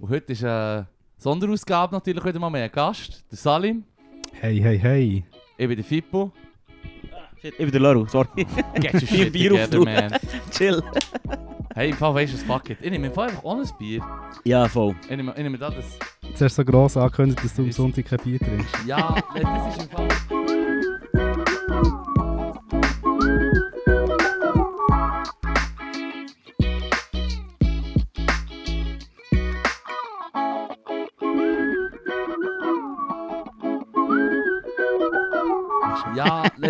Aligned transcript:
Und 0.00 0.08
heute 0.08 0.32
ist 0.32 0.42
eine 0.42 0.86
Sonderausgabe 1.18 1.94
natürlich 1.94 2.24
wieder 2.24 2.38
mal 2.38 2.48
mehr 2.48 2.70
Gast, 2.70 3.22
der 3.30 3.36
Salim. 3.36 3.84
Hey, 4.32 4.58
hey, 4.58 4.78
hey. 4.78 5.24
Ich 5.58 5.68
bin 5.68 5.76
der 5.76 5.84
Fippo. 5.84 6.32
Shit, 7.42 7.52
ich 7.52 7.58
bin 7.58 7.70
der 7.70 7.80
Leru, 7.82 8.06
sorry. 8.06 8.46
Get 8.76 8.94
your 8.94 9.00
shit 9.06 9.30
Bier 9.30 9.50
together, 9.50 9.64
auf, 9.64 9.70
du. 9.70 9.84
man. 9.84 10.14
Chill. 10.50 10.82
Hey, 11.74 11.90
im 11.90 11.96
Fall 11.96 12.14
weisst 12.14 12.32
du, 12.32 12.38
was 12.38 12.44
fuck 12.44 12.70
it. 12.70 12.78
Ich 12.80 12.90
nehme 12.90 13.08
im 13.08 13.12
Fall 13.12 13.28
einfach 13.28 13.44
ohne 13.44 13.62
ein 13.62 13.68
Bier. 13.78 14.02
Ja, 14.44 14.66
voll. 14.68 14.96
Ich 15.02 15.14
nehme, 15.14 15.34
ich 15.36 15.42
nehme 15.42 15.58
da 15.58 15.68
das... 15.68 15.98
Zuerst 16.34 16.56
so 16.56 16.64
gross 16.64 16.96
angekündigt, 16.96 17.44
dass 17.44 17.54
du 17.54 17.62
am 17.62 17.72
Sonntag 17.72 18.06
kein 18.06 18.20
Bier 18.20 18.38
trinkst. 18.38 18.74
Ja, 18.86 19.22
das 19.34 19.76
ist 19.76 19.82
im 19.84 19.90
Fall... 19.90 20.39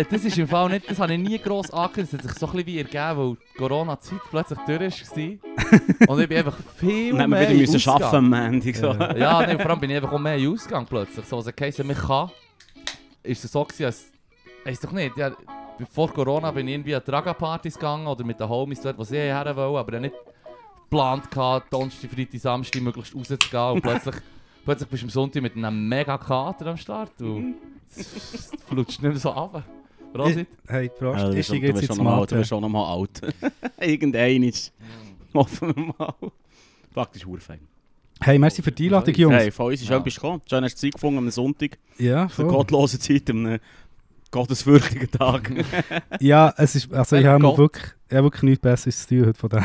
das 0.09 0.25
ist 0.25 0.37
im 0.37 0.47
Fall 0.47 0.69
nicht, 0.69 0.89
das 0.89 0.99
habe 0.99 1.13
ich 1.13 1.19
nie 1.19 1.37
gross 1.39 1.71
angekündigt. 1.71 2.13
Das 2.13 2.23
hat 2.23 2.29
sich 2.29 2.39
so 2.39 2.45
ein 2.47 2.51
bisschen 2.51 2.67
wie 2.67 2.77
ergeben, 2.77 3.17
weil 3.17 3.35
die 3.35 3.57
Corona-Zeit 3.57 4.19
plötzlich 4.29 4.59
durch 4.65 5.09
war. 5.09 6.09
Und 6.09 6.21
ich 6.21 6.29
bin 6.29 6.37
einfach 6.37 6.57
viel 6.77 7.11
dann 7.11 7.21
haben 7.21 7.31
wir 7.31 7.37
mehr 7.39 7.49
wieder 7.49 7.59
müssen 7.59 7.75
ausgegangen. 7.75 8.03
arbeiten 8.03 8.33
am 8.33 8.53
Ende. 8.53 8.73
So. 8.73 8.93
Ja. 8.93 9.17
Ja, 9.17 9.47
nee, 9.47 9.57
vor 9.57 9.71
allem 9.71 9.79
bin 9.79 9.89
ich 9.89 9.95
einfach 9.97 10.11
auch 10.13 10.19
mehr 10.19 10.49
Ausgang 10.49 10.85
plötzlich. 10.85 11.25
So, 11.25 11.37
als 11.37 11.47
es 11.47 11.55
geheißen, 11.55 11.85
man 11.85 11.95
kann, 11.95 12.31
ist 13.23 13.43
es 13.43 13.51
so 13.51 13.63
gewesen, 13.63 13.85
als, 13.85 14.05
weiss 14.63 14.79
doch 14.79 14.91
nicht, 14.91 15.17
ja, 15.17 15.31
vor 15.91 16.11
Corona 16.13 16.51
bin 16.51 16.67
ich 16.67 16.75
irgendwie 16.75 16.95
an 16.95 17.03
Traga-Partys 17.03 17.75
gegangen 17.75 18.07
oder 18.07 18.23
mit 18.23 18.39
den 18.39 18.47
Homies 18.47 18.81
dort, 18.81 18.97
wo 18.97 19.03
sie 19.03 19.17
her 19.17 19.55
wollen, 19.55 19.75
aber 19.75 19.93
ich 19.93 20.01
nicht 20.01 20.15
geplant 20.83 21.31
gehabt, 21.31 21.73
Donnerstag, 21.73 22.11
Freitag, 22.11 22.39
Samstag 22.39 22.81
möglichst 22.81 23.15
rauszugehen 23.15 23.71
und 23.71 23.81
plötzlich, 23.81 24.15
plötzlich 24.65 24.89
bist 24.89 25.03
du 25.03 25.05
am 25.07 25.09
Sonntag 25.09 25.41
mit 25.41 25.55
einem 25.55 25.87
mega 25.87 26.17
Kater 26.17 26.67
am 26.67 26.77
Start 26.77 27.19
und 27.21 27.55
es 27.95 28.51
flutscht 28.67 29.01
nicht 29.01 29.11
mehr 29.11 29.17
so 29.17 29.29
runter. 29.29 29.63
Prosit. 30.13 30.47
Hey, 30.67 30.89
Prost. 30.89 31.23
Du 31.23 31.31
ich 31.37 31.45
steige 31.45 31.67
jetzt 31.67 31.81
ins 31.83 31.97
mal- 31.97 32.25
du 32.25 32.35
bist 32.35 32.49
schon 32.49 32.61
noch 32.61 32.69
mal 32.69 32.93
alt. 32.93 33.21
Irgendein 33.79 34.43
ist. 34.43 34.73
Hoffen 35.33 35.75
wir 35.75 35.93
mal. 35.97 36.13
Faktisch 36.93 37.25
urfein. 37.25 37.59
Hey, 38.19 38.37
merci 38.37 38.61
für 38.61 38.71
die 38.71 38.85
Einladung, 38.85 39.15
Jungs. 39.15 39.35
Hey, 39.35 39.51
von 39.51 39.67
uns 39.67 39.81
ist 39.81 39.89
Ja. 39.89 39.97
etwas 39.97 40.15
gekommen. 40.15 40.41
Schön 40.47 40.63
hast 40.63 40.75
du 40.75 40.79
Zeit 40.87 40.93
gefunden 40.93 41.17
am 41.19 41.29
Sonntag. 41.31 41.77
Ja, 41.97 42.27
voll. 42.27 42.45
gottlosen 42.47 42.99
Zeit, 42.99 43.29
am 43.29 43.57
gottesfürchtigen 44.29 45.09
Tag. 45.09 45.51
Ja, 46.19 46.53
es 46.57 46.75
ist, 46.75 46.93
also 46.93 47.15
ich 47.15 47.25
habe 47.25 47.57
wirklich, 47.57 47.85
ich 48.11 48.17
habe 48.17 48.25
wirklich 48.25 48.43
nichts 48.43 48.61
Besseres 48.61 49.07
zu 49.07 49.15
tun 49.15 49.27
heute 49.27 49.39
von 49.39 49.49
dem. 49.49 49.63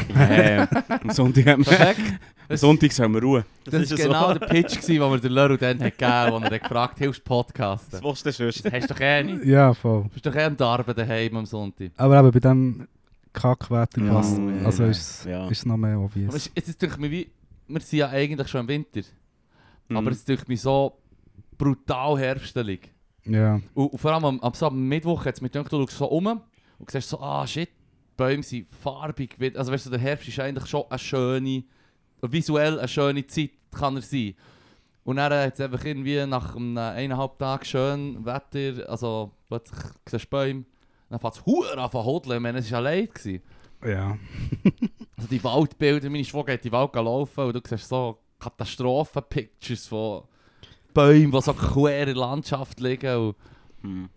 am 1.02 1.11
Sonntag 1.11 1.47
haben 1.47 1.66
wir... 1.66 1.77
Perfekt. 1.77 2.20
Am 2.48 2.56
Sonntag 2.56 2.92
sollen 2.92 3.12
wir 3.14 3.22
ruhen. 3.22 3.44
Das 3.64 3.75
war 3.75 3.80
ist 3.80 3.91
ja 3.91 3.97
genau 4.06 4.33
so. 4.33 4.38
der 4.38 4.47
Pitch, 4.47 4.77
gewesen, 4.80 5.00
den 5.00 5.11
wir 5.11 5.19
der 5.19 5.30
Leru 5.30 5.56
dann 5.56 5.80
hat 5.83 5.98
gegeben 5.98 6.33
wo 6.33 6.36
er 6.38 6.50
hat 6.53 6.62
gefragt 6.62 6.98
hilfst 6.98 7.20
du 7.20 7.25
podcasten? 7.25 7.91
Das 7.91 8.03
willst 8.05 8.25
du 8.27 8.33
sonst? 8.33 8.64
Das 8.64 8.72
hast 8.72 8.88
du 8.91 8.94
doch 8.94 9.00
eh 9.00 9.22
nicht. 9.25 9.44
Ja, 9.47 9.75
voll. 9.75 10.05
Du 10.05 10.08
bist 10.11 10.25
doch 10.27 10.34
eh 10.36 10.44
am 10.44 10.56
Darben 10.56 10.94
daheim 10.94 11.36
am 11.38 11.47
Sonntag. 11.47 11.91
Aber 11.97 12.19
eben 12.20 12.30
bei 12.30 12.38
diesem 12.38 12.86
Kackwetter 13.33 14.00
Ja, 14.00 14.12
passt. 14.12 14.38
ja, 14.38 14.64
Also 14.64 14.84
ja. 14.84 14.88
ist 14.91 15.00
es 15.10 15.25
Ja. 15.25 15.69
noch 15.69 15.77
mehr 15.77 15.94
Aber 15.97 16.05
obvious. 16.05 16.34
es, 16.36 16.50
es 16.55 16.69
ist 16.69 16.98
mir 16.98 17.10
wie, 17.10 17.28
wir 17.66 17.81
sind 17.81 17.98
ja 17.98 18.08
eigentlich 18.10 18.47
schon 18.48 18.60
im 18.60 18.69
Winter, 18.69 19.00
Mhm. 19.88 19.97
aber 19.97 20.10
es 20.12 20.22
ist 20.22 20.48
mir 20.48 20.56
so 20.56 20.97
brutal 21.58 22.16
herbstelig. 22.19 22.92
Ja. 23.25 23.60
Und, 23.75 23.88
und 23.92 23.98
vor 23.98 24.12
allem 24.12 24.25
am, 24.25 24.41
am, 24.41 24.55
so 24.55 24.66
am 24.69 24.86
Mittwoch 24.88 25.25
hat 25.25 25.34
es 25.34 25.41
mir 25.41 25.48
gedacht, 25.50 25.72
du 25.72 25.81
schaust 25.81 25.98
so 25.98 26.06
um 26.06 26.27
und 26.78 26.91
siehst 26.91 27.08
so, 27.08 27.20
ah 27.20 27.44
shit, 27.47 27.70
Bäume 28.17 28.42
sind 28.42 28.67
farbig. 28.75 29.36
Also 29.56 29.72
weißt 29.72 29.86
du, 29.86 29.91
der 29.91 29.98
Herbst 29.98 30.28
ist 30.28 30.39
eigentlich 30.41 30.67
schon 30.67 30.84
eine 30.89 30.98
schöne, 30.98 31.64
visuell 32.22 32.78
eine 32.78 32.89
schöne 32.89 33.27
Zeit 33.27 33.50
kann 33.72 33.97
er 33.97 34.03
sein. 34.03 34.34
Und 35.05 35.17
dann 35.17 35.33
hat 35.33 35.55
es 35.55 35.61
einfach 35.61 35.84
irgendwie 35.84 36.25
nach 36.27 36.56
einem 36.56 36.77
eineinhalb 36.78 37.39
Tagen 37.39 37.64
schön 37.64 38.25
Wetter, 38.25 38.89
also 38.89 39.33
plötzlich 39.48 39.78
siehst 40.09 40.25
du 40.25 40.28
Bäume, 40.31 40.64
dann 41.09 41.20
fängt 41.20 41.34
es 41.34 41.47
Huren 41.47 41.78
an 41.78 41.91
zu 41.91 42.05
hodeln, 42.05 42.37
ich 42.37 42.43
meine, 42.43 42.59
es 42.59 42.72
war 42.72 42.78
ja 42.82 42.84
leid. 42.84 43.15
Gewesen. 43.15 43.43
Ja. 43.84 44.19
Also 45.19 45.28
die 45.31 45.43
Waldbilder, 45.43 46.10
meine 46.10 46.25
Schwester 46.26 46.44
geht 46.44 46.66
in 46.66 46.71
den 46.71 46.72
Wald 46.72 46.94
laufen 46.94 47.44
und 47.44 47.55
du 47.55 47.60
siehst 47.66 47.88
so 47.88 48.19
Katastrophen-Pictures 48.38 49.87
von 49.87 50.25
Bäumen, 50.93 51.31
die 51.31 51.41
so 51.41 51.55
quer 51.55 52.00
in 52.00 52.06
der 52.09 52.16
Landschaft 52.16 52.81
liegen. 52.81 53.16
Und 53.16 53.37
Mhm. 53.87 54.09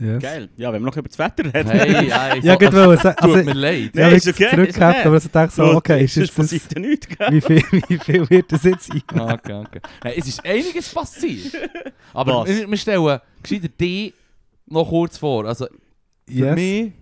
Yes. 0.00 0.22
Geil. 0.22 0.48
Ja, 0.56 0.72
wenn 0.72 0.80
wir 0.82 0.86
noch 0.86 0.96
über 0.96 1.08
das 1.08 1.18
Wetter 1.18 1.44
reden. 1.44 1.70
hey, 1.70 2.08
ja, 2.08 2.34
Ja, 2.42 2.52
so, 2.54 2.58
gut, 2.58 2.72
weil 2.72 2.92
es, 2.92 3.02
tut 3.02 3.22
also, 3.22 3.36
mir 3.36 3.52
leid. 3.54 3.90
ja, 3.94 4.08
Nee, 4.08 4.16
ich 4.16 4.26
ist 4.26 4.28
okay, 4.28 4.48
zurückgehabt, 4.50 4.94
ist 4.96 5.00
okay. 5.00 5.08
aber 5.08 5.16
ich 5.18 5.26
dachte 5.30 5.54
so, 5.54 5.64
okay, 5.76 6.04
ist 6.04 6.16
das 6.16 6.50
jetzt 6.50 6.66
das, 6.66 6.74
ja 6.74 6.80
nichts, 6.80 7.08
gell? 7.08 7.28
wie, 7.30 7.40
viel, 7.40 7.62
wie 7.88 7.98
viel 7.98 8.30
wird 8.30 8.50
das 8.52 8.62
jetzt 8.64 8.86
sein? 8.86 9.02
Okay, 9.12 9.52
okay. 9.52 9.80
Hey, 10.02 10.14
es 10.16 10.26
ist 10.26 10.44
einiges 10.44 10.88
passiert. 10.88 11.52
Aber 12.14 12.40
Was? 12.42 12.48
wir, 12.48 12.70
wir 12.70 12.76
stellen 12.78 13.20
gescheiter 13.42 13.68
die 13.78 14.14
noch 14.66 14.88
kurz 14.88 15.18
vor. 15.18 15.44
Also 15.44 15.66
für 15.66 16.32
Yes. 16.32 16.54
mich 16.54 16.92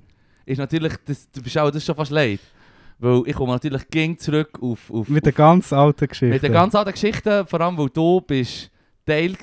ist 0.47 0.59
natürlich, 0.59 0.95
das, 1.05 1.31
du 1.31 1.43
bist 1.43 1.57
auch, 1.59 1.67
das 1.69 1.77
ist 1.77 1.85
schon 1.87 1.95
fast 1.95 2.11
leid. 2.11 2.41
Weil 2.99 3.23
ich 3.27 3.35
komme 3.37 3.53
natürlich 3.53 3.89
ging 3.91 4.19
zurück 4.19 4.59
auf, 4.61 4.91
auf, 4.91 5.09
Mit 5.09 5.25
der 5.25 5.33
ganz 5.33 5.73
alten 5.73 6.09
Geschichte. 6.09 6.33
Mit 6.35 6.43
der 6.43 6.51
ganz 6.51 6.75
alten 6.75 6.91
Geschichte, 6.93 7.47
vor 7.47 7.61
allem 7.61 7.79
weil 7.79 7.91
du 7.91 8.21
bist 8.23 8.71
Teil 9.07 9.37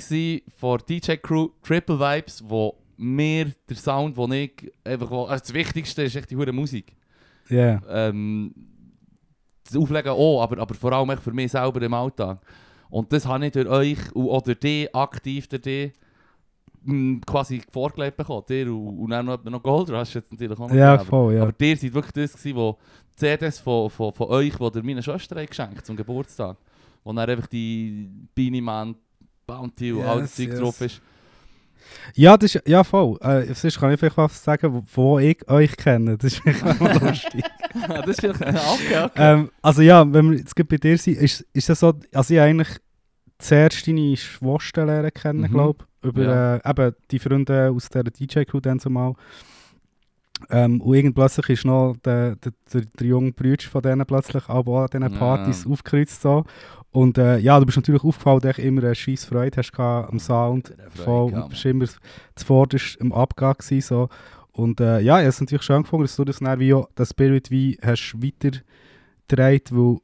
von 0.59 0.79
DJ 0.89 1.13
Crew 1.13 1.49
Triple 1.63 1.97
Vibes, 1.99 2.43
wo 2.45 2.75
mir 2.97 3.51
der 3.69 3.75
Sound, 3.75 4.15
wo 4.17 4.27
ich 4.31 4.71
einfach, 4.83 5.11
also 5.11 5.41
das 5.43 5.53
Wichtigste 5.53 6.03
ist 6.03 6.15
echt 6.15 6.31
die 6.31 6.35
hure 6.35 6.51
Musik. 6.51 6.95
Ja. 7.49 7.81
Ähm, 7.87 8.53
das 9.63 9.75
Auflegen 9.75 10.11
auch, 10.11 10.41
aber, 10.41 10.59
aber 10.59 10.73
vor 10.75 10.93
allem 10.93 11.17
für 11.17 11.31
mich 11.31 11.51
selber 11.51 11.81
im 11.81 11.93
Alltag. 11.93 12.39
Und 12.89 13.11
das 13.11 13.25
habe 13.25 13.45
ich 13.45 13.51
durch 13.51 13.67
euch 13.67 13.97
durch 14.13 14.59
dich, 14.59 14.95
aktiv 14.95 15.47
durch 15.47 15.61
dich, 15.61 15.93
mh, 16.83 17.21
quasi 17.25 17.61
vorgelebt 17.71 18.17
bekommen. 18.17 18.43
Dir 18.47 18.67
und, 18.67 18.99
und 18.99 19.09
dann 19.09 19.25
noch, 19.25 19.43
noch 19.43 19.61
Gold 19.63 19.89
Rush 19.89 20.15
jetzt 20.15 20.31
natürlich 20.31 20.57
auch 20.59 20.69
noch. 20.69 20.75
Ja, 20.75 20.93
gegeben. 20.93 21.09
voll, 21.09 21.35
ja. 21.35 21.41
Aber 21.43 21.53
ihr 21.59 21.77
seid 21.77 21.93
wirklich 21.93 22.13
das 22.13 22.33
gewesen, 22.33 22.55
wo 22.55 22.77
die 23.13 23.15
CDs 23.17 23.59
von, 23.59 23.89
von, 23.89 24.13
von 24.13 24.27
euch, 24.27 24.55
die 24.55 24.77
ihr 24.77 24.83
meiner 24.83 25.01
Schwester 25.01 25.43
geschenkt 25.45 25.85
zum 25.85 25.95
Geburtstag. 25.95 26.57
Wo 27.03 27.11
dann 27.13 27.29
einfach 27.29 27.47
die 27.47 28.09
Beanie 28.33 28.61
Man, 28.61 28.95
Bounty 29.45 29.91
und 29.91 30.03
all 30.03 30.21
das 30.21 30.37
Yes, 30.37 30.47
Zeug 30.47 30.53
yes. 30.53 30.59
drauf 30.59 30.81
ist. 30.81 31.01
Ja, 32.13 32.37
das 32.37 32.55
ist, 32.55 32.67
ja 32.67 32.83
voll. 32.83 33.17
Äh, 33.21 33.53
sonst 33.53 33.79
kann 33.79 33.91
ich 33.91 33.99
vielleicht 33.99 34.17
was 34.17 34.43
sagen, 34.43 34.83
wo, 34.93 35.19
ich 35.19 35.47
euch 35.49 35.75
kenne. 35.77 36.17
Das 36.17 36.33
ist 36.33 36.41
vielleicht 36.41 36.79
noch 36.81 37.01
lustig. 37.01 37.43
das 37.87 38.07
ist 38.07 38.21
vielleicht... 38.21 38.41
Okay, 38.41 39.03
okay. 39.03 39.09
ähm, 39.15 39.49
also 39.61 39.81
ja, 39.81 40.05
wenn 40.13 40.31
wir 40.31 40.37
jetzt 40.39 40.55
bei 40.55 40.77
dir 40.77 40.97
sind, 40.97 41.17
ist, 41.17 41.41
ist 41.53 41.69
das 41.69 41.79
so, 41.79 41.93
also 42.13 42.33
ich 42.33 42.39
eigentlich 42.39 42.69
zuerst 43.37 43.87
deine 43.87 44.15
Schwester 44.15 44.85
lernen 44.85 45.11
kennen, 45.13 45.41
Mhm. 45.41 45.47
glaube 45.51 45.85
ich. 46.01 46.09
Über 46.09 46.23
Ja. 46.23 46.55
äh, 46.57 46.69
eben 46.69 46.95
die 47.11 47.19
Freunde 47.19 47.71
aus 47.75 47.89
der 47.89 48.03
DJ-Crew 48.03 48.59
dann 48.59 48.79
zumal. 48.79 49.13
Ähm, 50.49 50.81
und 50.81 50.93
irgend 50.95 51.15
plötzlich 51.15 51.49
ist 51.49 51.65
noch 51.65 51.95
der, 52.03 52.35
der, 52.35 52.51
der, 52.71 52.81
der 52.99 53.07
junge 53.07 53.31
Bruder 53.31 53.63
von 53.69 53.81
denen 53.81 54.05
plötzlich 54.05 54.47
auch 54.49 54.67
an 54.83 54.87
diesen 54.91 55.13
Ja. 55.13 55.17
Partys 55.17 55.65
aufgekreuzt. 55.65 56.21
So. 56.21 56.43
Und 56.95 57.17
äh, 57.17 57.39
ja, 57.39 57.59
du 57.59 57.65
bist 57.65 57.77
natürlich 57.77 58.05
aufgefallen, 58.05 58.39
dass 58.39 58.55
du 58.55 58.61
immer 58.61 58.81
eine 58.83 58.95
scheisse 58.95 59.27
Freude 59.27 59.57
hast 59.57 59.77
am 59.77 60.17
Sound. 60.17 60.73
Voll, 61.03 61.33
und 61.33 61.49
bist 61.49 61.65
immer 61.65 61.85
zuvorderst 62.35 62.95
im 63.01 63.11
Abgang 63.11 63.55
gewesen, 63.57 63.81
so. 63.85 64.09
Und 64.53 64.79
äh, 64.79 65.01
ja, 65.01 65.17
ich 65.17 65.23
habe 65.23 65.27
es 65.27 65.41
natürlich 65.41 65.63
schön 65.63 65.83
gefunden, 65.83 66.05
dass 66.05 66.15
du 66.15 66.23
das 66.23 66.39
dann 66.39 66.57
wie 66.57 66.73
auch, 66.73 66.87
das 66.95 67.09
Spirit 67.09 67.51
wie 67.51 67.77
hast 67.81 68.15
weitergetragen, 68.15 69.61
weil 69.71 69.97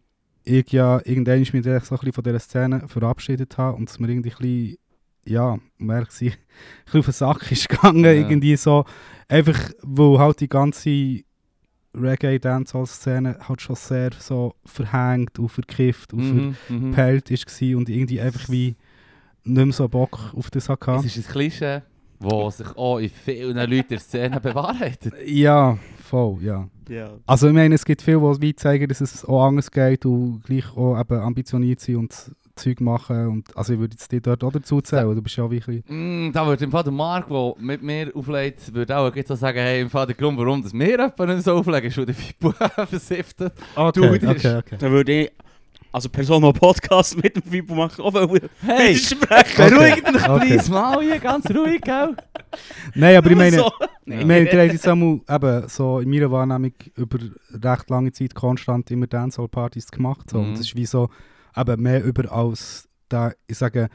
ich 0.43 0.71
ja 0.73 0.99
irgendwann 1.05 1.39
mich 1.39 1.51
so 1.51 1.55
ein 1.69 1.79
bisschen 1.79 2.11
von 2.11 2.23
dieser 2.25 2.39
Szene 2.39 2.83
verabschiedet 2.89 3.57
habe 3.57 3.77
und 3.77 3.89
es 3.89 3.97
mir 3.97 4.09
irgendwie 4.09 4.31
ein 4.31 4.37
bisschen, 4.37 4.77
ja, 5.25 5.59
merke 5.77 6.25
ich, 6.25 6.33
ein 6.33 6.37
bisschen 6.83 6.99
auf 6.99 7.05
den 7.05 7.13
Sack 7.13 7.51
ist 7.53 7.69
gegangen, 7.69 8.03
Ja. 8.03 8.11
irgendwie 8.11 8.57
so, 8.57 8.83
einfach, 9.29 9.71
weil 9.81 10.19
halt 10.19 10.41
die 10.41 10.49
ganze 10.49 11.21
Reggae-Dancehall-Szene 11.93 13.37
halt 13.47 13.61
schon 13.61 13.75
sehr 13.75 14.11
so 14.19 14.55
verhängt 14.65 15.39
und 15.39 15.49
verkifft 15.49 16.13
und 16.13 16.21
Mhm, 16.35 16.55
mhm. 16.69 16.93
verpeilt 16.93 17.29
war 17.31 17.77
und 17.77 17.89
irgendwie 17.89 18.21
einfach 18.21 18.49
wie 18.49 18.75
nicht 19.43 19.65
mehr 19.65 19.73
so 19.73 19.87
Bock 19.89 20.33
auf 20.35 20.51
das 20.51 20.69
hatte. 20.69 20.91
Es 21.05 21.17
ist 21.17 21.27
ein 21.27 21.31
Klischee, 21.31 21.81
das 22.19 22.57
sich 22.57 22.77
auch 22.77 22.99
in 22.99 23.09
vielen 23.09 23.57
Leuten 23.57 23.71
in 23.73 23.87
der 23.89 23.99
Szene 23.99 24.39
bewahrheitet. 24.39 25.13
Ja, 25.25 25.77
voll, 26.03 26.37
ja. 26.41 26.67
Ja. 26.89 27.13
Also 27.25 27.47
ich 27.47 27.53
meine, 27.53 27.75
es 27.75 27.85
gibt 27.85 28.01
viele, 28.01 28.19
die 28.35 28.41
wie 28.41 28.55
zeigen, 28.55 28.87
dass 28.87 29.01
es 29.01 29.25
auch 29.25 29.45
anders 29.45 29.71
geht 29.71 30.05
und 30.05 30.43
gleich 30.43 30.75
auch 30.75 30.99
eben 30.99 31.19
ambitioniert 31.19 31.79
sind 31.79 31.95
und 31.95 32.31
Zeug 32.55 32.81
machen. 32.81 33.27
Und, 33.27 33.57
also 33.57 33.73
ich 33.73 33.79
würde 33.79 33.93
jetzt 33.93 34.11
dir 34.11 34.21
dort 34.21 34.43
auch 34.43 34.51
dazu 34.51 34.81
zählen, 34.81 35.13
du 35.15 35.21
bist 35.21 35.35
ja 35.37 35.43
auch 35.43 35.51
wie 35.51 35.57
ein 35.65 35.83
bisschen... 35.83 36.27
Mm, 36.27 36.31
da 36.31 36.45
würde 36.45 36.63
im 36.65 36.71
Fall 36.71 36.83
der 36.83 36.91
Marc, 36.93 37.27
der 37.29 37.53
mit 37.59 37.81
mir 37.83 38.11
auflegt, 38.15 38.73
würde 38.73 38.97
auch 38.97 39.15
jetzt 39.15 39.27
so 39.29 39.35
sagen, 39.35 39.59
hey, 39.59 39.81
im 39.81 39.89
Fall 39.89 40.05
der 40.07 40.15
Grund, 40.15 40.37
warum 40.37 40.61
das 40.63 40.73
wir 40.73 40.87
jemanden 40.89 41.35
nicht 41.35 41.43
so 41.43 41.53
auflegen, 41.55 41.87
ist, 41.89 41.97
weil 41.97 42.05
der 42.05 42.15
Fibu 42.15 42.51
versiftet. 42.87 43.53
Okay, 43.75 44.19
das 44.19 44.35
ist- 44.35 44.45
okay, 44.45 44.57
okay. 44.57 44.75
Dann 44.79 44.91
würde 44.91 45.11
ich 45.23 45.31
also 45.93 46.07
Person, 46.07 46.41
die 46.41 46.53
Podcast 46.57 47.21
mit 47.21 47.35
dem 47.35 47.43
Fibo 47.43 47.75
machen, 47.75 48.01
auch 48.01 48.13
wollen 48.13 48.39
Hey, 48.61 48.95
sprechen. 48.97 49.57
beruhigt 49.69 50.07
dich 50.07 50.29
Okay. 50.29 50.39
please 50.47 50.71
mal 50.71 51.01
hier, 51.01 51.19
ganz 51.19 51.49
ruhig, 51.51 51.81
gell? 51.81 52.15
Nein, 52.95 53.17
aber 53.17 53.29
ich 53.29 53.35
meine, 53.35 53.57
So. 53.57 53.71
ich 54.05 54.25
meine, 54.25 54.49
ihr 54.49 54.61
habt 54.61 54.71
jetzt 54.71 54.87
einmal 54.87 55.19
eben 55.29 55.67
so 55.67 55.99
in 55.99 56.09
meiner 56.09 56.31
Wahrnehmung 56.31 56.71
über 56.95 57.17
recht 57.61 57.89
lange 57.89 58.13
Zeit 58.13 58.33
konstant 58.33 58.89
immer 58.89 59.07
Dancehall-Partys 59.07 59.91
gemacht. 59.91 60.29
So. 60.29 60.37
Mhm. 60.37 60.43
Und 60.45 60.51
das 60.53 60.61
ist 60.61 60.75
wie 60.77 60.85
so, 60.85 61.09
eben 61.55 61.81
mehr 61.81 62.03
über 62.03 62.31
als, 62.31 62.87
der, 63.09 63.35
ich 63.47 63.57
sage, 63.57 63.89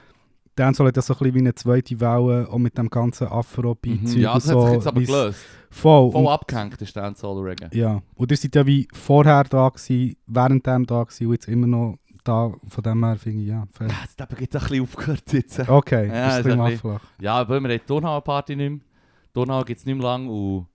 Dancehall 0.54 0.88
hat 0.88 0.96
ja 0.96 1.02
so 1.02 1.12
ein 1.14 1.18
bisschen 1.18 1.34
wie 1.34 1.38
eine 1.40 1.54
zweite 1.54 2.00
Welle, 2.00 2.48
auch 2.50 2.58
mit 2.58 2.78
dem 2.78 2.88
ganzen 2.88 3.26
Afro-Beat. 3.28 4.02
Mhm. 4.02 4.16
Ja, 4.18 4.34
das 4.34 4.50
hat 4.50 4.62
sich 4.62 4.72
jetzt 4.72 4.86
aber 4.86 5.00
gelöst. 5.00 5.38
Voll. 5.70 6.10
Voll 6.10 6.22
und, 6.22 6.28
abgehängt 6.28 6.80
ist 6.80 6.96
Dancehall 6.96 7.38
Reggae. 7.40 7.68
ja, 7.76 8.00
und 8.14 8.30
ihr 8.30 8.36
seid 8.36 8.54
ja 8.54 8.66
wie 8.66 8.88
vorher 8.94 9.44
da 9.44 9.68
gewesen, 9.68 10.16
während 10.26 10.66
dem 10.66 10.86
da 10.86 11.02
gewesen 11.04 11.26
und 11.26 11.32
jetzt 11.32 11.48
immer 11.48 11.66
noch 11.66 11.98
da, 12.24 12.52
von 12.68 12.82
dem 12.82 13.04
her 13.04 13.16
finde 13.16 13.42
ich, 13.42 13.48
ja, 13.48 13.64
fair. 13.70 13.88
Ja, 13.88 13.94
jetzt 14.02 14.20
eben 14.20 14.36
gibt 14.38 14.54
es 14.54 14.62
ein 14.62 14.68
bisschen 14.68 14.82
aufgehört 14.84 15.32
jetzt. 15.32 15.68
Okay, 15.68 16.08
Ja, 16.08 16.26
das 16.26 16.38
ist 16.38 16.46
ist 16.46 16.52
ein 16.52 16.58
bisschen 16.58 16.70
bisschen-. 16.90 17.00
Ja, 17.20 17.34
aber 17.34 17.60
wir 17.60 17.68
haben 17.68 17.78
die 17.78 17.86
Donau-Party 17.86 18.56
nicht 18.56 18.70
mehr. 18.70 18.80
Donau 19.34 19.62
gibt 19.62 19.78
es 19.78 19.86
nicht 19.86 19.94
mehr 19.94 20.04
lang 20.06 20.26
und, 20.28 20.66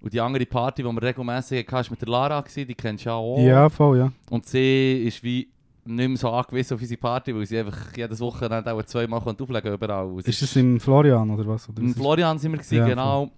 und 0.00 0.12
die 0.12 0.20
andere 0.20 0.46
Party, 0.46 0.82
die 0.84 0.88
wir 0.88 1.02
regelmässig 1.02 1.66
hatten, 1.66 1.72
war 1.72 1.90
mit 1.90 2.00
der 2.00 2.08
Lara, 2.08 2.40
gewesen, 2.40 2.68
die 2.68 2.74
kennst 2.74 3.04
du 3.04 3.08
ja 3.08 3.16
auch. 3.16 3.38
Ja, 3.40 3.68
voll, 3.68 3.98
ja. 3.98 4.12
Und 4.30 4.46
sie 4.46 5.02
ist 5.04 5.22
wie 5.24 5.48
nicht 5.88 6.08
mehr 6.08 6.16
so 6.16 6.30
angewiesen 6.30 6.74
auf 6.74 6.80
unsere 6.80 7.00
Party, 7.00 7.34
weil 7.34 7.46
sie 7.46 7.58
einfach 7.58 7.96
jedes 7.96 8.20
Wochenende 8.20 8.72
auch 8.72 8.82
zweimal 8.84 9.20
auflegen 9.20 9.52
konnte 9.52 9.72
überall. 9.72 10.18
Es 10.20 10.28
Ist 10.28 10.42
das 10.42 10.56
im 10.56 10.78
Florian 10.80 11.30
oder 11.30 11.46
was? 11.46 11.68
Oder 11.68 11.82
ist- 11.82 11.96
Florian 11.96 12.38
sind 12.38 12.52
wir, 12.52 12.58
gewesen, 12.58 12.76
Ja, 12.76 12.86
genau. 12.88 13.30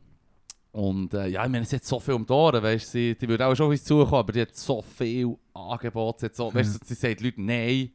Und 0.73 1.13
äh, 1.15 1.27
ja, 1.27 1.45
ich 1.45 1.51
meine, 1.51 1.65
es 1.65 1.73
hat 1.73 1.85
so 1.85 1.99
viel 1.99 2.15
um 2.15 2.25
die 2.25 2.33
Ohren, 2.33 2.63
weißt 2.63 2.87
du, 2.87 2.91
sie, 2.91 3.15
die 3.17 3.29
würde 3.29 3.45
auch 3.47 3.55
schon 3.57 3.67
auf 3.67 3.73
uns 3.73 3.83
zukommen, 3.83 4.15
aber 4.21 4.33
die 4.33 4.43
hat 4.43 4.55
so 4.55 4.81
viel 4.83 5.37
Angebote, 5.53 6.21
sie, 6.21 6.27
hat 6.27 6.37
so, 6.37 6.55
weißt 6.55 6.81
du, 6.81 6.87
sie 6.87 6.95
sagt 6.95 7.19
den 7.21 7.25
Leuten 7.27 7.45
nein, 7.45 7.91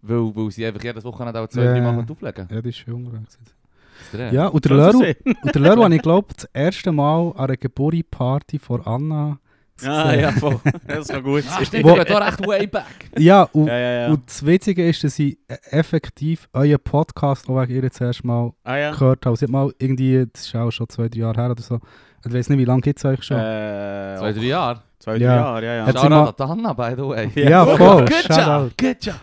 weil, 0.00 0.34
weil 0.34 0.50
sie 0.50 0.64
einfach 0.64 0.82
jedes 0.82 1.04
Wochenende 1.04 1.38
auch 1.40 1.48
zwei, 1.48 1.64
Ja. 1.64 1.72
drei 1.72 1.80
Mal 1.82 2.06
auflegen 2.10 2.48
Ja, 2.50 2.62
das 2.62 2.74
ist 2.74 2.84
können. 2.86 4.34
Ja, 4.34 4.46
und 4.48 4.64
der 4.64 4.76
Leru, 4.76 4.98
und 5.42 5.54
der 5.54 5.60
Leru 5.62 5.82
habe 5.84 5.94
ich 5.94 6.02
glaube 6.02 6.28
das 6.34 6.44
erste 6.52 6.92
Mal 6.92 7.32
an 7.32 7.36
einer 7.36 7.56
Geburtstagsparty 7.56 8.58
von 8.58 8.80
Anna 8.82 9.38
Ah, 9.84 10.14
ja, 10.14 10.32
voll. 10.32 10.58
Das 10.86 11.08
kann 11.08 11.22
gut 11.22 11.44
Ah, 11.50 11.58
Wo- 11.60 11.96
wir 11.96 12.04
gehen 12.04 12.04
da 12.08 12.18
recht 12.18 12.46
way 12.46 12.66
back. 12.66 12.84
Ja, 13.18 13.42
und, 13.52 13.66
Ja, 13.66 13.78
ja, 13.78 13.90
ja. 14.02 14.08
und 14.08 14.26
das 14.26 14.44
Witzige 14.46 14.88
ist, 14.88 15.04
dass 15.04 15.18
ich 15.18 15.38
äh, 15.48 15.56
effektiv 15.70 16.48
euren 16.52 16.78
Podcast 16.80 17.48
auch 17.48 17.60
wegen 17.60 17.74
ihr 17.74 17.82
das 17.88 18.00
erste 18.00 18.26
Mal 18.26 18.52
ah, 18.64 18.76
ja. 18.76 18.90
gehört 18.92 19.26
habe. 19.26 19.36
Sie 19.36 19.44
hat 19.44 19.50
mal 19.50 19.70
irgendwie, 19.78 20.26
das 20.32 20.46
ist 20.46 20.54
auch 20.56 20.70
schon 20.70 20.88
zwei, 20.88 21.08
drei 21.08 21.18
Jahre 21.20 21.40
her 21.42 21.50
oder 21.50 21.62
so, 21.62 21.78
ich 22.26 22.32
weiß 22.32 22.48
nicht, 22.48 22.58
wie 22.58 22.64
lange 22.64 22.80
gibt 22.80 22.98
es 22.98 23.04
euch 23.04 23.22
schon? 23.22 23.36
Äh, 23.36 24.16
Zwei, 24.18 24.32
drei 24.32 24.42
Jahre. 24.44 24.82
Zwei, 25.06 25.16
Ja. 25.18 25.36
Jahre, 25.36 25.64
ja, 25.64 25.74
ja. 25.76 25.86
Hat 25.86 25.92
sie 25.96 26.00
Shoutout 26.02 26.10
mal- 26.10 26.26
an 26.28 26.34
die 26.36 26.42
Hanna, 26.42 26.72
by 26.72 26.94
the 26.96 27.08
way. 27.08 27.30
Ja, 27.36 27.48
Ja, 27.50 27.66
voll. 27.76 28.04
Good 28.06 28.26
job, 28.28 28.70
good 28.76 28.96
job. 29.00 29.14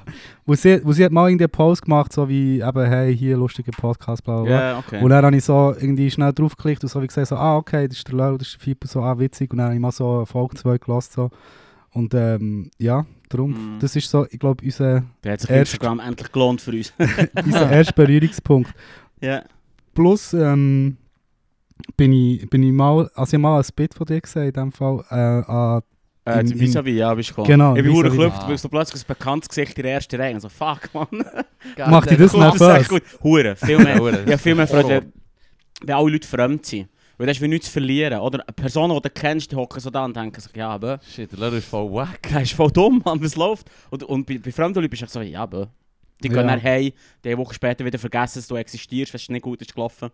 Wo 0.46 0.56
sie, 0.56 0.80
wo 0.86 0.94
sie 0.94 1.04
hat 1.04 1.12
mal 1.12 1.30
irgendwie 1.30 1.44
einen 1.44 1.52
Post 1.52 1.82
gemacht, 1.82 2.14
so 2.14 2.28
wie, 2.30 2.62
eben, 2.62 2.86
hey, 2.86 3.18
hier, 3.18 3.36
lustiger 3.36 3.72
Podcast, 3.74 4.24
bla 4.24 4.36
bla 4.38 4.44
bla. 4.46 4.52
Ja, 4.72 4.78
okay. 4.80 5.02
Und 5.04 5.10
dann 5.10 5.26
habe 5.26 5.36
ich 5.36 5.44
so 5.44 5.74
irgendwie 5.78 6.10
schnell 6.10 6.32
draufgeklickt 6.32 6.84
und 6.84 6.90
so 6.90 7.02
wie 7.02 7.08
gesehen, 7.08 7.26
so, 7.26 7.36
ah, 7.36 7.58
okay, 7.58 7.86
das 7.88 7.98
ist 7.98 8.08
der 8.08 8.16
Leru, 8.16 8.38
das 8.38 8.48
ist 8.48 8.56
der 8.56 8.62
Fipo, 8.64 8.88
so, 8.88 9.02
ah, 9.02 9.20
witzig. 9.20 9.52
Und 9.52 9.58
dann 9.58 9.66
habe 9.66 9.76
ich 9.76 9.82
mal 9.82 9.92
so 9.92 10.26
Folge 10.26 10.56
2 10.56 10.78
gelassen, 10.78 11.12
so. 11.16 11.30
Und 11.92 12.14
ähm, 12.14 12.72
ja, 12.78 13.06
darum, 13.30 13.52
Mhm. 13.52 13.80
das 13.80 13.96
ist 13.98 14.10
so, 14.10 14.26
ich 14.30 14.40
glaube, 14.40 14.64
unser, 14.66 15.04
Der 15.24 15.34
hat 15.34 15.42
sich 15.42 15.50
Erst- 15.50 15.74
Instagram 15.74 16.00
endlich 16.00 16.32
gelohnt 16.32 16.62
für 16.62 16.72
uns. 16.72 16.94
unser 17.46 17.70
erster 17.72 17.94
Berührungspunkt. 17.94 18.74
ja. 19.22 19.44
Plus, 19.94 20.34
ähm, 20.34 20.98
bin 21.98 22.14
ich, 22.14 22.50
bin 22.50 22.64
ich 22.64 22.72
mal, 22.72 23.10
also 23.16 23.36
ich 23.38 23.42
mal 23.42 23.60
ein 23.60 23.66
Bit 23.76 23.94
von 23.94 24.06
dir 24.06 24.22
gesehen, 24.22 24.48
in 24.48 24.54
dem 24.54 24.72
Fall, 24.72 25.04
äh, 25.10 25.52
an, 25.52 25.82
Äh, 26.26 26.40
In- 26.40 26.48
zum 26.48 26.60
Vis-à-vis, 26.62 26.96
ja, 26.96 27.14
bist 27.14 27.32
du 27.32 27.34
gekommen. 27.34 27.48
Genau, 27.50 27.76
Ich 27.76 27.84
bin 27.84 27.94
verdammt 27.94 28.16
geklopft, 28.16 28.44
Ah. 28.44 28.48
weil 28.48 28.58
so 28.58 28.70
plötzlich 28.70 29.04
ein 29.04 29.08
bekanntes 29.10 29.50
Gesicht 29.50 29.78
in 29.78 29.84
der 29.84 29.92
ersten 29.96 30.16
Reihe. 30.22 30.34
Also, 30.36 30.48
fuck, 30.48 30.90
man. 30.94 31.08
Macht 31.90 32.10
dich 32.10 32.18
das 32.18 32.34
echt 32.34 32.88
gut. 32.90 33.04
Hure, 33.22 33.58
viel 33.58 33.78
mehr. 33.78 33.96
Habe 34.26 34.38
viel 34.38 34.56
mehr. 34.56 34.66
Freude, 34.66 35.12
wenn 35.82 35.94
alle 35.96 36.10
Leute 36.12 36.26
fremd 36.26 36.66
sind. 36.66 36.88
Weil 37.18 37.28
das 37.28 37.36
ist 37.36 37.44
wie 37.44 37.50
nichts 37.50 37.66
zu 37.66 37.74
verlieren. 37.74 38.20
Oder 38.22 38.40
Personen, 38.56 38.96
die 38.96 39.02
du 39.02 39.10
kennst, 39.10 39.52
die 39.52 39.56
hocken 39.58 39.82
so 39.82 39.90
da 39.90 40.06
und 40.06 40.16
denken 40.16 40.40
sich, 40.40 40.56
ja, 40.56 40.70
aber 40.70 41.02
Shit, 41.14 41.30
der 41.34 41.40
Leru 41.40 41.58
ist 41.58 41.68
voll 41.68 41.92
wack. 41.92 42.20
das 42.32 42.44
ist 42.44 42.54
voll 42.54 42.72
dumm, 42.72 43.02
Mann, 43.04 43.22
was 43.22 43.36
läuft. 43.36 43.70
Und, 43.90 44.04
und 44.04 44.26
bei, 44.26 44.38
bei 44.38 44.52
fremden 44.54 44.80
Leuten 44.80 44.92
bist 44.92 45.02
du 45.04 45.08
so, 45.08 45.20
ja, 45.22 45.44
aber 45.44 45.68
die 46.24 46.30
gehen 46.30 46.38
Ja. 46.38 46.44
dann 46.44 46.60
hey, 46.60 46.94
die 47.26 47.28
eine 47.30 47.38
Woche 47.38 47.54
später 47.54 47.84
wieder 47.84 48.00
vergessen, 48.00 48.40
dass 48.40 48.48
du 48.48 48.56
existierst, 48.56 49.12
wenn 49.14 49.20
es 49.20 49.28
nicht 49.28 49.42
gut 49.44 49.62
ist 49.62 49.76
gelaufen. 49.76 50.10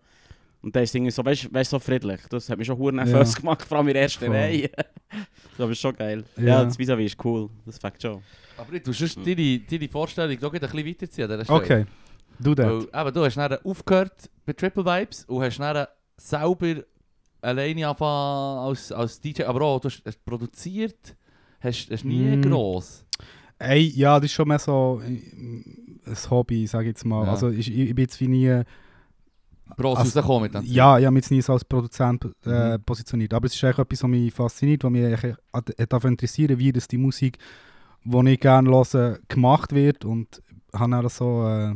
Und 0.61 0.75
dann 0.75 0.83
ist 0.83 0.89
es 0.89 0.95
irgendwie 0.95 1.11
so, 1.11 1.23
weißt 1.23 1.45
du, 1.53 1.63
so 1.63 1.79
friedlich. 1.79 2.19
Das 2.29 2.49
hat 2.49 2.57
mich 2.57 2.67
schon 2.67 2.77
hure 2.77 2.91
nervös 2.93 3.33
Ja. 3.33 3.39
gemacht, 3.39 3.61
vor 3.63 3.77
allem 3.77 3.87
in 3.87 3.93
der 3.93 4.03
ersten 4.03 4.25
Voll. 4.25 4.35
Reihe. 4.35 4.69
das 5.57 5.69
ist 5.69 5.79
schon 5.79 5.95
geil. 5.95 6.23
Ja, 6.37 6.43
Ja. 6.43 6.63
das 6.65 6.77
vis 6.77 6.89
ist 6.89 7.25
cool. 7.25 7.49
Das 7.65 7.77
fängt 7.77 8.01
schon. 8.01 8.21
Aber 8.57 8.77
du 8.77 8.91
sonst 8.91 9.17
deine, 9.25 9.59
deine 9.59 9.87
Vorstellung 9.87 10.37
doch 10.39 10.53
ein 10.53 10.59
bisschen 10.59 10.85
weiterziehen. 10.85 11.45
okay, 11.47 11.85
du 12.39 12.53
das. 12.55 12.83
Eben, 12.83 13.13
du 13.13 13.23
hast 13.23 13.37
dann 13.37 13.57
aufgehört 13.63 14.29
bei 14.45 14.51
Triple 14.53 14.83
Vibes 14.85 15.23
und 15.25 15.41
hast 15.43 15.59
dann 15.59 15.87
selber 16.17 16.83
alleine 17.41 17.87
angefangen 17.87 18.59
als, 18.67 18.91
als 18.91 19.21
DJ, 19.21 19.43
aber 19.43 19.61
auch, 19.61 19.79
du 19.79 19.87
hast, 19.87 20.01
hast 20.05 20.25
produziert, 20.25 21.15
hast, 21.61 21.89
hast 21.89 22.03
nie 22.03 22.35
Mm. 22.35 22.41
gross. 22.41 23.05
Ey, 23.59 23.87
ja, 23.95 24.17
das 24.19 24.25
ist 24.25 24.33
schon 24.33 24.47
mehr 24.49 24.59
so 24.59 25.01
äh, 25.05 25.07
ein 25.07 26.17
Hobby, 26.29 26.67
sage 26.67 26.85
ich 26.85 26.89
jetzt 26.89 27.05
mal. 27.05 27.25
Ja. 27.25 27.31
Also 27.31 27.47
ich, 27.49 27.69
ich, 27.71 27.79
ich 27.89 27.95
bin 27.95 28.03
jetzt 28.03 28.19
wie 28.19 28.27
nie... 28.27 28.61
Gross 29.77 29.97
Also, 29.97 30.19
rausgekommen 30.19 30.43
mit 30.43 30.53
dem 30.53 30.65
Ja, 30.65 30.97
ich 30.99 31.05
habe 31.05 31.13
mich 31.13 31.29
nie 31.31 31.41
so 31.41 31.53
als 31.53 31.65
Produzent 31.65 32.25
äh, 32.45 32.77
Mhm. 32.77 32.83
positioniert. 32.83 33.33
Aber 33.33 33.45
es 33.47 33.55
ist 33.55 33.63
eigentlich 33.63 33.79
etwas, 33.79 34.03
was 34.03 34.09
mich 34.09 34.33
fasziniert, 34.33 34.83
was 34.83 34.91
mich 34.91 35.35
davon 35.89 36.11
interessiert, 36.11 36.57
wie 36.57 36.71
das 36.71 36.87
die 36.87 36.97
Musik, 36.97 37.37
die 38.03 38.29
ich 38.31 38.39
gerne 38.39 38.69
höre, 38.69 39.19
gemacht 39.27 39.73
wird. 39.73 40.05
Und 40.05 40.41
habe 40.73 40.91
dann 40.91 41.09
so, 41.09 41.47
äh, 41.47 41.75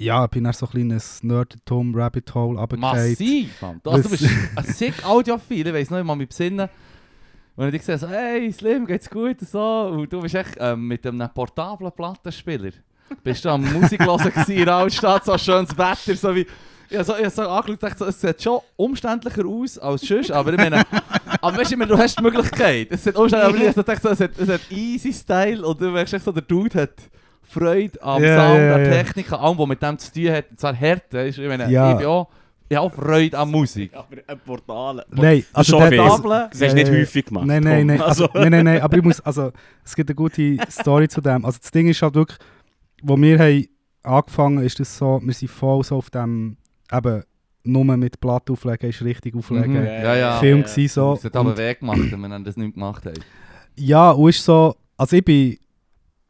ja, 0.00 0.26
bin 0.28 0.44
dann 0.44 0.52
so 0.52 0.66
ein 0.66 0.70
kleines 0.72 1.22
Nerdtum, 1.22 1.94
Rabbit 1.94 2.34
Hole 2.34 2.58
runtergefallen. 2.58 3.10
Massiv, 3.10 3.62
Mann. 3.62 3.80
Du, 3.82 3.90
also, 3.90 4.02
du 4.04 4.10
bist 4.10 4.24
ein 4.56 4.64
sick 4.64 5.04
Audiophil, 5.04 5.66
ich 5.66 5.74
weiss 5.74 5.90
noch, 5.90 5.98
ich 5.98 6.04
mal 6.04 6.14
mich 6.16 6.28
besinnen. 6.28 6.68
Und 7.56 7.66
ich 7.66 7.72
dich 7.72 7.82
sehe 7.82 7.98
so, 7.98 8.06
hey 8.08 8.52
Slim, 8.52 8.86
geht's 8.86 9.10
gut 9.10 9.40
und 9.40 9.48
so. 9.48 9.88
Und 9.92 10.12
du 10.12 10.20
bist 10.20 10.36
echt 10.36 10.56
ähm, 10.60 10.86
mit 10.86 11.04
einem 11.04 11.28
portablen 11.34 11.90
Plattenspieler. 11.90 12.70
Bist 13.24 13.44
du 13.44 13.48
am 13.48 13.62
Musik 13.72 14.00
hören 14.04 14.30
in 14.46 14.64
der 14.64 14.74
Altstadt, 14.76 15.24
so 15.24 15.36
schönes 15.36 15.76
Wetter, 15.76 16.14
so 16.14 16.34
wie... 16.36 16.46
Ich 16.90 16.96
habe 16.96 17.04
so, 17.04 17.16
ich 17.16 17.24
hab 17.24 17.32
so 17.32 17.42
angeschaut 17.42 17.68
und 17.70 17.82
dachte, 17.82 17.98
so, 17.98 18.04
es 18.06 18.20
sieht 18.20 18.42
schon 18.42 18.60
umständlicher 18.76 19.44
aus 19.46 19.78
als 19.78 20.02
sonst, 20.02 20.30
aber 20.30 20.52
ich 20.52 20.58
meine... 20.58 20.82
aber 21.42 21.56
weißt 21.58 21.70
du, 21.70 21.74
ich 21.74 21.78
meine, 21.78 21.90
du 21.90 21.98
hast 21.98 22.18
die 22.18 22.22
Möglichkeit. 22.22 22.88
Es 22.90 23.04
sieht 23.04 23.16
umständlich, 23.16 23.68
aber 23.68 23.80
ich 23.80 23.86
dachte 23.86 24.00
so, 24.02 24.08
es 24.08 24.20
hat, 24.20 24.30
es 24.38 24.48
hat 24.48 24.60
easy 24.70 25.12
Style 25.12 25.66
und 25.66 25.80
du 25.80 25.90
merkst 25.90 26.14
echt 26.14 26.24
so, 26.24 26.32
der 26.32 26.42
Dude 26.42 26.80
hat 26.82 26.92
Freude 27.42 28.02
am 28.02 28.22
Ja, 28.22 28.36
Sound, 28.36 28.60
ja, 28.60 28.74
an 28.74 28.84
ja. 28.84 28.90
Technik, 28.90 29.32
an 29.32 29.38
allem, 29.40 29.58
was 29.58 29.66
mit 29.66 29.82
dem 29.82 29.98
zu 29.98 30.12
tun 30.12 30.30
hat. 30.30 30.50
Und 30.50 30.60
zwar 30.60 30.74
Härte, 30.74 31.24
ich 31.26 31.38
meine, 31.38 31.70
Ja. 31.70 31.92
ich 31.92 31.98
bin 31.98 32.06
auch... 32.06 32.28
Ich 32.70 32.76
habe 32.76 32.86
auch 32.86 32.92
Freude 32.92 33.38
an 33.38 33.50
Musik. 33.50 33.94
Aber 33.94 34.16
ein 34.26 34.38
Portal. 34.40 35.04
Nein, 35.10 35.44
also 35.54 35.78
der-. 35.78 35.96
Portable... 35.96 36.48
Das 36.50 36.60
hast 36.60 36.70
du 36.70 36.74
nicht 36.74 36.88
Ja, 36.88 36.92
ja. 36.94 37.00
häufig 37.00 37.24
gemacht. 37.24 37.46
Nein, 37.46 37.62
nein, 37.62 37.86
nein, 37.86 38.00
also, 38.02 38.28
nein, 38.34 38.50
nein, 38.50 38.64
nein, 38.64 38.82
aber 38.82 38.96
ich 38.98 39.02
muss, 39.02 39.20
also, 39.20 39.52
es 39.82 39.96
gibt 39.96 40.10
eine 40.10 40.14
gute 40.14 40.58
Story 40.70 41.08
zu 41.08 41.22
dem. 41.22 41.46
Also 41.46 41.58
das 41.62 41.70
Ding 41.70 41.88
ist 41.88 42.02
halt 42.02 42.14
wirklich, 42.14 42.38
wo 43.02 43.16
wir 43.16 43.38
haben 43.38 43.66
angefangen, 44.02 44.62
ist 44.64 44.80
das 44.80 44.98
so, 44.98 45.18
wir 45.22 45.32
sind 45.32 45.50
voll 45.50 45.82
so 45.82 45.96
auf 45.96 46.10
dem, 46.10 46.58
eben, 46.92 47.22
nur 47.64 47.84
mit 47.84 48.18
Platte 48.20 48.52
auflegen, 48.52 48.88
ist 48.90 49.02
richtig 49.02 49.34
auflegen. 49.34 49.72
Mhm. 49.80 49.84
Ja, 49.84 50.16
ja. 50.16 50.38
Film 50.38 50.62
gewesen, 50.62 50.88
so. 50.88 51.14
Es 51.14 51.24
hat 51.24 51.36
aber 51.36 51.50
Und- 51.50 51.58
Weg 51.58 51.80
gemacht, 51.80 52.00
wenn 52.10 52.20
wir 52.20 52.38
das 52.40 52.56
nicht 52.56 52.74
gemacht 52.74 53.04
haben. 53.04 53.14
Ja, 53.76 54.10
und 54.12 54.30
ist 54.30 54.44
so, 54.44 54.74
also 54.96 55.16
ich 55.16 55.24
bin, 55.24 55.58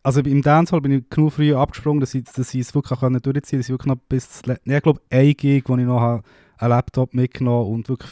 also 0.03 0.21
im 0.21 0.43
Dancehall 0.43 0.81
bin 0.81 0.93
ich 0.93 1.09
genug 1.11 1.33
früh 1.33 1.55
abgesprungen, 1.55 2.01
dass 2.01 2.15
ich, 2.15 2.25
dass 2.25 2.53
ich 2.55 2.61
es 2.61 2.75
wirklich 2.75 2.93
auch 2.93 3.01
durchziehen 3.09 3.23
konnte, 3.23 3.41
dass 3.41 3.53
ich 3.53 3.69
wirklich 3.69 3.87
noch 3.87 3.97
bis, 4.09 4.45
Le- 4.47 4.59
ich 4.65 4.83
glaube, 4.83 5.01
ein 5.11 5.33
Gig, 5.35 5.65
wo 5.69 5.77
ich 5.77 5.85
noch 5.87 6.01
habe, 6.01 6.23
einen 6.59 6.71
Laptop 6.71 7.15
mitgenommen 7.15 7.73
und 7.73 7.89
wirklich, 7.89 8.11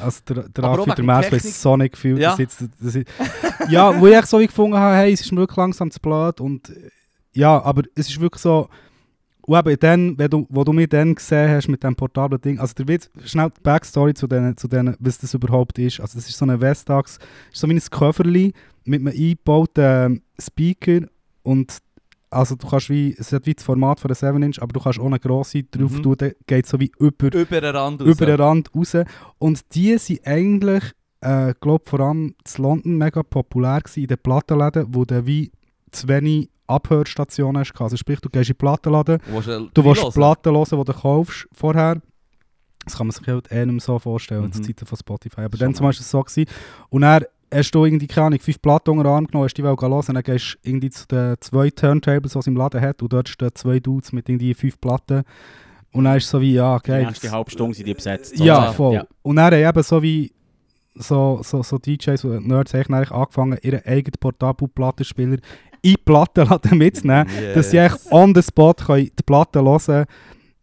also 0.00 0.20
der, 0.28 0.48
der 0.48 0.64
Raffi, 0.64 0.90
der 0.94 1.04
Mess, 1.04 1.20
Technik. 1.28 1.44
weiß 1.44 1.62
so 1.62 1.76
nicht 1.76 1.92
gefühlt, 1.92 2.20
Ja. 2.20 2.36
jetzt, 2.38 2.64
dass 2.80 2.94
ich, 2.94 3.06
ja, 3.70 3.98
wo 4.00 4.06
ich 4.06 4.26
so 4.26 4.38
wie 4.40 4.46
gefunden 4.46 4.76
habe, 4.76 4.94
hey, 4.96 5.12
es 5.12 5.20
ist 5.22 5.32
mir 5.32 5.40
wirklich 5.40 5.56
langsam 5.56 5.90
zu 5.90 6.00
blöd 6.00 6.40
und 6.40 6.72
ja, 7.32 7.60
aber 7.62 7.82
es 7.94 8.08
ist 8.08 8.20
wirklich 8.20 8.40
so, 8.42 8.68
und 9.58 9.66
eben 9.66 9.80
dann, 9.80 10.18
wenn 10.18 10.30
du, 10.30 10.46
wo 10.48 10.64
du 10.64 10.72
mich 10.72 10.88
dann 10.88 11.14
gesehen 11.14 11.50
hast 11.50 11.68
mit 11.68 11.82
dem 11.82 11.94
portablen 11.96 12.40
Ding, 12.40 12.58
also 12.58 12.74
der 12.74 12.88
Witz, 12.88 13.10
schnell 13.24 13.50
die 13.56 13.60
Backstory 13.62 14.14
zu 14.14 14.26
denen, 14.26 14.56
zu 14.56 14.68
denen, 14.68 14.96
was 15.00 15.18
das 15.18 15.34
überhaupt 15.34 15.78
ist. 15.78 16.00
Also 16.00 16.18
das 16.18 16.28
ist 16.28 16.36
so 16.38 16.44
eine 16.44 16.60
Vestax, 16.60 17.18
ist 17.52 17.60
so 17.60 17.68
wie 17.68 17.74
ein 17.74 17.80
Coverli 17.90 18.52
mit 18.84 19.00
einem 19.00 19.08
eingebauten 19.14 20.22
Speaker 20.40 21.00
und 21.42 21.78
also 22.32 22.54
du 22.54 22.66
kannst 22.68 22.88
wie, 22.90 23.14
es 23.18 23.32
hat 23.32 23.44
wie 23.46 23.54
das 23.54 23.64
Format 23.64 23.98
von 23.98 24.08
der 24.08 24.14
7 24.14 24.40
Inch, 24.42 24.62
aber 24.62 24.72
du 24.72 24.78
kannst 24.80 25.00
eine 25.00 25.18
grosse 25.18 25.64
drauf 25.64 25.90
Mhm. 25.98 26.02
tun, 26.04 26.14
dann 26.18 26.32
geht 26.46 26.66
so 26.66 26.78
wie 26.78 26.92
über, 27.00 27.26
Über 27.34 27.60
den 27.60 27.74
Rand 27.74 28.00
raus. 28.02 28.08
über 28.08 28.26
den 28.26 28.36
Rand 28.40 28.70
raus. 28.74 28.96
Und 29.38 29.74
die 29.74 29.98
sind 29.98 30.24
eigentlich, 30.24 30.84
äh, 31.22 31.54
glaube 31.60 31.84
vor 31.90 31.98
allem 32.00 32.34
in 32.56 32.62
London 32.62 32.98
mega 32.98 33.24
populär 33.24 33.80
gewesen, 33.80 34.02
in 34.02 34.06
den 34.06 34.18
Plattenläden, 34.18 34.86
wo 34.94 35.04
du 35.04 35.26
wie 35.26 35.50
zu 35.92 36.08
wenig 36.08 36.48
Abhörstationen 36.66 37.60
hast. 37.60 37.72
Also 37.80 37.96
sprich, 37.96 38.20
du 38.20 38.28
gehst 38.28 38.50
in 38.50 38.54
den 38.54 38.58
Plattenladen, 38.58 39.18
Du 39.74 39.84
willst? 39.84 40.14
Platten 40.14 40.54
hören, 40.54 40.66
die 40.70 40.84
du 40.84 40.92
kaufst 40.92 41.48
vorher. 41.52 42.00
Das 42.84 42.96
kann 42.96 43.06
man 43.08 43.12
sich 43.12 43.26
halt 43.26 43.50
eh 43.52 43.66
nicht 43.66 43.72
mehr 43.74 43.80
so 43.80 43.98
vorstellen, 43.98 44.44
Mhm. 44.44 44.52
zu 44.52 44.62
Zeiten 44.62 44.86
von 44.86 44.96
Spotify. 44.98 45.40
Aber 45.42 45.56
Schon 45.56 45.66
dann 45.66 45.74
zum 45.74 45.86
Beispiel 45.86 46.06
so 46.06 46.22
gewesen. 46.22 46.48
Und 46.88 47.02
dann 47.02 47.24
hast 47.52 47.72
du 47.72 47.84
irgendwie, 47.84 48.06
keine 48.06 48.28
Ahnung, 48.28 48.38
fünf 48.40 48.62
Platten 48.62 48.90
unter 48.90 49.04
den 49.04 49.12
Arm 49.12 49.26
genommen, 49.26 49.44
hast 49.44 49.54
die 49.54 49.62
wollen 49.64 49.76
hören, 49.78 50.14
dann 50.14 50.22
gehst 50.22 50.54
du 50.62 50.68
irgendwie 50.68 50.90
zu 50.90 51.06
den 51.08 51.34
zwei 51.40 51.68
Turntables, 51.70 52.32
die 52.32 52.38
es 52.38 52.46
im 52.46 52.56
Laden 52.56 52.80
hat, 52.80 53.02
und 53.02 53.12
dort 53.12 53.28
stehen 53.28 53.50
zwei 53.54 53.80
Dudes 53.80 54.12
mit 54.12 54.28
irgendwie 54.28 54.54
fünf 54.54 54.80
Platten. 54.80 55.22
Und 55.92 56.04
dann 56.04 56.16
ist 56.16 56.24
es 56.24 56.30
so 56.30 56.40
wie, 56.40 56.54
ja, 56.54 56.78
Die 56.78 56.86
geil. 56.88 57.04
nächste 57.06 57.30
halbe 57.32 57.50
Stunde 57.50 57.74
sind 57.74 57.86
die 57.86 57.94
besetzt. 57.94 58.38
ja, 58.38 58.54
sozusagen. 58.54 58.74
voll. 58.76 58.94
Ja. 58.94 59.06
Und 59.22 59.36
dann 59.36 59.52
haben 59.52 59.68
eben 59.68 59.82
so 59.82 60.02
wie 60.02 60.32
so, 60.94 61.40
so, 61.42 61.62
so 61.62 61.78
DJs 61.78 62.24
und 62.24 62.46
Nerds 62.48 62.72
haben 62.74 62.94
eigentlich 62.94 63.10
angefangen, 63.10 63.58
ihren 63.62 63.84
eigenen 63.84 64.14
portable 64.20 64.68
Plattenspieler 64.68 65.38
in 65.82 65.92
die 65.92 65.96
Plattenladen 65.96 66.78
mitzunehmen, 66.78 67.26
dass 67.54 67.70
sie 67.70 67.76
Yes. 67.78 67.94
echt 67.94 68.12
on 68.12 68.34
the 68.34 68.42
spot 68.42 68.74
können 68.74 69.10
die 69.18 69.22
Platten 69.24 69.64
hören 69.66 70.04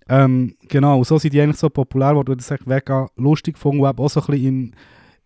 ähm, 0.09 0.55
Genau, 0.69 1.03
so 1.03 1.17
sind 1.17 1.33
die 1.33 1.41
eigentlich 1.41 1.57
so 1.57 1.69
populär 1.69 2.12
geworden, 2.12 2.31
und 2.31 2.39
das 2.41 2.51
echt 2.51 2.67
mega 2.67 3.07
lustig 3.17 3.55
gefunden, 3.55 3.81
und 3.81 3.89
eben 3.89 4.00
auch 4.00 4.09
so 4.09 4.21
ein 4.21 4.25
bisschen 4.27 4.74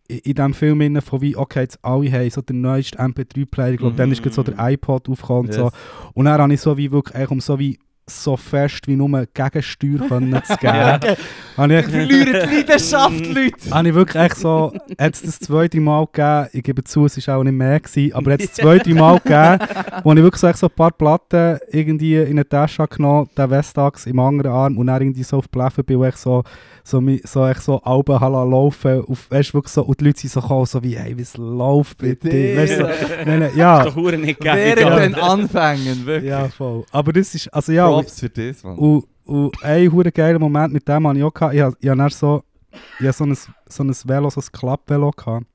in, 0.07 0.19
in 0.24 0.33
diesem 0.36 0.53
Film 0.53 0.81
innen 0.81 1.01
von 1.01 1.21
wie, 1.21 1.36
okay, 1.36 1.62
jetzt 1.62 1.79
alle 1.83 2.12
haben 2.12 2.29
so 2.29 2.41
den 2.41 2.62
neuesten 2.62 2.98
MP3-Player, 3.00 3.71
ich 3.74 3.77
glaube, 3.79 3.93
Mhm. 3.93 3.98
dann 3.98 4.12
ist 4.12 4.21
gerade 4.24 4.36
so 4.36 4.43
der 4.43 4.55
iPod 4.71 5.07
aufgekommen 5.10 5.48
und 5.48 5.53
so. 5.53 5.63
Yes. 5.65 5.74
Und 6.13 6.25
dann 6.25 6.41
habe 6.41 6.53
ich 6.53 6.62
so 6.62 6.77
wie 6.77 6.91
wirklich, 6.91 7.29
um 7.31 7.39
so 7.39 7.57
wie 7.60 7.77
so 8.12 8.38
fest 8.38 8.88
wie 8.88 8.96
nur 8.96 9.10
Gegensteuer 9.34 10.00
können 10.08 10.41
zu 10.44 10.56
geben. 10.58 10.74
Ja. 10.75 11.00
habe 11.58 11.80
ich 11.80 11.86
Verlieren 11.86 12.50
die 12.50 12.56
Leidenschaft, 12.58 13.25
Leute! 13.27 13.72
habe 13.72 13.89
ich 13.89 13.96
wirklich 13.96 14.24
echt 14.24 14.38
so, 14.38 14.74
hat 15.00 15.13
es 15.13 15.22
das 15.22 15.39
zweite 15.39 15.80
Mal 15.80 16.06
gegeben, 16.12 16.48
ich 16.53 16.63
gebe 16.63 16.84
zu, 16.84 17.06
es 17.06 17.27
war 17.27 17.38
auch 17.38 17.44
nicht 17.44 17.53
mehr, 17.53 17.80
gewesen, 17.80 18.13
aber 18.13 18.34
hat 18.34 18.39
es 18.41 18.48
das 18.48 18.56
zweite 18.56 18.94
Mal 18.94 19.20
gegeben, 19.20 19.60
wo 20.03 20.12
ich 20.13 20.18
wirklich 20.24 20.41
so, 20.41 20.48
echt 20.48 20.58
so 20.60 20.68
ein 20.68 20.74
paar 20.75 20.91
Platten 20.91 21.60
irgendwie 21.72 22.15
in 22.18 22.32
eine 22.32 22.48
Tasche 22.48 22.84
habe 22.84 22.96
genommen, 22.96 23.30
den 23.38 23.50
Vestax 23.50 24.06
im 24.06 24.20
anderen 24.20 24.51
Arm 24.51 24.77
und 24.77 24.88
dann 24.88 25.01
irgendwie 25.01 25.24
so 25.24 25.38
auf 25.38 25.48
die 25.48 25.58
Bläffe 25.58 25.84
bin, 25.84 26.00
wo 26.00 26.06
ich 26.06 26.15
so, 26.15 26.44
so, 26.84 27.00
so, 27.24 27.46
echt 27.48 27.62
so 27.62 27.80
Alben 27.84 28.20
laufen 28.20 29.03
auf, 29.08 29.30
weißt, 29.30 29.53
wirklich 29.53 29.72
so, 29.72 29.84
und 29.84 30.00
die 30.00 30.06
Leute 30.06 30.20
sind 30.22 30.32
so 30.32 30.41
gekommen, 30.41 30.65
so 30.65 30.82
wie, 30.84 30.98
hey, 30.98 31.15
was 31.20 31.38
läuft 31.38 32.01
dir? 32.01 32.58
Weißt, 32.58 32.77
so, 32.77 32.84
nein, 33.25 33.39
nein, 33.39 33.41
Ist 33.44 33.56
ja, 33.56 33.84
doch 33.84 33.96
hure 33.96 34.18
nicht 34.18 34.39
geil. 34.39 34.75
Während 34.75 34.89
Ja. 34.89 35.00
den 35.00 35.15
Anfängen, 35.15 36.06
wirklich. 36.06 36.30
ja, 36.32 36.48
voll. 36.50 36.84
Aber 36.91 37.13
das 37.13 37.36
ist, 37.36 37.53
also 37.53 37.72
ja, 37.72 37.88
Props 38.03 38.20
für 38.20 38.29
das, 38.29 38.63
Mann. 38.63 38.77
Und, 38.77 39.05
und 39.25 39.63
ein 39.63 39.91
hure 39.91 40.12
geiler 40.12 40.39
Moment 40.39 40.74
mit 40.74 40.88
dem 40.88 41.08
hatte 41.08 41.17
ich 41.20 41.24
auch. 41.24 41.34
Gehabt. 41.34 41.53
Ich, 41.53 41.60
ich 41.60 41.89
habe 41.89 41.98
dann 41.98 42.10
so, 42.10 42.43
ich 43.00 43.12
so, 43.12 43.25
ein, 43.25 43.36
so 43.67 43.84
ein 43.84 43.89
Velo, 44.05 44.29
so 44.29 44.41
ein 44.41 44.48
Klappvelo 44.51 45.12
gehabt. 45.12 45.46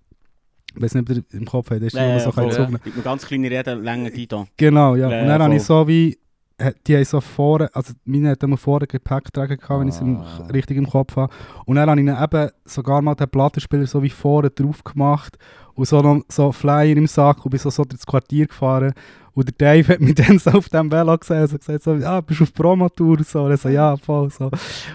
Ich 0.74 0.82
weiß 0.82 0.94
nicht, 0.94 1.10
ob 1.10 1.16
ihr 1.16 1.24
im 1.38 1.46
Kopf 1.46 1.70
habt, 1.70 1.80
das 1.80 1.86
ist 1.88 1.94
Ja, 1.94 2.18
so 2.20 2.32
voll. 2.32 2.52
ja. 2.52 2.68
Mit 2.68 2.84
einer 2.84 3.02
ganz 3.02 3.26
kleinen 3.26 3.46
Rede, 3.46 3.74
lange 3.74 4.10
Dito. 4.10 4.46
Genau, 4.58 4.94
ja. 4.94 5.08
Ja, 5.10 5.22
und 5.22 5.28
dann 5.28 5.40
ja, 5.40 5.44
habe 5.46 5.56
ich 5.56 5.62
so 5.62 5.88
wie, 5.88 6.18
äh, 6.58 6.72
die 6.86 6.96
haben 6.96 7.04
so 7.06 7.20
vorne, 7.22 7.70
also 7.74 7.94
meine 8.04 8.30
hat 8.30 8.42
immer 8.42 8.58
vorne 8.58 8.86
Gepäckträger 8.86 9.56
gehabt, 9.56 9.80
wenn 9.80 9.88
ich 9.88 9.94
es 9.94 10.00
im- 10.02 10.18
Ah. 10.18 10.46
richtig 10.52 10.76
im 10.76 10.86
Kopf 10.88 11.16
habe. 11.16 11.32
Und 11.64 11.76
dann 11.76 11.88
habe 11.88 11.98
ich 12.00 12.06
dann 12.06 12.22
eben 12.22 12.50
sogar 12.66 13.00
mal 13.00 13.14
den 13.14 13.28
Plattenspieler 13.28 13.86
so 13.86 14.02
wie 14.02 14.10
vorne 14.10 14.50
drauf 14.50 14.84
gemacht 14.84 15.38
und 15.74 15.88
so 15.88 16.02
noch 16.02 16.22
so 16.28 16.52
Flyer 16.52 16.94
im 16.96 17.06
Sack 17.06 17.42
und 17.46 17.50
bin 17.52 17.60
so, 17.60 17.70
so 17.70 17.84
durchs 17.84 18.04
Quartier 18.06 18.46
gefahren. 18.46 18.92
Und 19.36 19.46
der 19.48 19.74
Dave 19.74 19.92
hat 19.92 20.00
mich 20.00 20.14
dann 20.16 20.38
so 20.38 20.50
auf 20.50 20.70
dem 20.70 20.90
Velo 20.90 21.16
gesehen 21.18 21.42
und 21.42 21.50
so 21.50 21.58
gesagt, 21.58 21.82
so, 21.82 21.90
ah, 21.92 22.22
bist 22.22 22.40
du 22.40 22.44
auf 22.44 22.54
Promotour? 22.54 23.22
So. 23.22 23.44
Und 23.44 23.50
er 23.50 23.58
so, 23.58 23.68
ja, 23.68 23.94
voll. 23.98 24.30
So. 24.30 24.46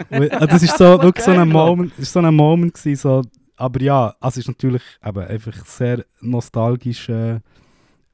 Und, 0.10 0.24
äh, 0.24 0.48
das 0.48 0.64
ist 0.64 0.78
so 0.80 0.86
wirklich 1.02 1.24
so 1.24 1.32
ein. 1.32 1.48
Moment, 1.48 1.94
ist 2.00 2.12
so 2.12 2.20
ein 2.20 2.34
Moment 2.34 2.74
gewesen, 2.74 3.00
so, 3.00 3.22
aber 3.56 3.82
ja, 3.82 4.16
also 4.20 4.40
es 4.40 4.46
ist 4.46 4.48
natürlich 4.48 4.82
eben 5.06 5.20
einfach 5.20 5.66
sehr 5.66 6.04
nostalgisch, 6.22 7.08
äh, 7.10 7.40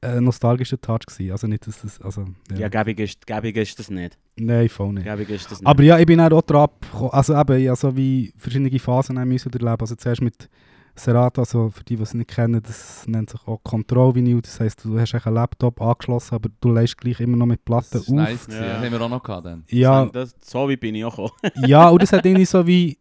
äh, 0.02 0.20
nostalgischer 0.20 0.78
Touch 0.78 1.06
gewesen. 1.06 1.32
Also 1.32 1.46
nicht, 1.46 1.66
dass 1.66 1.80
das, 1.80 1.98
also, 2.02 2.26
ja. 2.50 2.58
Ja, 2.58 2.68
gäbig 2.68 3.00
ist, 3.00 3.26
gäbig 3.26 3.56
ist 3.56 3.78
das 3.78 3.88
nicht. 3.88 4.18
Nein, 4.36 4.68
voll 4.68 4.92
nicht. 4.92 5.04
Gäbig 5.04 5.30
ist 5.30 5.50
das 5.50 5.60
nicht. 5.60 5.66
Aber 5.66 5.82
ja, 5.82 5.98
ich 5.98 6.04
bin 6.04 6.20
auch 6.20 6.42
drauf 6.42 6.70
gekommen, 6.78 7.10
also 7.10 7.40
eben, 7.40 7.58
ja, 7.58 7.74
so 7.74 7.96
wie 7.96 8.34
verschiedene 8.36 8.78
Phasen 8.78 9.18
haben 9.18 9.28
müssen 9.28 9.50
durchleben. 9.50 9.80
Also 9.80 9.94
zuerst 9.94 10.20
mit 10.20 10.50
Serato, 10.98 11.40
also 11.42 11.70
für 11.70 11.84
die, 11.84 11.96
die 11.96 12.02
es 12.02 12.14
nicht 12.14 12.28
kennen, 12.30 12.60
das 12.62 13.06
nennt 13.06 13.30
sich 13.30 13.40
auch 13.46 13.58
Control 13.64 14.14
Vinyl. 14.14 14.40
Das 14.42 14.60
heisst, 14.60 14.84
du 14.84 14.98
hast 14.98 15.14
eigentlich 15.14 15.26
einen 15.26 15.34
Laptop 15.36 15.80
angeschlossen, 15.80 16.34
aber 16.34 16.48
du 16.60 16.72
lässt 16.72 16.98
gleich 16.98 17.20
immer 17.20 17.36
noch 17.36 17.46
mit 17.46 17.64
Platten 17.64 17.88
Das 17.92 18.02
ist 18.02 18.08
auf. 18.10 18.14
nice. 18.14 18.46
Ja. 18.50 18.60
Das 18.60 18.84
haben 18.84 18.92
wir 18.92 19.00
auch 19.00 19.08
noch 19.08 19.22
gehabt 19.22 19.46
dann. 19.46 19.64
Ja, 19.68 20.06
Das, 20.06 20.34
so 20.40 20.68
wie 20.68 20.76
bin 20.76 20.94
ich 20.94 21.04
auch 21.04 21.16
gekommen. 21.16 21.32
ja, 21.66 21.88
und 21.88 22.02
das 22.02 22.12
hat 22.12 22.24
irgendwie 22.26 22.44
so 22.44 22.66
wie 22.66 22.98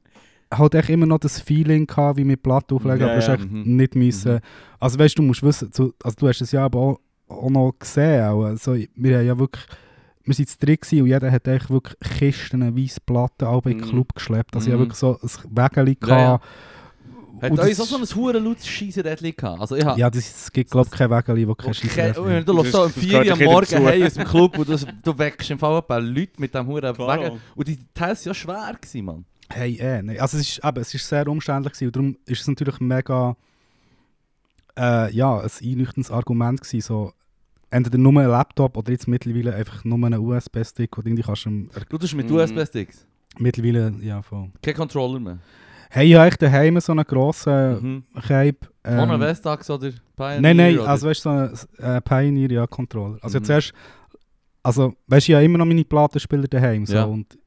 halt 0.53 0.75
echt 0.75 0.89
immer 0.89 1.05
noch 1.05 1.19
das 1.19 1.41
Feeling 1.41 1.85
gehabt, 1.87 2.17
wie 2.17 2.23
mit 2.23 2.41
Platten 2.41 2.75
auflegen, 2.75 3.01
Ja, 3.01 3.07
aber 3.13 3.19
ja, 3.21 3.33
echt 3.33 3.51
mhm. 3.51 3.75
nicht 3.75 3.95
müssen. 3.95 4.35
Mhm. 4.35 4.39
Also 4.79 4.97
weißt 4.99 5.17
du, 5.17 5.21
du 5.21 5.27
musst 5.27 5.43
wissen, 5.43 5.69
so, 5.73 5.93
also 6.03 6.15
du 6.17 6.27
hast 6.29 6.41
es 6.41 6.51
ja 6.51 6.63
aber 6.65 6.79
auch, 6.79 6.99
auch 7.27 7.49
noch 7.49 7.73
gesehen. 7.77 8.23
Auch. 8.25 8.43
Also, 8.45 8.73
wir 8.95 9.17
haben 9.17 9.25
ja 9.27 9.37
wirklich, 9.37 9.65
wir 10.23 10.33
sind 10.33 10.47
zu 10.49 10.57
dritt 10.59 10.83
und 10.93 11.07
jeder 11.07 11.29
hat 11.31 11.47
eigentlich 11.47 11.69
wirklich 11.69 11.95
Kisten, 12.17 12.77
weiße 12.77 13.01
Platten 13.05 13.45
alle 13.45 13.61
in 13.65 13.77
den 13.77 13.87
Mhm. 13.87 13.89
Club 13.91 14.15
geschleppt. 14.15 14.55
Also 14.55 14.67
ich 14.67 14.73
Mhm. 14.75 14.79
habe 14.79 14.83
wirklich 14.85 14.99
so 14.99 15.19
ein 15.21 15.57
Wägeli 15.57 15.97
Ja, 16.05 16.17
ja. 16.19 16.39
Hat 17.41 17.51
Und 17.51 17.59
auch 17.59 17.65
so 17.67 17.95
ein 17.97 18.03
hure 18.15 18.39
lautes 18.39 18.67
Scheisserädchen 18.67 19.35
gehabt? 19.35 19.61
Also 19.61 19.75
ich 19.75 19.85
hab... 19.85 19.97
Ja, 19.97 20.09
das, 20.09 20.25
es 20.25 20.51
gibt 20.51 20.71
glaube 20.71 20.89
ich 20.91 20.97
kein 20.97 21.09
Wägeli, 21.09 21.47
wo 21.47 21.53
kein 21.55 21.73
Scheissrecht 21.73 22.23
wenn 22.23 22.43
du 22.45 22.53
läufst 22.53 22.71
so 22.71 22.83
um 22.83 22.91
Das 22.93 23.03
4 23.03 23.09
gehört 23.09 23.27
Uhr 23.27 23.33
am 23.33 23.53
Morgen 23.53 23.87
hey, 23.87 24.03
aus 24.03 24.13
dem 24.13 24.23
Club 24.25 24.57
und 24.57 24.69
du, 24.69 24.77
du 25.03 25.17
wächst 25.19 25.51
im 25.51 25.59
Fall 25.59 25.77
ein 25.77 25.83
paar 25.87 26.01
Leute 26.01 26.33
mit 26.39 26.53
dem 26.53 26.65
Huren. 26.67 26.97
Wagen. 26.97 27.39
Und 27.55 27.67
die 27.67 27.77
waren 27.95 28.17
ja 28.23 28.33
schwer, 28.33 28.75
gewesen, 28.81 29.05
Mann. 29.05 29.25
Hey, 29.49 29.77
eh, 29.77 30.01
nein. 30.01 30.19
Also 30.19 30.37
es 30.37 30.49
ist, 30.57 30.65
eben, 30.65 30.77
es 30.81 30.93
ist 30.93 31.07
sehr 31.07 31.27
umständlich 31.27 31.73
gewesen 31.73 31.87
und 31.87 31.95
darum 31.95 32.17
ist 32.25 32.41
es 32.41 32.47
natürlich 32.47 32.79
mega 32.79 33.35
äh, 34.77 35.13
ja, 35.13 35.39
ein 35.39 35.49
einleuchtendes 35.63 36.11
Argument 36.11 36.61
gewesen, 36.61 36.81
so 36.81 37.13
entweder 37.69 37.97
nur 37.97 38.19
ein 38.19 38.27
Laptop 38.29 38.77
oder 38.77 38.91
jetzt 38.91 39.07
mittlerweile 39.07 39.55
einfach 39.55 39.83
nur 39.83 39.97
einen 40.05 40.19
USB-Stick 40.19 40.97
oder 40.97 41.07
irgendwie 41.07 41.23
kannst 41.23 41.45
du 41.45 41.69
Du 41.89 41.97
tust 41.97 42.15
mit 42.15 42.29
Mhm. 42.29 42.35
USB-Sticks. 42.37 43.05
mittlerweile, 43.37 43.93
ja 44.01 44.21
voll. 44.21 44.49
Kein 44.61 44.73
Controller 44.75 45.19
mehr. 45.19 45.39
Hey, 45.89 46.07
ich 46.09 46.15
habe 46.15 46.27
echt 46.27 46.41
daheim 46.41 46.79
so 46.79 46.91
einen 46.91 47.05
grossen 47.05 47.81
Mhm. 48.13 48.21
Cape. 48.21 48.57
ähm, 48.83 48.99
Ohne 48.99 49.19
Vestax 49.19 49.69
oder 49.69 49.89
Pioneer? 50.15 50.41
Nein, 50.41 50.57
nein, 50.57 50.79
oder? 50.79 50.89
also 50.89 51.07
weißt 51.07 51.25
du, 51.25 51.55
so 51.55 51.67
ein 51.83 51.95
äh, 51.97 52.01
Pioneer, 52.01 52.51
ja, 52.51 52.67
Controller. 52.67 53.17
Also 53.21 53.39
Mhm. 53.39 53.43
zuerst, 53.45 53.73
also 54.63 54.93
weißt 55.07 55.27
du, 55.27 55.31
ich 55.31 55.35
habe 55.35 55.45
immer 55.45 55.57
noch 55.59 55.65
meine 55.65 55.83
Plattenspieler 55.85 56.47
daheim. 56.47 56.85
So, 56.85 56.95
Ja. 56.95 57.03
und 57.05 57.37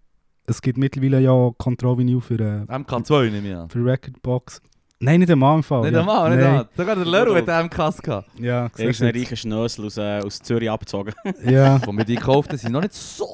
es 0.47 0.61
gibt 0.63 0.79
mittlerweile 0.79 1.21
ja 1.21 1.51
Control 1.59 1.99
Vinyl 1.99 2.21
für, 2.21 2.41
äh, 2.41 2.65
MK2 2.73 3.31
nehme 3.31 3.49
ich 3.51 3.55
an. 3.57 3.69
für 3.69 3.85
Recordbox. 3.85 4.61
Nein, 5.03 5.21
nicht 5.21 5.31
einmal 5.31 5.57
im 5.57 5.63
Fall. 5.63 5.81
Nicht 5.83 5.95
ja. 5.95 6.01
einmal, 6.01 6.29
nicht 6.31 6.39
Nein. 6.41 6.47
einmal. 6.49 6.69
Sogar 6.77 6.95
der 6.97 7.05
Leru 7.07 7.35
hat 7.35 7.49
einen 7.49 7.69
MKs 7.69 8.03
gehabt. 8.03 8.29
Ja, 8.39 8.69
du 8.69 8.83
Irgendein 8.83 9.07
jetzt. 9.15 9.23
reicher 9.23 9.37
Schnösel 9.37 9.87
aus, 9.87 9.97
äh, 9.97 10.21
aus 10.21 10.39
Zürich 10.41 10.71
abgezogen. 10.71 11.15
Ja. 11.45 11.81
Wo 11.87 11.93
wir 11.93 12.05
die 12.05 12.17
gekauft 12.17 12.51
haben, 12.51 12.59
sind 12.59 12.73
noch 12.73 12.83
nicht 12.83 12.93
so 12.93 13.25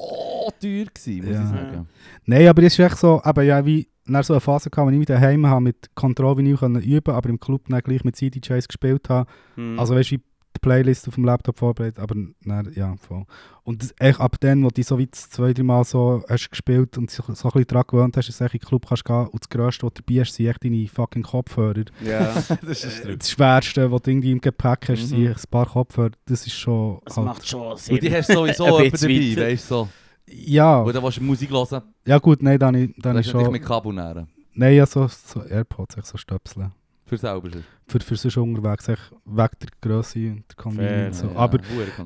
teuer 0.61 0.85
gewesen, 0.85 1.25
muss 1.25 1.35
Ja. 1.35 1.43
ich 1.43 1.49
sagen. 1.49 1.87
Nein, 2.25 2.47
aber 2.47 2.63
es 2.63 2.73
ist 2.73 2.79
echt 2.79 2.97
so, 2.97 3.21
aber 3.21 3.43
ja, 3.43 3.65
wie 3.65 3.87
nach 4.05 4.23
so 4.23 4.33
eine 4.33 4.39
Phase 4.39 4.69
gehabt, 4.69 4.87
wo 4.87 4.91
ich 4.91 4.97
mich 4.97 5.07
daheim 5.07 5.45
habe 5.45 5.59
mit 5.61 5.93
Control 5.93 6.37
Vinyl 6.37 6.55
können 6.57 6.81
üben, 6.81 7.13
aber 7.13 7.27
im 7.29 7.39
Club 7.39 7.63
dann 7.67 7.81
gleich 7.81 8.05
mit 8.05 8.15
CDJs 8.15 8.69
gespielt 8.69 9.09
habe. 9.09 9.29
Hm. 9.55 9.77
Also 9.77 9.93
weißt 9.93 10.11
du, 10.11 10.15
wie 10.15 10.21
die 10.57 10.67
Playlist 10.67 11.07
auf 11.07 11.15
dem 11.15 11.25
Laptop 11.25 11.57
vorbereitet, 11.57 11.99
aber 11.99 12.15
dann, 12.43 12.71
ja, 12.75 12.95
voll. 12.97 13.25
Und 13.63 13.81
das- 13.83 13.93
echt 13.99 14.19
ab 14.19 14.35
dann, 14.39 14.63
wo 14.63 14.69
du 14.69 14.83
so 14.83 14.97
wie 14.97 15.07
das 15.07 15.29
zwei, 15.29 15.53
drei 15.53 15.63
Mal 15.63 15.83
so 15.83 16.23
hast 16.29 16.49
gespielt 16.49 16.97
und 16.97 17.09
so, 17.11 17.23
so 17.23 17.31
ein 17.31 17.35
bisschen 17.51 17.67
dran 17.67 17.83
gewöhnt 17.87 18.17
hast, 18.17 18.27
dass 18.29 18.37
du 18.37 18.43
echt 18.45 18.53
in 18.55 18.59
den 18.59 18.67
Club 18.67 18.85
kannst 18.87 19.05
gehen 19.05 19.27
und 19.27 19.41
das 19.41 19.49
Größte, 19.49 19.85
was 19.85 19.93
du 19.93 20.01
dabei 20.03 20.21
hast, 20.21 20.33
sind 20.33 20.47
echt 20.47 20.63
deine 20.63 20.87
fucking 20.87 21.23
Kopfhörer. 21.23 21.85
ja. 22.03 22.33
das 22.65 22.83
ist 22.83 23.05
Äh, 23.05 23.17
Das 23.17 23.29
Schwerste, 23.31 23.91
was 23.91 24.01
du 24.01 24.11
irgendwie 24.11 24.31
im 24.31 24.41
Gepäck 24.41 24.89
hast, 24.89 25.01
Mhm. 25.03 25.05
sind 25.07 25.27
ein 25.27 25.35
paar 25.51 25.65
Kopfhörer. 25.65 26.11
Das 26.25 26.45
ist 26.47 26.53
schon 26.53 26.99
Das 27.05 27.17
halt- 27.17 27.25
macht 27.27 27.47
schon 27.47 27.77
Sinn. 27.77 27.95
Und 27.95 28.03
die 28.03 28.13
hast 28.15 28.29
du 28.29 28.33
sowieso 28.33 28.63
Ein 28.65 28.71
jemanden 28.73 28.91
bisschen 28.91 29.09
dabei, 29.09 29.31
weiter. 29.41 29.51
weißt 29.51 29.63
du 29.71 29.75
so. 29.75 29.89
Ja, 30.29 30.83
Oder 30.83 31.01
willst 31.03 31.17
du 31.19 31.23
Musik 31.23 31.49
hören, 31.51 31.81
ja 32.05 32.17
gut, 32.19 32.43
nein, 32.43 32.59
dann, 32.59 32.75
ich- 32.75 32.91
dann 32.97 33.13
dann 33.13 33.17
ist 33.17 33.29
schon... 33.29 33.49
mit 33.51 33.63
Kabel 33.63 33.93
nähren. 33.93 34.27
Nein, 34.53 34.75
ja, 34.75 34.85
so, 34.85 35.07
so 35.07 35.41
Airpods, 35.43 35.97
echt 35.97 36.07
so 36.07 36.17
Stöpseln. 36.17 36.71
Für 37.07 37.17
selber. 37.17 37.49
Für, 37.87 37.99
für 38.01 38.15
sonst 38.17 38.35
unterwegs, 38.37 38.89
echt 38.89 39.11
wegen 39.25 39.49
der 39.61 39.69
Größe 39.81 40.19
und 40.19 40.43
der 40.49 40.55
Convenience. 40.57 41.21
Fair, 41.21 41.29
so. 41.29 41.35
Ja, 41.35 41.39
Aber 41.39 41.59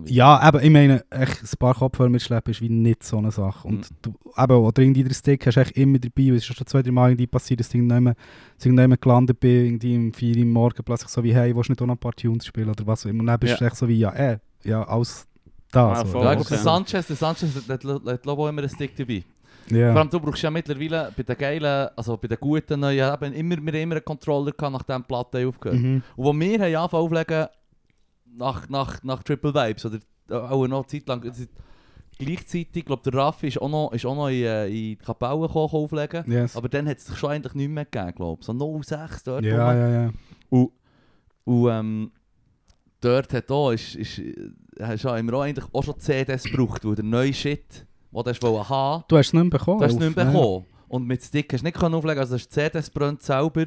ja, 0.05 0.47
eben, 0.47 0.63
ich 0.63 0.69
meine, 0.69 1.05
echt 1.09 1.41
ein 1.41 1.57
paar 1.57 1.73
Kopfhörer 1.73 2.09
mitschleppen 2.09 2.51
ist 2.51 2.61
wie 2.61 2.69
nicht 2.69 3.03
so 3.03 3.17
eine 3.17 3.31
Sache. 3.31 3.67
Und 3.67 3.89
Mhm. 3.89 3.95
du, 4.03 4.13
eben, 4.37 4.53
oder 4.57 4.81
irgendwie 4.83 5.03
der 5.03 5.13
Stick 5.15 5.45
hast 5.47 5.55
du 5.55 5.61
echt 5.61 5.71
immer 5.75 5.97
dabei. 5.97 6.27
weil 6.27 6.35
Es 6.35 6.47
ist 6.47 6.55
schon 6.55 6.67
zwei, 6.67 6.83
drei 6.83 6.91
Mal 6.91 7.09
irgendwie 7.09 7.25
passiert, 7.27 7.59
dass 7.61 7.69
ich 7.69 7.75
irgendwann 7.75 8.13
ich 8.59 8.65
irgendwann 8.65 8.95
gelandet 9.01 9.39
bin, 9.39 9.65
irgendwie 9.65 9.97
um 9.97 10.13
4 10.13 10.37
Uhr 10.37 10.45
morgen 10.45 10.83
plötzlich 10.85 11.09
so 11.09 11.23
wie, 11.23 11.33
hey, 11.33 11.55
willst 11.55 11.69
du 11.69 11.73
nicht 11.73 11.81
auch 11.81 11.87
noch 11.87 11.95
ein 11.95 11.99
paar 11.99 12.13
Tunes 12.13 12.45
spielen 12.45 12.69
oder 12.69 12.85
was 12.85 13.03
auch 13.05 13.09
immer. 13.09 13.21
Und 13.21 13.27
dann 13.27 13.39
bist 13.39 13.59
du 13.59 13.63
Ja. 13.63 13.67
echt 13.67 13.77
so 13.77 13.87
wie, 13.87 13.97
ja, 13.97 14.13
eh, 14.15 14.37
ja, 14.63 14.83
alles 14.87 15.27
da. 15.71 15.93
Ah, 15.93 16.05
so. 16.05 16.11
voll. 16.11 16.23
Ja, 16.25 16.31
der 16.35 16.41
okay. 16.41 16.57
Sanchez, 16.57 17.07
der 17.07 17.15
Sanchez 17.15 17.55
hat, 17.55 17.67
hat, 17.69 17.83
hat, 17.83 18.05
hat 18.05 18.27
auch 18.27 18.47
immer 18.47 18.61
einen 18.61 18.69
Stick 18.69 18.95
dabei. 18.95 19.23
Vor 19.71 19.79
ja. 19.79 19.93
allem, 19.93 20.09
du 20.09 20.19
brauchst 20.19 20.41
ja 20.41 20.51
mittlerweile 20.51 21.11
bei 21.15 21.23
den 21.23 21.37
geilen, 21.37 21.89
also 21.95 22.17
bei 22.17 22.27
den 22.27 22.39
guten 22.39 22.79
neuen, 22.79 23.13
eben 23.13 23.33
immer, 23.33 23.57
wir 23.57 23.81
immer 23.81 23.95
einen 23.95 24.05
Controller 24.05 24.51
gehabt, 24.51 24.73
nachdem 24.73 25.01
die 25.01 25.07
Platte 25.07 25.47
aufgehört. 25.47 25.79
Mhm. 25.79 26.03
Und 26.15 26.25
wo 26.25 26.33
wir 26.33 26.59
haben 26.59 26.75
angefangen 26.75 27.03
auflegen, 27.03 27.47
nach, 28.37 28.69
nach, 28.69 29.03
nach 29.03 29.23
Triple 29.23 29.53
Vibes, 29.53 29.85
oder 29.85 29.99
auch 30.29 30.67
noch 30.67 30.77
eine 30.79 30.87
Zeit 30.87 31.07
lang, 31.07 31.21
gleichzeitig, 32.17 32.85
glaube 32.85 33.01
der 33.03 33.19
Raffi 33.19 33.47
ist 33.47 33.61
auch 33.61 33.69
noch, 33.69 33.91
ist 33.93 34.05
auch 34.05 34.15
noch 34.15 34.27
in, 34.27 34.43
äh, 34.43 34.67
in 34.67 34.73
die 34.73 34.95
Kapelle 34.97 35.41
gekommen, 35.41 35.69
auflegen. 35.71 36.31
Yes. 36.31 36.55
Aber 36.55 36.69
dann 36.69 36.87
hat 36.87 36.97
es 36.97 37.17
schon 37.17 37.31
eigentlich 37.31 37.55
nicht 37.55 37.69
mehr 37.69 37.85
gegeben, 37.85 38.15
glaube. 38.15 38.43
So 38.43 38.81
06 38.81 39.23
dort. 39.23 39.43
Ja, 39.43 39.69
rum. 39.69 39.79
ja, 39.79 39.89
ja. 39.89 40.11
Und, 40.49 40.71
und 41.45 41.69
ähm, 41.69 42.11
dort 42.99 43.33
hat 43.33 43.51
auch, 43.51 43.71
ist, 43.71 43.95
ist, 43.95 44.19
äh, 44.19 44.51
hast, 44.79 45.05
auch, 45.05 45.13
eigentlich 45.13 45.65
auch 45.73 45.83
schon 45.83 45.99
CDs 45.99 46.43
gebraucht, 46.43 46.85
weil 46.85 46.95
der 46.95 47.05
neue 47.05 47.33
Shit, 47.33 47.85
den 48.13 48.33
du 48.39 48.69
haben, 48.69 49.03
Du 49.07 49.17
hast 49.17 49.27
es 49.27 49.33
nicht 49.33 49.41
mehr 49.43 49.49
bekommen. 49.59 49.79
du 49.79 49.85
hast 49.85 49.93
es 49.93 49.99
nicht 49.99 50.15
mehr 50.15 50.25
bekommen. 50.25 50.65
Und 50.87 51.07
mit 51.07 51.23
Stick 51.23 51.51
hast 51.53 51.61
du 51.61 51.65
nicht 51.65 51.77
können 51.79 51.95
auflegen, 51.95 52.19
also 52.19 52.35
hast 52.35 52.47
du 52.47 52.53
CDs 52.53 52.89
brennt 52.89 53.21
selber 53.23 53.65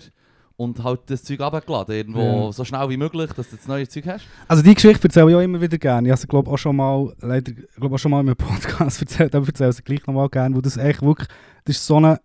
und 0.57 0.85
halt 0.85 1.01
das 1.07 1.25
Zeug 1.25 1.41
abgeladen, 1.41 1.95
irgendwo 1.97 2.21
Ja. 2.21 2.53
so 2.53 2.65
schnell 2.65 2.89
wie 2.91 2.97
möglich, 2.97 3.33
dass 3.33 3.49
du 3.51 3.57
das 3.57 3.67
neue 3.67 3.89
Zeug 3.89 4.07
hast. 4.07 4.27
Also 4.47 4.63
die 4.63 4.75
Geschichte 4.75 5.05
erzähle 5.09 5.31
ich 5.31 5.37
auch 5.37 5.41
immer 5.41 5.61
wieder 5.61 5.79
gerne. 5.79 6.07
Ich 6.07 6.13
habe 6.13 6.21
sie 6.21 6.27
glaube 6.29 6.51
auch 6.51 6.59
schon 6.59 6.77
mal, 6.77 7.13
leider, 7.21 7.51
glaube 7.53 7.95
auch 7.95 7.99
schon 7.99 8.11
mal 8.13 8.21
in 8.21 8.29
einem 8.29 8.37
Podcast 8.37 9.01
erzählt, 9.01 9.35
aber 9.35 9.43
ich 9.45 9.49
erzähle 9.49 9.73
sie 9.73 9.83
gleich 9.83 10.07
nochmal 10.07 10.29
gerne, 10.29 10.55
wo 10.55 10.61
das 10.61 10.77
echt 10.77 11.03
wirklich, 11.03 11.29
das 11.65 11.77
ist 11.77 11.87
so 11.87 11.97
eine 11.97 12.21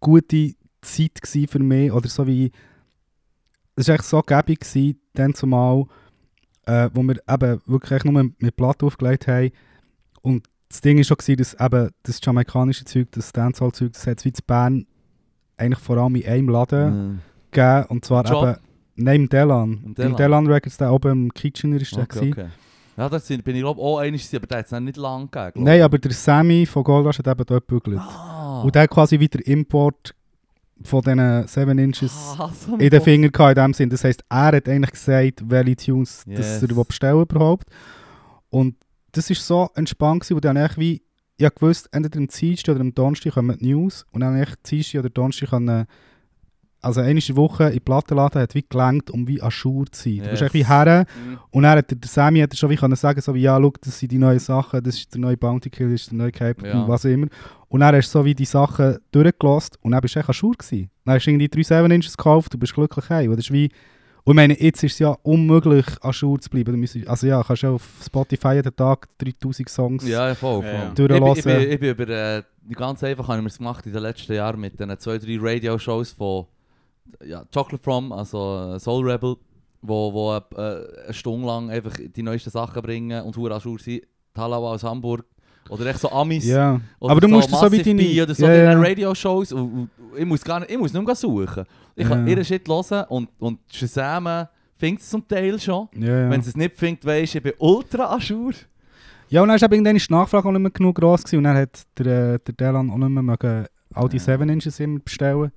gute 0.00 0.54
Zeit 0.80 1.20
für 1.50 1.58
mich, 1.58 1.90
oder 1.92 2.08
so 2.08 2.26
wie, 2.26 2.52
es 3.76 3.88
war 3.88 3.96
echt 3.96 4.04
so 4.04 4.22
gäbig 4.22 4.60
gewesen, 4.60 5.00
dann 5.14 5.34
zumal, 5.34 5.84
äh, 6.66 6.88
wo 6.94 7.02
wir 7.02 7.16
eben 7.28 7.60
wirklich 7.66 8.04
nur 8.04 8.22
mit 8.38 8.56
Platte 8.56 8.86
aufgelegt 8.86 9.26
haben. 9.26 9.50
Und 10.22 10.46
das 10.74 10.80
Ding 10.80 10.96
war 10.98 11.04
schon, 11.04 11.36
dass 11.36 11.54
eben 11.54 11.90
das 12.02 12.20
jamaikanische 12.22 12.84
Zeug, 12.84 13.08
das 13.12 13.32
Dancehall-Zeug, 13.32 13.92
das 13.92 14.06
hat 14.06 14.18
es 14.18 14.24
wie 14.24 14.28
in 14.30 14.34
Bern 14.46 14.86
eigentlich 15.56 15.78
vor 15.78 15.96
allem 15.98 16.16
in 16.16 16.26
einem 16.26 16.48
Laden 16.48 16.90
Mhm. 17.12 17.18
gegeben. 17.52 17.84
Und 17.88 18.04
zwar 18.04 18.24
Job? 18.24 18.42
eben, 18.42 18.56
nein, 18.96 19.20
im 19.22 19.28
Delan. 19.28 19.70
Im 19.84 19.94
Im 19.96 20.16
Delan. 20.16 20.46
Records, 20.48 20.76
der 20.76 20.92
oben 20.92 21.12
im 21.26 21.32
Kitchener 21.34 21.80
ist 21.80 21.92
der 21.94 22.02
Okay, 22.02 22.18
gewesen. 22.18 22.32
okay. 22.32 22.48
Ja, 22.96 23.08
das 23.08 23.26
sind, 23.26 23.44
bin 23.44 23.56
ich 23.56 23.62
glaube 23.62 23.80
auch 23.80 23.98
einig, 23.98 24.20
gewesen, 24.22 24.36
aber 24.36 24.46
der 24.46 24.58
hat 24.58 24.66
es 24.72 24.80
nicht 24.80 24.96
lang 24.96 25.30
gegeben. 25.30 25.64
Nein, 25.64 25.82
aber 25.82 25.98
der 25.98 26.12
Sammy 26.12 26.64
von 26.66 26.84
Goldash 26.84 27.18
hat 27.18 27.26
eben 27.28 27.44
dort 27.46 27.66
gebügelt. 27.68 27.98
Ah. 28.00 28.62
Und 28.62 28.74
der 28.74 28.82
hat 28.82 28.90
quasi 28.90 29.18
wieder 29.18 29.44
Import 29.46 30.14
von 30.82 31.00
diesen 31.02 31.46
7 31.46 31.78
Inches 31.78 32.12
Ah, 32.38 32.50
so 32.52 32.76
in 32.76 32.90
den. 32.90 33.00
Finger 33.00 33.28
gehabt 33.28 33.56
in 33.58 33.64
dem 33.64 33.74
Sinn. 33.74 33.90
Das 33.90 34.02
heisst, 34.04 34.24
er 34.28 34.56
hat 34.56 34.68
eigentlich 34.68 34.90
gesagt, 34.92 35.42
welche 35.48 35.76
Tunes 35.76 36.24
Yes. 36.26 36.60
das 36.60 36.62
er 36.70 36.84
bestellen 36.84 37.20
überhaupt. 37.22 37.68
Und 38.50 38.74
das 39.16 39.30
war 39.30 39.36
so 39.36 39.70
entspannt, 39.74 40.20
gewesen, 40.22 40.36
wo 40.36 40.40
dann 40.40 40.56
eigentlich 40.56 40.78
wie, 40.78 41.02
ich 41.36 41.44
hab 41.44 41.56
gewusst, 41.56 41.88
entweder 41.92 42.18
am 42.18 42.28
Dienstag 42.28 42.72
oder 42.72 42.80
am 42.82 42.94
Donnerstag 42.94 43.34
kommen 43.34 43.58
die 43.58 43.72
News 43.72 44.06
und 44.12 44.20
dann 44.20 44.34
eigentlich 44.36 44.54
Dienstag 44.62 45.00
oder 45.00 45.10
Donnerstag 45.10 45.50
können, 45.50 45.86
also 46.80 47.00
eine 47.00 47.18
Woche 47.18 47.70
in 47.70 47.80
Plattenladen 47.80 48.42
hat 48.42 48.54
wie 48.54 48.64
gelangt, 48.68 49.10
um 49.10 49.26
wie 49.26 49.40
Aschur 49.42 49.86
zu 49.90 50.02
sein. 50.02 50.18
Du 50.18 50.28
bist 50.30 50.42
Yes. 50.42 50.42
eigentlich 50.42 50.52
wie 50.66 50.68
her 50.68 51.06
Mhm. 51.26 51.38
und 51.50 51.62
dann 51.62 51.78
hat 51.78 51.90
der, 51.90 51.96
Sammy 52.04 52.40
hat 52.40 52.56
schon 52.56 52.68
wie 52.70 52.76
können 52.76 52.94
sagen, 52.94 53.20
so 53.22 53.34
wie, 53.34 53.40
ja, 53.40 53.58
schau, 53.58 53.72
das 53.80 53.98
sind 53.98 54.12
die 54.12 54.18
neuen 54.18 54.38
Sachen, 54.38 54.82
das 54.84 54.96
ist 54.96 55.12
der 55.14 55.20
neue 55.20 55.36
Bounty 55.38 55.70
Kill, 55.70 55.90
das 55.90 56.02
ist 56.02 56.10
der 56.10 56.18
neue 56.18 56.30
Cape, 56.32 56.68
Ja. 56.68 56.86
was 56.86 57.06
auch 57.06 57.10
immer. 57.10 57.26
Und 57.68 57.80
dann 57.80 57.94
hast 57.96 58.14
du 58.14 58.18
so 58.18 58.24
wie 58.26 58.34
die 58.34 58.44
Sachen 58.44 58.98
durchgelost 59.12 59.78
und 59.80 59.92
dann 59.92 60.00
bist 60.02 60.14
du 60.14 60.20
echt 60.20 60.28
Aschur 60.28 60.52
gewesen. 60.52 60.90
Dann 61.06 61.14
hast 61.14 61.24
du 61.24 61.30
irgendwie 61.30 61.48
drei 61.48 61.62
7 61.62 61.90
Inches 61.90 62.16
gekauft, 62.16 62.52
du 62.52 62.58
bist 62.58 62.74
glücklich 62.74 63.08
heim. 63.08 63.30
Das 63.30 63.40
ist 63.40 63.52
wie, 63.52 63.70
und 64.26 64.32
ich 64.32 64.36
meine, 64.36 64.58
jetzt 64.58 64.82
ist 64.82 64.94
es 64.94 64.98
ja 65.00 65.16
unmöglich, 65.22 65.84
Aschur 66.00 66.40
zu 66.40 66.48
bleiben. 66.48 66.82
Also 67.06 67.26
ja, 67.26 67.42
kannst 67.42 67.62
du 67.62 67.74
auf 67.74 67.86
Spotify 68.02 68.54
jeden 68.54 68.74
Tag 68.74 69.06
3000 69.18 69.68
Songs. 69.68 70.08
Ja, 70.08 70.28
ja, 70.28 70.34
voll. 70.34 70.62
voll. 70.62 70.64
Ja, 70.64 70.72
ja. 70.72 70.88
Ich, 70.88 70.94
bin, 70.94 71.04
ich, 71.04 71.08
Durchlassen. 71.08 71.42
bin, 71.44 71.70
ich 71.72 71.80
bin 71.80 71.90
über, 71.90 72.08
äh, 72.08 72.42
ganz 72.72 73.04
einfach 73.04 73.28
habe 73.28 73.38
ich 73.38 73.42
mir 73.42 73.48
es 73.48 73.58
gemacht 73.58 73.84
in 73.84 73.92
den 73.92 74.02
letzten 74.02 74.32
Jahren 74.32 74.58
mit 74.60 74.80
den 74.80 74.98
zwei, 74.98 75.18
drei 75.18 75.36
Radio-Shows 75.38 76.12
von 76.12 76.46
ja, 77.22 77.44
Chocolate 77.52 77.82
From, 77.82 78.12
also 78.12 78.74
äh, 78.74 78.80
Soul 78.80 79.10
Rebel, 79.10 79.36
wo, 79.82 80.12
wo 80.14 80.34
äh, 80.34 81.04
eine 81.04 81.12
Stunde 81.12 81.46
lang 81.46 81.70
einfach 81.70 81.92
die 81.98 82.22
neuesten 82.22 82.50
Sachen 82.50 82.80
bringen 82.80 83.22
und 83.24 83.36
hure 83.36 83.54
Aschur 83.54 83.78
sind. 83.78 84.04
Talau 84.32 84.66
aus 84.66 84.82
Hamburg. 84.82 85.26
Oder 85.68 85.86
echt 85.86 86.00
so 86.00 86.10
Amis. 86.10 86.44
Ja. 86.46 86.80
Oder 87.00 87.12
Aber 87.12 87.20
du 87.20 87.28
so 87.28 87.34
musst 87.34 87.52
das 87.52 87.60
so 87.60 87.72
wie 87.72 87.82
deine- 87.82 88.22
oder 88.22 88.34
so 88.34 88.46
Ja, 88.46 88.54
in 88.54 88.64
ja. 88.64 88.88
Radio-Shows. 88.88 89.54
Ich 90.16 90.24
muss 90.26 90.44
gar 90.44 90.60
nicht, 90.60 90.70
ich 90.70 90.78
muss 90.78 90.92
nicht 90.92 91.06
mehr 91.06 91.14
suchen. 91.14 91.64
Ich 91.96 92.06
kann 92.08 92.26
ihren 92.26 92.44
Shit 92.44 92.68
hören 92.68 93.04
und, 93.08 93.28
und 93.38 93.58
Shazam 93.72 94.46
findet 94.76 95.02
es 95.02 95.10
zum 95.10 95.26
Teil 95.26 95.58
schon. 95.58 95.88
Wenn 95.92 96.40
es 96.40 96.48
es 96.48 96.56
nicht 96.56 96.76
findet, 96.76 97.04
weisst 97.06 97.34
du, 97.34 97.38
ich 97.38 97.44
bin 97.44 97.52
ultra 97.58 98.14
Aschur. 98.14 98.52
ja, 99.28 99.42
und 99.42 99.48
dann 99.48 99.56
eben 99.58 99.72
irgendwann 99.86 99.96
die 99.96 100.12
Nachfrage 100.12 100.48
auch 100.48 100.52
nicht 100.52 100.60
mehr 100.60 100.70
genug 100.70 100.96
groß 100.96 101.22
gewesen 101.24 101.38
und 101.38 101.44
dann 101.44 101.56
hat 101.56 101.82
der, 101.98 102.34
äh, 102.34 102.38
der 102.46 102.54
Delan 102.54 102.90
auch 102.90 102.98
nicht 102.98 103.08
mehr 103.08 103.22
mögen 103.22 103.66
all 103.94 104.08
die 104.08 104.16
Ja. 104.18 104.22
7 104.22 104.48
Inches 104.48 104.80
immer 104.80 104.98
bestellen. 104.98 105.50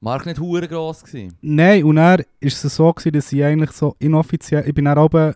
Mark 0.00 0.26
nicht 0.26 0.38
hure 0.38 0.68
gross 0.68 1.02
gewesen. 1.02 1.36
Nein, 1.40 1.82
und 1.84 1.96
dann 1.96 2.22
ist 2.40 2.64
es 2.64 2.76
so, 2.76 2.92
gewesen, 2.92 3.12
dass 3.12 3.32
ich 3.32 3.42
eigentlich 3.44 3.72
so 3.72 3.96
inoffiziell, 3.98 4.66
ich 4.66 4.74
bin 4.74 4.84
dann 4.84 4.96
oben 4.98 5.34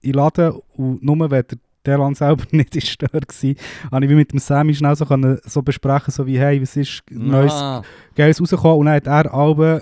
in 0.00 0.12
den 0.12 0.14
Laden 0.18 0.52
und 0.74 1.02
nur 1.02 1.30
wenn 1.30 1.44
der 1.46 1.58
Delan 1.86 2.14
selber 2.14 2.44
nicht 2.50 2.76
ist 2.76 3.02
da 3.02 3.06
war, 3.12 3.20
habe 3.22 4.04
ich 4.04 4.10
wie 4.10 4.14
mit 4.14 4.32
dem 4.32 4.38
Sammy 4.38 4.74
schnell 4.74 4.94
so, 4.96 5.04
können, 5.06 5.38
so 5.44 5.62
besprechen, 5.62 6.12
so 6.12 6.26
wie, 6.26 6.38
hey, 6.38 6.60
was 6.62 6.76
ist 6.76 7.02
Neues, 7.10 7.52
Ah, 7.52 7.82
Geiles 8.14 8.40
rausgekommen? 8.40 8.78
Und 8.78 8.86
dann 8.86 8.94
hat 8.96 9.06
er 9.06 9.32
Alben, 9.34 9.80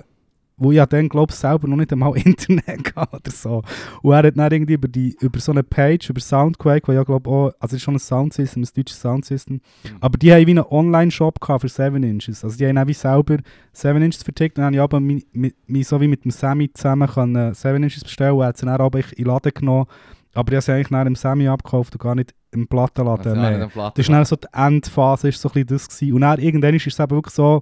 wo 0.57 0.71
ich 0.71 0.77
ja 0.77 0.85
dann 0.85 1.09
glaube 1.09 1.33
selber 1.33 1.67
noch 1.67 1.75
nicht 1.77 1.91
einmal 1.91 2.15
Internet 2.17 2.95
hatte 2.95 3.17
oder 3.17 3.31
so. 3.31 3.63
Und 4.03 4.11
er 4.13 4.17
hat 4.27 4.37
dann 4.37 4.51
irgendwie 4.51 4.73
über, 4.73 4.87
die, 4.87 5.15
über 5.19 5.39
so 5.39 5.51
eine 5.51 5.63
Page, 5.63 6.09
über 6.11 6.19
Soundquake, 6.21 6.87
wo 6.87 6.91
ja 6.91 7.03
glaube 7.03 7.27
auch, 7.29 7.45
also 7.59 7.73
es 7.73 7.73
ist 7.73 7.81
schon 7.81 7.95
ein 7.95 7.99
Soundsystem, 7.99 8.61
ein 8.61 8.67
deutsches 8.75 9.01
Soundsystem, 9.01 9.59
aber 9.99 10.19
die 10.19 10.31
haben 10.31 10.45
wie 10.45 10.51
einen 10.51 10.63
Online-Shop 10.63 11.39
für 11.59 11.67
7 11.67 12.03
Inches. 12.03 12.43
Also 12.43 12.57
die 12.57 12.67
haben 12.67 12.77
auch 12.77 12.85
wie 12.87 12.93
selber 12.93 13.37
7 13.73 14.01
Inches 14.03 14.21
vertickt. 14.21 14.57
Und 14.57 14.61
dann 14.61 14.65
habe 14.67 14.75
ich 14.75 14.81
aber 14.81 14.99
mi- 14.99 15.25
mi- 15.33 15.53
mich 15.65 15.87
so 15.87 15.99
wie 15.99 16.07
mit 16.07 16.25
dem 16.25 16.31
Sammy 16.31 16.71
zusammen 16.71 17.07
können 17.09 17.53
7 17.55 17.81
Inches 17.81 18.03
bestellen. 18.03 18.33
Und 18.35 18.41
er 18.41 18.47
hat 18.49 18.57
sie 18.57 18.65
dann 18.67 18.79
aber 18.79 18.99
in 18.99 19.05
den 19.17 19.25
Laden 19.25 19.51
genommen. 19.55 19.85
Aber 20.33 20.51
ich 20.51 20.55
habe 20.55 20.61
sie 20.61 20.71
eigentlich 20.71 20.91
nach 20.91 21.03
dem 21.03 21.15
Sammy 21.15 21.47
abgekauft 21.47 21.93
und 21.93 22.01
gar 22.01 22.15
nicht 22.15 22.33
im 22.51 22.67
Plattenladen. 22.67 23.31
also 23.31 23.41
mehr. 23.41 23.65
nicht 23.65 23.77
am 23.77 23.91
Das 23.95 24.07
war 24.07 24.15
dann 24.15 24.25
so 24.25 24.35
die 24.35 24.47
Endphase, 24.53 25.29
ist 25.29 25.41
so 25.41 25.49
ein 25.49 25.53
bisschen 25.53 25.67
das 25.67 25.89
gewesen. 25.89 26.13
Und 26.13 26.21
dann 26.21 26.39
irgendwann 26.39 26.75
ist 26.75 26.87
es 26.87 26.99
eben 26.99 27.11
wirklich 27.11 27.35
so 27.35 27.61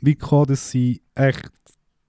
wie 0.00 0.14
gekommen, 0.14 0.46
dass 0.46 0.70
sie 0.70 1.02
echt 1.14 1.50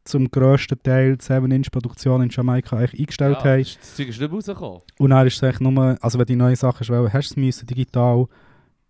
zum 0.03 0.31
grössten 0.31 0.81
Teil 0.81 1.17
die 1.17 1.23
7-Inch-Produktion 1.23 2.23
in 2.23 2.29
Jamaika 2.29 2.81
echt 2.81 2.97
eingestellt 2.97 3.37
ja, 3.43 3.51
haben. 3.51 3.63
Das 3.63 3.95
Zeug 3.95 4.09
ist 4.09 4.19
nicht 4.19 4.31
rausgekommen. 4.31 4.81
Und 4.97 5.09
dann 5.11 5.27
ist 5.27 5.35
es 5.35 5.43
echt 5.43 5.61
nur, 5.61 5.97
also 6.01 6.19
wenn 6.19 6.25
du 6.25 6.35
neue 6.35 6.55
Sachen 6.55 6.87
wollen, 6.87 7.13
hast 7.13 7.29
du 7.29 7.33
es 7.33 7.37
müssen 7.37 7.67
digital 7.67 8.27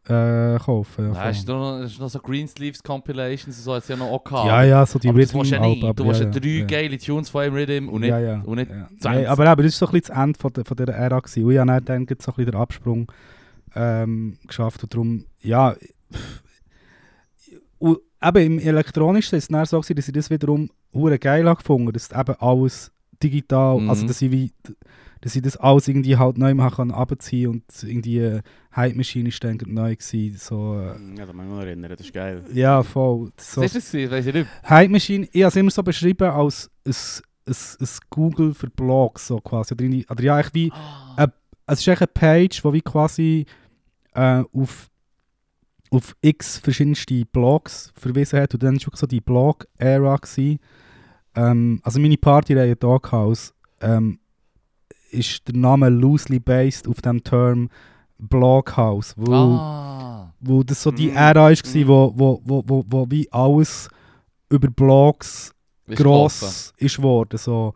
äh, 0.08 0.58
kaufen. 0.58 1.08
Ja, 1.08 1.14
Ja, 1.14 1.24
hast 1.26 1.48
du 1.48 1.54
noch, 1.54 1.80
hast 1.82 2.00
noch 2.00 2.10
so 2.10 2.20
Greensleeves 2.20 2.82
Compilations 2.82 3.58
und 3.58 3.64
so 3.64 3.74
hat 3.76 3.84
es 3.84 3.90
ja 3.90 3.96
noch 3.96 4.08
auch 4.08 4.24
gehabt. 4.24 4.48
ja, 4.48 4.64
ja, 4.64 4.86
so 4.86 4.98
die 5.00 5.10
aber 5.10 5.18
willst 5.20 5.34
du 5.34 5.38
ja 5.38 5.44
Rhythm-Alben, 5.44 5.72
nicht. 5.72 5.84
Du 5.84 5.88
aber 5.90 6.06
willst 6.06 6.22
ja 6.22 6.28
ja, 6.28 6.32
drei 6.32 6.50
ja. 6.50 6.66
geile 6.66 6.98
Tunes 6.98 7.30
von 7.30 7.42
einem 7.42 7.56
Rhythm 7.56 7.90
und 7.90 8.02
nicht... 8.02 8.10
ja, 8.10 8.20
ja. 8.20 8.42
und 8.42 8.56
nicht 8.58 8.72
ja. 8.72 8.88
20. 9.00 9.04
Nein, 9.04 9.26
aber 9.28 9.52
eben, 9.52 9.58
das 9.64 9.66
ist 9.74 9.78
so 9.78 9.86
ein 9.88 9.92
bisschen 9.92 10.16
das 10.16 10.24
Ende 10.24 10.40
von, 10.40 10.54
der, 10.54 10.66
von 10.66 10.78
dieser 10.78 10.94
Ära 10.94 11.20
gewesen. 11.20 11.46
Und 11.46 11.52
ich 11.52 11.60
habe 11.60 11.82
dann, 11.82 12.00
so 12.08 12.12
ein 12.12 12.16
bisschen 12.16 12.46
den 12.46 12.56
Absprung 12.56 13.12
ähm, 13.76 14.38
geschafft 14.48 14.84
und 14.84 14.94
darum, 14.94 15.26
ja, 15.42 15.76
und 17.78 18.00
eben 18.24 18.38
im 18.46 18.60
Elektronischen 18.60 19.38
ist 19.38 19.46
es 19.46 19.48
dann 19.50 19.66
so 19.66 19.80
gewesen, 19.80 19.96
dass 19.96 20.08
ich 20.08 20.14
das 20.14 20.30
wiederum 20.30 20.70
hure 20.94 21.18
geil 21.20 21.48
habe 21.48 21.58
gefunden, 21.58 21.92
dass 21.92 22.12
eben 22.12 22.36
alles 22.40 22.92
digital, 23.24 23.80
Mhm. 23.80 23.90
also 23.90 24.08
dass 24.08 24.22
ich 24.22 24.32
wie, 24.32 24.52
dass 25.22 25.36
ich 25.36 25.42
das 25.42 25.56
alles 25.58 25.88
irgendwie 25.88 26.18
halt 26.18 26.38
neu 26.38 26.54
machen 26.54 26.90
kann, 26.90 26.92
abziehen 26.92 27.50
und 27.52 27.64
irgendwie 27.84 28.20
äh, 28.20 28.42
Hype-Maschine 28.76 29.30
ist 29.30 29.44
dann 29.44 29.58
neu 29.68 29.96
gewesen, 29.96 30.38
so, 30.38 30.80
äh, 30.80 30.96
Ja, 31.18 31.26
da 31.26 31.34
muss 31.34 31.46
ich 31.46 31.52
mich 31.52 31.60
erinnern, 31.60 31.92
das 31.92 32.02
ist 32.02 32.14
geil. 32.14 32.44
ja, 32.54 32.82
voll. 32.84 33.32
So, 33.38 33.62
Was 33.62 33.76
ist 33.76 33.86
das 33.86 33.92
gewesen? 33.92 34.12
Weiss 34.12 34.26
ich 34.26 34.34
nicht. 34.34 34.48
Hype 34.70 34.90
Machine, 34.92 35.28
ich 35.32 35.42
habe 35.44 35.50
es 35.50 35.56
immer 35.56 35.72
so 35.72 35.84
beschrieben 35.84 36.30
als 36.30 36.70
ein, 36.86 36.94
ein, 37.48 37.56
ein 37.80 37.88
Google 38.10 38.54
für 38.54 38.70
Blogs, 38.70 39.28
so 39.28 39.40
quasi. 39.40 39.74
Oder, 39.74 39.86
in- 39.86 40.06
oder 40.10 40.24
ja, 40.24 40.40
echt 40.40 40.54
wie, 40.54 40.72
Ah, 40.72 41.28
es 41.68 41.80
ist 41.80 41.88
echt 41.88 42.02
eine 42.02 42.08
Page, 42.08 42.64
wo 42.64 42.74
wie 42.74 42.82
quasi 42.82 43.46
äh, 44.14 44.44
auf, 44.54 44.90
auf 45.92 46.16
x 46.22 46.58
verschiedenste 46.58 47.26
Blogs 47.26 47.92
verwiesen 47.96 48.40
hat. 48.40 48.54
Und 48.54 48.64
dann 48.64 48.76
war 48.76 48.82
wirklich 48.82 49.00
so 49.00 49.08
die 49.08 49.22
Blog-Ära. 49.22 50.20
Ähm, 51.36 51.80
also 51.84 52.00
meine 52.00 52.18
Partyreihe 52.18 52.76
Doghouse 52.76 53.54
ähm, 53.82 54.20
ist 55.12 55.48
der 55.48 55.56
Name 55.56 55.90
loosely 55.90 56.40
based 56.40 56.88
auf 56.88 57.02
dem 57.02 57.24
Term 57.24 57.70
Bloghouse. 58.18 59.14
Wo, 59.18 59.34
ah. 59.34 60.34
wo 60.40 60.64
das 60.64 60.82
so 60.84 60.92
die 60.92 61.08
Mhm. 61.10 61.16
Ära 61.18 61.44
war, 61.46 61.52
Mhm. 61.52 61.88
wo, 61.88 62.14
wo, 62.16 62.42
wo, 62.46 62.64
wo, 62.68 62.86
wo 62.88 63.06
wie 63.10 63.28
alles 63.32 63.90
über 64.50 64.70
Blogs 64.70 65.54
Ist 65.88 65.98
gross 65.98 66.74
ist 66.78 66.98
geworden. 66.98 67.38
So. 67.38 67.74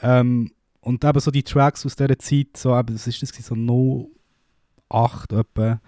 Ähm, 0.00 0.50
und 0.80 1.04
eben 1.04 1.20
so 1.20 1.30
die 1.30 1.42
Tracks 1.42 1.84
aus 1.86 1.96
dieser 1.96 2.18
Zeit, 2.18 2.56
so 2.56 2.76
eben, 2.78 2.94
das 2.94 3.06
ist 3.06 3.22
das 3.22 3.30
so 3.44 3.54
08 3.54 5.32
etwa. 5.32 5.80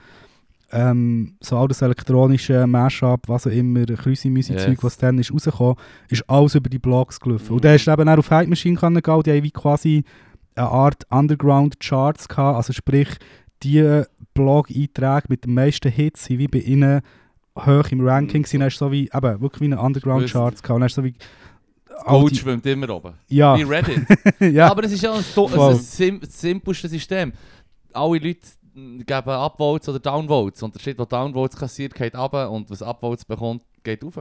Ähm, 0.72 1.36
so 1.40 1.56
all 1.58 1.68
das 1.68 1.80
elektronische 1.80 2.66
Mashup, 2.66 3.28
was 3.28 3.46
auch 3.46 3.52
immer, 3.52 3.84
Krüsi-Musik-Zeug, 3.86 4.68
Yes. 4.74 4.82
was 4.84 4.96
dann 4.98 5.18
ist 5.18 5.32
rausgekommen, 5.32 5.76
ist 6.08 6.28
alles 6.28 6.54
über 6.56 6.68
die 6.68 6.78
Blogs 6.80 7.20
gelaufen. 7.20 7.50
Und 7.50 7.56
Mhm. 7.56 7.60
dann 7.62 7.72
hast 7.74 7.84
du 7.86 7.92
eben 7.92 8.08
auch 8.08 8.18
auf 8.18 8.30
Hype 8.30 8.48
Machine 8.48 8.76
gehen, 8.76 8.94
die 9.22 9.30
haben 9.30 9.42
wie 9.44 9.50
quasi 9.52 10.04
eine 10.56 10.68
Art 10.68 11.04
Underground-Charts 11.10 12.28
gehabt, 12.28 12.56
also 12.56 12.72
sprich, 12.72 13.08
die 13.62 14.02
Blog-Einträge 14.34 15.26
mit 15.28 15.44
den 15.44 15.54
meisten 15.54 15.90
Hits 15.90 16.24
sind 16.24 16.38
wie 16.38 16.48
bei 16.48 16.58
ihnen 16.58 17.00
hoch 17.58 17.88
im 17.90 18.06
Ranking 18.06 18.42
Mhm. 18.42 18.44
sind, 18.46 18.62
hast 18.62 18.78
du 18.80 18.86
so 18.86 18.92
wie, 18.92 19.04
eben, 19.12 19.40
wirklich 19.40 19.60
wie 19.60 19.64
eine 19.66 19.80
Underground-Charts 19.80 20.62
gehabt. 20.62 20.76
Und 20.76 20.82
hast 20.84 20.94
so 20.94 21.04
wie 21.04 21.14
Gold 22.04 22.32
die- 22.32 22.36
schwimmt 22.36 22.66
immer 22.66 22.90
oben. 22.90 23.14
ja, 23.28 23.56
Wie 23.56 23.62
Reddit. 23.62 24.06
ja, 24.40 24.70
Aber 24.70 24.84
es 24.84 24.92
ist 24.92 25.02
ja 25.02 25.12
ein, 25.12 25.18
ein 25.18 25.76
sim 25.78 26.20
das 26.20 26.40
simpelste 26.40 26.88
System. 26.88 27.32
Alle 27.94 28.18
Leute 28.18 28.40
geben 28.74 29.30
Upvotes 29.30 29.88
oder 29.88 29.98
Downvotes. 29.98 30.62
Und 30.62 30.74
der 30.74 30.80
Shit, 30.80 30.98
der 30.98 31.06
Downvotes 31.06 31.56
kassiert, 31.56 31.94
geht 31.94 32.14
runter. 32.14 32.50
Und 32.50 32.68
was 32.70 32.82
Upvotes 32.82 33.24
bekommt, 33.24 33.62
geht 33.82 34.04
rauf. 34.04 34.20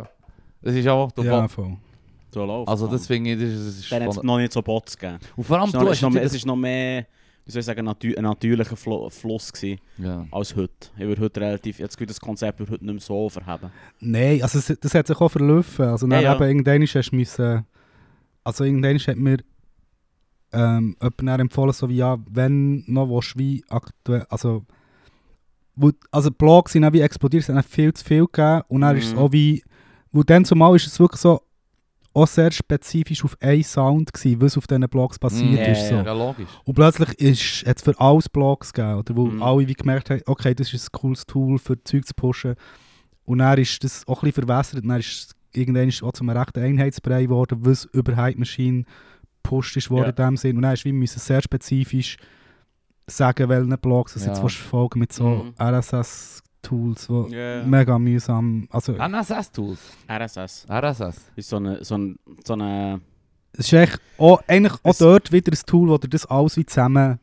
Das 0.62 0.74
ist 0.74 0.88
auch 0.88 1.12
der 1.12 1.26
ja, 1.26 1.48
voll. 1.50 1.76
So 2.36 2.46
läuft 2.46 2.68
Also 2.68 2.88
das 2.88 3.08
finde 3.08 3.32
ich, 3.32 3.40
das 3.40 3.50
ist, 3.50 3.80
das 3.84 3.90
Dann 3.90 4.04
hat 4.04 4.18
es 4.18 4.24
noch 4.24 4.38
nicht 4.38 4.52
so 4.52 4.62
Bots 4.62 4.98
gegeben. 4.98 5.20
Und 5.38 5.44
vor 5.46 5.58
allem, 5.58 5.70
Es 5.70 5.74
ist 5.74 5.74
du 5.74 5.80
noch, 5.80 5.86
es 5.86 5.92
hast 5.92 5.96
ist 5.98 6.02
noch, 6.04 6.10
mehr- 6.12 6.22
es 6.22 6.26
natürlich- 6.26 6.42
ist 6.42 6.46
noch 6.46 6.56
mehr, 6.58 7.06
wie 7.46 7.52
soll 7.52 7.60
ich 7.62 7.66
sagen, 7.66 7.86
natü 7.86 8.16
ein 8.18 8.24
natürlicher 8.24 8.76
Flo 8.76 9.10
Fluss 9.10 9.54
gewesen 9.54 9.80
Ja. 9.98 10.26
als 10.32 10.54
heute. 10.56 10.90
Ich 10.98 11.06
würde 11.06 11.22
heute 11.22 11.40
relativ, 11.42 11.80
jetzt 11.80 11.98
das 12.10 12.20
Konzept 12.20 12.60
würde 12.60 12.74
heute 12.74 12.84
nicht 12.86 12.94
mehr 12.94 13.02
so 13.02 13.30
verheben. 13.30 13.70
Nein, 14.02 14.42
also 14.44 14.60
es, 14.60 14.78
das 14.80 14.94
hat 14.94 15.08
sich 15.08 15.18
auch 15.22 15.30
verlaufen. 15.30 15.86
Also 15.86 16.08
dann 16.08 16.22
Ja, 16.22 16.34
ja. 16.34 16.36
eben 16.36 16.44
irgendwann 16.44 16.82
hast 16.82 17.12
du 17.12 17.16
müssen, 17.16 17.66
also 18.44 18.64
irgendwann 18.66 18.98
hat 19.00 19.16
mir 19.18 19.38
ähm, 20.54 20.96
jemand 21.02 21.42
empfohlen, 21.42 21.74
so 21.74 21.88
wie, 21.90 21.98
ja, 21.98 22.18
wenn 22.30 22.84
noch 22.88 23.10
willst, 23.10 23.38
wie 23.38 23.64
aktuell, 23.70 24.26
also 24.30 24.66
wo, 25.76 25.92
also 26.12 26.30
die 26.30 26.36
Blogs 26.38 26.72
sind 26.72 26.86
auch 26.86 26.94
wie 26.94 27.02
explodiert, 27.02 27.48
es 27.48 27.50
hat 27.56 27.66
viel 27.66 27.94
zu 27.94 28.04
viel 28.06 28.26
gegeben 28.26 28.62
und 28.70 28.82
dann 28.82 28.96
ist 28.98 29.08
es 29.08 29.14
Mhm. 29.14 29.20
auch 29.20 29.32
wie, 29.32 29.64
wo 30.14 30.24
dann 30.24 30.46
zumal 30.46 30.76
ist 30.76 30.88
es 30.88 31.00
wirklich 31.00 31.20
so 31.22 31.42
auch 32.16 32.28
sehr 32.28 32.52
spezifisch 32.52 33.24
auf 33.26 33.36
einen 33.42 33.64
Sound, 33.64 34.14
gewesen, 34.14 34.42
was 34.42 34.58
auf 34.58 34.68
diesen 34.68 34.88
Blogs 34.90 35.20
passiert 35.20 35.68
Mm, 35.68 35.72
ist. 35.72 35.90
So. 35.90 35.96
ja, 35.96 36.14
logisch. 36.14 36.48
Und 36.64 36.74
plötzlich 36.76 37.10
ist, 37.20 37.68
hat 37.68 37.78
es 37.78 37.84
für 37.84 38.00
alles 38.00 38.30
Blogs 38.30 38.72
gegeben, 38.74 39.00
oder, 39.00 39.16
wo 39.16 39.26
Mhm. 39.28 39.44
alle 39.44 39.68
wie 39.68 39.74
gemerkt 39.74 40.10
haben, 40.10 40.22
okay, 40.26 40.56
das 40.56 40.74
ist 40.74 40.88
ein 40.88 40.92
cooles 41.00 41.26
Tool 41.26 41.60
für 41.60 41.84
Zeug 41.84 42.06
zu 42.08 42.14
pushen. 42.16 42.56
Und 43.26 43.40
dann 43.40 43.58
ist 43.60 43.84
das 43.84 44.08
auch 44.08 44.24
ein 44.24 44.30
bisschen 44.32 44.46
verwässert. 44.48 44.84
Dann 44.86 45.00
ist 45.00 45.08
es 45.08 45.36
irgendwann 45.60 45.88
ist 45.90 45.96
es 45.96 46.04
auch 46.04 46.12
zum 46.14 46.30
rechten 46.30 46.60
Einheitsbrei 46.64 47.24
geworden, 47.24 47.60
was 47.62 47.86
über 47.86 48.16
Hype 48.16 48.38
Machine 48.38 48.84
gepusht 49.44 49.76
ist 49.78 49.90
worden 49.90 50.04
Ja. 50.04 50.10
in 50.10 50.16
dem 50.16 50.38
Sinn. 50.38 50.56
Und 50.58 50.62
dann 50.64 50.74
ist 50.74 50.86
wie 50.86 50.92
müssen 50.92 51.20
sehr 51.20 51.42
spezifisch 51.42 52.18
sagen, 53.08 53.50
welchen 53.50 53.78
Blogs 53.80 54.14
das 54.14 54.26
Ja. 54.26 54.34
jetzt 54.34 54.56
folgen 54.58 55.00
mit 55.00 55.14
so 55.14 55.24
Mhm. 55.28 55.54
RSS-Tools, 56.70 57.08
die 57.30 57.36
Ja. 57.36 57.64
mega 57.66 57.98
mühsam... 58.00 58.68
Also, 58.72 58.94
NSS-Tools. 58.94 59.80
RSS. 60.10 60.66
RSS. 60.70 61.32
Ist 61.36 61.50
so 61.50 61.58
eine, 61.58 61.84
so 61.84 61.98
ein, 61.98 62.18
so 62.46 62.54
eine 62.54 63.02
es 63.58 63.68
ist 63.68 63.74
echt 63.74 64.02
auch, 64.18 64.42
eigentlich 64.48 64.74
auch 64.84 64.92
Es- 64.92 64.98
dort 64.98 65.32
wieder 65.32 65.52
ein 65.54 65.60
Tool, 65.66 65.90
das 65.90 66.00
dir 66.02 66.10
das 66.10 66.26
alles 66.26 66.58
wie 66.58 66.66
zusammen 66.66 67.20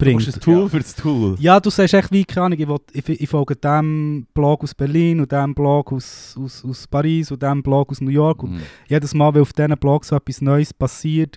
Du 0.00 0.04
bringt. 0.04 0.22
brauchst 0.24 0.36
ein 0.36 0.40
Tool 0.40 0.68
für 0.68 0.78
das 0.78 0.94
Tool. 0.94 1.36
Ja, 1.40 1.58
du 1.58 1.70
sagst 1.70 1.92
echt 1.94 2.12
wie, 2.12 2.24
keine 2.24 2.46
Ahnung, 2.46 2.58
ich, 2.60 2.68
will, 2.68 2.78
ich, 2.92 3.08
ich 3.22 3.28
folge 3.28 3.56
dem 3.56 4.28
Blog 4.32 4.62
aus 4.62 4.72
Berlin 4.72 5.18
und 5.18 5.32
dem 5.32 5.52
Blog 5.56 5.90
aus, 5.92 6.36
aus, 6.40 6.64
aus 6.64 6.86
Paris 6.86 7.32
und 7.32 7.42
dem 7.42 7.60
Blog 7.64 7.90
aus 7.90 8.00
New 8.00 8.10
York. 8.12 8.44
Und 8.44 8.52
Mhm. 8.52 8.62
jedes 8.88 9.12
Mal, 9.14 9.34
wenn 9.34 9.42
auf 9.42 9.52
diesen 9.52 9.76
Blogs 9.76 10.06
so 10.08 10.14
etwas 10.16 10.40
Neues 10.40 10.72
passiert, 10.72 11.36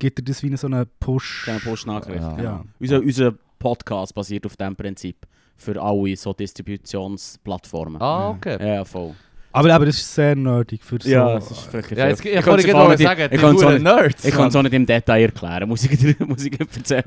gibt 0.00 0.18
er 0.18 0.24
das 0.24 0.42
wie 0.42 0.56
so 0.56 0.66
einen 0.66 0.86
Push. 0.98 1.42
kleine 1.44 1.60
Push-Nachricht. 1.60 2.20
Ja. 2.22 2.32
genau. 2.34 2.42
Ja. 2.50 2.64
Unser, 2.80 2.98
unser 3.00 3.34
Podcast 3.60 4.12
basiert 4.14 4.44
auf 4.46 4.56
diesem 4.56 4.74
Prinzip. 4.74 5.24
Für 5.60 5.80
alle 5.82 6.16
so 6.16 6.32
Distributionsplattformen. 6.32 8.00
Ah, 8.00 8.30
okay. 8.30 8.56
Ja, 8.76 8.84
voll. 8.84 9.14
Aber, 9.52 9.74
aber 9.74 9.86
das 9.86 9.96
ist 9.96 10.14
sehr 10.14 10.36
nerdig 10.36 10.82
für 10.84 10.96
so... 11.02 11.08
Ja, 11.08 11.36
es 11.36 11.50
ist 11.50 11.60
vielleicht 11.62 11.90
Ja, 11.90 12.06
jetzt, 12.08 12.24
ich, 12.24 12.32
ich 12.32 12.40
kann 12.44 12.58
es 12.58 12.64
sagen, 12.66 12.88
nicht- 12.88 12.98
die 13.00 13.34
ich 13.34 13.40
kann 13.40 13.56
es 13.56 13.62
auch 13.64 13.70
nicht- 13.72 13.82
Nerds. 13.82 14.24
ich 14.24 14.34
kann 14.34 14.48
es 14.48 14.56
auch 14.56 14.62
nicht 14.62 14.72
im 14.74 14.86
Detail 14.86 15.22
erklären, 15.22 15.68
muss 15.68 15.82
ich 15.84 15.98
dir, 15.98 16.14
muss 16.24 16.44
ich 16.44 16.58
erzählen. 16.58 17.02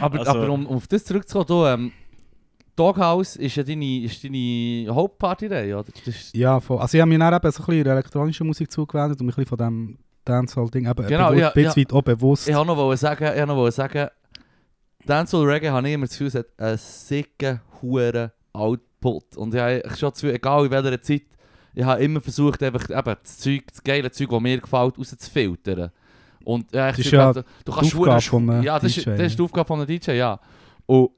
Aber, 0.00 0.18
also- 0.20 0.30
aber 0.30 0.50
um 0.50 0.66
auf 0.68 0.86
das 0.86 1.04
zurückzukommen, 1.04 1.46
du, 1.48 1.66
ähm, 1.66 1.92
Doghouse 2.76 3.36
ist 3.36 3.56
ja 3.56 3.62
deine, 3.64 4.02
ist 4.04 4.22
deine 4.24 4.86
Hauptpartyrei, 4.88 5.74
oder? 5.74 5.84
Das 6.06 6.14
ist, 6.14 6.34
Ja, 6.36 6.60
voll. 6.60 6.78
Also 6.78 6.96
ich 6.96 7.00
habe 7.02 7.08
mir 7.10 7.18
dann 7.18 7.34
eben 7.34 7.50
so 7.52 7.62
ein 7.62 7.66
bisschen 7.66 7.86
elektronische 7.86 8.44
Musik 8.44 8.70
zugewendet 8.70 9.20
und 9.20 9.26
mich 9.26 9.36
ein 9.36 9.44
bisschen 9.44 9.58
von 9.58 9.58
dem 9.58 9.98
Dancehall-Ding 10.24 10.88
eben 10.88 11.06
Genau, 11.08 11.32
ja, 11.32 11.48
ein 11.48 11.54
bisschen 11.54 11.76
weit 11.82 11.92
auch 11.92 12.02
bewusst... 12.02 12.48
ich 12.48 12.54
wollte 12.54 12.68
noch 12.68 12.94
sagen, 12.96 13.24
ich 13.24 13.30
wollte 13.36 13.46
noch 13.48 13.70
sagen, 13.70 14.08
Dancehall 15.06 15.44
Reggae 15.44 15.70
habe 15.70 15.88
ich 15.88 15.94
immer 15.94 16.06
das 16.06 16.12
Gefühl, 16.12 16.28
es 16.28 16.34
hat 16.36 16.46
einen 16.56 16.78
sicken, 16.78 17.60
huren 17.82 18.30
Output. 18.52 19.36
Und 19.36 19.54
ich 19.54 19.60
habe 19.60 19.82
schon 19.96 20.14
zu, 20.14 20.32
egal 20.32 20.66
in 20.66 20.70
welcher 20.70 21.00
Zeit, 21.02 21.22
ich 21.74 21.84
habe 21.84 22.02
immer 22.02 22.20
versucht, 22.20 22.62
einfach 22.62 22.90
eben 22.90 23.16
das, 23.22 23.38
Zeug, 23.38 23.62
das 23.70 23.82
geile 23.82 24.10
Zeug, 24.10 24.28
das 24.30 24.40
mir 24.40 24.60
gefällt, 24.60 24.98
rauszufiltern. 24.98 25.90
Und 26.44 26.72
ja, 26.72 26.90
ich 26.90 26.96
Das 26.96 27.06
ist 27.06 27.12
ja 27.12 27.32
du, 27.32 27.44
du 27.64 27.72
kannst 27.72 27.94
Aufgabe 27.94 28.10
huren- 28.16 28.20
von 28.22 28.62
Ja, 28.62 28.78
das 28.78 28.96
ist, 28.96 29.06
DJ, 29.06 29.10
das 29.10 29.26
ist 29.28 29.38
die 29.38 29.42
Aufgabe 29.42 29.66
von 29.66 29.80
einem 29.80 29.86
DJ, 29.86 30.12
ja. 30.12 30.40
Und 30.86 31.10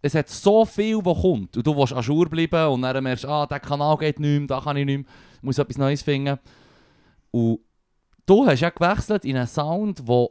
es 0.00 0.14
hat 0.14 0.28
so 0.28 0.64
viel, 0.64 0.96
was 1.04 1.20
kommt. 1.20 1.56
Und 1.56 1.66
du 1.66 1.76
willst 1.76 1.92
an 1.92 2.02
Jour 2.02 2.28
bleiben 2.28 2.66
und 2.68 2.82
dann 2.82 3.02
merkst 3.04 3.24
du, 3.24 3.28
ah, 3.28 3.46
der 3.46 3.60
Kanal 3.60 3.96
geht 3.98 4.18
nicht 4.18 4.38
mehr, 4.38 4.46
da 4.48 4.60
kann 4.60 4.76
ich 4.76 4.86
nicht 4.86 4.98
mehr, 4.98 5.06
muss 5.42 5.58
etwas 5.58 5.76
Neues 5.76 6.02
finden. 6.02 6.38
Und 7.30 7.60
du 8.26 8.46
hast 8.46 8.60
ja 8.60 8.70
gewechselt 8.70 9.24
in 9.24 9.36
einen 9.36 9.46
Sound, 9.46 10.08
der 10.08 10.28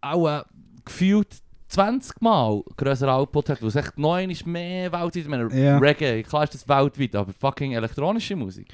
auch 0.00 0.28
äh, 0.28 0.42
gefühlt 0.84 1.36
20 1.68 2.20
Mal 2.20 2.62
größeren 2.76 3.10
Output 3.10 3.50
hat, 3.50 3.60
weil 3.62 3.68
es 3.68 3.76
echt 3.76 3.98
neun 3.98 4.30
ist 4.30 4.46
mehr 4.46 4.90
weltweit. 4.92 5.16
Ich 5.16 5.28
meine, 5.28 5.48
Ja. 5.54 5.78
Reggae, 5.78 6.22
klar 6.22 6.44
ist 6.44 6.54
das 6.54 6.68
weltweit, 6.68 7.14
aber 7.14 7.32
fucking 7.32 7.72
elektronische 7.72 8.36
Musik. 8.36 8.68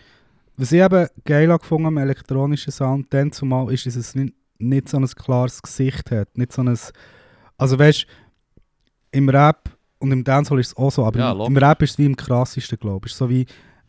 Was 0.57 0.71
ich 0.71 0.81
eben 0.81 1.09
geil 1.25 1.49
gefunden 1.59 1.87
am 1.87 1.97
elektronischen 1.99 2.73
Sound, 2.73 3.13
dann 3.13 3.33
zumal 3.33 3.73
ist, 3.73 3.87
dass 3.87 3.97
es 3.97 4.15
nicht, 4.15 4.35
nicht 4.59 4.89
so 4.89 4.99
ein 4.99 5.07
klares 5.07 5.61
Gesicht 5.61 6.11
hat. 6.13 6.39
Nicht 6.39 6.53
so 6.53 6.63
ein, 6.63 6.79
also 7.59 7.79
weißt 7.79 8.07
im 9.11 9.29
Rap 9.29 9.71
und 9.99 10.13
im 10.13 10.23
Dancehall 10.23 10.61
ist 10.61 10.69
es 10.69 10.77
auch 10.77 10.91
so, 10.91 11.05
aber 11.05 11.19
Ja, 11.19 11.33
im, 11.33 11.41
im 11.41 11.57
Rap 11.57 11.83
ist 11.83 11.93
es 11.93 11.99
wie 11.99 12.05
im 12.07 12.17
krassesten, 12.17 12.79
glaube 12.79 13.09
ich. 13.09 13.15
So 13.15 13.29
wie 13.29 13.47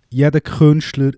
jeder 0.09 0.41
Künstler 0.41 1.11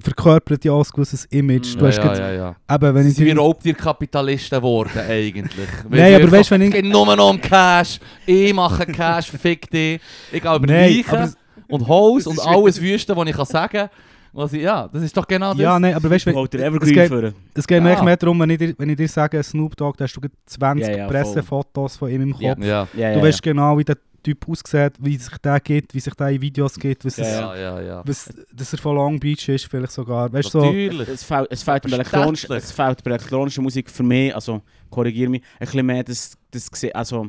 verkörpert 0.00 0.64
ja 0.64 0.72
auch 0.72 0.84
ein 0.84 0.90
gewisses 0.94 1.24
Image. 1.26 1.76
Du 1.78 1.86
hast 1.86 1.98
ja, 1.98 2.14
ja, 2.16 2.32
ja. 2.32 2.56
eben, 2.74 2.94
wenn 2.94 3.06
ich 3.08 3.14
sind 3.14 3.26
wir 3.26 3.36
Raubtierkapitalisten 3.36 4.58
geworden 4.58 4.98
eigentlich. 5.08 5.68
Nein, 5.88 6.14
aber 6.16 6.32
weißt, 6.32 6.50
wenn 6.50 6.62
Es 6.62 6.68
ich- 6.68 6.74
geht 6.74 6.84
nur 6.84 7.14
noch 7.16 7.30
um 7.30 7.40
Cash. 7.40 8.00
Ich 8.26 8.52
mache 8.52 8.86
Cash, 8.86 9.30
fick 9.40 9.70
dich. 9.70 10.00
Ich 10.32 10.42
gehe 10.42 10.54
über 10.56 10.66
Nein, 10.66 10.94
Leichen 10.96 11.14
aber- 11.16 11.32
und 11.68 11.88
Haus 11.88 12.26
und 12.26 12.38
alles 12.44 12.80
Wüste, 12.80 13.16
was 13.16 13.28
ich 13.28 13.36
kann 13.36 13.46
sagen 13.46 13.88
was 14.36 14.52
ich, 14.52 14.62
Ja, 14.62 14.88
das 14.92 15.00
ist 15.04 15.16
doch 15.16 15.28
genau 15.28 15.52
das. 15.52 15.60
Ja, 15.62 15.78
nein, 15.78 15.94
aber 15.94 16.10
weißt 16.10 16.26
du, 16.26 16.30
es 16.30 16.36
Evergreen 16.60 16.92
geht- 16.92 17.06
führen. 17.08 17.34
es 17.54 17.64
geht 17.68 17.80
mir 17.80 17.90
Ja. 17.90 17.94
echt 17.94 18.02
mehr 18.02 18.16
darum, 18.16 18.40
wenn 18.40 18.50
ich, 18.50 18.58
dir, 18.58 18.74
wenn 18.78 18.88
ich 18.88 18.96
dir 18.96 19.06
sage, 19.06 19.40
Snoop 19.44 19.76
Dogg, 19.76 19.96
da 19.96 20.06
hast 20.06 20.14
du 20.16 20.20
gerade 20.20 20.34
20 20.46 20.88
Ja, 20.88 20.96
ja, 20.96 21.04
voll. 21.06 21.14
Pressefotos 21.14 21.96
von 21.96 22.10
ihm 22.10 22.22
im 22.22 22.32
Kopf. 22.32 22.42
Ja. 22.42 22.54
ja. 22.58 22.88
Ja, 22.96 23.12
Du 23.12 23.18
ja, 23.20 23.22
weißt 23.24 23.40
genau, 23.40 23.78
wie 23.78 23.84
der 23.84 23.96
Typ 24.24 24.48
aussieht, 24.48 24.94
wie 24.98 25.16
sich 25.16 25.36
der 25.38 25.60
gibt, 25.60 25.94
wie 25.94 26.00
sich 26.00 26.14
der 26.14 26.30
in 26.30 26.40
Videos 26.40 26.74
gibt, 26.76 27.04
was 27.04 27.16
Ja, 27.18 27.24
es, 27.24 27.30
Ja, 27.38 27.56
ja, 27.56 27.80
ja. 27.80 28.02
was, 28.04 28.28
dass 28.52 28.72
er 28.72 28.78
von 28.80 28.96
Long 28.96 29.20
Beach 29.20 29.48
ist, 29.48 29.66
vielleicht 29.66 29.92
sogar. 29.92 30.32
Weißt 30.32 30.46
du, 30.52 30.58
so, 30.60 30.64
Natürlich. 30.64 31.08
Es 31.08 31.22
fehlt, 31.22 31.46
es, 31.50 31.62
fehlt 31.62 31.82
bei 31.82 32.56
es 32.56 32.72
fehlt 32.72 33.04
bei 33.04 33.10
elektronischer 33.12 33.62
Musik 33.62 33.88
für 33.90 34.02
mich, 34.02 34.34
also 34.34 34.62
korrigiere 34.90 35.30
mich, 35.30 35.42
ein 35.60 35.66
bisschen 35.66 35.86
mehr 35.86 36.02
das, 36.02 36.36
das 36.50 36.68
also 36.92 37.28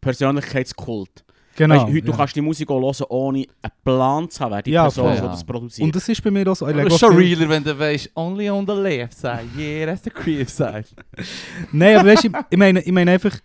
Persönlichkeitskult. 0.00 1.24
genau. 1.56 1.74
Weißt, 1.76 1.86
heute, 1.86 2.02
du 2.02 2.10
ja. 2.10 2.16
kannst 2.16 2.36
die 2.36 2.40
Musik 2.40 2.70
auch 2.70 2.80
hören, 2.82 3.06
ohne 3.08 3.38
einen 3.62 3.72
Plan 3.84 4.28
zu 4.30 4.40
haben, 4.40 4.52
wer 4.52 4.62
die 4.62 4.70
Ja, 4.72 4.82
Person, 4.84 5.04
voll. 5.06 5.16
die 5.16 5.22
Ja. 5.22 5.28
das 5.28 5.44
produziert. 5.44 5.84
Und 5.86 5.96
das 5.96 6.08
ist 6.08 6.22
bei 6.22 6.30
mir 6.30 6.46
auch 6.50 6.56
so. 6.56 6.66
Es 6.66 6.86
ist 6.92 6.98
schon 7.00 7.16
realer, 7.16 7.48
wenn 7.48 7.62
du 7.64 7.78
weißt, 7.78 8.10
only 8.16 8.50
on 8.50 8.66
the 8.66 8.72
left 8.74 9.14
side. 9.14 9.48
Yeah, 9.56 9.86
that's 9.86 10.02
the 10.04 10.10
creep 10.10 10.48
side. 10.50 10.84
Nein, 11.72 11.96
aber 11.98 12.08
weißt 12.10 12.24
du, 12.24 12.28
ich, 12.28 12.34
ich, 12.50 12.58
meine, 12.58 12.80
ich 12.82 12.92
meine 12.92 13.10
einfach, 13.12 13.36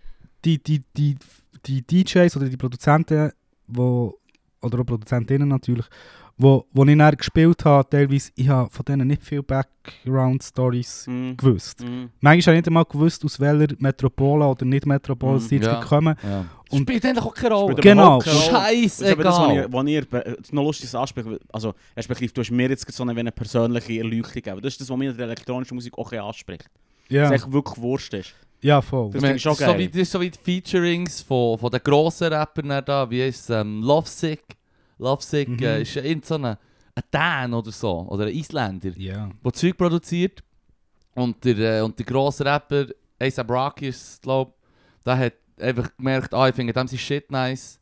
die, 0.43 0.61
die, 0.61 0.83
die, 0.95 1.15
die 1.67 1.81
DJs 1.85 2.35
oder 2.37 2.47
die 2.49 2.57
Produzenten, 2.57 3.31
wo, 3.67 4.17
oder 4.61 4.79
auch 4.79 4.85
Produzentinnen 4.85 5.47
natürlich, 5.47 5.85
wo, 6.39 6.65
wo 6.71 6.85
ich 6.85 6.97
dann 6.97 7.15
gespielt 7.15 7.65
habe, 7.65 7.89
teilweise, 7.89 8.31
ich 8.35 8.47
habe 8.47 8.69
von 8.69 8.85
denen 8.85 9.07
nicht 9.07 9.23
viel 9.23 9.41
Background-Stories 9.41 11.07
Mhm. 11.07 11.37
gewusst. 11.37 11.81
Mhm. 11.83 12.09
Manchmal 12.21 12.31
habe 12.31 12.35
ich 12.37 12.61
nicht 12.61 12.67
einmal 12.67 12.85
gewusst, 12.85 13.23
aus 13.25 13.39
welcher 13.39 13.75
Metropole 13.79 14.45
oder 14.45 14.65
nicht 14.65 14.85
Metropole 14.85 15.35
Mhm, 15.39 15.39
sie 15.39 15.55
jetzt 15.55 15.65
ja. 15.65 15.81
kommen. 15.81 16.15
Ja. 16.23 16.45
Und- 16.69 16.81
Spielt 16.83 17.05
eigentlich 17.05 17.25
auch 17.25 17.33
keine 17.33 17.55
Rolle. 17.55 17.75
Genau. 17.75 18.17
Rolle. 18.19 18.25
Das 18.25 18.51
was 19.73 19.87
ich, 19.87 20.11
was 20.11 20.23
ist 20.37 20.53
noch 20.53 20.63
lustiges 20.63 20.95
ansprechen, 20.95 21.37
also 21.51 21.73
respektive 21.95 22.33
du 22.33 22.41
hast 22.41 22.51
mir 22.51 22.69
jetzt 22.69 22.91
so 22.91 23.03
eine, 23.03 23.15
persönliche 23.31 23.93
Erleuchtung 23.97 24.33
gegeben. 24.33 24.61
Das 24.61 24.73
ist 24.73 24.81
das, 24.81 24.89
was 24.89 24.97
mich 24.97 25.09
in 25.09 25.17
der 25.17 25.25
elektronischen 25.27 25.75
Musik 25.75 25.97
auch 25.97 26.11
anspricht. 26.11 26.69
Ja, 27.09 27.23
Dass 27.23 27.31
es 27.31 27.43
echt 27.43 27.51
wirklich 27.53 27.77
Wurscht 27.81 28.13
ist. 28.13 28.33
Ja 28.61 28.81
voll. 28.81 29.11
Das 29.11 29.23
ich 29.23 29.41
schon 29.41 29.51
das 29.51 29.59
ist 29.59 29.65
so 29.65 29.71
geil. 29.71 29.79
wie, 29.79 29.87
das 29.89 29.97
ist 30.01 30.11
so 30.11 30.21
wie 30.21 30.29
die 30.31 30.37
Featurings 30.39 31.21
von, 31.21 31.57
von 31.57 31.71
den 31.71 31.81
grossen 31.83 32.31
Rappern 32.33 32.83
da, 32.85 33.09
wie 33.09 33.21
ist 33.25 33.41
es, 33.41 33.49
ähm, 33.49 33.81
Lovesick. 33.83 34.43
Lovesick 34.97 35.49
Mhm. 35.49 35.63
äh, 35.63 35.81
ist 35.83 35.95
irgend 35.95 36.25
so 36.25 36.35
ein, 36.35 36.45
ein 36.45 36.57
Dan 37.11 37.53
oder 37.53 37.71
so, 37.71 38.05
oder 38.09 38.25
ein 38.25 38.33
Isländer, 38.33 38.91
Ja. 38.97 39.29
der 39.43 39.53
Zeug 39.53 39.77
produziert. 39.77 40.43
Und 41.15 41.43
der, 41.45 41.79
äh, 41.79 41.81
und 41.81 41.97
der 41.97 42.05
grosse 42.05 42.45
Rapper, 42.45 42.85
A$AP 43.19 43.49
Rocky 43.51 43.87
ist 43.87 44.21
glaube 44.21 44.53
ich, 44.99 45.03
der 45.03 45.17
hat 45.17 45.33
einfach 45.59 45.89
gemerkt, 45.97 46.33
ah, 46.33 46.47
ich 46.49 46.55
finde 46.55 46.73
dem 46.73 46.87
sein 46.87 46.99
Shit 46.99 47.31
nice. 47.31 47.79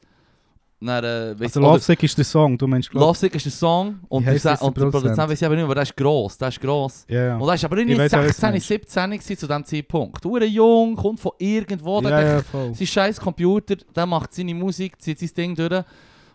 Dann, 0.82 1.04
äh, 1.04 1.36
Also 1.40 1.60
Lovesick 1.62 2.04
ist 2.04 2.18
der 2.18 2.26
Song, 2.26 2.58
du 2.58 2.68
meinst 2.68 2.94
Lovesick 2.94 3.34
ist 3.36 3.46
der 3.46 3.52
Song 3.52 4.00
und 4.10 4.26
der, 4.26 4.38
Sa- 4.40 4.56
der 4.56 4.62
und 4.64 4.78
der 4.78 4.82
Produzent? 4.88 5.18
Weiß 5.18 5.42
ich 5.42 5.46
aber 5.46 5.56
nicht, 5.56 5.64
aber 5.64 5.74
der 5.76 5.84
ist 5.84 5.96
gross, 5.96 6.38
der 6.38 6.50
ist 6.50 6.60
gross. 6.62 7.06
Ja. 7.10 7.38
Und 7.38 7.48
er 7.48 7.56
ist 7.56 7.64
aber 7.66 7.78
Ich 7.78 7.86
nicht 7.88 7.98
weiss 7.98 8.14
auch, 8.14 8.18
was 8.18 8.28
du 8.28 8.34
16, 8.34 8.50
meinst. 8.52 8.68
17 8.68 9.12
gewesen 9.12 9.38
zu 9.38 9.48
diesem 9.48 9.66
Zeitpunkt. 9.66 10.24
Du 10.26 10.38
jung, 10.38 10.96
kommt 10.96 11.20
von 11.20 11.32
irgendwo, 11.40 12.02
der 12.02 12.12
ja, 12.12 12.18
hat 12.18 12.26
ja, 12.26 12.42
voll. 12.44 12.74
sein 12.76 12.88
scheiß 12.88 13.20
Computer, 13.20 13.76
der 13.96 14.06
macht 14.06 14.34
seine 14.34 14.54
Musik, 14.54 15.02
zieht 15.02 15.18
sein 15.18 15.30
Ding 15.36 15.56
durch. 15.56 15.84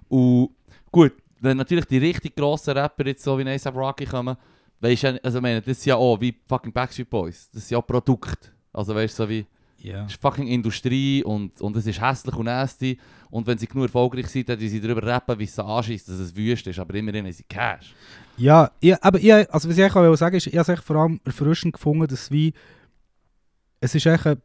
Und 0.08 0.50
gut, 0.90 1.12
wenn 1.40 1.56
natürlich 1.56 1.84
die 1.84 1.98
richtig 1.98 2.34
grossen 2.34 2.76
Rapper 2.76 3.06
jetzt 3.06 3.22
so 3.22 3.38
wie 3.38 3.46
A$AP 3.48 3.76
Rocky 3.76 4.06
kommen, 4.06 4.36
weisst 4.80 5.02
du, 5.04 5.20
also 5.22 5.40
meine, 5.40 5.60
das 5.60 5.76
sind 5.82 5.86
ja 5.90 5.96
auch 5.96 6.20
wie 6.20 6.34
fucking 6.46 6.72
Backstreet 6.72 7.08
Boys. 7.10 7.48
Das 7.52 7.62
sind 7.62 7.72
ja 7.72 7.78
auch 7.78 7.86
Produkte. 7.86 8.48
Also 8.72 8.94
weißt 8.94 9.18
du, 9.18 9.22
so 9.24 9.28
wie, 9.28 9.46
Ja. 9.82 10.04
es 10.04 10.12
ist 10.12 10.20
fucking 10.22 10.46
Industrie 10.46 11.22
und, 11.24 11.60
und 11.60 11.76
es 11.76 11.86
ist 11.86 12.00
hässlich 12.00 12.34
und 12.36 12.44
nasty. 12.46 12.98
Und 13.30 13.46
wenn 13.46 13.58
sie 13.58 13.66
genug 13.66 13.84
erfolgreich 13.84 14.26
sind, 14.26 14.48
dann 14.48 14.58
sie 14.58 14.80
darüber 14.80 15.02
rappen, 15.02 15.38
wie 15.38 15.44
es 15.44 15.54
sie 15.54 15.64
anschießt, 15.64 16.08
dass 16.08 16.18
es 16.18 16.34
wüst 16.36 16.66
ist. 16.66 16.78
Aber 16.78 16.94
immerhin 16.94 17.24
haben 17.24 17.32
sie 17.32 17.44
Cash. 17.44 17.94
Ja, 18.36 18.70
ich, 18.80 18.94
aber 19.02 19.18
ich, 19.18 19.32
also 19.32 19.68
was 19.68 19.76
ich 19.78 19.82
eigentlich 19.84 19.94
auch 19.96 20.16
sagen 20.16 20.36
ist, 20.36 20.46
ich 20.46 20.56
habe 20.58 20.72
es 20.72 20.80
vor 20.80 20.96
allem 20.96 21.20
erfrischend 21.24 21.74
gefunden, 21.74 22.06
dass 22.06 22.30
wie, 22.30 22.52
es 23.80 23.94
ist 23.94 24.06
echt 24.06 24.26
eine 24.26 24.40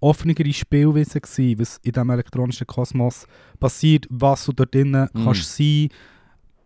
offenere 0.00 0.52
Spielweise 0.52 1.20
gewesen, 1.20 1.58
was 1.60 1.78
in 1.82 1.92
diesem 1.92 2.10
elektronischen 2.10 2.66
Kosmos 2.66 3.26
passiert, 3.58 4.06
was 4.10 4.44
du 4.44 4.52
dort 4.52 4.74
drinnen 4.74 5.08
Mhm. 5.12 5.24
kannst 5.24 5.56
sein. 5.56 5.88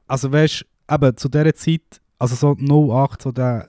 Also 0.06 0.30
weißt 0.32 0.64
du, 0.88 0.94
eben 0.94 1.16
zu 1.16 1.28
dieser 1.28 1.54
Zeit, 1.54 2.00
also 2.18 2.34
so 2.34 2.56
08, 2.58 3.22
so 3.22 3.32
der, 3.32 3.68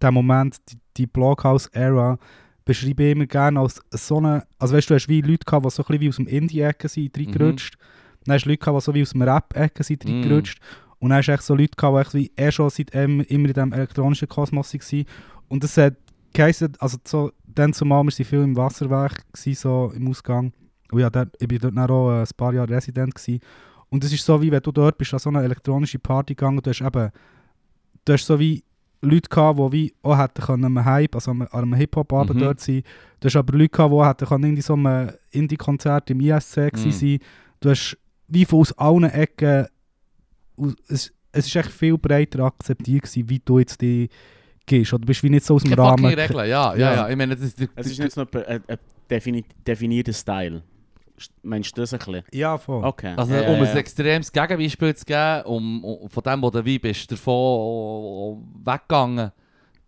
der 0.00 0.10
Moment, 0.12 0.58
die, 0.70 0.78
die 0.96 1.06
Blockhouse-Ära, 1.06 2.18
beschreibe 2.64 3.04
ich 3.04 3.12
immer 3.12 3.26
gerne 3.26 3.60
als 3.60 3.80
so 3.90 4.18
eine, 4.18 4.44
also 4.58 4.74
weißt 4.74 4.88
du, 4.88 4.94
du 4.94 4.96
hast 4.96 5.08
wie 5.08 5.20
Leute 5.20 5.44
gehabt, 5.44 5.66
die 5.66 5.70
so 5.70 5.82
ein 5.82 5.86
bisschen 5.86 6.00
wie 6.00 6.08
aus 6.08 6.16
dem 6.16 6.26
Indie-Ecke 6.26 6.88
sind, 6.88 7.16
reingerutscht. 7.16 7.76
Dann 8.24 8.34
hast 8.34 8.44
du 8.44 8.48
Leute 8.50 8.58
gehabt, 8.60 8.78
die 8.80 8.84
so 8.84 8.94
wie 8.94 9.02
aus 9.02 9.10
dem 9.10 9.22
Rap-Ecke 9.22 9.82
sind, 9.84 10.04
Mhm. 10.04 10.10
reingerutscht. 10.12 10.58
Und 10.98 11.10
dann 11.10 11.18
hast 11.18 11.26
du 11.28 11.32
echt 11.32 11.42
so 11.42 11.54
Leute 11.54 11.76
gehabt, 11.76 12.12
die 12.14 12.32
eh 12.36 12.50
schon 12.50 12.70
seit 12.70 12.94
ähm, 12.94 13.20
immer 13.28 13.48
in 13.48 13.54
diesem 13.54 13.72
elektronischen 13.72 14.28
Kosmos 14.28 14.72
waren. 14.72 15.04
Und 15.48 15.62
das 15.62 15.76
hat 15.76 15.96
geheißen, 16.32 16.72
also 16.78 16.96
so, 17.06 17.30
dann 17.46 17.72
zumal, 17.74 18.02
wir 18.04 18.12
waren 18.12 18.24
viel 18.24 18.42
im 18.42 18.56
Wasserwerk, 18.56 19.24
gewesen, 19.32 19.54
so 19.60 19.92
im 19.94 20.08
Ausgang. 20.08 20.52
Und 20.90 21.00
ja, 21.00 21.10
dort, 21.10 21.36
ich 21.38 21.50
war 21.50 21.58
dort 21.58 21.76
dann 21.76 21.90
auch 21.90 22.10
äh, 22.10 22.20
ein 22.22 22.28
paar 22.36 22.54
Jahre 22.54 22.70
Resident. 22.70 23.14
Gewesen. 23.14 23.40
Und 23.90 24.02
es 24.04 24.12
ist 24.12 24.24
so, 24.24 24.40
wie 24.40 24.50
wenn 24.50 24.62
du 24.62 24.72
dort 24.72 24.96
bist, 24.96 25.12
an 25.12 25.18
so 25.20 25.28
eine 25.28 25.42
elektronische 25.42 25.98
Party 25.98 26.34
gegangen 26.34 26.56
und 26.56 26.66
du 26.66 26.70
hast 26.70 26.80
eben, 26.80 27.10
du 28.04 28.12
hast 28.12 28.26
so 28.26 28.38
wie 28.38 28.64
Leute 29.04 29.28
gehabt, 29.28 29.58
die 29.58 29.72
wie 29.72 29.94
auch 30.02 30.18
hätten 30.18 30.42
können 30.42 30.64
am 30.64 30.84
Hype, 30.84 31.14
also 31.14 31.30
an 31.30 31.42
einem 31.48 31.74
Hip-Hop-Abend 31.74 32.36
Mhm. 32.36 32.40
dort 32.40 32.60
sein. 32.60 32.82
Du 33.20 33.26
hast 33.26 33.36
aber 33.36 33.56
Leute 33.56 33.68
gehabt, 33.70 33.92
die 33.92 34.04
hätten 34.08 34.26
können 34.26 34.44
irgendwie 34.44 34.62
so 34.62 34.74
einem 34.74 35.10
Indie-Konzert 35.30 36.10
im 36.10 36.20
ISC 36.20 36.70
Mhm. 36.74 36.90
sein. 36.90 37.18
Du 37.60 37.70
hast 37.70 37.96
wie 38.28 38.44
von 38.44 38.60
aus 38.60 38.72
allen 38.78 39.04
Ecken, 39.04 39.66
aus- 40.56 40.74
es, 40.88 41.12
es 41.32 41.46
ist 41.46 41.56
echt 41.56 41.70
viel 41.70 41.98
breiter 41.98 42.44
akzeptiert 42.44 43.02
gewesen, 43.02 43.28
wie 43.28 43.40
du 43.44 43.58
jetzt 43.58 43.80
die 43.80 44.08
gehst. 44.66 44.92
Oder 44.92 45.00
du 45.00 45.06
bist 45.06 45.22
wie 45.22 45.30
nicht 45.30 45.44
so 45.44 45.54
aus 45.56 45.62
dem 45.62 45.70
Keine 45.70 45.82
Rahmen. 45.82 46.04
Regeln, 46.06 46.30
ja, 46.38 46.44
ja, 46.46 46.74
Ja. 46.76 46.94
ja. 46.94 47.08
Ich 47.10 47.16
meine, 47.16 47.34
das 47.36 47.44
ist... 47.44 47.58
Es 47.74 47.86
ist 47.86 47.98
nicht 47.98 48.12
so 48.12 48.22
ein, 48.22 48.28
ein, 48.46 48.62
ein 48.66 48.78
defini 49.10 49.44
definierter 49.66 50.12
Style. 50.12 50.62
St- 51.18 51.30
Meinst 51.42 51.76
du 51.76 51.80
das 51.82 51.92
ein 51.92 51.98
bisschen? 51.98 52.22
Ja, 52.32 52.58
voll. 52.58 52.84
Okay. 52.84 53.14
Also, 53.16 53.32
Ja, 53.34 53.48
um 53.48 53.62
ja, 53.62 53.70
ein 53.70 53.76
extremes 53.76 54.32
Gegenbeispiel 54.32 54.94
zu 54.96 55.04
geben, 55.04 55.42
um, 55.46 55.84
um 55.84 56.10
von 56.10 56.22
dem, 56.24 56.42
wo 56.42 56.50
du 56.50 56.64
wie 56.64 56.78
bist, 56.78 57.10
davon 57.12 58.44
weggegangen. 58.64 59.30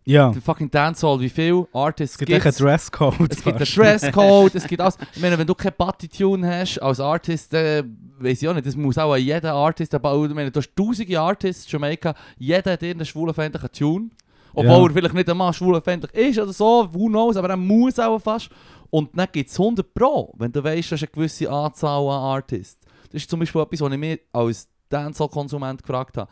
Ja. 0.09 0.31
Der 0.31 0.41
fucking 0.41 0.71
Dancehall, 0.71 1.19
wie 1.19 1.29
viele 1.29 1.67
Artists 1.73 2.15
Es 2.15 2.19
gibt 2.19 2.31
echt 2.31 2.37
einen 2.43 2.45
gibt's? 2.45 2.59
Dresscode. 2.59 3.33
Es 3.33 3.43
gibt 3.43 3.57
einen. 3.57 3.65
Dresscode, 3.67 4.55
es 4.55 4.67
gibt 4.69 4.81
alles. 4.81 4.99
Ich 5.17 5.21
meine, 5.21 5.37
wenn 5.37 5.47
du 5.49 5.55
keinen 5.57 5.73
Party-Tune 5.73 6.47
hast 6.49 6.79
als 6.81 7.01
Artist, 7.01 7.53
äh, 7.55 7.83
weiß 8.21 8.41
ich 8.41 8.49
auch 8.49 8.55
nicht, 8.55 8.67
das 8.67 8.77
muss 8.77 8.97
auch 8.99 9.17
jeder 9.17 9.53
Artist, 9.53 9.93
aber 9.97 10.15
ich 10.25 10.33
meine, 10.33 10.53
du 10.53 10.61
hast 10.61 10.71
tausende 10.77 11.19
Artists 11.19 11.65
in 11.67 11.71
Jamaica, 11.73 12.15
jeder 12.39 12.73
hat 12.73 12.83
irgendeinen 12.85 13.07
schwulenfeindlichen 13.07 13.73
Tune. 13.73 14.11
Obwohl 14.55 14.71
Ja. 14.73 14.85
er 14.87 14.91
vielleicht 14.93 15.15
nicht 15.15 15.29
einmal 15.29 15.53
schwulenfeindlich 15.53 16.15
ist 16.15 16.39
oder 16.39 16.53
so, 16.53 16.89
who 16.93 17.09
knows, 17.09 17.37
aber 17.37 17.51
er 17.51 17.57
muss 17.57 17.99
auch 17.99 18.19
fast. 18.21 18.49
Und 18.91 19.17
dann 19.17 19.29
gibt 19.33 19.51
es 19.51 19.59
100 19.59 19.95
Pro, 19.95 20.33
wenn 20.37 20.53
du 20.53 20.63
weißt, 20.63 20.91
du 20.91 20.95
hast 20.95 21.03
eine 21.03 21.11
gewisse 21.11 21.51
Anzahl 21.51 22.03
an 22.09 22.23
Artists. 22.23 22.85
Das 23.11 23.23
ist 23.23 23.31
zum 23.31 23.41
Beispiel 23.41 23.63
etwas, 23.63 23.81
was 23.81 23.93
ich 23.93 23.99
mir 23.99 24.19
als 24.33 24.69
Dancehall-Konsument 24.89 25.83
gefragt 25.83 26.17
habe. 26.17 26.31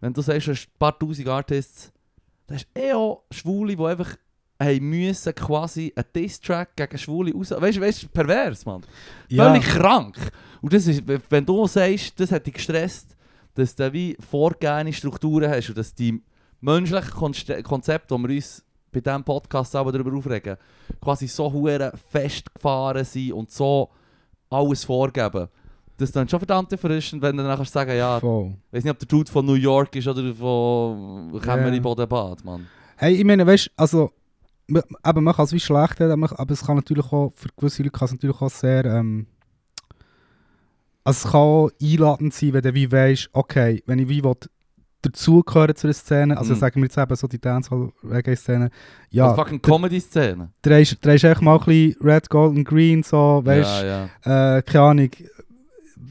Wenn 0.00 0.12
du 0.12 0.22
sagst, 0.22 0.46
du 0.46 0.52
hast 0.52 0.68
ein 0.68 0.78
paar 0.78 0.98
tausend 0.98 1.28
Artists, 1.28 1.92
dann 2.46 2.56
hast 2.56 2.68
du 2.74 2.80
eh 2.80 2.92
auch 2.92 3.24
Schwule, 3.30 3.76
die 3.76 3.84
einfach 3.84 4.16
haben 4.60 4.90
müssen 4.90 5.34
quasi 5.34 5.92
einen 5.96 6.06
Diss-Track 6.14 6.76
gegen 6.76 6.98
Schwule 6.98 7.32
raus... 7.32 7.50
Weißt 7.50 7.78
du, 7.78 7.80
weißt, 7.80 8.12
pervers, 8.12 8.66
Mann. 8.66 8.82
Ja. 9.28 9.46
Völlig 9.46 9.64
krank. 9.64 10.16
Und 10.60 10.72
das 10.72 10.86
ist, 10.86 11.02
wenn 11.06 11.46
du 11.46 11.66
sagst, 11.66 12.18
das 12.20 12.30
hat 12.30 12.46
dich 12.46 12.54
gestresst, 12.54 13.16
dass 13.54 13.74
du 13.74 13.92
wie 13.92 14.16
vorgegebene 14.20 14.92
Strukturen 14.92 15.50
hast 15.50 15.70
und 15.70 15.78
dass 15.78 15.94
die 15.94 16.22
menschlichen 16.60 17.62
Konzepte, 17.62 18.14
die 18.14 18.22
wir 18.22 18.36
uns 18.36 18.64
bei 18.92 19.00
diesem 19.00 19.24
Podcast 19.24 19.74
auch 19.76 19.90
darüber 19.90 20.16
aufregen, 20.16 20.56
quasi 21.00 21.26
so 21.26 21.52
hure 21.52 21.92
festgefahren 22.10 23.04
sind 23.04 23.32
und 23.32 23.50
so 23.50 23.90
alles 24.48 24.84
vorgeben. 24.84 25.48
Das 25.96 26.08
ist 26.08 26.16
dann 26.16 26.28
schon 26.28 26.40
verdammt 26.40 26.72
erfrischend, 26.72 27.20
wenn 27.22 27.36
du 27.36 27.42
dann 27.42 27.56
kannst 27.56 27.72
sagen, 27.72 27.94
ja, 27.94 28.18
Voll. 28.18 28.54
ich 28.68 28.78
weiß 28.78 28.84
nicht, 28.84 28.92
ob 28.92 28.98
der 28.98 29.08
Dude 29.08 29.30
von 29.30 29.44
New 29.44 29.54
York 29.54 29.94
ist 29.96 30.08
oder 30.08 30.34
von 30.34 31.40
Kämmerli 31.42 31.76
Ja. 31.76 31.82
Bodenbad, 31.82 32.44
Mann. 32.44 32.66
Hey, 32.96 33.16
ich 33.16 33.24
meine, 33.24 33.46
weißt 33.46 33.66
du, 33.66 33.70
also, 33.76 34.10
eben, 34.68 35.24
man 35.24 35.34
kann 35.34 35.44
es 35.44 35.52
wie 35.52 35.60
schlecht 35.60 36.00
aber 36.00 36.52
es 36.52 36.64
kann 36.64 36.76
natürlich 36.76 37.12
auch, 37.12 37.32
für 37.36 37.48
gewisse 37.56 37.82
Leute 37.82 37.98
kann 37.98 38.06
es 38.06 38.12
natürlich 38.12 38.40
auch 38.40 38.50
sehr, 38.50 38.84
ähm, 38.86 39.26
also 41.04 41.26
es 41.26 41.32
kann 41.32 41.40
auch 41.40 41.70
einladend 41.82 42.34
sein, 42.34 42.52
wenn 42.54 42.62
du 42.62 42.74
wie 42.74 42.90
weißt, 42.90 43.30
okay, 43.32 43.82
wenn 43.86 43.98
ich 43.98 44.08
wie 44.08 44.24
will, 44.24 44.36
dazugehören 45.02 45.74
zu 45.74 45.86
einer 45.86 45.94
Szene, 45.94 46.36
also 46.36 46.54
Mhm. 46.54 46.58
sagen 46.58 46.76
wir 46.76 46.84
jetzt 46.84 46.98
eben 46.98 47.16
so 47.16 47.26
die 47.26 47.40
Dancehall-Reggae-Szene, 47.40 48.70
ja, 49.10 49.26
Ja, 49.28 49.34
fucking 49.34 49.60
Comedy-Szene. 49.62 50.50
drehst 50.62 50.98
drehst 51.04 51.24
echt 51.24 51.40
mal 51.40 51.58
ein 51.58 51.64
bisschen 51.64 51.96
Red, 52.02 52.28
Gold 52.30 52.56
und 52.56 52.64
Green, 52.64 53.02
so, 53.02 53.40
weißt 53.44 53.82
Ja, 53.84 54.08
ja. 54.24 54.56
äh, 54.58 54.62
keine 54.62 54.84
Ahnung, 54.84 55.10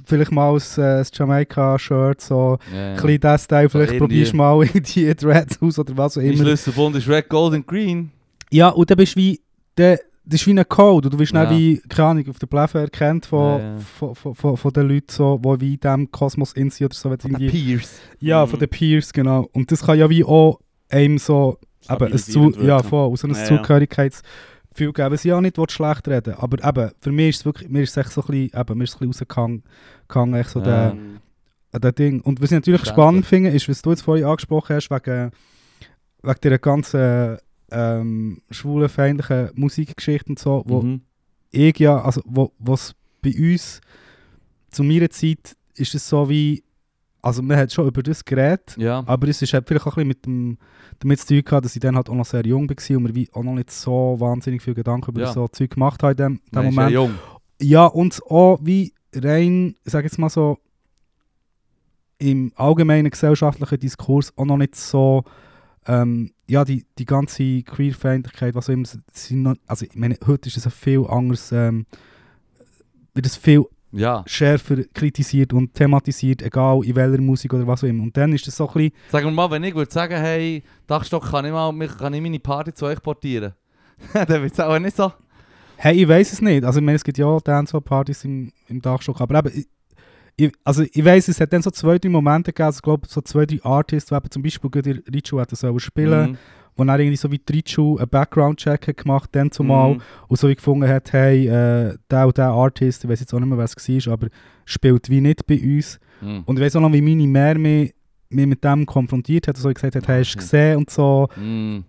vielleicht 0.05 0.31
mal 0.31 0.53
das, 0.53 0.77
äh, 0.77 1.03
Jamaica-Shirt, 1.13 2.21
so, 2.21 2.57
ja, 2.73 2.77
ja. 2.77 2.89
ein 2.91 2.95
bisschen 2.95 3.19
das 3.21 3.43
Style, 3.43 3.69
vielleicht 3.69 3.93
irgendwie. 3.93 4.07
probierst 4.25 4.33
du 4.33 4.37
mal 4.37 4.65
die 4.67 5.15
Dreads 5.15 5.61
aus 5.61 5.79
oder 5.79 5.95
was 5.97 6.17
auch 6.17 6.21
immer. 6.21 6.37
Schlüsselbund 6.37 6.95
ist 6.95 7.07
Red, 7.07 7.29
Gold 7.29 7.53
und 7.53 7.67
Green. 7.67 8.11
Ja, 8.51 8.69
und 8.69 8.89
dann 8.89 8.97
bist 8.97 9.15
du 9.15 9.19
wie, 9.19 9.39
der, 9.77 9.99
das 10.29 10.41
ist 10.41 10.47
wie 10.47 10.51
ein 10.57 10.67
Code, 10.69 11.07
und 11.07 11.13
du 11.13 11.19
wirst 11.19 11.33
Ja. 11.33 11.49
wie, 11.49 11.81
keine 11.89 12.09
Ahnung, 12.09 12.29
auf 12.29 12.39
der 12.39 12.47
Plätze 12.47 12.79
erkannt 12.79 13.25
von, 13.25 13.59
Ja, 13.59 13.71
ja. 13.73 13.79
Von, 13.79 14.15
von, 14.15 14.35
von, 14.35 14.57
von 14.57 14.73
den 14.73 14.87
Leuten, 14.87 15.07
so, 15.09 15.37
die 15.39 15.61
wie 15.61 15.73
in 15.73 15.79
diesem 15.79 16.11
Kosmos 16.11 16.53
in 16.53 16.69
sind 16.69 16.85
oder 16.85 16.95
so. 16.95 17.09
Von 17.09 17.33
den 17.33 17.49
Peers. 17.51 17.99
Ja, 18.19 18.45
Mhm. 18.45 18.49
von 18.49 18.59
den 18.59 18.69
Peers, 18.69 19.11
genau. 19.11 19.49
Und 19.53 19.71
das 19.71 19.83
kann 19.85 19.97
ja 19.97 20.09
wie 20.09 20.23
auch 20.23 20.59
einem 20.89 21.17
so, 21.17 21.57
eben, 21.89 22.11
ein 22.13 22.17
Zu, 22.17 22.51
ja, 22.51 22.61
wirken. 22.77 22.89
voll, 22.89 23.17
so 23.17 23.27
ein 23.27 23.33
Ja. 23.33 23.43
Zugehörigkeitsgefühl 23.45 24.93
geben, 24.93 25.11
was 25.11 25.25
ich 25.25 25.33
auch 25.33 25.41
nicht 25.41 25.71
schlecht 25.71 26.07
reden 26.07 26.33
aber 26.35 26.67
eben, 26.67 26.91
für 27.01 27.11
mich 27.11 27.29
ist 27.29 27.39
es 27.39 27.45
wirklich, 27.45 27.69
mir 27.69 27.81
ist 27.83 27.91
es 27.91 27.97
echt 27.97 28.11
so 28.11 28.21
ein 28.21 28.27
bisschen, 28.27 28.59
eben, 28.61 28.77
mir 28.77 28.83
ist 28.83 28.89
es 28.91 29.01
ein 29.01 29.09
bisschen 29.09 29.25
rausgegangen, 29.27 29.63
gegangen, 30.07 30.33
echt 30.35 30.49
so 30.49 30.61
der, 30.61 30.91
an 31.71 31.81
das 31.81 31.93
Ding. 31.95 32.21
Und 32.21 32.41
was 32.41 32.51
ich 32.51 32.55
natürlich 32.55 32.85
spannend 32.85 33.25
finde, 33.25 33.49
ist, 33.51 33.67
was 33.69 33.81
du 33.81 33.91
jetzt 33.91 34.01
vorhin 34.01 34.25
angesprochen 34.25 34.75
hast, 34.75 34.89
wegen, 34.89 35.31
wegen 36.23 36.39
dieser 36.43 36.57
ganzen 36.59 37.37
ähm, 37.71 38.41
schwulenfeindlichen 38.49 39.49
Musikgeschichte 39.55 40.29
und 40.29 40.39
so, 40.39 40.63
wo 40.65 40.81
Mhm. 40.81 41.01
ich 41.51 41.77
ja, 41.79 42.01
also 42.01 42.21
wo 42.25 42.51
was 42.59 42.95
bei 43.21 43.33
uns 43.37 43.81
zu 44.71 44.83
meiner 44.83 45.09
Zeit 45.09 45.55
ist 45.75 45.95
es 45.95 46.07
so 46.07 46.29
wie, 46.29 46.63
also 47.21 47.41
man 47.41 47.57
hat 47.57 47.71
schon 47.73 47.87
über 47.87 48.01
das 48.03 48.23
geredet, 48.23 48.75
Ja. 48.77 49.03
aber 49.05 49.27
es 49.27 49.41
ist 49.41 49.53
halt 49.53 49.67
vielleicht 49.67 49.85
auch 49.87 49.97
ein 49.97 50.07
bisschen 50.07 50.07
mit 50.07 50.25
dem, 50.25 50.57
damit 50.99 51.19
zu 51.19 51.27
tun 51.27 51.43
gehabt, 51.43 51.65
dass 51.65 51.75
ich 51.75 51.81
dann 51.81 51.95
halt 51.95 52.09
auch 52.09 52.15
noch 52.15 52.25
sehr 52.25 52.45
jung 52.45 52.69
war 52.69 52.97
und 52.97 53.03
mir 53.03 53.15
wie 53.15 53.29
auch 53.33 53.43
noch 53.43 53.53
nicht 53.55 53.71
so 53.71 54.15
wahnsinnig 54.19 54.61
viel 54.61 54.73
Gedanken 54.73 55.11
über 55.11 55.21
Ja. 55.21 55.33
so 55.33 55.47
Zeug 55.47 55.71
gemacht 55.71 56.01
habe 56.03 56.11
in 56.11 56.17
dem, 56.17 56.35
dem 56.35 56.41
Nein, 56.51 56.65
Moment. 56.65 56.91
ja 56.91 57.01
jung. 57.01 57.13
Ja, 57.61 57.85
und 57.87 58.21
auch 58.29 58.59
wie 58.61 58.93
rein, 59.13 59.75
ich 59.83 59.91
sage 59.91 60.07
jetzt 60.07 60.17
mal 60.17 60.29
so, 60.29 60.59
im 62.17 62.51
allgemeinen 62.55 63.09
gesellschaftlichen 63.09 63.79
Diskurs 63.79 64.33
auch 64.37 64.45
noch 64.45 64.57
nicht 64.57 64.75
so, 64.75 65.23
ähm, 65.89 66.31
ja, 66.47 66.63
die, 66.63 66.85
die 66.99 67.05
ganze 67.05 67.63
Queerfeindlichkeit, 67.63 68.53
was 68.53 68.69
auch 68.69 68.73
immer, 68.73 68.87
sind 69.11 69.59
also 69.65 69.85
ich 69.85 69.95
meine, 69.95 70.15
heute 70.27 70.47
ist 70.49 70.57
es 70.57 70.65
ein 70.65 70.71
viel 70.71 71.05
anderes, 71.07 71.51
ähm, 71.51 71.85
wird 73.13 73.25
es 73.25 73.35
viel 73.35 73.63
Ja. 73.91 74.23
schärfer 74.27 74.83
kritisiert 74.93 75.51
und 75.51 75.73
thematisiert, 75.73 76.43
egal 76.43 76.83
in 76.85 76.95
welcher 76.95 77.21
Musik 77.21 77.53
oder 77.53 77.65
was 77.65 77.83
auch 77.83 77.87
immer. 77.87 78.03
Und 78.03 78.15
dann 78.15 78.31
ist 78.33 78.45
das 78.45 78.55
so 78.55 78.67
ein 78.67 78.73
bisschen, 78.73 78.91
Sagen 79.11 79.25
wir 79.25 79.31
mal, 79.31 79.49
wenn 79.49 79.63
ich 79.63 79.73
würde 79.73 79.91
sagen, 79.91 80.15
hey, 80.15 80.61
Dachstock, 80.85 81.31
kann 81.31 81.45
ich, 81.45 81.51
mal, 81.51 81.73
kann 81.87 82.13
ich 82.13 82.21
meine 82.21 82.39
Party 82.39 82.71
zu 82.73 82.85
euch 82.85 83.01
portieren? 83.01 83.53
dann 84.13 84.27
wird 84.43 84.53
es 84.53 84.59
auch 84.59 84.77
nicht 84.79 84.95
so. 84.95 85.11
hey, 85.77 85.95
ich 86.03 86.07
weiß 86.07 86.33
es 86.33 86.41
nicht, 86.41 86.63
also 86.63 86.79
ich 86.79 86.85
meine, 86.85 86.97
es 86.97 87.03
gibt 87.03 87.17
ja 87.17 87.25
auch 87.25 87.41
Dancehall-Partys 87.41 88.25
im, 88.25 88.51
im 88.67 88.79
Dachstock, 88.81 89.19
aber 89.21 89.39
eben, 89.53 89.65
ich, 90.39 90.51
also 90.63 90.83
ich 90.83 91.03
weiß, 91.05 91.27
es 91.27 91.39
hat 91.41 91.51
dann 91.53 91.61
so 91.61 91.71
zwei, 91.71 91.97
drei 91.99 92.09
Momente 92.09 92.51
gegeben, 92.53 92.65
also 92.67 92.77
ich 92.77 92.81
glaube, 92.83 93.07
so 93.07 93.21
zwei, 93.21 93.45
drei 93.45 93.59
Artists, 93.63 94.09
die 94.09 94.15
eben 94.15 94.31
zum 94.31 94.41
Beispiel 94.43 94.69
gerade 94.69 95.03
Richu 95.13 95.39
hätten 95.39 95.55
sollen 95.55 95.79
spielen, 95.79 96.31
Mhm. 96.31 96.37
wo 96.75 96.83
dann 96.85 96.99
irgendwie 96.99 97.17
so 97.17 97.31
wie 97.31 97.41
Richu 97.51 97.97
einen 97.97 98.07
Background-Check 98.09 98.87
hat 98.87 98.97
gemacht, 98.97 99.29
dann 99.33 99.51
zumal, 99.51 99.95
Mhm. 99.95 100.01
und 100.27 100.39
so 100.39 100.47
wie 100.47 100.55
gefunden 100.55 100.87
hat, 100.87 101.11
hey, 101.13 101.47
äh, 101.47 101.97
der 102.09 102.27
und 102.27 102.37
der 102.37 102.47
Artist, 102.49 103.03
ich 103.03 103.09
weiß 103.09 103.19
jetzt 103.19 103.33
auch 103.33 103.39
nicht 103.39 103.49
mehr, 103.49 103.57
wer 103.57 103.65
es 103.65 103.75
war, 104.07 104.13
aber 104.13 104.27
spielt 104.65 105.09
wie 105.09 105.21
nicht 105.21 105.45
bei 105.45 105.59
uns. 105.61 105.99
Mhm. 106.21 106.43
Und 106.45 106.57
ich 106.57 106.63
weiß 106.65 106.75
auch 106.77 106.81
noch, 106.81 106.93
wie 106.93 107.01
meine 107.01 107.27
Mär 107.27 107.57
mich, 107.57 107.93
mich 108.29 108.45
mit 108.47 108.63
dem 108.63 108.85
konfrontiert 108.85 109.47
hat, 109.47 109.57
so 109.57 109.69
gesagt 109.73 109.95
hat, 109.95 110.07
hey, 110.07 110.23
hast 110.23 110.33
du 110.35 110.37
Mhm. 110.37 110.41
gesehen 110.41 110.77
und 110.77 110.89
so, 110.89 111.27
Mhm. 111.35 111.83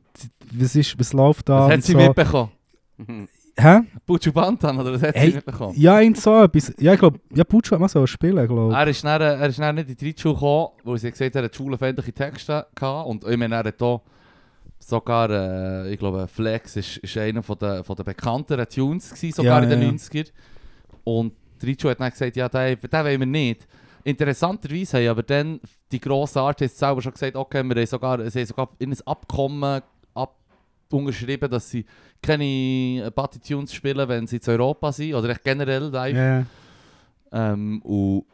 was, 0.55 0.75
ist, 0.75 0.99
was 0.99 1.13
läuft 1.13 1.49
da? 1.49 1.67
Was 1.69 1.73
hat 1.73 1.83
sie 1.85 1.93
so. 1.93 1.99
mitbekommen? 1.99 2.51
Hä? 3.63 3.81
Butchu 4.07 4.33
Bantan, 4.33 4.79
oder 4.79 4.93
was 4.95 5.03
hat 5.03 5.15
Hey, 5.15 5.31
sie 5.31 5.37
mitbekommen? 5.37 5.75
Ja, 5.77 6.01
irgend 6.01 6.19
so 6.19 6.43
etwas. 6.43 6.73
Ja, 6.79 6.93
ich 6.95 6.99
glaube, 6.99 7.21
ja, 7.35 7.45
Puccio 7.45 7.73
hat 7.73 7.81
mal 7.81 7.89
so 7.89 8.07
spielen, 8.07 8.47
glaube 8.47 8.75
Er 8.75 8.87
ist, 8.87 9.05
dann, 9.05 9.21
er 9.21 9.47
ist 9.49 9.59
dann 9.59 9.75
nicht 9.75 9.91
in 9.91 9.97
die 9.97 10.07
Reitschule 10.07 10.35
gekommen, 10.35 10.69
weil 10.85 10.99
sie 10.99 11.11
gesagt 11.11 11.35
hat, 11.35 11.43
er 11.43 11.45
hat 11.45 11.57
schulfeindliche 11.57 12.13
Texte 12.13 12.67
gehabt. 12.75 13.09
Und 13.09 13.25
ich 13.25 13.37
meine, 13.37 13.55
er 13.57 13.65
hat 13.65 13.83
auch 13.83 14.03
sogar, 14.79 15.31
äh, 15.31 15.93
ich 15.93 15.99
glaube, 15.99 16.27
Flex 16.29 16.77
ist, 16.77 16.97
ist 16.99 17.17
einer 17.19 17.43
von 17.43 17.59
der, 17.59 17.85
von 17.85 17.97
der 17.97 18.05
bekannteren 18.05 18.67
Tunes 18.69 19.11
gewesen, 19.11 19.35
sogar 19.37 19.59
Ja, 19.59 19.65
in 19.65 19.71
den 19.71 19.83
ja, 19.83 19.89
ja. 19.89 19.95
90er. 19.95 20.31
Und 21.05 21.33
Reitschule 21.63 21.93
hat 21.93 22.01
dann 22.01 22.11
gesagt, 22.11 22.37
ja, 22.37 22.49
den, 22.49 22.79
den 22.81 23.05
wollen 23.05 23.21
wir 23.21 23.27
nicht. 23.27 23.67
Interessanterweise 24.03 24.99
haben 24.99 25.09
aber 25.09 25.23
dann 25.23 25.61
die 25.93 26.01
grossen 26.01 26.39
Artists 26.39 26.79
selber 26.79 27.03
schon 27.03 27.13
gesagt, 27.13 27.37
okay, 27.37 27.63
wir 27.63 27.77
haben 27.77 27.87
sogar, 27.87 28.31
sie 28.31 28.41
haben 28.41 28.47
sogar 28.47 28.69
in 28.79 28.93
ein 28.93 28.99
Abkommen 29.07 29.63
ab 29.65 29.85
unterschrieben, 30.93 31.51
dass 31.51 31.71
sie 31.71 31.85
keine 32.23 33.11
Party-Tunes 33.11 33.73
spielen, 33.73 34.09
wenn 34.09 34.27
sie 34.27 34.41
zu 34.41 34.51
Europa 34.51 34.93
sind, 34.93 35.15
oder 35.15 35.31
echt 35.31 35.45
generell 35.45 35.85
live. 35.85 36.17
Ja. 36.17 36.47
Ähm, 37.33 37.81
und 37.83 38.25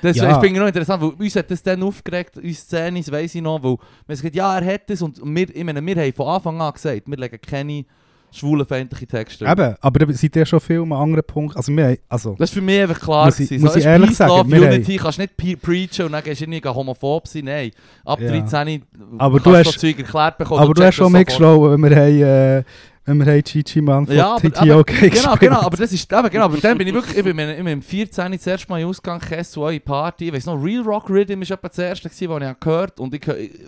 das 0.00 0.16
Ja. 0.16 0.30
ich 0.30 0.38
finde 0.38 0.60
noch 0.60 0.66
interessant, 0.68 1.02
weil 1.02 1.10
uns 1.10 1.34
hat 1.36 1.50
das 1.50 1.62
dann 1.62 1.82
aufgeregt, 1.82 2.36
uns 2.36 2.58
Szene, 2.60 3.00
das 3.00 3.10
weiss 3.10 3.34
ich 3.34 3.42
noch, 3.42 3.62
weil 3.62 3.76
man 4.06 4.16
sagt, 4.16 4.34
ja, 4.34 4.58
er 4.58 4.74
hat 4.74 4.88
es 4.90 5.02
und 5.02 5.20
wir, 5.24 5.54
ich 5.54 5.64
meine, 5.64 5.84
wir 5.84 5.96
haben 5.96 6.12
von 6.12 6.28
Anfang 6.28 6.60
an 6.60 6.72
gesagt, 6.72 7.02
wir 7.06 7.16
legen 7.16 7.40
keine 7.40 7.84
schwulenfeindliche 8.32 9.06
Texte. 9.06 9.44
Eben, 9.46 9.74
aber 9.80 10.12
seid 10.14 10.34
ihr 10.36 10.46
schon 10.46 10.60
viel 10.60 10.80
an 10.82 10.92
anderen 10.92 11.24
Punkten. 11.24 11.56
Also, 11.56 11.72
wir, 11.76 11.84
haben- 11.86 11.98
also, 12.08 12.34
Das 12.38 12.50
ist 12.50 12.54
für 12.54 12.60
mich 12.62 12.80
einfach 12.80 13.00
klar. 13.00 13.26
Muss 13.26 13.38
ich- 13.40 13.48
gewesen. 13.48 13.64
muss 13.64 13.74
so, 13.74 13.78
ich 13.78 13.84
ehrlich 13.86 14.08
Peace, 14.08 14.16
sagen, 14.18 14.50
Love, 14.50 14.66
Unity, 14.66 14.96
kannst 14.96 15.18
nicht 15.18 15.36
preachen 15.36 16.06
und 16.06 16.12
dann 16.12 16.24
gehst 16.24 16.40
du 16.40 16.44
irgendwie 16.46 16.68
homophob 16.68 17.28
sein. 17.28 17.44
Nein, 17.44 17.70
ab 18.04 18.20
Ja. 18.20 18.28
13 18.30 18.82
Aber 19.18 19.38
kannst 19.40 19.46
du 19.46 19.56
hast- 19.72 19.80
Zeug 19.80 19.98
erklärt 19.98 20.38
bekommen. 20.38 20.60
aber 20.60 20.74
du 20.74 20.82
hast 20.84 20.94
schon 20.94 21.12
mitgeschlagen, 21.12 21.70
wenn 21.82 21.90
wir 21.90 21.96
haben, 21.96 22.22
äh, 22.22 22.64
wenn 23.04 23.18
wir 23.18 23.26
haben 23.32 23.42
Gigi 23.42 23.80
Mann 23.80 24.06
von 24.06 24.14
Ja, 24.16 24.36
aber- 24.36 24.84
gespielt 24.84 25.12
Genau, 25.14 25.34
genau, 25.34 25.60
aber 25.62 25.76
das 25.76 25.92
ist 25.92 26.12
eben, 26.12 26.30
genau, 26.30 26.44
aber 26.44 26.56
dann 26.58 26.78
bin 26.78 26.86
ich 26.86 26.94
wirklich, 26.94 27.16
ich 27.18 27.24
bin 27.24 27.34
mit, 27.34 27.58
im 27.58 27.82
14. 27.82 28.30
das 28.32 28.46
erste 28.46 28.68
Mal 28.70 28.80
in 28.80 28.86
Ausgang 28.86 29.18
gekommen 29.18 29.44
zu 29.44 29.60
eurer 29.62 29.80
Party, 29.80 30.28
ich 30.28 30.32
weiss 30.32 30.46
noch, 30.46 30.62
Real 30.62 30.82
Rock 30.82 31.10
Rhythm 31.10 31.40
war 31.40 31.50
etwa 31.50 31.68
das 31.68 31.78
erste, 31.78 32.08
was 32.08 32.20
ich 32.20 32.28
habe 32.28 32.56
gehört 32.60 33.00
und 33.00 33.12
ich, 33.14 33.22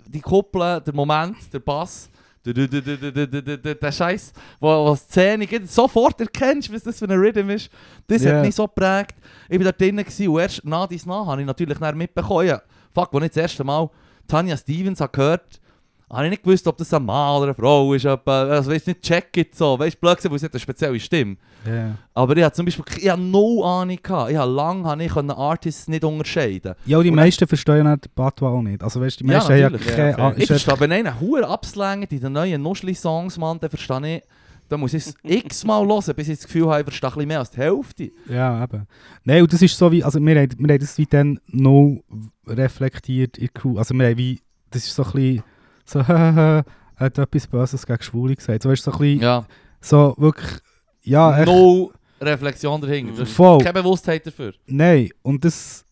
die 0.07 0.21
Kuppel, 0.21 0.81
der 0.85 0.93
Moment, 0.93 1.35
der 1.51 1.59
Bass, 1.59 2.09
der 2.53 3.91
Scheiß, 3.91 4.33
wo, 4.59 4.67
wo 4.67 4.95
Szene 4.95 5.47
gibt, 5.47 5.69
sofort 5.69 6.19
erkennst, 6.21 6.71
was 6.71 6.83
das 6.83 6.99
für 6.99 7.05
ein 7.05 7.11
Rhythm 7.11 7.49
ist. 7.49 7.69
Das 8.07 8.23
yeah. 8.23 8.37
hat 8.37 8.45
mich 8.45 8.55
so 8.55 8.67
geprägt. 8.67 9.15
Ich 9.49 9.57
war 9.57 9.65
da 9.65 9.71
drinnen 9.71 10.05
und 10.05 10.39
erst 10.39 10.63
nach 10.65 10.87
dies 10.87 11.05
nach 11.05 11.25
habe 11.25 11.41
ich 11.41 11.47
natürlich 11.47 11.79
mitbekommen, 11.79 12.59
fuck, 12.93 13.09
wo 13.11 13.19
ich 13.19 13.29
das 13.29 13.37
erste 13.37 13.63
Mal 13.63 13.89
Tanja 14.27 14.57
Stevens 14.57 15.01
habe 15.01 15.11
gehört 15.11 15.59
habe 16.09 16.25
ich 16.25 16.29
nicht 16.29 16.43
gewusst, 16.43 16.67
ob 16.67 16.77
das 16.77 16.93
ein 16.93 17.03
Mann 17.03 17.37
oder 17.37 17.45
eine 17.47 17.53
Frau 17.55 17.93
ist. 17.93 18.05
Etwa, 18.05 18.43
also 18.43 18.71
weißt, 18.71 18.87
nicht 18.87 19.01
checket 19.01 19.55
so. 19.55 19.77
Weißt 19.79 19.95
du, 19.95 19.99
blöd 19.99 20.23
weil 20.23 20.35
es 20.35 20.41
nicht 20.43 20.53
eine 20.53 20.59
spezielle 20.59 20.99
Stimme. 20.99 21.37
Ja. 21.67 21.95
Aber 22.13 22.37
ich 22.37 22.43
hatte 22.43 22.55
zum 22.57 22.65
Beispiel 22.65 22.85
ich 22.97 23.09
hatte 23.09 23.21
no 23.21 23.63
Ahnung. 23.63 23.97
Gehabt. 24.01 24.31
Ich 24.31 24.37
habe 24.37 24.51
lange 24.51 24.83
habe 24.87 25.03
ich 25.03 25.11
konnte 25.11 25.35
Artists 25.35 25.87
nicht 25.87 26.03
unterscheiden. 26.03 26.75
ja, 26.85 27.01
die 27.01 27.09
Und 27.09 27.15
meisten 27.15 27.47
verstehen 27.47 27.85
ja 27.85 27.95
den 27.95 28.11
Patois 28.13 28.49
auch 28.49 28.61
nicht. 28.61 28.83
Also 28.83 29.01
weißt 29.01 29.19
du, 29.19 29.23
die 29.23 29.31
Ja, 29.31 29.37
meisten 29.37 29.53
haben 29.53 29.59
ja 29.59 29.69
keine 29.69 30.09
ja, 30.11 30.15
fair. 30.15 30.33
Ich 30.37 30.47
verstehe, 30.47 30.79
wenn 30.79 30.91
einer 30.91 31.19
Huren 31.19 31.45
abslängt 31.45 32.11
in 32.11 32.21
den 32.21 32.33
neuen 32.33 32.61
Nuschli-Songs, 32.61 33.37
Mann, 33.39 33.59
dann 33.59 33.69
verstehe 33.71 34.17
ich, 34.17 34.23
dann 34.69 34.79
muss 34.79 34.93
ich 34.93 35.07
es 35.07 35.15
x-mal 35.23 35.85
hören, 35.87 36.15
bis 36.15 36.27
ich 36.27 36.37
das 36.37 36.45
Gefühl 36.45 36.67
habe, 36.67 36.79
ich 36.81 36.85
verstehe 36.85 37.09
ein 37.09 37.13
bisschen 37.13 37.27
mehr 37.27 37.39
als 37.39 37.51
die 37.51 37.57
Hälfte. 37.57 38.11
Ja, 38.29 38.63
eben. 38.63 38.87
Nein, 39.23 39.41
und 39.41 39.51
das 39.51 39.61
ist 39.61 39.75
so 39.77 39.91
wie, 39.91 40.03
also 40.03 40.19
wir 40.19 40.39
haben, 40.39 40.49
wir 40.57 40.73
haben 40.73 40.79
das 40.79 40.97
wie 40.99 41.05
dann 41.07 41.39
noch 41.47 42.03
reflektiert 42.47 43.37
in 43.37 43.45
der 43.47 43.53
Crew. 43.61 43.77
Also 43.77 43.93
wir 43.93 44.07
haben 44.07 44.17
wie, 44.17 44.39
das 44.71 44.85
ist 44.85 44.95
so 44.95 45.03
ein 45.03 45.11
bisschen, 45.11 45.43
so, 45.85 45.99
er 45.99 46.65
hat 46.97 47.17
etwas 47.17 47.47
Böses 47.47 47.85
gegen 47.85 48.01
Schwule 48.01 48.35
gesagt. 48.35 48.63
So, 48.63 48.69
weißt 48.69 48.85
du, 48.87 48.91
so 48.91 48.97
ein 48.97 48.99
bisschen, 49.01 49.21
Ja, 49.21 49.45
so 49.81 50.15
wirklich, 50.17 50.59
ja, 51.03 51.37
echt, 51.37 51.47
no 51.47 51.91
Reflexion 52.21 52.81
dahinter. 52.81 53.25
Voll. 53.25 53.59
keine 53.59 53.73
Bewusstheit 53.81 54.25
dafür. 54.25 54.53
nein. 54.65 55.09
Und 55.21 55.43
das, 55.45 55.83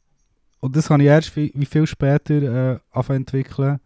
und 0.59 0.75
das 0.75 0.89
habe 0.89 1.03
ich 1.03 1.09
erst 1.09 1.35
wie, 1.35 1.51
wie 1.55 1.65
viel 1.65 1.85
später 1.85 2.79
äh, 2.95 3.13
entwickeln. 3.13 3.79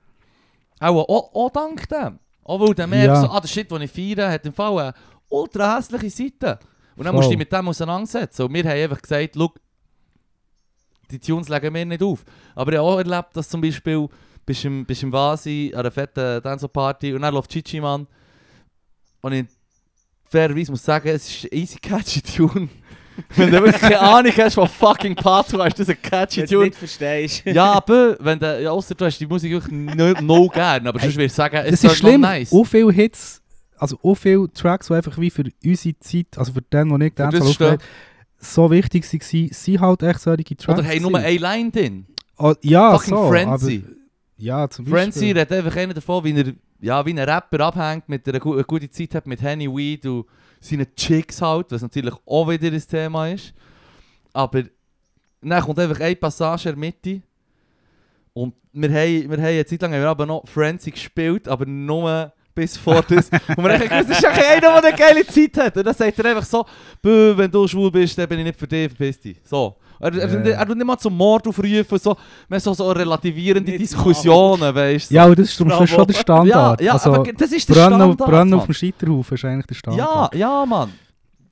Auch, 0.79 1.09
auch, 1.09 1.33
auch 1.33 1.49
dank 1.51 1.89
dem. 1.89 2.19
Auch 2.43 2.59
weil 2.61 2.75
der 2.75 2.87
merkt, 2.87 3.07
Ja. 3.07 3.21
so, 3.21 3.29
ah, 3.29 3.39
der 3.41 3.47
Shit, 3.47 3.69
den 3.71 3.81
ich 3.81 3.91
feiere, 3.91 4.31
hat 4.31 4.45
im 4.45 4.53
Fall 4.53 4.77
eine 4.79 4.93
ultra 5.29 5.75
hässliche 5.77 6.09
Seite. 6.09 6.59
Und 6.95 7.03
dann 7.05 7.07
Voll. 7.07 7.13
musst 7.15 7.25
du 7.27 7.29
dich 7.31 7.39
mit 7.39 7.51
dem 7.51 7.67
auseinandersetzen. 7.67 8.43
Und 8.43 8.53
wir 8.53 8.63
haben 8.63 8.81
einfach 8.83 9.01
gesagt, 9.01 9.31
schau, 9.35 9.51
die 11.11 11.19
Tunes 11.19 11.49
legen 11.49 11.73
wir 11.73 11.85
nicht 11.85 12.03
auf. 12.03 12.23
Aber 12.55 12.71
ich 12.71 12.77
habe 12.77 12.87
auch 12.87 12.97
erlebt, 12.97 13.29
dass 13.35 13.49
zum 13.49 13.61
Beispiel 13.61 14.07
bist 14.47 14.65
im, 14.65 14.83
bist 14.86 15.03
im 15.03 15.12
Vasi 15.12 15.71
an 15.75 15.81
einer 15.81 15.91
fetten 15.91 16.41
Dance-Party 16.41 17.13
und 17.13 17.21
dann 17.21 17.33
läuft 17.36 17.51
Chichi 17.51 17.79
Mann. 17.79 18.07
Und 19.21 19.33
ich 19.33 19.45
fairerweise 20.29 20.71
muss 20.71 20.83
sagen, 20.83 21.10
es 21.10 21.27
ist 21.29 21.51
ein 21.51 21.57
easy 21.60 21.77
catchy 21.79 22.21
Tune. 22.21 22.69
Wenn 23.36 23.51
du 23.51 23.62
wirklich 23.63 23.81
keine 23.81 23.99
Ahnung 23.99 24.31
hast 24.38 24.53
von 24.55 24.67
fucking 24.67 25.15
Pato, 25.15 25.62
ist 25.63 25.79
das 25.79 25.89
ein 25.89 26.01
catchy 26.01 26.41
Wenn 26.41 26.47
du 26.47 26.53
Tune. 26.55 26.65
nicht 26.65 26.77
verstehst. 26.77 27.43
Ja, 27.45 27.73
aber 27.73 28.15
wenn 28.19 28.38
du, 28.39 28.62
ja, 28.62 28.69
ausser 28.71 28.93
du 28.95 29.05
hast 29.05 29.17
die 29.19 29.25
Musik 29.25 29.51
wirklich 29.51 29.73
no, 29.73 30.12
no 30.21 30.47
gern, 30.47 30.86
aber 30.88 30.99
sonst 30.99 31.15
würde 31.15 31.25
ich 31.25 31.33
sagen, 31.33 31.55
es 31.65 31.81
Das 31.81 31.91
ist 31.93 31.97
schlimm. 31.97 32.21
nice. 32.21 32.53
Auch 32.53 32.63
viele 32.63 32.91
Hits, 32.91 33.41
also 33.77 33.97
auch 34.03 34.13
viele 34.15 34.51
Tracks, 34.53 34.88
die 34.88 34.93
einfach 34.93 35.17
wie 35.17 35.31
für 35.31 35.43
unsere 35.65 35.97
Zeit, 35.99 36.27
also 36.38 36.53
für 36.53 36.62
den, 36.62 36.89
der 36.89 36.97
nicht 36.99 37.19
das 37.19 37.41
aufgelegt 37.41 37.83
so 38.39 38.69
wichtig 38.69 39.03
waren, 39.12 39.49
sind 39.51 39.81
halt 39.81 40.03
echt 40.03 40.19
solche 40.19 40.43
Tracks. 40.55 40.79
Oder 40.79 40.83
hey, 40.88 40.99
nur 40.99 41.17
eine 41.17 41.38
Line 41.38 41.71
drin. 41.71 42.05
Oh, 42.38 42.53
ja, 42.62 42.91
Fucking 42.99 43.15
so, 43.15 43.27
Frenzy. 43.29 43.83
aber- 43.83 43.96
Ja, 44.38 44.69
zum 44.69 44.86
Beispiel. 44.86 45.00
Frenzy 45.00 45.26
redet 45.32 45.52
einfach 45.52 45.76
einer 45.76 45.93
davon, 45.93 46.23
wie 46.23 46.38
er, 46.38 46.54
ja, 46.80 47.06
wie 47.06 47.12
ein 47.12 47.19
Rapper 47.19 47.60
abhängt, 47.62 48.08
mit 48.08 48.28
einer 48.28 48.43
eine 48.45 48.63
gute 48.63 48.89
Zeit 48.89 49.15
hat 49.15 49.26
mit 49.28 49.41
Henny 49.41 49.67
Weed 49.67 50.06
und 50.06 50.26
seinen 50.60 50.88
Chicks 50.95 51.41
halt, 51.41 51.71
was 51.71 51.82
natürlich 51.82 52.13
auch 52.26 52.50
wieder 52.50 52.71
ein 52.71 52.84
Thema 52.88 53.30
ist. 53.30 53.54
Aber 54.34 54.63
dann 55.41 55.63
kommt 55.63 55.80
einfach 55.80 56.00
eine 56.00 56.15
Passage 56.15 56.69
in 56.69 56.76
der 56.76 56.80
Mitte. 56.80 57.21
Und 58.34 58.54
wir 58.73 58.89
haben, 58.89 59.32
wir 59.32 59.38
haben 59.38 59.45
eine 59.45 59.65
Zeit 59.65 59.82
lang 59.82 59.93
haben 59.93 60.02
wir 60.02 60.10
aber 60.10 60.26
noch 60.26 60.47
Frenzy 60.47 60.91
gespielt, 60.91 61.47
aber 61.47 61.65
nur 61.65 62.32
bis 62.54 62.78
vor 62.78 63.04
das. 63.04 63.30
und 63.32 63.58
wir 63.58 63.73
haben 63.73 63.88
gewusst, 63.88 64.10
das 64.10 64.19
ist 64.19 64.26
eigentlich 64.26 64.45
einer, 64.45 64.82
der 64.82 64.84
eine 64.84 64.97
geile 64.97 65.26
Zeit 65.26 65.58
hat. 65.58 65.78
Und 65.78 65.86
dann 65.86 65.95
sagt 65.95 66.19
er 66.19 66.26
einfach 66.26 66.45
so, 66.45 66.65
«Bö, 67.02 67.36
wenn 67.36 67.50
du 67.50 67.67
schwul 67.67 67.91
bist, 67.91 68.17
dann 68.17 68.28
bin 68.28 68.39
ich 68.39 68.45
nicht 68.45 68.60
für 68.60 68.67
dich, 68.67 68.89
verpiss 68.89 69.19
dich. 69.19 69.38
So. 69.43 69.78
Er, 69.99 70.13
er, 70.13 70.29
Ja. 70.29 70.39
er, 70.39 70.57
er 70.60 70.65
tut 70.67 70.77
nicht 70.77 70.86
mal 70.88 70.97
zum 70.97 71.15
Mord 71.17 71.47
aufrufen, 71.47 71.97
so, 71.99 72.15
wir 72.47 72.55
haben 72.55 72.60
so, 72.60 72.73
so 72.73 72.91
relativierende 72.91 73.71
Nicht 73.71 73.83
Diskussionen, 73.83 74.73
weißt 74.75 75.10
du. 75.12 75.15
Ja, 75.15 75.25
aber 75.25 75.36
das 75.36 75.49
ist 75.49 75.60
darum 75.60 75.88
schon 75.88 76.07
der 76.07 76.13
Standard. 76.13 76.81
Ja, 76.81 76.86
ja 76.88 76.93
also, 76.93 77.13
aber 77.13 77.31
das 77.33 77.51
ist 77.51 77.67
der 77.69 77.73
Brennen, 77.73 77.99
Standard. 77.99 78.29
Brennen 78.29 78.53
auf 78.53 78.65
dem 78.65 78.73
Scheiterhaufen 78.73 79.33
ist 79.36 79.45
eigentlich 79.45 79.81
der 79.81 79.93
ja, 79.93 80.03
Standard. 80.05 80.36
ja, 80.36 80.65
Mann. 80.65 80.93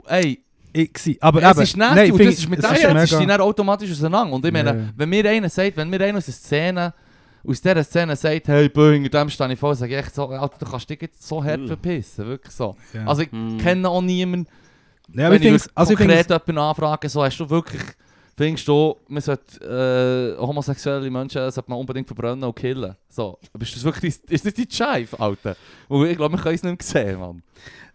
Ey, 0.06 0.38
Ich, 0.72 1.18
aber 1.22 1.42
es 1.42 1.50
eben, 1.52 1.60
ist 1.62 1.76
nasty 1.76 1.94
nein, 1.96 2.10
und 2.12 2.16
find 2.18 2.30
das 2.32 2.38
ist 2.38 2.48
mit 2.50 2.62
dem 2.62 2.96
ist 2.98 3.12
mega- 3.12 3.26
dann 3.32 3.40
automatisch 3.40 3.90
auseinander. 3.90 4.34
Und 4.34 4.44
ich 4.44 4.52
meine, 4.52 4.70
Ja. 4.70 4.76
wenn 4.96 5.08
mir 5.08 5.28
einer 5.30 5.48
sagt, 5.48 5.76
wenn 5.76 5.88
mir 5.88 6.00
einer 6.02 6.18
aus 6.18 6.26
der 6.26 6.34
Szene, 6.34 6.92
aus 7.48 7.60
dieser 7.62 7.82
Szene 7.82 8.14
sagt, 8.14 8.48
hey, 8.48 8.68
bö, 8.68 8.92
hinter 8.92 9.20
dem 9.20 9.30
stehe 9.30 9.52
ich 9.52 9.58
voll, 9.58 9.74
sage 9.74 9.94
ich 9.94 9.98
echt 10.04 10.14
so, 10.14 10.28
Alter, 10.28 10.56
du 10.58 10.70
kannst 10.70 10.90
dich 10.90 11.00
jetzt 11.00 11.26
so 11.26 11.42
hart 11.42 11.60
Mhm. 11.60 11.66
verpissen, 11.68 12.26
wirklich 12.26 12.52
so. 12.54 12.76
Ja. 12.92 13.06
Also 13.06 13.22
ich 13.22 13.32
Mm. 13.32 13.56
kenne 13.58 13.88
auch 13.88 14.02
niemanden, 14.02 14.48
ja, 15.14 15.30
wenn 15.30 15.40
ich 15.40 15.48
ich 15.48 15.62
also 15.74 15.92
ich 15.92 15.98
konkret 15.98 16.26
find's- 16.26 16.46
jemanden 16.46 16.58
anfrage, 16.58 17.08
so, 17.08 17.24
hast 17.24 17.38
du 17.38 17.48
wirklich, 17.48 17.82
findest 18.36 18.68
du, 18.68 18.96
man 19.08 19.22
sollte 19.22 20.36
äh, 20.38 20.40
homosexuelle 20.40 21.10
Menschen 21.10 21.50
sollte 21.50 21.70
man 21.70 21.78
unbedingt 21.78 22.06
verbrennen 22.06 22.44
und 22.44 22.54
killen? 22.56 22.94
So, 23.08 23.38
aber 23.52 23.62
ist 23.62 23.74
das 23.74 23.84
wirklich, 23.84 24.18
ist 24.28 24.44
das 24.46 24.54
die 24.54 24.66
Scheife, 24.70 25.18
Alter? 25.18 25.56
Und 25.88 26.06
ich 26.06 26.16
glaube, 26.16 26.36
wir 26.36 26.42
können 26.42 26.54
es 26.54 26.62
nicht 26.62 26.94
mehr 26.94 27.04
sehen, 27.06 27.20
Mann. 27.20 27.42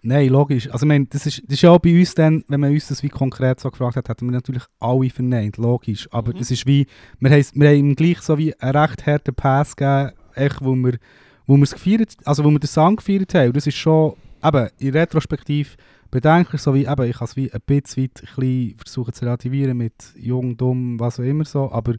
Nein, 0.04 0.30
logisch. 0.30 0.68
Also, 0.72 0.86
ich 0.86 0.88
meine, 0.88 1.06
das, 1.06 1.28
ist, 1.28 1.44
das 1.46 1.54
ist 1.54 1.62
ja 1.62 1.70
auch 1.70 1.78
bei 1.80 1.98
uns 2.00 2.16
dann, 2.16 2.44
wenn 2.48 2.60
man 2.60 2.72
uns 2.72 2.88
das 2.88 3.04
wie 3.04 3.10
konkret 3.10 3.60
so 3.60 3.70
gefragt 3.70 3.98
hat, 3.98 4.10
hätten 4.10 4.26
wir 4.26 4.32
natürlich 4.32 4.64
alle 4.80 5.12
verneint, 5.12 5.58
logisch. 5.58 6.08
Aber 6.12 6.34
Mhm. 6.34 6.40
es 6.40 6.50
ist 6.50 6.66
wie, 6.66 6.88
wir 7.20 7.30
haben, 7.30 7.46
wir 7.54 7.70
haben 7.70 7.78
ihm 7.78 7.96
gleich 7.96 8.20
so 8.22 8.36
wie 8.38 8.56
einen 8.56 8.76
recht 8.76 9.06
harten 9.06 9.36
Pass 9.36 9.76
gegeben, 9.76 10.12
echt, 10.34 10.60
wo 10.66 10.74
wir, 10.76 10.98
wo 11.46 11.56
wir 11.56 11.64
es 11.64 11.74
gefeiert, 11.74 12.18
also 12.26 12.44
wo 12.44 12.50
wir 12.50 12.58
den 12.60 12.68
Song 12.68 12.96
gefeiert 12.96 13.32
haben. 13.36 13.48
Und 13.50 13.58
das 13.58 13.68
ist 13.68 13.76
schon, 13.78 14.14
eben, 14.44 14.70
in 14.80 14.90
Retrospektiv 14.90 15.78
bedenklich, 16.12 16.62
so 16.62 16.74
wie, 16.74 16.86
eben, 16.86 17.04
ich 17.10 17.18
kann 17.18 17.26
es 17.26 17.36
wie 17.36 17.52
ein 17.52 17.62
bisschen 17.66 18.04
weit 18.04 18.24
ein 18.38 18.76
versuchen 18.78 19.14
zu 19.14 19.26
relativieren 19.26 19.78
mit 19.78 20.14
jung, 20.16 20.58
dumm, 20.58 21.00
was 21.00 21.20
auch 21.20 21.24
immer 21.24 21.46
so, 21.46 21.72
aber 21.72 21.96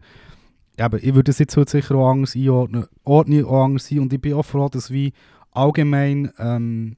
eben, 0.79 1.01
ich 1.03 1.14
würde 1.14 1.31
es 1.31 1.38
jetzt 1.38 1.57
heute 1.57 1.70
sicher 1.70 1.96
auch 1.96 2.11
anders 2.11 2.37
einordnen, 2.37 2.87
ordnen 3.03 3.44
auch 3.44 3.64
anders 3.64 3.88
sein 3.88 4.01
und 4.01 4.12
ich 4.12 4.20
bin 4.20 4.35
auch 4.35 4.44
froh, 4.44 4.68
dass 4.68 4.90
wie 4.90 5.12
allgemein, 5.51 6.31
ähm, 6.38 6.96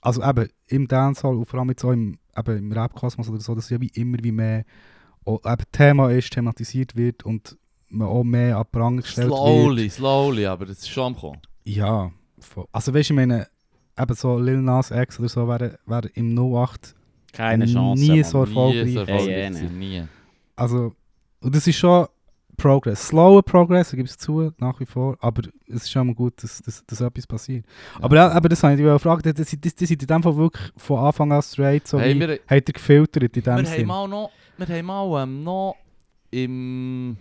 also 0.00 0.22
eben 0.22 0.48
im 0.68 0.88
Dancehall 0.88 1.34
und 1.34 1.46
vor 1.46 1.60
allem 1.60 1.70
jetzt 1.70 1.84
auch 1.84 1.92
im, 1.92 2.18
eben 2.36 2.56
im 2.56 2.72
Rap-Kosmos 2.72 3.28
oder 3.28 3.40
so, 3.40 3.54
dass 3.54 3.70
ja 3.70 3.80
wie 3.80 3.90
immer 3.94 4.18
wie 4.22 4.32
mehr 4.32 4.64
auch, 5.24 5.44
eben 5.44 5.64
Thema 5.70 6.10
ist, 6.10 6.32
thematisiert 6.32 6.96
wird 6.96 7.24
und 7.24 7.56
man 7.88 8.08
auch 8.08 8.24
mehr 8.24 8.56
an 8.56 8.64
den 8.64 8.70
Pranger 8.72 9.02
gestellt 9.02 9.28
wird. 9.28 9.38
Slowly, 9.38 9.90
slowly, 9.90 10.46
aber 10.46 10.66
das 10.66 10.78
ist 10.78 10.88
schon 10.88 11.04
am 11.04 11.16
kommen. 11.16 11.40
Ja, 11.64 12.10
also 12.72 12.94
weißt 12.94 13.10
du, 13.10 13.14
ich 13.14 13.16
meine, 13.16 13.46
eben 13.98 14.14
so 14.14 14.38
Lil 14.38 14.62
Nas 14.62 14.90
X 14.90 15.18
oder 15.18 15.28
so 15.28 15.46
wäre 15.48 15.78
wär 15.86 16.02
im 16.14 16.36
08, 16.38 16.94
Keine 17.32 17.66
Chance. 17.66 18.02
Nie 18.02 18.22
so 18.24 18.40
erfolgreich. 18.40 18.84
Nie 18.86 18.92
so 18.94 19.00
erfolgreich 19.00 19.62
Ey, 19.62 19.68
nie. 19.70 20.02
also, 20.56 20.92
und 21.40 21.54
das 21.54 21.66
ist 21.66 21.76
schon 21.76 22.06
Progress, 22.56 23.08
slower 23.08 23.42
Progress, 23.42 23.92
ich 23.92 23.96
gebe 23.96 24.08
es 24.08 24.16
zu, 24.18 24.52
nach 24.58 24.78
wie 24.78 24.84
vor, 24.86 25.16
aber 25.20 25.42
es 25.66 25.82
ist 25.84 25.90
schon 25.90 26.06
mal 26.06 26.14
gut, 26.14 26.40
dass, 26.42 26.60
dass, 26.62 26.84
dass 26.86 27.00
etwas 27.00 27.26
passiert. 27.26 27.64
Aber, 28.00 28.14
ja, 28.14 28.30
aber 28.30 28.48
das 28.50 28.62
habe 28.62 28.74
ich 28.74 28.78
dich 28.78 28.86
gefragt, 28.86 29.24
das, 29.26 29.34
das, 29.34 29.56
das, 29.58 29.74
das 29.74 29.88
sind 29.88 30.02
in 30.02 30.06
dem 30.06 30.22
Fall 30.22 30.36
wirklich 30.36 30.70
von 30.76 30.98
Anfang 30.98 31.32
an 31.32 31.42
straight, 31.42 31.88
so 31.88 31.98
Hey, 31.98 32.14
wie, 32.14 32.20
wir- 32.20 32.34
hat 32.46 32.68
er 32.68 32.72
gefiltert 32.72 33.22
in 33.24 33.34
Wir 33.34 33.42
dem 33.42 33.52
haben 33.56 33.66
Sinn. 33.66 33.86
mal 33.86 34.06
noch, 34.06 34.30
wir 34.58 34.68
haben 34.68 34.86
mal 34.86 35.22
ähm, 35.24 35.42
noch 35.42 35.76
im, 36.30 37.16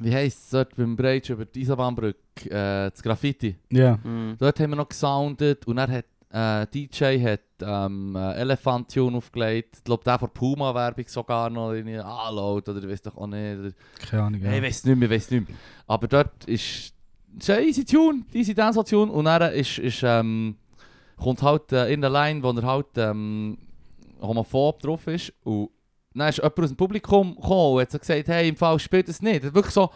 wie 0.00 0.14
heisst 0.14 0.44
es 0.44 0.50
dort 0.50 0.76
beim 0.76 0.96
Breitsch 0.96 1.30
über 1.30 1.44
die 1.44 1.60
Eisenbahnbrücke, 1.60 2.46
äh, 2.46 2.90
das 2.90 3.02
Graffiti. 3.02 3.56
Ja, 3.70 3.96
Mm. 4.02 4.36
Dort 4.38 4.58
haben 4.58 4.70
wir 4.70 4.76
noch 4.76 4.88
gesoundet 4.88 5.66
und 5.66 5.76
dann 5.76 5.90
hat 5.90 6.06
äh, 6.32 6.66
DJ 6.66 7.22
hat 7.22 7.40
ähm, 7.60 8.16
äh, 8.16 8.34
Elephant 8.34 8.92
Tune 8.92 9.16
aufgelegt. 9.16 9.76
Ich 9.78 9.84
glaube, 9.84 10.04
der 10.04 10.18
von 10.18 10.30
Puma-Werbung 10.30 11.04
sogar 11.08 11.50
noch 11.50 11.72
in 11.72 11.88
Anlaut 11.98 12.68
oder 12.68 12.82
ich 12.82 12.88
weiß 12.88 13.02
doch 13.02 13.16
auch 13.16 13.26
nicht. 13.26 13.58
Oder, 13.58 13.70
keine 14.08 14.22
Ahnung. 14.22 14.40
Ja. 14.40 14.48
hey, 14.50 14.58
ich 14.58 14.64
weiß 14.64 14.84
nicht 14.84 14.96
mehr, 14.96 15.10
ich 15.10 15.16
weiß 15.16 15.30
nicht 15.32 15.48
mehr. 15.48 15.58
Aber 15.86 16.08
dort 16.08 16.44
ist, 16.44 16.94
ist 17.38 17.50
ein 17.50 17.64
easy 17.64 17.84
Tune, 17.84 18.22
easy 18.32 18.54
Dance 18.54 18.82
Tune 18.84 19.10
und 19.10 19.24
dann 19.24 19.52
ist, 19.52 19.78
ist, 19.78 20.02
ähm, 20.04 20.56
kommt 21.16 21.42
halt 21.42 21.72
äh, 21.72 21.92
in 21.92 22.00
der 22.00 22.10
Line, 22.10 22.42
wo 22.42 22.50
er 22.52 22.62
halt 22.62 22.86
ähm, 22.96 23.58
homophob 24.22 24.80
drauf 24.80 25.06
ist 25.08 25.32
und 25.42 25.70
dann 26.14 26.28
ist 26.28 26.38
jemand 26.38 26.58
aus 26.58 26.68
dem 26.70 26.76
Publikum 26.76 27.36
gekommen 27.36 27.74
und 27.74 27.80
hat 27.80 27.90
so 27.90 27.98
gesagt, 27.98 28.28
hey, 28.28 28.48
im 28.48 28.56
Fall 28.56 28.78
spielt 28.78 29.08
das 29.08 29.22
nicht. 29.22 29.42
Das 29.42 29.48
ist 29.48 29.54
wirklich 29.54 29.74
so, 29.74 29.90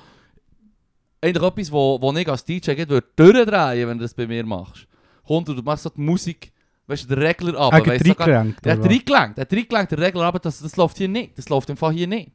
eigentlich 1.21 1.43
etwas, 1.43 1.73
wo, 1.73 2.01
wo 2.01 2.13
ich 2.13 2.29
als 2.29 2.45
DJ 2.45 2.73
geht, 2.75 2.89
würde 2.89 3.07
durchdrehen, 3.17 3.89
wenn 3.89 3.99
du 3.99 4.05
das 4.05 4.15
bei 4.15 4.27
mir 4.27 4.45
machst. 4.45 4.87
Kommt 5.27 5.49
und 5.49 5.57
du 5.57 5.63
machst 5.63 5.85
so 5.85 5.91
die 5.91 6.01
Musik 6.01 6.53
weißt 6.87 7.05
du, 7.05 7.15
der 7.15 7.29
Regler 7.29 7.59
ab. 7.59 7.73
Er 7.73 7.79
hat 7.79 7.87
reingelenkt. 7.87 8.67
Er 8.67 8.73
hat 8.73 8.85
reingelenkt, 8.85 9.39
er 9.39 9.43
hat 9.43 9.53
reingelenkt, 9.53 9.93
der 9.93 9.99
Regler 9.99 10.23
aber 10.25 10.39
das, 10.39 10.61
das 10.61 10.77
läuft 10.77 10.99
hier 10.99 11.09
nicht. 11.09 11.37
Das 11.39 11.49
läuft 11.49 11.71
im 11.71 11.77
Fall 11.77 11.93
hier 11.93 12.07
nicht. 12.07 12.33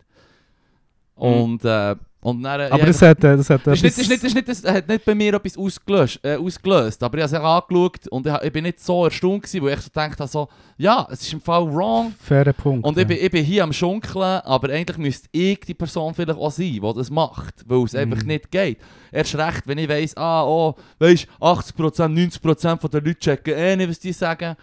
Und, 1.16 1.64
äh, 1.66 1.96
und 2.22 2.44
dann... 2.44 2.62
Aber 2.72 2.86
das 2.86 3.02
hat, 3.02 3.24
äh, 3.24 3.38
das 3.38 3.50
hat 3.50 3.66
das 3.66 3.76
ist 3.76 3.84
nicht, 3.84 3.98
ist 3.98 4.10
nicht, 4.10 4.24
ist 4.24 4.36
nicht, 4.36 4.48
das 4.50 4.64
hat 4.64 4.88
nicht 4.88 5.06
bei 5.06 5.16
mir 5.16 5.34
etwas 5.36 5.58
ausgelöst, 5.58 6.20
äh, 6.22 6.36
ausgelöst. 6.36 7.02
Aber 7.02 7.18
ich 7.18 7.24
habe 7.24 7.36
es 7.36 7.42
angeschaut 7.42 8.08
und 8.10 8.28
ich, 8.28 8.34
ich 8.44 8.52
bin 8.52 8.64
nicht 8.64 8.80
so 8.82 9.06
erstaunt 9.06 9.44
gewesen, 9.44 9.64
weil 9.64 9.74
ich 9.76 9.80
so 9.82 9.88
gedacht 9.90 10.20
habe, 10.20 10.30
so, 10.30 10.50
ja, 10.78 11.08
es 11.10 11.22
ist 11.22 11.32
im 11.32 11.40
Fall 11.42 11.66
wrong. 11.74 12.14
fairer 12.20 12.52
Punkt. 12.54 12.86
Und 12.86 12.96
ja. 12.98 13.04
ich 13.04 13.08
bin, 13.08 13.18
ich 13.22 13.32
bin 13.32 13.46
hier 13.46 13.64
am 13.64 13.72
Schunkeln, 13.72 14.22
aber 14.22 14.70
eigentlich 14.74 14.98
müsste 14.98 15.30
ich 15.32 15.62
die 15.62 15.74
Person 15.74 16.14
vielleicht 16.14 16.38
auch 16.38 16.52
sein, 16.52 16.66
die 16.74 16.94
das 16.96 17.10
macht, 17.10 17.64
weil 17.66 17.84
es 17.84 17.96
einfach 17.96 18.22
Mhm. 18.22 18.28
nicht 18.28 18.52
geht. 18.52 18.80
Erst 19.12 19.36
recht, 19.36 19.66
wenn 19.66 19.78
ich 19.78 19.88
weiss, 19.88 20.18
ah, 20.18 20.44
oh, 20.44 20.76
weisst 21.00 21.28
80%, 21.40 22.10
90% 22.14 22.80
von 22.82 22.92
der 22.92 23.02
Leute 23.02 23.20
checken 23.20 23.54
eh 23.56 23.76
nicht, 23.76 23.90
was 23.90 24.00
die 24.00 24.12
sagen. 24.14 24.56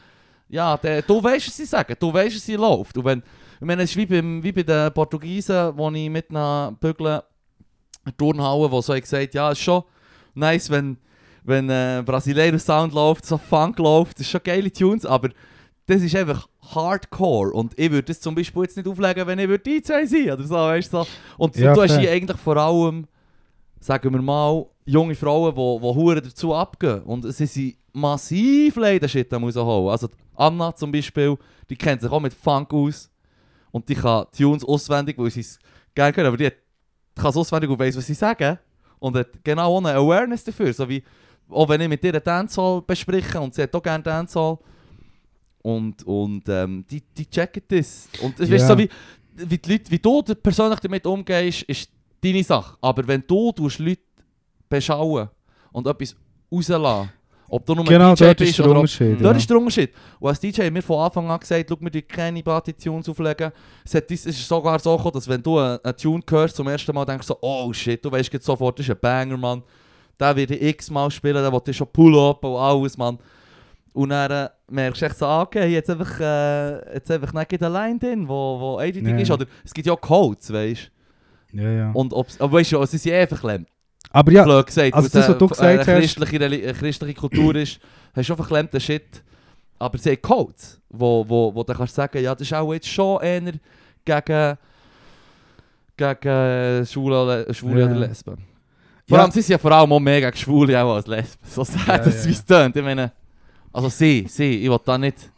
Ja, 0.48 0.76
der, 0.76 1.02
du 1.02 1.22
weißt, 1.22 1.48
was 1.48 1.56
sie 1.56 1.64
sagen, 1.64 1.96
du 1.98 2.12
weißt, 2.12 2.36
was 2.36 2.44
sie 2.44 2.54
läuft. 2.54 2.96
Und 2.98 3.04
wenn, 3.04 3.22
ich 3.60 3.66
meine, 3.66 3.82
es 3.82 3.90
ist 3.90 3.96
wie, 3.96 4.06
beim, 4.06 4.42
wie 4.42 4.52
bei 4.52 4.62
den 4.62 4.92
Portugiesen, 4.92 5.76
wo 5.76 5.90
ich 5.90 6.10
mit 6.10 6.30
einer 6.30 6.76
Bügeln 6.78 7.20
Turnhalle, 8.12 8.70
wo 8.70 8.80
so 8.80 8.94
ich 8.94 9.02
gesagt 9.02 9.34
ja, 9.34 9.50
es 9.50 9.58
ist 9.58 9.64
schon 9.64 9.82
nice, 10.34 10.70
wenn, 10.70 10.98
wenn 11.44 11.68
äh, 11.70 12.02
Brasileiro 12.04 12.58
Sound 12.58 12.92
läuft, 12.92 13.24
so 13.26 13.38
Funk 13.38 13.78
läuft, 13.78 14.18
das 14.18 14.26
ist 14.26 14.30
schon 14.30 14.40
geile 14.44 14.72
Tunes, 14.72 15.06
aber 15.06 15.30
das 15.86 16.02
ist 16.02 16.16
einfach 16.16 16.48
Hardcore 16.74 17.52
und 17.52 17.78
ich 17.78 17.90
würde 17.90 18.04
das 18.04 18.20
zum 18.20 18.34
Beispiel 18.34 18.62
jetzt 18.62 18.76
nicht 18.76 18.88
auflegen, 18.88 19.26
wenn 19.26 19.38
ich 19.38 19.48
würde 19.48 19.62
DJ 19.62 20.04
sein 20.04 20.30
oder 20.32 20.42
so, 20.42 20.54
weißt 20.54 20.92
du 20.92 20.98
so. 20.98 21.06
Und 21.38 21.56
Ja, 21.56 21.72
du 21.74 21.82
hast 21.82 21.98
hier 21.98 22.10
eigentlich 22.10 22.40
vor 22.40 22.56
allem, 22.56 23.06
sagen 23.80 24.12
wir 24.12 24.20
mal, 24.20 24.66
junge 24.84 25.14
Frauen, 25.14 25.52
die 25.52 25.56
wo, 25.56 25.80
wo 25.80 25.94
hure 25.94 26.20
dazu 26.20 26.54
abgehen 26.54 27.02
und 27.02 27.22
sie 27.32 27.46
sind 27.46 27.76
massiv 27.92 28.76
Leidenschaft 28.76 29.32
am 29.32 29.44
rausholen. 29.44 29.90
Also 29.90 30.08
die 30.08 30.14
Anna 30.36 30.74
zum 30.74 30.90
Beispiel, 30.92 31.36
die 31.70 31.76
kennt 31.76 32.02
sich 32.02 32.10
auch 32.10 32.20
mit 32.20 32.34
Funk 32.34 32.72
aus 32.72 33.10
und 33.70 33.88
die 33.88 33.94
kann 33.94 34.26
Tunes 34.36 34.64
auswendig, 34.64 35.16
weil 35.18 35.30
sie 35.30 35.40
es 35.40 35.58
gerne 35.94 36.12
können, 36.12 36.26
aber 36.28 36.36
die, 36.36 36.46
hat, 36.46 36.54
die 36.54 36.65
kann 37.16 37.30
es 37.30 37.36
auswendig 37.36 37.68
und 37.70 37.78
weiss, 37.78 37.96
was 37.96 38.06
sie 38.06 38.14
sagen 38.14 38.58
und 38.98 39.16
hat 39.16 39.42
genau 39.42 39.78
eine 39.78 39.94
Awareness 39.94 40.44
dafür, 40.44 40.72
so 40.72 40.88
wie 40.88 41.02
auch 41.48 41.68
wenn 41.68 41.80
ich 41.80 41.88
mit 41.88 42.02
ihr 42.04 42.12
einen 42.14 42.22
Dancehall 42.24 42.82
bespreche 42.82 43.40
und 43.40 43.54
sie 43.54 43.62
hat 43.62 43.74
auch 43.74 43.82
gerne 43.82 44.02
Dancehall 44.02 44.58
und, 45.62 46.02
und 46.04 46.42
ähm, 46.48 46.84
die, 46.88 47.00
die 47.00 47.26
checken 47.28 47.62
das. 47.68 48.08
Und 48.20 48.38
es 48.40 48.48
Ja. 48.48 48.56
ist 48.56 48.66
so 48.68 48.78
wie, 48.78 48.88
wie, 49.34 49.58
die 49.58 49.72
Leute, 49.72 49.90
wie 49.90 49.98
du 49.98 50.22
persönlich 50.22 50.78
damit 50.80 51.06
umgehst, 51.06 51.62
ist 51.62 51.90
deine 52.22 52.42
Sache. 52.44 52.76
Aber 52.80 53.06
wenn 53.06 53.24
du 53.26 53.52
tust 53.52 53.78
Leute 53.78 54.00
beschauen 54.68 55.28
und 55.72 55.86
etwas 55.86 56.14
rauslassen, 56.52 57.10
ob 57.48 57.64
du 57.64 57.74
nur 57.74 57.84
Genau, 57.84 58.14
DJ 58.14 58.24
dort 58.24 58.38
bist 58.38 58.50
ist 58.50 58.58
der 58.58 58.64
oder 58.66 58.74
ob, 58.74 58.80
Unterschied. 58.80 59.20
Dort 59.20 59.34
ja. 59.34 59.38
ist 59.38 59.50
der 59.50 59.56
Unterschied. 59.56 59.90
Und 60.18 60.28
als 60.28 60.40
DJ 60.40 60.62
haben 60.62 60.74
wir 60.74 60.82
von 60.82 60.98
Anfang 61.04 61.30
an 61.30 61.40
gesagt, 61.40 61.66
schau, 61.68 61.76
wir 61.80 61.90
die 61.90 62.02
keine 62.02 62.42
Party-Tunes 62.42 63.08
auflegen. 63.08 63.52
Es, 63.84 63.94
hat, 63.94 64.10
es 64.10 64.26
ist 64.26 64.46
sogar 64.48 64.78
so 64.78 64.96
gekommen, 64.96 65.14
dass 65.14 65.28
wenn 65.28 65.42
du 65.42 65.58
einen, 65.58 65.78
Tune 65.96 66.22
hörst, 66.28 66.56
zum 66.56 66.68
ersten 66.68 66.94
Mal 66.94 67.04
denkst 67.04 67.26
du 67.26 67.34
so, 67.34 67.38
oh 67.40 67.72
shit, 67.72 68.04
du 68.04 68.10
weißt 68.10 68.32
jetzt 68.32 68.46
sofort, 68.46 68.78
das 68.78 68.86
ist 68.86 68.90
ein 68.90 68.98
Banger, 69.00 69.36
Mann. 69.36 69.62
Werde 70.18 70.54
ich 70.54 70.62
x-mal 70.62 71.10
spielen, 71.10 71.42
den 71.42 71.52
will 71.52 71.74
schon 71.74 71.86
pull-up 71.92 72.42
und 72.44 72.56
alles, 72.56 72.96
Mann. 72.96 73.18
Und 73.92 74.10
dann 74.10 74.30
äh, 74.30 74.48
merkst 74.68 75.00
du 75.00 75.06
echt 75.06 75.16
so, 75.16 75.26
ah, 75.26 75.42
okay, 75.42 75.68
jetzt 75.68 75.88
einfach, 75.88 76.20
äh, 76.20 76.94
jetzt 76.94 77.10
einfach 77.10 77.32
nicht 77.32 77.60
Line 77.60 77.98
drin, 77.98 78.28
wo, 78.28 78.58
wo 78.60 78.80
Editing 78.80 79.16
Ja. 79.16 79.22
ist. 79.22 79.30
Oder 79.30 79.46
es 79.64 79.72
gibt 79.72 79.86
ja 79.86 79.96
Codes, 79.96 80.52
weißt 80.52 80.90
Ja, 81.52 81.70
ja. 81.70 81.92
du. 81.92 81.98
Und 81.98 82.12
ob's, 82.12 82.38
aber 82.40 82.58
weißt 82.58 82.72
du, 82.72 82.82
es 82.82 82.92
ist 82.92 83.04
ja 83.06 83.14
eh 83.14 83.26
verklemmt. 83.26 83.68
Aber 84.10 84.32
ja, 84.32 84.44
gesagt, 84.62 84.94
also 84.94 85.08
das, 85.08 85.28
was 85.28 85.38
du 85.38 85.44
äh, 85.44 85.48
gesagt 85.48 85.62
eine 85.68 85.78
hast- 85.80 86.16
christliche, 86.16 86.44
eine 86.44 86.72
christliche 86.74 87.14
Kultur 87.14 87.54
ist, 87.56 87.78
hast 88.14 88.16
du 88.16 88.24
schon 88.24 88.36
verklemmten 88.36 88.80
Shit. 88.80 89.22
Aber 89.78 89.98
sie 89.98 90.10
haben 90.10 90.22
Codes, 90.22 90.80
wo, 90.88 91.24
wo, 91.28 91.54
wo 91.54 91.62
du 91.62 91.74
kannst 91.74 91.94
sagen, 91.94 92.22
ja, 92.22 92.34
das 92.34 92.46
ist 92.46 92.54
auch 92.54 92.72
jetzt 92.72 92.88
schon 92.88 93.20
eher 93.22 93.42
gegen, 94.04 94.58
gegen 95.96 96.86
Schwule, 96.86 97.22
oder- 97.22 97.54
Schwule 97.54 97.80
Ja. 97.80 97.86
oder 97.86 97.94
Lesben. 97.96 98.36
Vor 99.08 99.18
Ja. 99.18 99.22
allem, 99.24 99.30
sie 99.32 99.40
sind 99.42 99.52
ja 99.52 99.58
vor 99.58 99.72
allem 99.72 99.92
auch 99.92 100.00
mehr 100.00 100.20
gegen 100.20 100.36
Schwule 100.36 100.82
auch 100.82 100.94
als 100.96 101.06
Lesben. 101.06 101.42
So 101.46 101.62
sagt 101.64 101.86
Ja, 101.86 101.98
das, 101.98 102.24
ja, 102.24 102.28
wie 102.30 102.32
es 102.34 102.44
tönt. 102.44 102.74
Ich 102.76 102.82
meine, 102.82 103.12
also 103.72 103.88
sie, 103.88 104.26
sie, 104.28 104.62
ich 104.64 104.70
will 104.70 104.78
da 104.84 104.98
nicht 104.98 105.30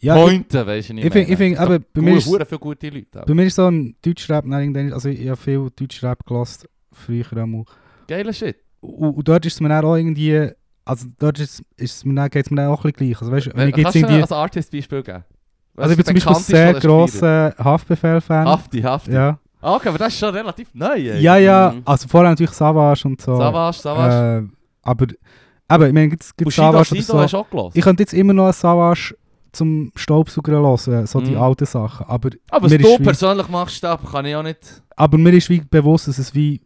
ja 0.00 0.14
pointen, 0.16 0.66
weißt 0.66 0.88
du 0.90 0.94
nicht. 0.94 1.04
ich 1.06 1.12
finde, 1.12 1.36
find, 1.36 1.58
aber 1.58 1.78
bei 1.78 2.00
mir 2.00 2.16
ist 2.16 2.24
viele 2.24 2.58
gute 2.58 2.88
Leute. 2.88 3.22
bei 3.26 3.34
mir 3.34 3.44
ist 3.44 3.54
so 3.56 3.66
ein 3.68 3.94
Deutschrap, 4.02 4.44
also 4.46 5.08
ich 5.08 5.28
habe 5.28 5.36
viel 5.36 5.70
Deutschrap 5.76 6.26
gelassen, 6.26 6.66
früher 6.92 7.24
einmal. 7.36 7.64
Geiler 8.10 8.32
Shit. 8.32 8.56
Und, 8.80 9.10
und 9.16 9.28
dort 9.28 9.46
ist 9.46 9.54
es 9.54 9.60
mir 9.60 9.68
dann 9.68 9.84
auch 9.84 9.96
irgendwie, 9.96 10.50
also 10.84 11.06
dort 11.18 11.38
ist, 11.38 11.62
ist 11.76 12.04
mir 12.04 12.14
dann, 12.14 12.28
geht 12.30 12.44
es 12.46 12.50
mir 12.50 12.56
dann 12.56 12.68
auch 12.70 12.84
ein 12.84 12.92
bisschen 12.92 13.08
gleich. 13.12 13.20
Also 13.20 13.32
weißt, 13.32 13.50
wenn 13.56 13.68
ich 13.68 13.76
jetzt 13.76 13.84
Kannst 13.84 13.94
du 13.94 13.98
irgendwie, 14.00 14.22
als 14.22 14.32
Artist-Beispiel 14.32 15.02
geben? 15.02 15.24
also 15.76 15.90
ich 15.92 15.96
bin 15.96 16.04
zum 16.06 16.14
Beispiel 16.14 16.32
ein 16.36 16.42
sehr 16.42 16.74
grosser 16.74 17.54
Haftbefehl-Fan. 17.58 18.46
Hafti, 18.46 18.80
Hafti. 18.82 19.12
Ja. 19.12 19.38
Ah, 19.62 19.76
okay, 19.76 19.90
aber 19.90 19.98
das 19.98 20.08
ist 20.14 20.18
schon 20.18 20.34
relativ 20.34 20.68
neu. 20.74 20.94
ey. 20.94 21.20
ja, 21.20 21.36
ja, 21.36 21.72
Mhm. 21.76 21.82
also 21.84 22.08
vorher 22.08 22.30
natürlich 22.30 22.52
Savage 22.52 23.02
und 23.06 23.20
so. 23.20 23.36
Savage, 23.36 23.78
Savage. 23.78 24.46
Äh, 24.46 24.56
aber, 24.82 25.06
aber 25.68 25.86
ich 25.88 25.92
meine, 25.92 26.08
gibt 26.08 26.22
es 26.22 26.56
Savage 26.56 26.92
oder 26.94 27.02
so. 27.02 27.18
hast 27.20 27.32
du 27.34 27.36
auch 27.38 27.50
gelassen. 27.50 27.72
Ich 27.74 27.84
könnte 27.84 28.02
jetzt 28.02 28.14
immer 28.14 28.32
noch 28.32 28.46
ein 28.46 28.52
Savage 28.54 29.14
zum 29.52 29.92
Staubsauger 29.96 30.52
hören, 30.52 31.06
so 31.06 31.20
die 31.20 31.32
Mhm. 31.32 31.42
alten 31.42 31.66
Sachen. 31.66 32.06
Aber, 32.06 32.30
Aber 32.50 32.70
was 32.70 32.78
du 32.78 32.98
persönlich 32.98 33.48
machst, 33.48 33.82
kann 33.82 34.24
ich 34.24 34.34
auch 34.34 34.42
nicht... 34.42 34.82
aber 34.96 35.18
mir 35.18 35.32
ist 35.34 35.50
wie 35.50 35.60
bewusst, 35.60 36.08
dass 36.08 36.18
es 36.18 36.34
wie 36.34 36.62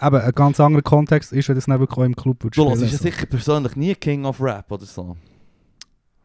eben 0.00 0.16
ein 0.16 0.32
ganz 0.32 0.60
anderer 0.60 0.82
Kontext 0.82 1.32
ist, 1.32 1.48
wenn 1.48 1.54
das 1.56 1.66
nicht 1.68 1.78
wirklich 1.80 2.04
im 2.06 2.16
Club 2.16 2.42
würde 2.44 2.54
Du 2.54 2.68
hörst 2.68 2.82
ja 2.82 2.88
so. 2.88 2.96
sicher 2.98 3.26
persönlich 3.26 3.76
nie 3.76 3.94
King 3.94 4.24
of 4.24 4.40
Rap 4.40 4.70
oder 4.70 4.84
so. 4.84 5.16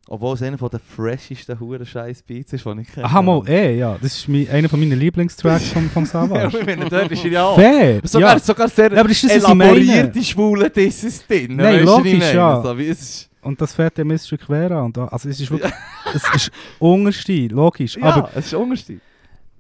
Obwohl 0.08 0.34
es 0.34 0.42
einer 0.42 0.58
der 0.58 0.80
freshesten 0.80 1.58
huren 1.60 1.86
scheiß 1.86 2.24
Beats 2.24 2.52
ist, 2.52 2.66
die 2.66 2.82
ich 2.82 2.92
kenne. 2.92 3.06
Aha, 3.06 3.22
mal, 3.22 3.48
eh, 3.48 3.78
ja. 3.78 3.98
Das 4.02 4.18
ist 4.18 4.28
mein, 4.28 4.50
einer 4.50 4.68
von 4.68 4.80
meinen 4.80 5.00
Lieblingstracks 5.00 5.70
vom, 5.70 5.90
vom 5.90 6.04
Ja, 6.04 6.10
Savage. 6.10 6.60
ich 6.60 6.66
meine, 6.66 6.90
dort 6.90 7.12
ist 7.12 7.24
er 7.24 7.32
ja 7.32 7.44
auch. 7.46 7.56
Fair! 7.56 8.02
Sogar, 8.04 8.34
ja. 8.34 8.40
sogar 8.40 8.68
sehr 8.68 8.92
ja, 8.92 9.00
aber 9.00 9.10
ist 9.10 9.24
das, 9.24 9.32
elaborierte 9.32 10.22
Schwule 10.22 10.70
Disses 10.70 11.26
drin. 11.26 11.56
Nein, 11.56 11.86
logisch, 11.86 12.34
ja. 12.34 12.62
So, 12.62 12.74
ist, 12.74 13.30
Und 13.42 13.62
das 13.62 13.74
fährt 13.74 13.98
der 13.98 14.04
Mr. 14.04 14.38
Quera. 14.38 14.82
Und 14.82 14.98
da, 14.98 15.06
also 15.06 15.30
es 15.30 15.40
ist 15.40 15.50
wirklich, 15.50 15.72
es 16.14 16.24
ist 16.36 16.52
unterste, 16.80 17.48
logisch. 17.48 17.96
ja, 17.96 18.04
Aber 18.04 18.30
es 18.36 18.48
ist 18.48 18.54
Unterschied. 18.54 19.00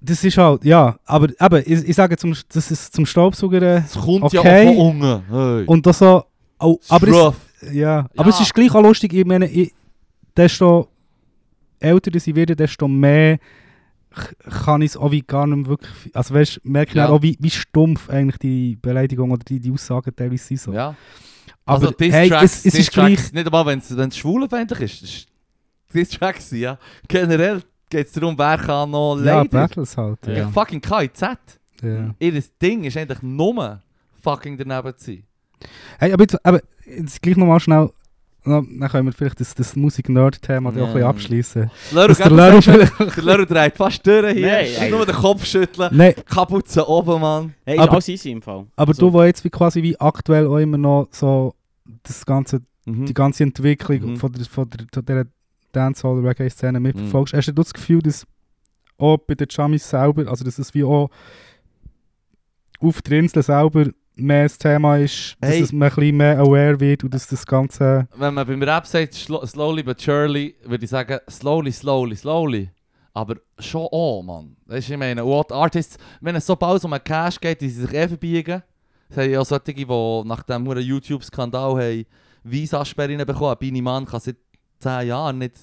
Das 0.01 0.23
ist 0.23 0.37
halt, 0.37 0.65
ja, 0.65 0.97
aber 1.05 1.29
eben, 1.29 1.63
ich, 1.65 1.89
ich 1.89 1.95
sage, 1.95 2.17
zum, 2.17 2.35
das 2.51 2.71
ist 2.71 2.93
zum 2.93 3.05
Staubsauger 3.05 3.61
Es 3.85 3.93
kommt 3.93 4.23
Okay. 4.23 4.35
ja 4.65 4.69
auch 4.71 4.75
von 4.75 5.01
unten. 5.01 5.23
Hey. 5.29 5.63
und 5.67 5.85
das 5.85 5.99
so, 5.99 6.23
oh, 6.59 6.77
aber 6.89 7.07
es, 7.07 7.15
Rough. 7.15 7.35
Ja, 7.71 8.07
aber 8.17 8.29
es 8.29 8.39
ist 8.39 8.53
gleich 8.53 8.73
auch 8.73 8.81
lustig, 8.81 9.13
ich 9.13 9.25
meine, 9.25 9.47
ich, 9.47 9.71
desto 10.35 10.87
älter 11.79 12.19
sie 12.19 12.35
werden, 12.35 12.55
desto 12.55 12.87
mehr 12.87 13.37
kann 14.63 14.81
ich 14.81 14.91
es 14.91 14.97
auch 14.97 15.11
wie 15.11 15.21
gar 15.21 15.47
nicht 15.47 15.67
wirklich, 15.69 15.91
also 16.15 16.33
weißt, 16.33 16.61
merke 16.63 16.91
ich 16.91 16.95
Ja. 16.95 17.09
auch, 17.09 17.21
wie, 17.21 17.37
wie 17.39 17.49
stumpf 17.49 18.09
eigentlich 18.09 18.37
die 18.39 18.75
Beleidigung 18.81 19.31
oder 19.31 19.43
die, 19.43 19.59
die 19.59 19.71
Aussagen 19.71 20.13
teilweise 20.15 20.43
sind. 20.43 20.59
So. 20.59 20.73
Ja. 20.73 20.95
aber 21.65 21.87
also, 21.87 21.93
hey, 21.99 22.27
Tracks, 22.29 22.43
es, 22.43 22.65
es 22.65 22.79
ist 22.79 22.91
gleich, 22.91 23.31
nicht 23.31 23.45
einmal, 23.45 23.65
wenn 23.67 23.79
es 23.79 24.17
schwulenfeindlich 24.17 24.81
ist. 24.81 25.01
Das 25.03 25.09
ist 25.11 25.27
Diss 25.93 26.09
Tracks, 26.09 26.51
ja. 26.51 26.77
Generell 27.07 27.61
geht 27.91 28.07
es 28.07 28.13
darum, 28.13 28.35
wer 28.37 28.57
kann 28.57 28.89
noch 28.89 29.17
ja, 29.17 29.37
leider. 29.41 29.49
Battles 29.49 29.95
halt. 29.95 30.17
Ja. 30.25 30.33
Ja. 30.33 30.47
Fucking 30.49 30.81
KIZ. 30.81 31.21
Ja. 31.83 32.15
Ihr 32.19 32.43
Ding 32.61 32.83
ist 32.85 32.97
eigentlich 32.97 33.21
nur 33.21 33.81
fucking 34.23 34.57
daneben 34.57 34.97
zu 34.97 35.05
sein. 35.05 35.23
Hey, 35.99 36.11
aber, 36.13 36.23
jetzt, 36.23 36.43
aber 36.45 36.59
jetzt 36.85 37.21
gleich 37.21 37.37
nochmal 37.37 37.59
schnell, 37.59 37.89
na, 38.43 38.61
dann 38.61 38.89
können 38.89 39.05
wir 39.05 39.13
vielleicht 39.13 39.39
das, 39.39 39.53
das 39.53 39.75
Musik-Nerd-Thema 39.75 40.69
auch 40.69 40.73
ein 40.73 40.79
bisschen 40.79 40.99
Ja. 41.01 41.09
abschließen. 41.09 41.71
Dass 41.93 42.17
der 42.17 42.29
sagst, 42.31 42.63
vielleicht... 42.65 43.17
der 43.27 43.45
dreht 43.45 43.77
fast 43.77 44.07
durch 44.07 44.33
hier. 44.33 44.47
Nein, 44.79 44.89
nur 44.91 45.05
den 45.05 45.13
Kopf 45.15 45.45
schütteln. 45.45 45.89
Nein, 45.95 46.15
Kapuze 46.25 46.87
oben, 46.87 47.21
Mann. 47.21 47.53
Hey, 47.65 47.75
Aber- 47.77 47.83
aber, 47.83 47.91
alles 47.93 48.07
easy 48.09 48.31
im 48.31 48.41
Fall. 48.41 48.65
aber 48.75 48.89
Also, 48.89 49.01
du, 49.07 49.13
wo 49.13 49.21
jetzt 49.23 49.43
wie 49.43 49.49
quasi 49.51 49.83
wie 49.83 49.99
aktuell 49.99 50.47
auch 50.47 50.57
immer 50.57 50.77
noch 50.79 51.07
so 51.11 51.53
das 52.03 52.25
ganze 52.25 52.61
Mhm. 52.83 53.05
die 53.05 53.13
ganze 53.13 53.43
Entwicklung 53.43 54.13
Mhm. 54.13 54.17
von, 54.17 54.31
der, 54.31 54.43
von, 54.45 54.67
der, 54.67 54.87
von 54.91 55.05
dieser 55.73 55.85
Dancehall-Reggae-Szene 55.85 56.79
Mhm. 56.79 56.83
mitverfolgst, 56.83 57.33
hast 57.33 57.47
du 57.47 57.53
das 57.53 57.73
Gefühl, 57.73 58.01
dass 58.01 58.25
auch 58.97 59.17
bei 59.17 59.35
den 59.35 59.47
Jamis 59.49 59.89
selber, 59.89 60.27
also 60.29 60.43
dass 60.45 60.59
es 60.59 60.73
wie 60.73 60.83
auch 60.83 61.09
auf 62.79 63.01
der 63.01 63.19
Insel 63.19 63.43
selber 63.43 63.87
mehr 64.15 64.43
das 64.43 64.57
Thema 64.57 64.97
ist, 64.97 65.35
dass 65.39 65.51
Hey. 65.51 65.61
es 65.61 65.71
man 65.71 65.89
ein 65.89 65.95
bisschen 65.95 66.17
mehr 66.17 66.39
aware 66.39 66.79
wird 66.79 67.03
und 67.03 67.13
dass 67.13 67.27
das 67.27 67.45
Ganze... 67.45 68.07
Wenn 68.15 68.33
man 68.33 68.45
beim 68.45 68.61
Rap 68.61 68.85
sagt, 68.85 69.13
slo- 69.13 69.45
slowly 69.45 69.83
but 69.83 69.99
surely, 70.01 70.55
würde 70.65 70.83
ich 70.83 70.89
sagen, 70.91 71.19
slowly, 71.29 71.71
slowly, 71.71 72.15
slowly. 72.15 72.69
Aber 73.13 73.35
schon 73.59 73.87
auch, 73.91 74.21
Mann. 74.23 74.55
Weißt 74.65 74.89
du, 74.89 74.93
ich 74.93 74.99
meine, 74.99 75.25
what 75.25 75.51
Artists, 75.51 75.97
wenn 76.21 76.35
es 76.35 76.45
so 76.45 76.55
bald 76.55 76.83
um 76.85 76.93
einen 76.93 77.03
Cash 77.03 77.39
geht, 77.39 77.61
die 77.61 77.69
sich 77.69 77.91
eh 77.93 78.07
verbiegen. 78.07 78.63
Es 79.09 79.17
haben 79.17 79.29
ja 79.29 79.39
auch 79.41 79.45
solche, 79.45 79.73
die 79.73 79.85
nach 79.85 80.43
dem 80.43 80.65
YouTube-Skandal 80.65 81.71
haben 81.81 82.05
Visa-Sperren 82.43 83.25
bekommen. 83.25 83.55
Bini 83.59 83.81
Mann 83.81 84.05
kann 84.05 84.21
seit 84.21 84.37
10 84.81 85.07
Jahren 85.07 85.37
nicht 85.37 85.55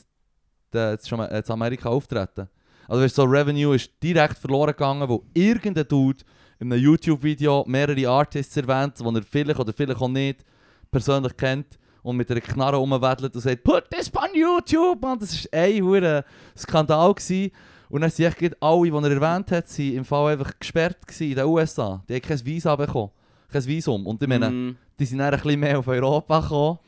äh, 0.74 0.92
jetzt 0.92 1.08
schon 1.08 1.18
mal 1.18 1.26
in 1.26 1.50
Amerika 1.50 1.88
auftreten. 1.88 2.48
Also 2.86 3.02
weißt, 3.02 3.14
so 3.16 3.24
Revenue 3.24 3.74
ist 3.76 3.90
direkt 4.02 4.38
verloren 4.38 4.68
gegangen, 4.72 5.08
wo 5.08 5.24
irgendein 5.34 5.86
Dude 5.86 6.24
in 6.58 6.72
einem 6.72 6.82
YouTube-Video 6.82 7.64
mehrere 7.66 8.08
Artists 8.08 8.56
erwähnt, 8.56 8.94
die 8.98 9.04
er 9.04 9.22
vielleicht 9.22 9.60
oder 9.60 9.72
vielleicht 9.72 10.00
auch 10.00 10.08
nicht 10.08 10.44
persönlich 10.90 11.36
kennt 11.36 11.78
und 12.02 12.16
mit 12.16 12.30
einer 12.30 12.40
Knarre 12.40 12.76
rumwedelt 12.76 13.34
und 13.34 13.40
sagt, 13.40 13.62
put 13.62 13.84
this 13.90 14.10
on 14.14 14.34
YouTube, 14.34 15.02
man. 15.02 15.18
Das 15.18 15.44
war 15.44 15.60
ein 15.60 15.82
hoher 15.82 16.24
Skandal. 16.56 17.14
Gewesen. 17.14 17.50
Und 17.90 18.00
dann 18.02 18.10
sind 18.10 18.26
echt 18.42 18.56
alle, 18.62 18.82
die 18.90 18.96
er 18.96 19.10
erwähnt 19.22 19.50
hat, 19.50 19.68
sind 19.68 19.94
im 19.94 20.04
Fall 20.04 20.32
einfach 20.32 20.52
gesperrt 20.58 20.96
in 21.20 21.34
den 21.34 21.44
USA. 21.44 22.02
Die 22.08 22.14
haben 22.14 22.22
kein 22.22 22.46
Visa 22.46 22.74
bekommen. 22.76 23.10
Kein 23.50 23.64
Visum. 23.66 24.06
Und 24.06 24.22
ich 24.22 24.28
meine, 24.28 24.50
Mm. 24.50 24.76
die 24.98 25.04
sind 25.06 25.18
dann 25.18 25.32
ein 25.32 25.40
bisschen 25.40 25.60
mehr 25.60 25.78
auf 25.78 25.88
Europa 25.88 26.40
gekommen. 26.40 26.78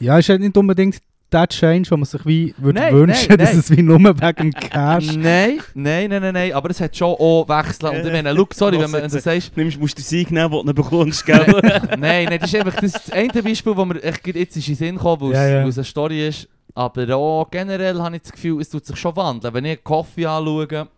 Ja, 0.00 0.18
ist 0.18 0.28
halt 0.28 0.40
nicht 0.40 0.56
unbedingt 0.56 0.98
der 1.32 1.48
Change, 1.48 1.90
wo 1.90 1.96
man 1.96 2.04
sich 2.04 2.24
wie 2.24 2.54
würde 2.58 2.80
Nein, 2.80 2.94
wünschen, 2.94 3.28
nein, 3.28 3.38
dass 3.38 3.50
nein. 3.50 3.58
es 3.58 3.70
wie 3.70 3.82
nur 3.82 3.98
wegen 3.98 4.52
Cash. 4.52 5.06
nein, 5.16 5.60
nein, 5.74 6.10
nein, 6.10 6.22
nein, 6.22 6.34
nein. 6.34 6.52
Aber 6.52 6.70
es 6.70 6.80
hat 6.80 6.96
schon 6.96 7.14
auch 7.14 7.48
Wechsel. 7.48 7.88
Und 7.88 8.06
ich 8.06 8.12
meine, 8.12 8.32
look, 8.32 8.54
sorry, 8.54 8.78
wenn, 8.78 8.90
man, 8.90 9.02
wenn 9.02 9.10
du 9.10 9.20
sagst, 9.20 9.56
Nimmst, 9.56 9.78
musst 9.78 9.98
du 9.98 10.02
den 10.02 10.06
Sieg 10.06 10.30
nehmen, 10.30 10.50
den 10.50 10.60
du 10.60 10.64
nicht 10.64 10.76
bekommst, 10.76 11.26
gell? 11.26 11.44
nein, 11.98 12.26
nein, 12.26 12.38
das 12.40 12.52
ist 12.52 12.56
einfach 12.60 12.80
das, 12.80 12.92
das 12.92 13.10
eine 13.10 13.42
Beispiel, 13.42 13.76
wo 13.76 13.84
mir 13.84 14.02
echt 14.02 14.26
jetzt 14.26 14.56
ist 14.56 14.68
in 14.68 14.74
den 14.74 14.78
Sinn 14.78 14.96
gekommen, 14.96 15.22
weil 15.22 15.32
es 15.32 15.38
Ja, 15.38 15.66
es 15.66 15.78
eine 15.78 15.84
Story 15.84 16.28
ist. 16.28 16.48
Aber 16.74 17.16
auch 17.16 17.50
generell 17.50 17.98
habe 18.00 18.16
ich 18.16 18.22
das 18.22 18.32
Gefühl, 18.32 18.60
es 18.60 18.68
tut 18.68 18.84
sich 18.84 18.96
schon 18.96 19.16
wandeln. 19.16 19.52
Wenn 19.52 19.64
ich 19.64 19.78
einen 19.78 19.84
Kaffee 19.84 20.26
anschaue, 20.26 20.88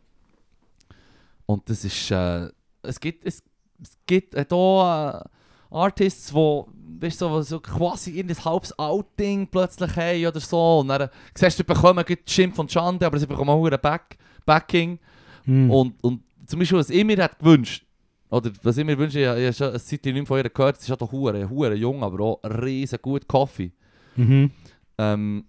und 1.46 1.70
das 1.70 1.84
ist, 1.84 2.10
äh, 2.10 2.48
es 2.82 3.00
gibt, 3.00 3.24
es, 3.24 3.42
es 3.80 3.96
gibt 4.06 4.34
äh, 4.34 4.44
da 4.44 5.22
äh, 5.24 5.37
Artists, 5.70 6.32
die 6.32 6.62
weißt, 7.00 7.20
du, 7.20 7.28
so, 7.28 7.42
so 7.42 7.60
quasi 7.60 8.12
irgendein 8.12 8.44
halbes 8.44 8.78
Outing 8.78 9.46
plötzlich 9.46 9.94
haben 9.96 10.26
oder 10.26 10.40
so. 10.40 10.80
Und 10.80 10.88
dann 10.88 11.08
siehst 11.34 11.58
du, 11.58 11.62
sie 11.62 11.64
bekommen 11.64 12.04
Schimpf 12.26 12.58
und 12.58 12.72
Schande, 12.72 13.06
aber 13.06 13.18
sie 13.18 13.26
bekommen 13.26 13.50
auch 13.50 13.64
ein 13.64 13.78
Back, 13.80 14.16
Backing. 14.44 14.98
Hm. 15.44 15.70
Und, 15.70 16.02
und 16.02 16.22
zum 16.46 16.58
Beispiel, 16.58 16.78
was 16.78 16.90
ich 16.90 17.04
mir 17.04 17.16
hätte 17.22 17.36
gewünscht, 17.38 17.84
oder 18.30 18.50
was 18.62 18.76
ich 18.76 18.84
mir 18.84 18.98
wünsche, 18.98 19.20
ich, 19.20 19.24
ich 19.24 19.30
habe 19.30 19.52
schon 19.52 19.68
eine 19.70 19.80
Zeit 19.80 20.04
nicht 20.04 20.28
von 20.28 20.38
ihr 20.38 20.50
gehört, 20.50 20.80
sie 20.80 20.92
ist 20.92 21.02
auch 21.02 21.12
hure, 21.12 21.48
hure 21.48 21.74
jung, 21.74 22.02
aber 22.02 22.20
auch 22.24 22.40
riesen 22.44 22.98
gut 23.00 23.28
Kaffee. 23.28 23.72
Mhm. 24.16 24.50
Ähm, 24.98 25.44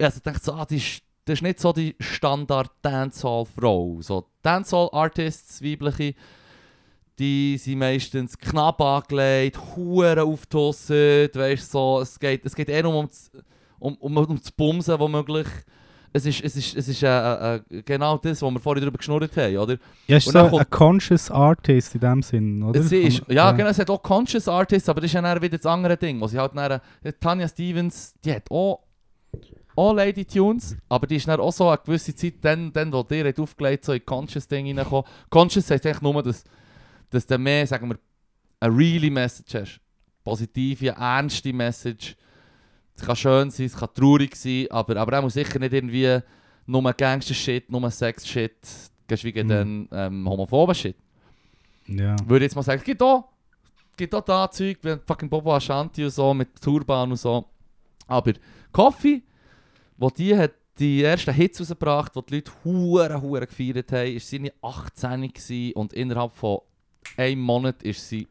ja, 0.00 0.06
also 0.06 0.18
ich 0.18 0.22
dachte 0.22 0.40
so, 0.42 0.52
ah, 0.52 0.66
die 0.66 0.76
ist, 0.76 1.02
das 1.24 1.34
ist 1.34 1.42
nicht 1.42 1.58
so 1.58 1.72
die 1.72 1.96
Standard 1.98 2.70
Dancehall-Frau. 2.82 3.98
So 4.00 4.28
Dancehall-Artists, 4.42 5.62
weibliche, 5.62 6.14
die 7.18 7.56
sind 7.58 7.78
meistens 7.78 8.36
knapp 8.38 8.80
angelegt, 8.80 9.58
hure 9.74 10.22
aufgetusset, 10.22 11.34
weißt 11.36 11.70
so, 11.70 12.00
es 12.00 12.18
geht, 12.18 12.44
es 12.44 12.54
geht 12.54 12.68
eher 12.68 12.86
um, 12.88 12.94
ums- 12.96 13.30
um, 13.78 13.94
um, 13.96 14.16
um 14.16 14.38
das 14.38 14.50
Bumsen, 14.52 14.98
womöglich. 14.98 15.46
Es 16.12 16.24
ist, 16.24 16.42
es 16.42 16.56
ist, 16.56 16.74
es 16.76 16.88
ist 16.88 17.02
äh, 17.02 17.06
äh, 17.06 17.56
äh, 17.56 17.82
genau 17.82 18.16
das, 18.16 18.40
was 18.40 18.50
wir 18.50 18.60
vorhin 18.60 18.82
darüber 18.82 18.96
geschnurrt 18.96 19.36
haben, 19.36 19.56
oder? 19.58 19.76
Ja, 20.06 20.16
ist 20.16 20.30
so 20.30 20.38
ein 20.38 20.70
conscious 20.70 21.30
artist 21.30 21.94
in 21.94 22.00
dem 22.00 22.22
Sinn, 22.22 22.62
oder? 22.62 22.82
Sie 22.82 23.02
ist, 23.02 23.22
ja, 23.28 23.52
genau, 23.52 23.68
es 23.68 23.78
hat 23.78 23.90
auch 23.90 24.02
Conscious 24.02 24.48
Artists, 24.48 24.88
aber 24.88 25.02
das 25.02 25.10
ist 25.10 25.14
ja 25.14 25.20
dann 25.20 25.42
wieder 25.42 25.58
das 25.58 25.66
andere 25.66 25.96
Ding, 25.96 26.18
wo 26.20 26.26
sie 26.26 26.38
halt 26.38 26.52
dann, 26.54 26.80
Tanya 27.20 27.46
Stevens, 27.48 28.14
die 28.24 28.32
hat 28.32 28.50
auch, 28.50 28.80
auch 29.74 29.92
Lady 29.92 30.24
Tunes, 30.24 30.74
aber 30.88 31.06
die 31.06 31.16
ist 31.16 31.28
dann 31.28 31.38
auch 31.38 31.52
so 31.52 31.68
eine 31.68 31.78
gewisse 31.84 32.14
Zeit, 32.14 32.36
dann, 32.40 32.72
dann 32.72 32.90
wo 32.90 33.02
die 33.02 33.22
hat 33.22 33.38
aufgelegt, 33.38 33.84
so 33.84 33.92
in 33.92 34.06
Conscious 34.06 34.48
Ding 34.48 34.74
reinkommen. 34.74 35.04
Conscious 35.28 35.70
heisst 35.70 35.84
eigentlich 35.84 36.00
nur, 36.00 36.22
dass, 36.22 36.44
dass 37.16 37.26
du 37.26 37.38
mehr, 37.38 37.66
sagen 37.66 37.88
wir, 37.88 37.98
eine 38.60 38.76
really 38.76 39.10
Message 39.10 39.54
hast. 39.54 39.80
Positive, 40.24 40.88
ernste 40.88 41.52
Message. 41.52 42.16
Es 42.94 43.02
kann 43.04 43.16
schön 43.16 43.50
sein, 43.50 43.66
es 43.66 43.76
kann 43.76 43.88
traurig 43.94 44.34
sein, 44.34 44.66
aber, 44.70 44.96
aber 44.96 45.12
er 45.12 45.22
muss 45.22 45.34
sicher 45.34 45.58
nicht 45.58 45.72
irgendwie 45.72 46.18
nur 46.66 46.92
Gangster-Shit, 46.92 47.70
nur 47.70 47.90
Sex-Shit, 47.90 48.56
geschweige 49.06 49.44
Mhm. 49.44 49.48
denn 49.48 49.88
ähm, 49.92 50.28
homophoben 50.28 50.74
Shit 50.74 50.96
Ja. 51.86 52.16
würde 52.26 52.44
jetzt 52.46 52.56
mal 52.56 52.62
sagen, 52.62 52.78
es 52.80 52.84
gibt 52.84 53.02
auch, 53.02 53.28
gibt 53.96 54.14
auch 54.14 54.24
da 54.24 54.50
Zeug, 54.50 54.78
wie 54.82 54.96
fucking 55.06 55.28
Bobo 55.28 55.54
Ashanti 55.54 56.04
und 56.04 56.10
so, 56.10 56.32
mit 56.34 56.60
Turban 56.60 57.10
und 57.10 57.16
so. 57.18 57.44
Aber 58.08 58.32
Coffee, 58.72 59.22
wo 59.96 60.10
die 60.10 60.36
hat 60.36 60.52
die 60.78 61.02
ersten 61.02 61.32
Hits 61.32 61.60
rausgebracht, 61.60 62.14
die 62.16 62.22
die 62.26 62.34
Leute 62.36 62.52
hure 62.64 63.20
hure 63.20 63.46
gefeiert 63.46 63.92
haben, 63.92 64.14
ist 64.14 64.28
sie 64.28 64.50
18 64.60 65.32
gewesen 65.32 65.72
und 65.74 65.92
innerhalb 65.92 66.32
von 66.32 66.58
einem 67.16 67.40
Monat 67.40 67.82
ist 67.82 68.08
sie 68.08 68.26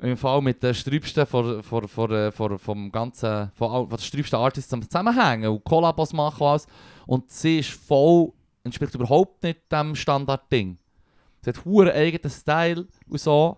im 0.00 0.16
Fall 0.16 0.42
mit 0.42 0.62
den 0.62 0.74
Sträubsten 0.74 1.26
vor, 1.26 1.62
vor, 1.62 1.88
vor, 1.88 2.10
äh, 2.10 2.30
vor, 2.30 2.58
vom 2.58 2.92
ganzen, 2.92 3.50
von, 3.54 3.88
von 3.88 3.96
den 3.96 3.98
sträubsten 3.98 4.38
Artists 4.38 4.72
am 4.72 4.82
zusammenhängen 4.82 5.50
und 5.50 5.64
Kollabos 5.64 6.12
machen 6.12 6.42
und 6.42 6.48
alles. 6.48 6.66
Und 7.06 7.30
sie 7.30 7.60
ist 7.60 7.70
voll, 7.70 8.32
entspricht 8.62 8.94
überhaupt 8.94 9.42
nicht 9.42 9.60
dem 9.72 9.94
Standard-Ding. 9.94 10.76
Sie 11.40 11.50
hat 11.50 11.64
hure 11.64 11.94
eigenen 11.94 12.30
Style 12.30 12.86
und 13.08 13.20
so. 13.20 13.56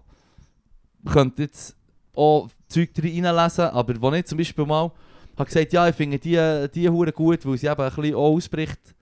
Man 1.03 1.14
könnte 1.14 1.43
jetzt 1.43 1.77
auch 2.14 2.49
Zeug 2.69 2.91
reinlesen, 2.99 3.64
aber 3.64 4.01
wo 4.01 4.12
ich 4.12 4.27
zum 4.27 4.39
Beispiel 4.39 4.66
mal 4.66 4.93
habe 5.37 5.47
gesagt, 5.47 5.73
ja, 5.73 5.89
ich 5.89 5.95
finde 5.95 6.19
die, 6.19 6.69
die 6.75 6.89
hure 6.89 7.12
gut, 7.12 7.47
weil 7.47 7.57
sie 7.57 7.66
eben 7.66 7.81
ein 7.81 7.95
bisschen 7.95 8.14
ausbricht, 8.14 8.95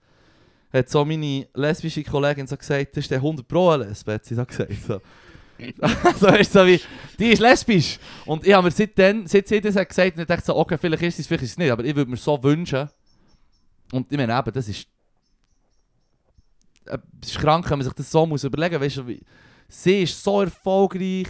hat 0.73 0.89
so 0.89 1.05
meine 1.05 1.47
lesbische 1.53 2.03
Kollegin 2.03 2.47
so 2.47 2.57
gesagt, 2.57 2.95
das 2.95 3.05
ist 3.05 3.11
der 3.11 3.19
100 3.19 3.47
Pro 3.47 3.75
Lesbe, 3.75 4.13
hat 4.13 4.25
sie 4.25 4.35
so 4.35 4.45
gesagt. 4.45 4.73
So. 4.85 5.01
also 6.03 6.27
ist 6.27 6.51
so 6.53 6.65
wie, 6.65 6.79
die 7.17 7.31
ist 7.31 7.39
lesbisch. 7.41 7.97
Und 8.25 8.45
ich 8.45 8.53
habe 8.53 8.65
mir 8.65 8.71
seitdem, 8.71 9.25
seit 9.25 9.47
sie 9.47 9.59
das 9.61 9.75
hat 9.75 9.89
gesagt, 9.89 10.15
und 10.15 10.21
ich 10.21 10.27
dachte 10.27 10.45
so, 10.45 10.55
okay, 10.55 10.77
vielleicht 10.77 11.03
ist 11.03 11.19
es, 11.19 11.27
vielleicht 11.27 11.43
ist 11.43 11.51
es 11.51 11.57
nicht, 11.57 11.71
aber 11.71 11.83
ich 11.83 11.95
würde 11.95 12.11
mir 12.11 12.17
so 12.17 12.41
wünschen. 12.43 12.89
Und 13.91 14.11
ich 14.11 14.17
meine 14.17 14.37
eben, 14.37 14.51
das 14.53 14.67
ist 14.67 14.87
äh, 16.85 16.97
es 17.21 17.29
ist 17.29 17.39
krank, 17.39 17.69
wenn 17.69 17.79
man 17.79 17.85
sich 17.85 17.93
das 17.93 18.11
so 18.11 18.25
muss 18.25 18.43
überlegen 18.43 18.75
muss. 18.75 18.85
Weißt 18.85 18.97
du, 18.97 19.07
wie- 19.07 19.21
sie 19.67 20.03
ist 20.03 20.21
so 20.23 20.41
erfolgreich. 20.41 21.27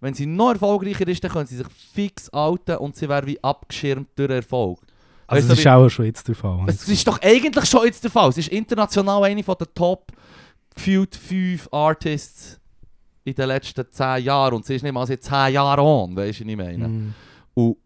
Wenn 0.00 0.14
sie 0.14 0.26
noch 0.26 0.52
erfolgreicher 0.52 1.08
ist, 1.08 1.24
dann 1.24 1.30
können 1.30 1.46
sie 1.46 1.56
sich 1.56 1.66
fix 1.94 2.32
outen 2.32 2.76
und 2.76 2.94
sie 2.96 3.08
wäre 3.08 3.26
wie 3.26 3.42
abgeschirmt 3.42 4.08
durch 4.14 4.30
Erfolg. 4.30 4.80
Also 5.28 5.48
das 5.48 5.58
ist 5.58 5.64
wie- 5.64 5.68
auch 5.70 5.88
schon 5.88 6.04
jetzt 6.06 6.28
der 6.28 6.34
Fall. 6.34 6.64
Es 6.68 6.88
ist 6.88 7.06
doch 7.06 7.20
eigentlich 7.22 7.64
schon 7.66 7.84
jetzt 7.84 8.02
der 8.04 8.10
Fall. 8.10 8.28
Es 8.30 8.38
ist 8.38 8.48
international 8.48 9.24
eine 9.24 9.42
von 9.42 9.56
der 9.58 9.72
Top 9.74 10.12
gefühlt 10.74 11.16
fünf 11.16 11.68
Artists 11.72 12.60
in 13.24 13.34
den 13.34 13.48
letzten 13.48 13.84
10 13.90 14.22
Jahren. 14.24 14.54
Und 14.54 14.64
sie 14.66 14.76
ist 14.76 14.82
nicht 14.82 14.92
mal 14.92 15.06
seit 15.06 15.24
10 15.24 15.52
Jahren 15.54 15.80
on, 15.80 16.16
weißt 16.16 16.40
du, 16.40 16.44
was 16.44 16.50
ich 16.50 16.56
meine? 16.56 16.88
Mhm. 16.88 17.14
Und, 17.54 17.76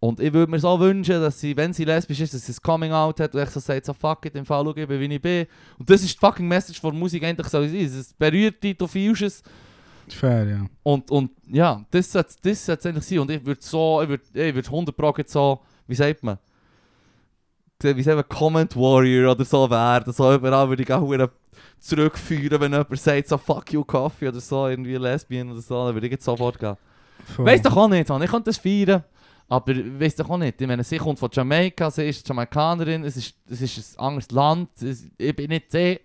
und 0.00 0.20
ich 0.20 0.32
würde 0.32 0.50
mir 0.50 0.58
so 0.58 0.78
wünschen, 0.78 1.20
dass 1.22 1.40
sie, 1.40 1.56
wenn 1.56 1.72
sie 1.72 1.84
lesbisch 1.84 2.20
ist, 2.20 2.34
dass 2.34 2.42
sie 2.44 2.52
das 2.52 2.60
Coming 2.60 2.92
Out 2.92 3.20
hat 3.20 3.34
und 3.34 3.40
echt 3.40 3.52
so 3.52 3.60
sagt, 3.60 3.86
so 3.86 3.94
fuck 3.94 4.26
it, 4.26 4.34
im 4.34 4.44
Fall 4.44 4.62
schau 4.64 4.76
ich, 4.76 4.86
wie 4.88 5.14
ich 5.14 5.22
bin. 5.22 5.46
Und 5.78 5.88
das 5.88 6.02
ist 6.02 6.14
die 6.14 6.18
fucking 6.18 6.46
Message 6.46 6.80
von 6.80 6.98
Musik 6.98 7.24
eigentlich 7.24 7.46
soll 7.48 7.66
sein. 7.68 7.78
Es 7.84 8.12
berührt 8.12 8.62
dich, 8.62 8.76
du 8.76 8.86
fühlst 8.86 9.22
es. 9.22 9.42
Fair, 10.08 10.46
ja. 10.46 10.66
Und, 10.82 11.10
und 11.10 11.30
ja, 11.50 11.82
das 11.90 12.12
sollte 12.12 12.50
es 12.50 12.68
eigentlich 12.68 13.04
sein. 13.06 13.20
Und 13.20 13.30
ich 13.30 13.46
würde 13.46 13.62
so, 13.62 14.02
ich 14.02 14.08
würde 14.10 14.24
ich 14.34 14.54
würd 14.54 14.66
100 14.66 14.94
Pro 14.94 15.14
jetzt 15.16 15.32
so, 15.32 15.60
wie 15.86 15.94
sagt 15.94 16.22
man? 16.22 16.36
Wie 17.84 18.02
sagt 18.02 18.16
man, 18.16 18.28
Comment 18.28 18.74
Warrior 18.76 19.32
oder 19.32 19.44
so 19.44 19.68
werden. 19.68 20.12
So 20.12 20.34
überall 20.34 20.68
würde 20.68 20.82
ich 20.82 20.92
auch 20.92 21.28
zurückführen, 21.80 22.60
wenn 22.60 22.72
jemand 22.72 22.98
sagt, 22.98 23.28
so 23.28 23.36
fuck 23.36 23.72
you 23.72 23.84
Coffee 23.84 24.28
oder 24.28 24.40
so, 24.40 24.68
irgendwie 24.68 24.96
Lesbian 24.96 25.50
oder 25.50 25.60
so, 25.60 25.86
dann 25.86 25.94
würde 25.94 26.06
ich 26.06 26.12
jetzt 26.12 26.24
sofort 26.24 26.58
gehen. 26.58 26.76
Voll. 27.36 27.46
Weiss 27.46 27.62
doch 27.62 27.76
auch 27.76 27.88
nicht, 27.88 28.08
ich 28.08 28.30
könnte 28.30 28.50
das 28.50 28.58
feiern. 28.58 29.04
Aber 29.48 29.74
weiss 30.00 30.16
doch 30.16 30.30
auch 30.30 30.38
nicht. 30.38 30.58
Ich 30.60 30.66
meine, 30.66 30.82
sie 30.82 30.96
kommt 30.96 31.18
von 31.18 31.28
Jamaika, 31.30 31.90
sie 31.90 32.08
ist 32.08 32.26
Jamaikanerin, 32.26 33.04
es 33.04 33.16
ist, 33.16 33.34
es 33.50 33.60
ist 33.60 33.98
ein 33.98 34.06
anderes 34.06 34.30
Land. 34.30 34.70
Ich 35.18 35.36
bin 35.36 35.48
nicht 35.48 35.70
sie. 35.70 36.00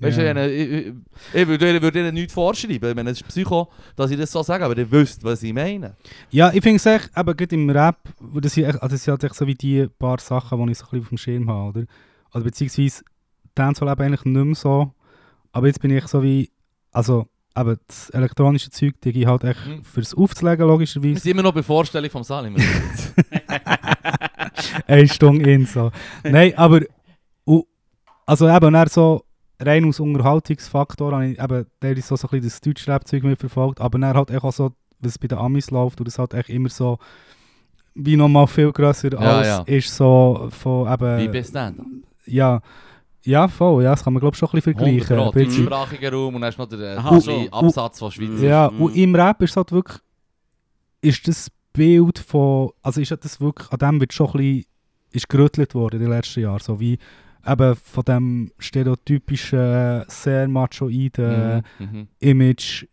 Weißt 0.00 0.18
Ja. 0.18 0.34
du, 0.34 0.52
ich, 0.54 0.86
ich, 0.86 0.92
ich 1.34 1.48
würde 1.48 1.82
würde 1.82 2.00
ihnen 2.00 2.14
nichts 2.14 2.32
vorschreiben. 2.32 2.90
Ich 2.90 2.94
meine, 2.96 3.10
es 3.10 3.20
ist 3.20 3.28
Psycho, 3.28 3.68
dass 3.96 4.10
ich 4.10 4.18
das 4.18 4.30
so 4.30 4.42
sage, 4.42 4.64
aber 4.64 4.76
ihr 4.76 4.90
wisst, 4.90 5.24
was 5.24 5.42
ich 5.42 5.52
meine. 5.52 5.96
Ja, 6.30 6.52
ich 6.52 6.62
finde 6.62 6.76
es 6.76 6.86
echt, 6.86 7.10
eben 7.16 7.36
gerade 7.36 7.54
im 7.54 7.70
Rap, 7.70 7.98
das, 8.34 8.52
sind 8.54 8.66
also 8.66 8.78
das 8.88 9.02
sind 9.02 9.12
halt 9.12 9.24
echt 9.24 9.34
so 9.34 9.46
wie 9.46 9.54
die 9.54 9.86
paar 9.98 10.20
Sachen, 10.20 10.64
die 10.66 10.72
ich 10.72 10.78
so 10.78 10.84
ein 10.84 10.90
bisschen 10.90 11.00
auf 11.02 11.08
dem 11.08 11.18
Schirm 11.18 11.50
habe, 11.50 11.78
oder? 11.80 11.86
Also 12.30 12.44
beziehungsweise, 12.44 13.02
Dancehall 13.54 13.92
eben 13.92 14.02
eigentlich 14.02 14.24
nicht 14.24 14.44
mehr 14.44 14.54
so, 14.54 14.92
aber 15.52 15.66
jetzt 15.66 15.80
bin 15.80 15.90
ich 15.90 16.06
so 16.06 16.22
wie, 16.22 16.50
also 16.92 17.26
eben 17.56 17.76
das 17.88 18.10
elektronische 18.10 18.70
Zeug, 18.70 18.94
die 19.02 19.10
ich 19.10 19.26
halt 19.26 19.42
echt 19.44 19.66
Mhm. 19.66 19.82
fürs 19.82 20.14
Aufzulegen, 20.14 20.60
Wir 20.60 20.66
logischerweise, 20.72 21.18
sind 21.20 21.32
immer 21.32 21.42
noch 21.42 21.52
bei 21.54 21.62
Vorstellung 21.64 22.10
vom 22.10 22.22
Salim. 22.22 22.54
eine 24.86 25.08
Stunde 25.08 25.50
in 25.50 25.66
so. 25.66 25.90
Nein, 26.22 26.52
aber, 26.56 26.82
also 28.26 28.48
eben, 28.48 28.72
dann 28.72 28.88
so 28.88 29.24
rein 29.60 29.84
aus 29.84 30.00
Unterhaltungsfaktor 30.00 31.12
habe 31.12 31.28
ich 31.28 31.38
eben 31.40 31.66
der 31.82 31.96
ist 31.96 32.08
so, 32.08 32.16
so 32.16 32.28
ein 32.28 32.30
bisschen 32.40 32.48
das 32.48 32.60
Deutschrap-Zeug 32.60 33.22
mitverfolgt, 33.24 33.80
aber 33.80 33.98
dann 33.98 34.16
halt 34.16 34.30
echt 34.30 34.44
auch 34.44 34.52
so, 34.52 34.72
was 35.00 35.18
bei 35.18 35.28
den 35.28 35.38
Amis 35.38 35.70
läuft, 35.70 36.00
und 36.00 36.06
das 36.08 36.18
halt 36.18 36.34
echt 36.34 36.48
immer 36.48 36.68
so, 36.68 36.98
wie 37.94 38.16
nochmal 38.16 38.46
viel 38.46 38.70
grösser 38.72 39.12
Ja, 39.12 39.18
als 39.18 39.46
ja. 39.46 39.62
ist 39.66 39.94
so 39.94 40.48
von 40.50 40.92
eben... 40.92 41.18
Wie 41.18 41.28
bist 41.28 41.54
du 41.54 41.58
denn? 41.58 42.04
Ja, 42.26 42.60
ja, 43.24 43.48
voll, 43.48 43.82
ja, 43.84 43.90
das 43.90 44.04
kann 44.04 44.12
man 44.12 44.20
glaube 44.20 44.34
ich 44.34 44.38
schon 44.38 44.48
ein 44.50 44.52
bisschen 44.60 44.78
100 44.78 45.04
vergleichen. 45.04 45.26
Ein 45.26 45.32
bisschen. 45.32 45.64
deutschsprachiger 45.66 46.12
Raum 46.12 46.34
und 46.36 46.40
dann 46.40 46.48
hast 46.48 46.58
noch 46.58 46.66
den 46.68 46.98
Aha, 46.98 47.20
so. 47.20 47.48
Absatz 47.50 47.98
von 47.98 48.10
Schweizer. 48.12 48.44
Ja, 48.46 48.70
Mhm. 48.70 48.82
und 48.82 48.96
im 48.96 49.14
Rap 49.14 49.42
ist 49.42 49.50
es 49.50 49.56
halt 49.56 49.72
wirklich, 49.72 49.98
ist 51.00 51.26
das 51.28 51.50
Bild 51.72 52.18
von, 52.18 52.70
also 52.82 53.00
ist 53.00 53.10
das 53.10 53.40
wirklich, 53.40 53.70
an 53.72 53.78
dem 53.78 54.00
wird 54.00 54.12
schon 54.12 54.28
ein 54.28 54.32
bisschen, 54.34 54.64
ist 55.12 55.28
gerüttelt 55.28 55.74
worden 55.74 55.96
in 55.96 56.02
den 56.02 56.10
letzten 56.10 56.40
Jahren, 56.40 56.60
so 56.60 56.78
wie 56.80 56.98
eben 57.46 57.74
von 57.76 58.04
dem 58.04 58.52
stereotypischen, 58.58 60.04
sehr 60.08 60.48
machoiden 60.48 61.64
Mhm, 61.78 61.86
mhm. 61.86 62.08
Image, 62.20 62.86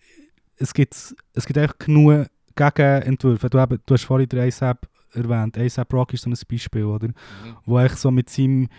es 0.58 0.74
gibt, 0.74 0.96
es 1.34 1.46
gibt 1.46 1.58
echt 1.58 1.80
genug 1.80 2.28
Gegenentwürfe. 2.56 3.50
Du, 3.50 3.60
eben, 3.60 3.80
du 3.86 3.94
hast 3.94 4.06
vorhin 4.06 4.30
den 4.30 4.40
ASAP 4.40 4.88
erwähnt. 5.14 5.58
A$AP 5.58 5.94
Rocky 5.94 6.16
ist 6.16 6.24
so 6.24 6.30
ein 6.30 6.38
Beispiel, 6.50 6.86
oder? 6.86 7.08
Mhm. 7.08 7.14
Wo 7.66 7.80
echt 7.80 7.98
so 7.98 8.12
mit 8.12 8.30
seinem 8.30 8.70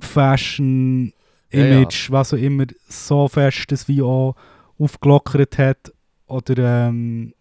Fashion, 0.00 1.12
Ja, 1.52 1.64
ja. 1.64 1.76
Image, 1.78 2.10
was 2.10 2.34
auch 2.34 2.38
immer, 2.38 2.64
so 2.88 3.28
fest 3.28 3.66
das 3.68 3.86
wie 3.88 4.02
auch 4.02 4.34
aufgelockert 4.78 5.58
hat. 5.58 5.92
Oder 6.26 6.88
ähm, 6.88 7.32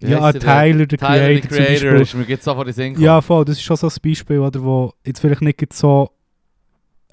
ja? 0.00 0.32
Tyler, 0.32 0.86
der 0.86 0.98
Tyler, 0.98 1.40
Creator, 1.40 1.42
the 1.42 1.48
Creator, 1.48 2.00
ist 2.00 2.14
mir 2.14 2.24
jetzt 2.24 2.44
sofort 2.44 2.76
in 2.76 3.00
Ja, 3.00 3.20
voll, 3.20 3.44
das 3.44 3.56
ist 3.56 3.62
schon 3.62 3.76
so 3.76 3.86
ein 3.86 3.94
Beispiel, 4.02 4.38
oder, 4.38 4.62
wo 4.62 4.92
jetzt 5.04 5.20
vielleicht 5.20 5.42
nicht 5.42 5.72
so 5.72 6.10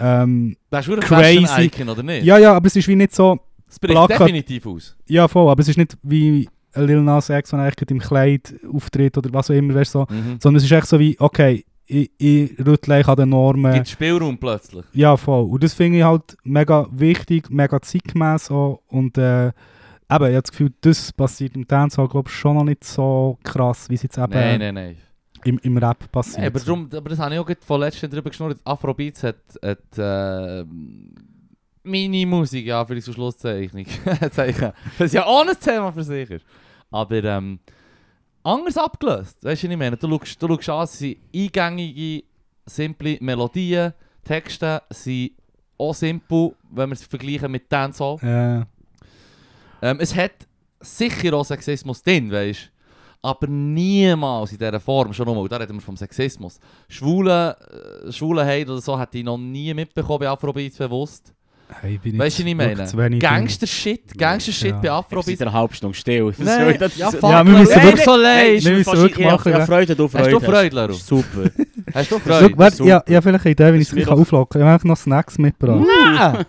ähm, 0.00 0.56
Das 0.70 0.86
ist 0.86 1.00
Crazy. 1.00 1.46
Fashion-Icon, 1.46 1.88
oder 1.88 2.02
nicht? 2.02 2.24
ja, 2.24 2.38
ja, 2.38 2.54
aber 2.54 2.66
es 2.66 2.76
ist 2.76 2.88
wie 2.88 2.96
nicht 2.96 3.14
so, 3.14 3.38
Es 3.68 3.78
bricht 3.78 3.94
Plakat- 3.94 4.20
definitiv 4.20 4.66
aus. 4.66 4.96
ja 5.06 5.26
voll, 5.28 5.50
aber 5.50 5.60
es 5.60 5.68
ist 5.68 5.76
nicht 5.78 5.96
wie 6.02 6.48
ein 6.74 6.86
Lil 6.86 7.00
Nas 7.02 7.28
X, 7.30 7.52
wenn 7.52 7.60
er 7.60 7.66
eigentlich 7.66 7.90
im 7.90 7.98
Kleid 7.98 8.54
auftritt 8.72 9.16
oder 9.18 9.32
was 9.32 9.50
auch 9.50 9.54
immer, 9.54 9.74
weißt, 9.74 9.92
so. 9.92 10.06
Mhm. 10.08 10.38
sondern 10.40 10.56
es 10.56 10.64
ist 10.64 10.72
echt 10.72 10.86
so 10.86 10.98
wie, 10.98 11.16
okay, 11.18 11.64
ich, 11.86 12.10
ich 12.18 12.50
rüttle 12.64 12.96
eigentlich 12.96 13.08
an 13.08 13.16
den 13.16 13.28
Normen. 13.30 13.72
Gibt 13.72 13.88
Spielraum 13.88 14.36
plötzlich. 14.36 14.84
Ja, 14.92 15.16
voll. 15.16 15.44
Und 15.44 15.62
das 15.64 15.72
finde 15.72 15.98
ich 15.98 16.04
halt 16.04 16.36
mega 16.44 16.86
wichtig, 16.90 17.48
mega 17.50 17.80
zeitgemäß 17.80 18.50
auch. 18.50 18.82
Und 18.88 19.16
äh, 19.16 19.46
eben, 19.46 19.52
ich 20.08 20.10
habe 20.10 20.42
das 20.42 20.50
Gefühl, 20.50 20.72
das 20.82 21.10
passiert 21.14 21.56
im 21.56 21.66
Dancehall, 21.66 22.08
glaube 22.08 22.28
ich, 22.28 22.34
schon 22.36 22.56
noch 22.56 22.64
nicht 22.64 22.84
so 22.84 23.38
krass, 23.42 23.88
wie 23.88 23.94
es 23.94 24.02
jetzt 24.02 24.18
eben 24.18 24.30
Nein, 24.32 24.58
nein, 24.60 24.74
nein. 24.74 24.96
Im, 25.44 25.58
im 25.62 25.76
Rap 25.78 26.10
passiert. 26.10 26.38
Nein, 26.38 26.46
aber, 26.48 26.60
drum, 26.60 26.88
aber 26.92 27.10
das 27.10 27.18
habe 27.18 27.34
ich 27.34 27.40
auch 27.40 27.46
gerade 27.46 27.60
von 27.64 27.80
letztem 27.80 28.10
drüber 28.10 28.30
geschnurrt. 28.30 28.58
Afrobeats 28.64 29.22
hat, 29.22 29.36
hat 29.62 29.98
äh, 29.98 30.64
Mini-Musik, 31.82 32.66
ja, 32.66 32.84
für 32.84 32.94
die 32.94 33.02
Schlusszeichnung. 33.02 33.86
Zeichen. 34.32 34.72
Was 34.98 35.12
ja 35.12 35.24
auch 35.24 35.46
ein 35.46 35.58
Thema 35.58 35.92
für 35.92 36.04
sich 36.04 36.30
ist. 36.30 36.44
Aber 36.90 37.22
ähm, 37.24 37.58
anders 38.42 38.76
abgelöst. 38.76 39.38
Weißt 39.42 39.62
du, 39.62 39.66
was 39.66 39.72
ich 39.72 39.78
meine? 39.78 39.96
Du 39.96 40.08
schaust, 40.08 40.42
du 40.42 40.48
schaust 40.48 40.68
an, 40.68 40.84
es 40.84 40.98
sind 40.98 41.16
eingängige, 41.34 42.24
simple 42.66 43.18
Melodien, 43.20 43.92
Texte 44.24 44.82
sind 44.90 45.32
auch 45.78 45.94
simpel, 45.94 46.54
wenn 46.70 46.90
wir 46.90 46.94
es 46.94 47.04
vergleichen 47.04 47.50
mit 47.50 47.70
Dancehall. 47.72 48.18
Äh, 48.22 48.66
Ähm, 49.80 49.98
es 50.00 50.14
hat 50.14 50.32
sicher 50.80 51.34
auch 51.34 51.44
Sexismus 51.44 52.02
drin, 52.02 52.32
weißt 52.32 52.70
aber 53.22 53.46
niemals 53.46 54.52
in 54.52 54.58
dieser 54.58 54.80
Form, 54.80 55.12
schon 55.12 55.26
nochmal, 55.26 55.48
da 55.48 55.56
reden 55.56 55.74
wir 55.74 55.80
vom 55.80 55.96
Sexismus. 55.96 56.58
Schwule, 56.88 57.56
äh, 58.06 58.12
Schwule 58.12 58.44
Heid 58.44 58.68
oder 58.68 58.80
so 58.80 58.98
hätte 58.98 59.18
ich 59.18 59.24
noch 59.24 59.38
nie 59.38 59.74
mitbekommen 59.74 60.20
bei 60.20 60.28
Afrobeats 60.28 60.78
bewusst. 60.78 61.34
Hey, 61.80 61.98
bin 62.02 62.18
Weißt 62.18 62.38
du, 62.38 62.42
was 62.44 62.48
ich 62.50 62.54
meine? 62.56 63.18
Gangster-Shit, 63.18 64.16
Gangster-Shit 64.18 64.68
Ja. 64.70 64.76
bei 64.76 64.82
Seit 64.88 64.90
Afrobeats. 64.92 65.42
einer 65.42 65.52
halben 65.52 65.74
Stunde 65.74 65.96
still. 65.96 66.32
Nein, 66.38 66.76
das- 66.78 66.96
ja, 66.96 67.10
fuck, 67.10 67.22
Ja, 67.22 67.46
wir 67.46 67.58
müssen 67.58 67.82
wirklich- 67.82 68.04
so 68.04 68.16
leid. 68.16 68.54
ist 68.54 68.64
wir 68.66 68.72
müssen 68.76 68.92
wirklich 68.96 69.26
ja, 69.26 69.32
machen, 69.32 69.52
Ja, 69.52 69.58
ja. 69.58 69.66
Freude, 69.66 69.96
du 69.96 70.08
Freude. 70.08 70.24
Hast 70.24 70.32
du 70.32 70.40
Freude, 70.40 70.74
Leru? 70.76 70.92
Super. 70.94 71.50
Hast 71.94 72.10
du 72.10 72.16
Schau, 72.16 72.38
Freude? 72.38 72.58
warte, 72.58 72.84
ja, 72.84 73.02
ja, 73.08 73.20
vielleicht 73.20 73.44
eine 73.46 73.52
Idee, 73.52 73.72
wie 73.72 73.76
ich 73.78 73.92
Ist 73.92 73.96
es 73.96 74.08
auflocken 74.08 74.60
kann. 74.60 74.68
Ich 74.68 74.72
habe 74.72 74.88
noch 74.88 74.96
Snacks 74.96 75.38
mitgebracht. 75.38 75.86
Nein! 75.86 76.44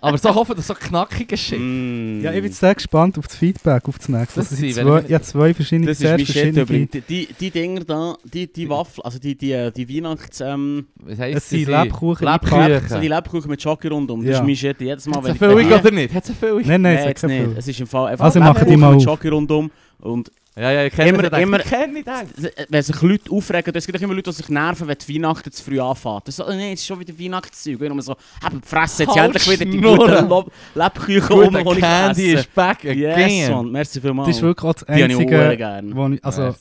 Aber 0.00 0.18
so 0.18 0.34
hoffen, 0.34 0.54
dass 0.56 0.66
so 0.66 0.74
knackige 0.74 1.36
Shit. 1.36 1.58
Mm. 1.58 2.20
Ja, 2.22 2.32
ich 2.32 2.42
bin 2.42 2.52
sehr 2.52 2.74
gespannt 2.74 3.18
auf 3.18 3.26
das 3.26 3.36
Feedback, 3.36 3.88
auf 3.88 3.98
die 3.98 4.04
Snacks. 4.04 4.34
Das 4.34 4.48
Das 4.50 4.58
sind 4.58 4.76
wenn 4.76 4.86
zwei, 4.86 5.00
ich- 5.00 5.08
ja, 5.08 5.22
zwei 5.22 5.54
verschiedene, 5.54 5.86
Das 5.88 5.98
ist 6.00 6.00
sehr. 6.00 6.16
Die, 6.18 7.28
die, 7.40 7.50
Dinger 7.50 7.84
da, 7.84 8.14
die, 8.24 8.52
die 8.52 8.68
Waffeln, 8.68 9.04
also 9.04 9.18
die, 9.18 9.34
die, 9.36 9.70
die 9.74 9.88
Weihnachts... 9.88 10.40
Ähm, 10.40 10.86
Was 11.00 11.18
heisst 11.18 11.38
Es 11.38 11.48
sind? 11.50 11.68
Lebkuchen 11.68 12.26
Lebkuchen. 12.26 13.00
die 13.00 13.08
Lebkuchen 13.08 13.50
mit 13.50 13.62
Schoki 13.62 13.88
rundum. 13.88 14.24
Das 14.24 14.36
Ja. 14.36 14.37
Ist 14.40 14.46
mein 14.46 14.56
Shit. 14.56 14.80
Jedes 14.80 15.06
Mal, 15.06 15.16
Hat 15.16 15.24
wenn 15.24 15.30
es 15.32 15.36
ich... 15.36 15.42
eine 15.42 15.52
Füllung 15.52 15.70
wenn 15.70 15.80
oder 15.80 15.90
nicht? 15.92 16.14
Hat 16.14 16.24
es 16.24 16.42
eine? 16.42 16.62
Nein, 16.62 16.82
nein, 16.82 16.96
es 17.14 17.22
hat 17.22 17.30
nicht. 17.30 17.58
Es 17.58 17.68
ist 17.68 17.80
im 17.80 17.86
Fall 17.86 18.06
einfach 18.12 18.24
Also, 18.24 18.40
machen 18.40 18.66
die 18.68 18.76
mal 18.76 18.90
mit 18.94 18.98
auf. 18.98 19.14
Schoki 19.14 19.28
rundum. 19.28 19.70
Und 20.00 20.30
Ja, 20.56 20.72
ja, 20.72 20.84
ich 20.86 20.92
kenne 20.92 21.10
Immer- 21.10 21.22
den. 21.30 21.40
immer- 21.40 21.60
Ich 21.60 21.66
kenne 21.66 22.02
den. 22.02 22.48
wenn 22.68 22.82
sich 22.82 23.00
Leute 23.00 23.30
aufregen, 23.30 23.72
es 23.76 23.86
gibt 23.86 23.96
auch 23.96 24.02
immer 24.02 24.14
Leute, 24.14 24.30
die 24.30 24.36
sich 24.36 24.48
nerven, 24.48 24.88
wenn 24.88 24.96
die 25.06 25.14
Weihnachten 25.14 25.52
zu 25.52 25.62
früh 25.62 25.78
anfängt. 25.78 26.22
Das 26.26 26.32
ist 26.32 26.36
so, 26.36 26.44
oh 26.46 26.48
nein, 26.48 26.72
es 26.72 26.80
ist 26.80 26.86
schon 26.86 26.98
wieder 26.98 27.16
Weihnachtszeug. 27.16 27.80
Und 27.80 27.88
man 27.90 28.00
so, 28.00 28.16
hab 28.42 28.50
die 28.52 28.58
Fresse, 28.66 29.04
jetzt 29.04 29.14
Halt 29.14 29.36
endlich 29.36 29.48
wieder 29.48 29.64
die 29.70 29.80
guten 29.80 30.28
Lob- 30.28 30.50
Lebkuchen 30.74 31.36
um, 31.46 31.54
die 31.54 31.60
ich 31.60 31.78
Candy 31.78 32.32
esse. 32.32 32.40
ist 32.40 32.54
back 32.54 32.82
Yes, 32.82 33.14
again. 33.16 33.52
Mann, 33.52 33.70
merci 33.70 34.00
vielmals. 34.00 34.26
Das 34.28 34.36
ist 34.36 34.42
wirklich 34.42 34.72
das 34.72 34.82
Einzige, 34.84 35.56
gerne. 35.56 35.94
wo 35.94 36.08
ich, 36.08 36.24
also 36.24 36.54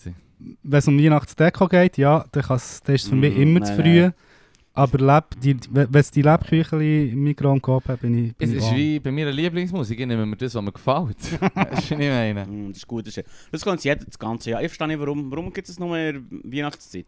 wenn 0.63 0.77
es 0.77 0.87
um 0.87 0.99
Weihnachtsdeko 1.03 1.67
geht, 1.67 1.97
ja, 1.97 2.23
dann, 2.31 2.43
dann 2.47 2.55
ist 2.57 2.83
es 2.87 3.07
für 3.09 3.15
mich 3.15 3.35
Mm, 3.35 3.41
immer 3.41 3.59
nein, 3.61 3.67
zu 3.75 3.81
früh. 3.81 4.11
Aber 4.77 4.97
Leb, 4.99 5.25
die, 5.41 5.57
wenn 5.71 5.87
es 5.93 6.11
die 6.11 6.21
Lebküchen 6.21 6.79
im 6.81 7.23
Mikro 7.23 7.55
gehabt 7.59 7.89
hat, 7.89 8.01
bin 8.01 8.27
ich, 8.27 8.35
bin 8.35 8.49
Es 8.49 8.55
ich 8.55 8.61
ist 8.63 8.69
an. 8.71 8.75
wie 8.77 8.99
bei 8.99 9.11
meiner 9.11 9.31
Lieblingsmusik, 9.31 9.99
ich 9.99 10.05
nehme 10.05 10.25
mir 10.25 10.35
das, 10.37 10.53
was 10.53 10.61
mir 10.61 10.71
gefällt. 10.71 11.17
Weißt 11.41 11.41
du, 11.41 11.51
was 11.71 11.89
ich 11.89 11.97
meine? 11.99 12.45
Mm, 12.45 12.67
Das 12.69 12.77
ist 12.77 12.87
gut. 12.87 13.07
Das, 13.07 13.17
ist, 13.17 13.27
das 13.51 13.63
kann 13.65 13.77
jeder 13.81 14.05
das 14.05 14.19
ganze 14.19 14.51
Jahr. 14.51 14.61
Ich 14.61 14.67
verstehe 14.67 14.87
nicht, 14.87 14.99
warum. 14.99 15.31
Warum 15.31 15.51
gibt 15.51 15.67
es 15.67 15.79
nur 15.79 15.97
in 15.97 16.27
der 16.29 16.51
Weihnachtszeit? 16.53 17.07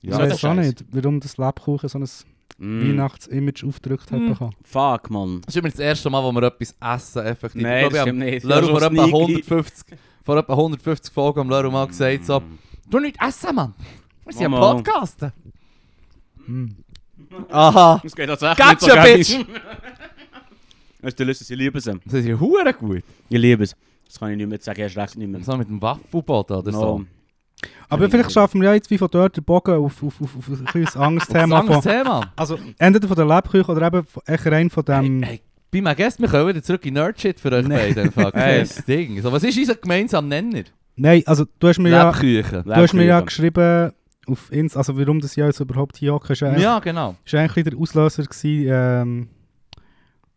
Ich 0.00 0.10
Ja, 0.10 0.18
weiß 0.18 0.28
das 0.30 0.38
ist 0.38 0.44
auch 0.44 0.54
nicht, 0.54 0.84
warum 0.90 1.20
das 1.20 1.36
Lebkuchen 1.36 1.88
so 1.88 1.98
ein 1.98 2.08
Mm. 2.58 2.82
Weihnachtsimage 2.82 3.66
aufgedrückt 3.66 4.10
hat 4.12 4.20
Mm. 4.20 4.28
bekommen. 4.28 4.54
Fuck, 4.62 5.10
Mann. 5.10 5.40
Das 5.46 5.54
ist 5.54 5.58
immer 5.58 5.70
das 5.70 5.78
erste 5.78 6.10
Mal, 6.10 6.22
wo 6.22 6.32
wir 6.32 6.42
etwas 6.44 6.76
essen, 6.80 7.24
effektiv. 7.26 7.62
Nein, 7.62 7.78
ich 7.78 7.82
das 7.84 7.92
glaube, 7.92 8.08
stimmt 8.10 8.18
nicht. 8.18 8.44
ich 8.44 8.50
habe 8.50 8.66
vor 8.66 8.82
etwa 8.82 8.88
sneaky. 9.04 9.12
150, 9.42 9.98
vor 10.22 10.36
etwa 10.36 10.52
150 10.54 11.12
Folgen 11.14 11.40
am 11.40 11.48
Leru 11.50 11.70
mal 11.70 11.86
gesagt, 11.86 12.26
so, 12.26 12.40
Mm. 12.40 12.58
du 12.90 12.98
nicht 13.00 13.16
essen, 13.26 13.54
Mann. 13.54 13.74
Wir 14.26 14.32
sind 14.34 14.44
am 14.46 14.52
Mama. 14.52 14.74
Podcasten. 14.74 15.32
Mm. 16.46 16.66
Aha. 17.50 18.00
Das 18.02 18.14
geht 18.16 18.26
tatsächlich 18.28 18.66
Gotcha, 18.66 19.02
nicht 19.04 19.38
bitch. 19.38 19.46
Das 21.00 21.08
ist 21.10 21.18
der 21.18 21.26
Lustig, 21.26 21.50
ich 21.50 21.56
liebe 21.58 21.80
sie. 21.80 21.98
Das 22.04 22.14
ist 22.14 22.26
ja 22.26 22.38
hure 22.38 22.72
gut. 22.74 23.02
Ich 23.28 23.38
liebe 23.38 23.64
es. 23.64 23.74
Das 24.06 24.20
kann 24.20 24.30
ich 24.30 24.36
nicht 24.36 24.48
mehr 24.48 24.58
sagen, 24.60 24.80
erst 24.80 24.96
recht 24.96 25.16
nicht 25.16 25.28
mehr. 25.28 25.42
So 25.42 25.56
mit 25.56 25.68
dem 25.68 25.82
Waffelboden 25.82 26.56
oder 26.58 26.70
so. 26.72 26.98
No. 26.98 27.04
Aber 27.88 28.08
vielleicht 28.08 28.30
schaffen 28.30 28.60
wir 28.60 28.68
ja 28.68 28.74
jetzt 28.74 28.88
wie 28.90 28.98
von 28.98 29.08
dort 29.10 29.36
den 29.36 29.42
Bogen 29.44 29.74
auf, 29.84 30.00
auf, 30.02 30.20
auf, 30.22 30.36
auf 30.36 30.48
ein 30.48 30.64
kleines 30.64 30.96
anderes 30.96 31.26
Das 31.28 31.34
ist 31.34 31.34
ein 31.34 31.44
Thema. 31.48 31.58
anderes 31.60 31.82
Von, 31.82 31.92
Thema. 31.92 32.32
also 32.36 32.58
entweder 32.78 33.08
von 33.08 33.16
der 33.16 33.26
Lebküche 33.26 33.72
oder 33.72 33.86
eben 33.88 34.04
von- 34.04 34.22
echt 34.26 34.46
rein 34.46 34.70
von 34.70 34.84
dem... 34.84 35.22
Hey, 35.24 35.30
hey, 35.30 35.40
bei 35.72 35.80
meinem 35.80 35.96
Gast, 35.96 36.20
wir 36.20 36.28
können 36.28 36.48
wieder 36.48 36.62
zurück 36.62 36.86
in 36.86 36.94
Nerdshit 36.94 37.40
für 37.40 37.50
euch 37.50 37.66
Nee. 37.66 37.92
beide. 37.94 38.10
Fuck, 38.12 38.34
Hey. 38.34 38.60
das 38.60 38.84
Ding. 38.84 39.20
So, 39.22 39.32
was 39.32 39.42
ist 39.42 39.58
unser 39.58 39.74
gemeinsamer 39.74 40.28
Nenner? 40.28 40.62
Nein, 40.94 41.22
also 41.26 41.46
du 41.58 41.66
hast 41.68 41.78
mir 41.80 41.88
ja, 41.90 42.10
Lebküchen. 42.10 42.62
du 42.64 42.74
hast 42.76 42.92
mir 42.94 43.04
ja 43.06 43.20
geschrieben 43.20 43.92
auf 44.26 44.52
Insta, 44.52 44.78
also 44.78 44.96
warum 44.98 45.20
das 45.20 45.34
ja 45.36 45.46
jetzt 45.46 45.60
überhaupt 45.60 45.96
hier 45.96 46.12
hocken, 46.14 46.32
ist 46.32 46.40
ja 46.40 46.48
eigentlich- 46.48 46.62
Ja, 46.62 46.78
genau. 46.78 47.16
ist 47.24 47.34
eigentlich 47.34 47.64
der 47.64 47.78
Auslöser 47.78 48.22
gewesen, 48.22 48.66
ähm, 48.68 49.28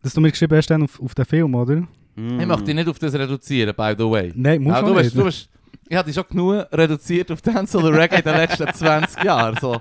dass 0.02 0.12
du 0.14 0.20
mir 0.20 0.30
geschrieben 0.30 0.56
hast 0.56 0.68
dann 0.70 0.82
auf, 0.82 1.00
auf 1.00 1.14
den 1.14 1.24
Film, 1.24 1.54
oder? 1.54 1.76
Mm. 2.16 2.40
Ich 2.40 2.46
möchte 2.46 2.64
dich 2.64 2.74
nicht 2.74 2.88
auf 2.88 2.98
das 2.98 3.14
reduzieren, 3.14 3.74
by 3.76 3.94
the 3.96 4.04
way. 4.10 4.32
Nein, 4.34 4.62
muss 4.62 4.74
Ja, 4.74 4.82
man 4.82 4.90
du, 4.92 4.98
nicht. 4.98 5.04
bist, 5.04 5.16
du 5.16 5.24
bist, 5.24 5.48
ich 5.88 5.96
habe 5.96 6.06
dich 6.06 6.14
schon 6.14 6.24
genug 6.28 6.66
reduziert 6.72 7.30
auf 7.30 7.40
Dancehall 7.42 7.84
und 7.86 7.94
Reggae 7.94 8.16
in 8.18 8.22
den 8.24 8.34
letzten 8.36 8.66
20 8.74 9.22
Jahren. 9.24 9.56
So. 9.60 9.80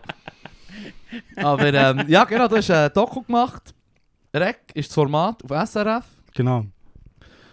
Aber 1.37 1.73
ähm, 1.73 2.03
ja, 2.07 2.23
genau, 2.25 2.47
du 2.47 2.57
hast 2.57 2.69
ein 2.71 2.91
Doku 2.93 3.21
gemacht. 3.21 3.73
Reg 4.33 4.57
ist 4.73 4.89
das 4.89 4.95
Format 4.95 5.41
auf 5.49 5.69
SRF. 5.69 6.05
Genau. 6.33 6.65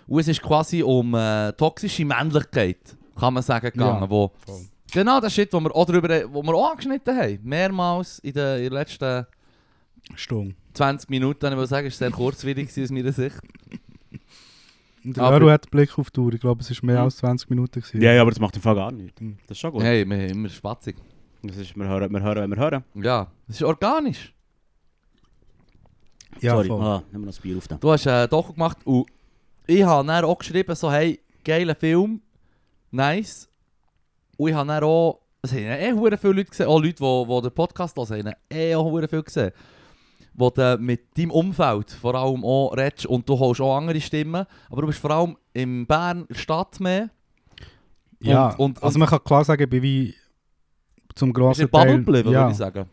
Und 0.07 0.20
es 0.20 0.28
ist 0.28 0.42
quasi 0.42 0.82
um 0.82 1.14
äh, 1.14 1.53
toxische 1.53 2.05
Männlichkeit, 2.05 2.78
kann 3.18 3.34
man 3.34 3.42
sagen, 3.42 3.70
gegangen. 3.70 4.03
Ja, 4.03 4.11
wo, 4.11 4.32
voll. 4.44 4.61
Genau 4.93 5.20
das 5.20 5.34
Shit, 5.34 5.53
wo 5.53 5.61
wir 5.61 5.74
auch 5.74 5.86
drüber, 5.86 6.09
wo 6.32 6.43
wir 6.43 6.55
auch 6.55 6.70
angeschnitten 6.72 7.16
haben. 7.16 7.38
Mehrmals 7.43 8.18
in 8.20 8.32
den, 8.32 8.59
in 8.59 8.62
den 8.64 8.72
letzten 8.72 9.26
Stunde. 10.14 10.55
20 10.74 11.11
Minuten. 11.11 11.53
Ich 11.53 11.59
will 11.59 11.66
sagen, 11.66 11.86
war 11.86 11.90
sehr 11.90 12.11
gewesen 12.55 12.82
aus 12.84 12.90
meiner 12.90 13.12
Sicht. 13.12 13.36
Der 15.05 15.22
Aber- 15.24 15.38
Leru 15.40 15.51
hat 15.51 15.68
Blick 15.70 15.99
auf 15.99 16.11
die 16.11 16.20
Uhr. 16.20 16.32
Ich 16.32 16.40
glaube, 16.40 16.61
es 16.61 16.70
war 16.70 16.86
mehr 16.86 16.99
Mhm. 16.99 17.05
als 17.05 17.16
20 17.16 17.51
Minuten. 17.51 17.80
Gewesen. 17.80 18.01
Ja, 18.01 18.12
ja, 18.12 18.22
aber 18.22 18.30
das 18.30 18.38
macht 18.40 18.55
im 18.57 18.62
Fall 18.62 18.76
gar 18.76 18.93
nichts. 18.93 19.20
Mhm. 19.20 19.36
Das 19.49 19.57
ist 19.57 19.61
schon 19.61 19.72
gut. 19.72 19.82
Hey, 19.82 20.09
wir 20.09 20.16
haben 20.16 20.28
immer 20.30 20.49
spatzig. 20.49 20.97
Das 21.43 21.57
ist, 21.57 21.74
wir 21.76 21.88
hören, 21.88 22.12
wir 22.12 22.22
hören, 22.22 22.49
wir 22.51 22.57
hören. 22.57 22.84
Ja, 22.95 23.26
das 23.49 23.57
ist 23.57 23.62
organisch. 23.64 24.32
ja 26.40 26.53
Sorry, 26.55 26.68
voll. 26.68 26.80
ah, 26.80 27.03
nehmen 27.11 27.24
wir 27.24 27.30
noch 27.32 27.36
ein 27.36 27.43
Bier 27.43 27.57
auf 27.59 27.66
da. 27.68 27.76
Du 27.76 27.90
hast 27.90 28.07
ein 28.07 28.28
Doku 28.28 28.53
gemacht 28.53 28.78
und 28.84 29.07
ich 29.66 29.82
habe 29.82 30.07
dann 30.07 30.24
auch 30.24 30.38
geschrieben, 30.38 30.74
so 30.76 30.90
hey, 30.93 31.20
geiler 31.45 31.74
Film, 31.74 32.20
nice. 32.93 33.49
Und 34.43 34.49
ich 34.49 34.57
habe 34.57 34.84
auch, 34.84 35.20
es 35.43 35.53
haben 35.53 35.59
eh 35.61 36.16
viele 36.16 36.34
Leute 36.34 36.51
gesehen, 36.51 36.66
auch 36.66 36.80
Leute, 36.80 36.95
die, 36.95 37.26
die 37.28 37.43
den 37.43 37.55
Podcast 37.55 37.97
hören, 37.97 38.26
haben 38.26 38.34
eh 38.51 38.74
auch 38.74 39.09
viel 39.09 39.22
gesehen. 39.22 39.53
Wo 40.34 40.51
du 40.51 40.78
mit 40.80 41.16
deinem 41.16 41.30
Umfeld 41.30 41.93
vor 41.93 42.16
allem 42.16 42.45
auch 42.45 42.72
redest 42.76 43.07
und 43.07 43.28
du 43.28 43.38
holst 43.38 43.61
auch 43.61 43.76
andere 43.76 44.01
Stimmen, 44.01 44.45
aber 44.68 44.80
du 44.80 44.88
bist 44.88 44.99
vor 44.99 45.12
allem 45.12 45.36
in 45.53 45.86
Bern, 45.86 46.26
der 46.28 46.34
Stadt 46.34 46.80
mehr. 46.80 47.11
Ja, 48.18 48.49
und, 48.49 48.59
und, 48.59 48.82
also 48.82 48.99
man 48.99 49.09
kann 49.09 49.22
klar 49.22 49.45
sagen, 49.45 49.62
ich 49.62 49.70
bin 49.70 49.82
wie 49.82 50.14
zum 51.14 51.32
grossen 51.32 51.68
Bubble 51.68 51.86
Teil... 51.86 51.99
geblieben, 51.99 52.32
ja. 52.32 52.40
würde 52.40 52.53
ich 52.53 52.59
sagen. 52.59 52.86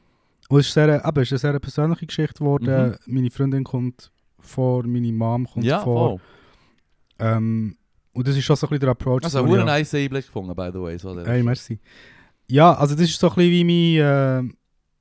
Und 0.49 0.59
es 0.59 0.67
ist, 0.67 0.73
sehr, 0.73 1.03
aber 1.03 1.21
es 1.23 1.31
ist 1.31 1.43
eine 1.43 1.53
sehr 1.53 1.59
persönliche 1.59 2.05
Geschichte 2.05 2.39
geworden. 2.39 2.89
Mhm. 2.89 3.13
Meine 3.15 3.31
Freundin 3.31 3.63
kommt 3.63 4.11
vor, 4.39 4.85
meine 4.85 5.11
Mom 5.11 5.47
kommt 5.47 5.65
Ja, 5.65 5.79
vor. 5.79 6.19
Ähm, 7.17 7.75
und 8.19 8.27
das 8.27 8.35
ist 8.35 8.43
schon 8.43 8.57
so 8.57 8.67
ein 8.67 8.71
bisschen 8.71 8.81
der 8.81 8.89
Approach. 8.89 9.23
Also, 9.23 9.39
so, 9.39 9.45
einen 9.45 9.59
ja. 9.59 9.63
nice 9.63 9.93
Einblick 9.93 10.25
gefunden, 10.25 10.53
by 10.53 10.69
the 10.73 10.81
way. 10.81 10.97
So, 10.97 11.17
Hey, 11.23 11.41
merci. 11.41 11.79
Ja, 12.47 12.73
also 12.73 12.93
das 12.93 13.05
ist 13.05 13.17
so 13.17 13.29
ein 13.29 13.35
bisschen 13.35 13.51
wie 13.51 13.97
mein... 13.97 14.49
Äh, 14.49 14.53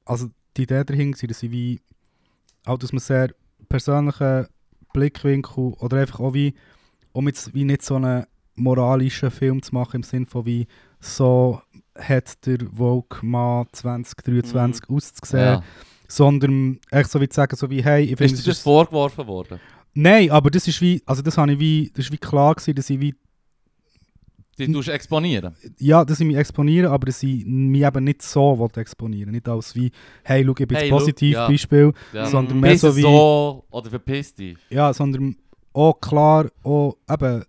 also 0.04 0.28
die 0.56 0.62
Idee 0.62 0.84
dahinter, 0.84 1.22
war, 1.22 1.26
dass 1.26 1.42
ich 1.42 1.50
wie... 1.50 1.80
Auch, 2.64 2.78
dass 2.78 2.92
man 2.92 3.00
sehr 3.00 3.34
persönlichen 3.68 4.46
Blickwinkel 4.92 5.72
oder 5.80 5.96
einfach 5.96 6.20
auch 6.20 6.32
wie... 6.32 6.54
Um 7.10 7.26
jetzt 7.26 7.52
wie 7.54 7.64
nicht 7.64 7.82
so 7.82 7.96
einen 7.96 8.24
moralischen 8.54 9.32
Film 9.32 9.62
zu 9.62 9.74
machen, 9.74 9.96
im 9.96 10.02
Sinne 10.04 10.26
von 10.26 10.46
wie 10.46 10.68
so 11.00 11.60
hat 11.98 12.46
der 12.46 12.58
Vogue 12.72 13.18
Mann 13.22 13.66
2023 13.72 14.88
auszusehen, 14.88 15.44
Ja. 15.44 15.62
sondern 16.06 16.78
echt 16.92 17.10
so 17.10 17.20
wie 17.20 17.28
zu 17.28 17.34
sagen, 17.34 17.56
so 17.56 17.68
wie, 17.68 17.82
hey, 17.82 18.04
ich 18.04 18.16
finde, 18.16 18.34
Ist 18.34 18.46
dir 18.46 18.50
das 18.50 18.60
vorgeworfen 18.60 19.26
worden? 19.26 19.58
Nein, 19.94 20.30
aber 20.30 20.50
das 20.50 20.68
ist 20.68 20.80
wie, 20.80 21.02
also 21.06 21.22
das 21.22 21.36
habe 21.38 21.52
ich 21.52 21.58
wie, 21.58 21.90
das 21.94 22.06
ist 22.06 22.12
wie 22.12 22.18
klar 22.18 22.54
gewesen, 22.54 22.74
dass 22.76 22.88
ich 22.90 23.00
wie, 23.00 23.14
Die 24.58 24.70
tust 24.72 24.88
exponieren. 24.88 25.54
ja, 25.78 26.04
dass 26.04 26.20
ich 26.20 26.26
mich 26.26 26.36
exponiere, 26.36 26.90
aber 26.90 27.06
dass 27.06 27.22
ich 27.22 27.44
mich 27.46 27.82
eben 27.82 28.04
nicht 28.04 28.22
so 28.22 28.58
will 28.58 28.68
exponieren 28.80 29.30
Nicht 29.32 29.48
als 29.48 29.74
wie, 29.74 29.90
hey, 30.24 30.44
schau, 30.44 30.54
ich 30.58 30.68
bin 30.68 30.76
Hey, 30.76 30.90
positiv, 30.90 31.32
ja. 31.34 31.48
Beispiel, 31.48 31.92
Ja. 32.12 32.26
sondern 32.26 32.60
mehr 32.60 32.72
Bist 32.72 32.82
so 32.82 32.96
wie, 32.96 33.02
so 33.02 33.64
oder 33.70 33.90
verpiss 33.90 34.34
dich. 34.34 34.56
ja, 34.70 34.92
sondern 34.92 35.36
auch 35.72 36.00
klar, 36.00 36.50
auch 36.64 36.96
eben, 37.08 37.44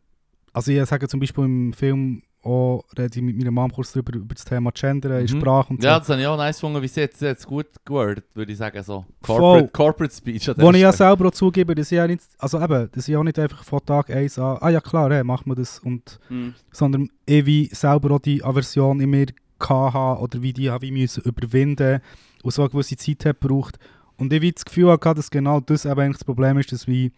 also 0.54 0.72
ich 0.72 0.86
sage 0.86 1.08
zum 1.08 1.20
Beispiel 1.20 1.44
im 1.46 1.74
Film, 1.74 2.22
auch 2.44 2.84
rede 2.98 3.18
ich 3.18 3.22
mit 3.22 3.38
meiner 3.38 3.52
Mom 3.52 3.70
kurz 3.72 3.92
darüber, 3.92 4.14
über 4.16 4.34
das 4.34 4.46
Thema 4.46 4.72
Gender, 4.72 5.20
in 5.20 5.24
Mhm. 5.24 5.40
Sprache 5.40 5.70
und 5.74 5.82
so. 5.82 5.88
Ja, 5.88 6.00
das 6.00 6.08
habe 6.10 6.22
ich 6.22 6.28
auch 6.28 6.38
nice 6.38 6.56
gefunden, 6.58 6.82
wie 6.82 6.88
sie 6.88 7.02
jetzt, 7.02 7.22
jetzt 7.22 7.46
gut 7.46 7.68
gewordet, 7.84 8.26
würde 8.34 8.52
ich 8.52 8.58
sagen. 8.58 8.82
So. 8.82 9.06
Voll. 9.22 9.38
Corporate, 9.38 9.68
Corporate 9.74 10.14
Speech. 10.16 10.48
Wo 10.58 10.72
ich 10.72 10.78
ja 10.82 10.92
selber 10.94 11.28
auch 11.28 11.32
zugebe, 11.32 11.76
dass 11.76 11.92
ich 11.92 11.98
ja 11.98 12.08
nicht, 12.08 12.22
also 12.38 12.62
eben, 12.62 12.90
dass 12.92 13.08
ich 13.08 13.16
auch 13.18 13.24
nicht 13.24 13.38
einfach 13.40 13.64
von 13.64 13.86
Tag 13.86 14.10
1 14.10 14.40
an, 14.40 14.58
ah 14.62 14.70
ja 14.70 14.80
klar, 14.80 15.12
hey, 15.12 15.24
machen 15.24 15.52
wir 15.52 15.56
das, 15.56 15.80
und, 15.80 16.20
Mhm. 16.30 16.54
sondern 16.72 17.10
ich 17.26 17.46
wie 17.46 17.66
selber 17.74 18.12
auch 18.16 18.20
die 18.20 18.44
Aversion 18.44 19.02
in 19.02 19.10
mir 19.10 19.28
hatte 19.60 20.22
oder 20.22 20.42
wie 20.42 20.54
die 20.54 20.70
habe 20.70 20.86
ich 20.86 20.92
müssen 20.94 21.22
überwinden 21.24 22.00
und 22.44 22.54
so 22.54 22.62
eine 22.62 22.70
gewisse 22.70 22.96
Zeit 22.96 23.26
hat 23.26 23.42
gebraucht. 23.42 23.78
Und 24.16 24.32
ich 24.32 24.42
wie 24.42 24.54
das 24.54 24.64
Gefühl 24.64 24.90
hatte, 24.92 25.16
dass 25.16 25.30
genau 25.30 25.60
das 25.60 25.84
eben 25.84 26.00
eigentlich 26.00 26.18
das 26.20 26.24
Problem 26.24 26.58
ist, 26.58 26.72
dass 26.72 26.88
wie 26.88 27.12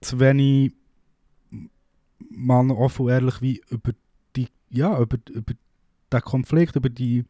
zu 0.00 0.18
wenig 0.18 0.72
man 2.30 2.70
offen 2.72 3.06
und 3.06 3.10
ehrlich 3.12 3.40
wie 3.40 3.62
über 3.70 3.92
ja, 4.76 4.98
über, 4.98 5.16
über 5.30 5.52
den 6.12 6.20
Konflikt, 6.20 6.76
über 6.76 6.88
die, 6.88 7.24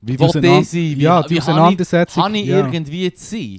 Wie 0.00 0.18
Auseinander- 0.18 0.58
die 0.60 0.64
sein? 0.64 0.80
Wie, 0.98 1.02
ja, 1.02 1.24
wie 1.24 1.28
die 1.28 1.34
ich, 1.34 1.40
Auseinandersetzung. 1.42 2.22
habe 2.24 2.38
ich 2.38 2.46
ja. 2.46 2.58
irgendwie 2.58 3.12
zu 3.12 3.24
sein? 3.36 3.58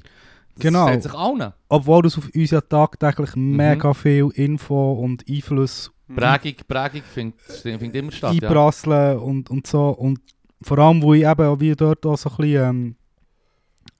Das 0.55 0.63
Genau. 0.63 0.99
sich 0.99 1.13
allen. 1.13 1.53
Obwohl 1.69 2.01
das 2.03 2.17
auf 2.17 2.29
uns 2.35 2.51
ja 2.51 2.61
tagtäglich 2.61 3.35
Mhm. 3.35 3.55
mega 3.55 3.93
viel 3.93 4.29
Info 4.35 4.93
und 4.93 5.23
Einfluss 5.29 5.91
Mhm. 6.07 6.15
Prägung, 6.15 6.53
Prägung 6.67 7.01
findet, 7.03 7.39
findet 7.41 7.95
immer 7.95 8.11
statt. 8.11 8.33
Ja. 8.33 8.47
einprasseln 8.49 9.19
und, 9.19 9.49
und 9.49 9.67
so. 9.67 9.89
Und 9.89 10.19
vor 10.61 10.77
allem, 10.79 11.01
wo 11.01 11.13
ich 11.13 11.23
eben 11.23 11.41
auch 11.45 11.59
wie 11.59 11.75
dort 11.75 12.05
auch 12.05 12.17
so 12.17 12.29
ein 12.31 12.37
bisschen 12.37 12.69
ähm, 12.69 12.95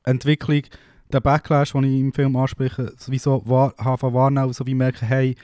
Entwicklung, 0.04 0.64
der 1.12 1.20
Backlash, 1.22 1.72
den 1.74 1.84
ich 1.84 2.00
im 2.02 2.14
Film 2.14 2.36
anspreche, 2.36 2.94
sowieso 2.98 3.42
wahr, 3.48 3.74
wahrnehmen, 3.78 4.54
so 4.54 4.66
wie 4.68 4.74
merken, 4.76 5.06
hey, 5.08 5.36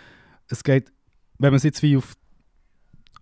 es 0.48 0.64
geht, 0.64 0.92
wenn 1.40 1.52
man 1.52 1.58
es 1.58 1.64
jetzt 1.64 1.82
wie 1.82 1.98
auf, 1.98 2.14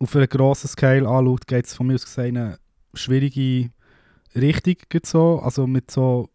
auf 0.03 0.15
einer 0.15 0.27
grossen 0.27 0.67
Scale 0.67 1.07
anschaut, 1.07 1.47
geht 1.47 1.65
es 1.65 1.73
von 1.73 1.87
mir 1.87 1.95
aus 1.95 2.05
gesehen 2.05 2.35
in 2.35 2.37
eine 2.37 2.57
schwierige 2.93 3.69
Richtung, 4.35 4.75
so, 5.05 5.39
also 5.39 5.67
mit 5.67 5.91
so 5.91 6.29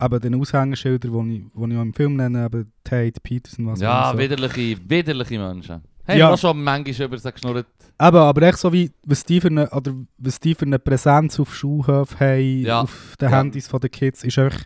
eben 0.00 0.20
den 0.20 0.34
Aushängeschildern, 0.40 1.28
die 1.28 1.36
ich, 1.36 1.42
die 1.52 1.70
ich 1.72 1.76
auch 1.78 1.82
im 1.82 1.94
Film 1.94 2.16
nenne, 2.16 2.46
eben 2.46 2.72
Tate, 2.82 3.20
Peterson, 3.22 3.66
was 3.66 3.80
Ja, 3.80 4.10
so. 4.12 4.18
widerliche, 4.18 4.76
widerliche 4.88 5.38
Menschen. 5.38 5.82
Hey, 6.06 6.18
Ja. 6.18 6.30
noch 6.30 6.38
schon 6.38 6.62
manchmal 6.62 7.06
über 7.06 7.16
sie 7.18 7.32
geschnurrt. 7.32 7.66
Eben, 8.00 8.16
aber 8.16 8.42
echt 8.42 8.58
so 8.58 8.72
wie, 8.72 8.90
was 9.06 9.24
die 9.24 9.40
für 9.40 9.48
eine, 9.48 9.70
oder 9.70 9.94
was 10.18 10.38
die 10.40 10.54
für 10.54 10.66
eine 10.66 10.78
Präsenz 10.78 11.38
auf 11.40 11.54
Schulhöfen 11.54 12.18
haben, 12.20 12.60
Ja. 12.62 12.80
auf 12.82 13.14
den 13.20 13.30
Ja. 13.30 13.38
Handys 13.38 13.68
den 13.68 13.90
Kids, 13.90 14.24
ist 14.24 14.38
einfach 14.38 14.60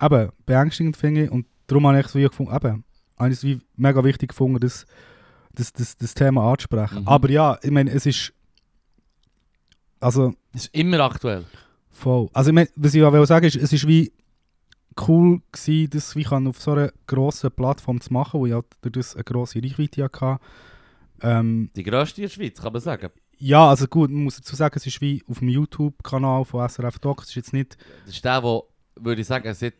eben 0.00 0.30
beängstigend, 0.46 0.96
finde 0.96 1.24
ich. 1.24 1.30
Und 1.30 1.46
darum 1.66 1.86
habe 1.86 2.00
ich 2.00 2.06
es 2.06 2.14
wie 2.14 2.22
gefunden, 2.22 2.54
eben, 2.54 2.84
habe 3.18 3.28
ich 3.28 3.34
es 3.36 3.44
wie 3.44 3.60
mega 3.76 4.02
wichtig 4.04 4.30
gefunden, 4.30 4.60
das, 4.60 4.86
das, 5.54 5.72
das, 5.72 5.96
das 5.96 6.14
Thema 6.14 6.50
anzusprechen. 6.50 7.02
Mhm. 7.02 7.08
Aber 7.08 7.30
ja, 7.30 7.58
ich 7.62 7.70
meine, 7.70 7.90
es 7.90 8.06
ist, 8.06 8.32
also, 10.00 10.34
Das 10.52 10.64
ist 10.66 10.74
immer 10.74 11.00
aktuell. 11.00 11.44
voll. 11.90 12.28
Also, 12.32 12.50
ich 12.50 12.54
meine, 12.54 12.68
was 12.76 12.94
ich 12.94 13.02
auch 13.02 13.24
sagen 13.24 13.46
ist, 13.46 13.56
es 13.56 13.72
ist 13.72 13.86
wie 13.86 14.12
cool 15.06 15.40
gewesen, 15.52 15.90
das 15.90 16.16
wie 16.16 16.24
kann 16.24 16.46
auf 16.46 16.60
so 16.60 16.72
einer 16.72 16.92
grossen 17.06 17.50
Plattform 17.50 18.00
zu 18.00 18.12
machen, 18.12 18.40
wo 18.40 18.46
ich 18.46 18.52
halt 18.52 18.66
durch 18.82 18.92
das 18.92 19.14
eine 19.14 19.24
grosse 19.24 19.62
Reichweite 19.62 20.04
hatte. 20.04 20.38
Ähm, 21.22 21.70
Die 21.76 21.82
grösste 21.82 22.20
in 22.22 22.28
der 22.28 22.34
Schweiz, 22.34 22.60
kann 22.60 22.72
man 22.72 22.80
sagen. 22.82 23.10
Ja, 23.38 23.68
also 23.70 23.86
gut, 23.86 24.10
man 24.10 24.24
muss 24.24 24.36
dazu 24.36 24.54
sagen, 24.56 24.74
es 24.76 24.86
ist 24.86 25.00
wie 25.00 25.22
auf 25.28 25.38
dem 25.38 25.48
YouTube-Kanal 25.48 26.44
von 26.44 26.68
SRF 26.68 26.98
Doc. 26.98 27.22
Es 27.22 27.28
ist 27.30 27.34
jetzt 27.36 27.52
nicht. 27.52 27.76
Das 28.04 28.14
ist 28.14 28.24
der, 28.24 28.40
der, 28.40 28.62
würde 28.96 29.20
ich 29.20 29.26
sagen, 29.26 29.52
seit 29.54 29.74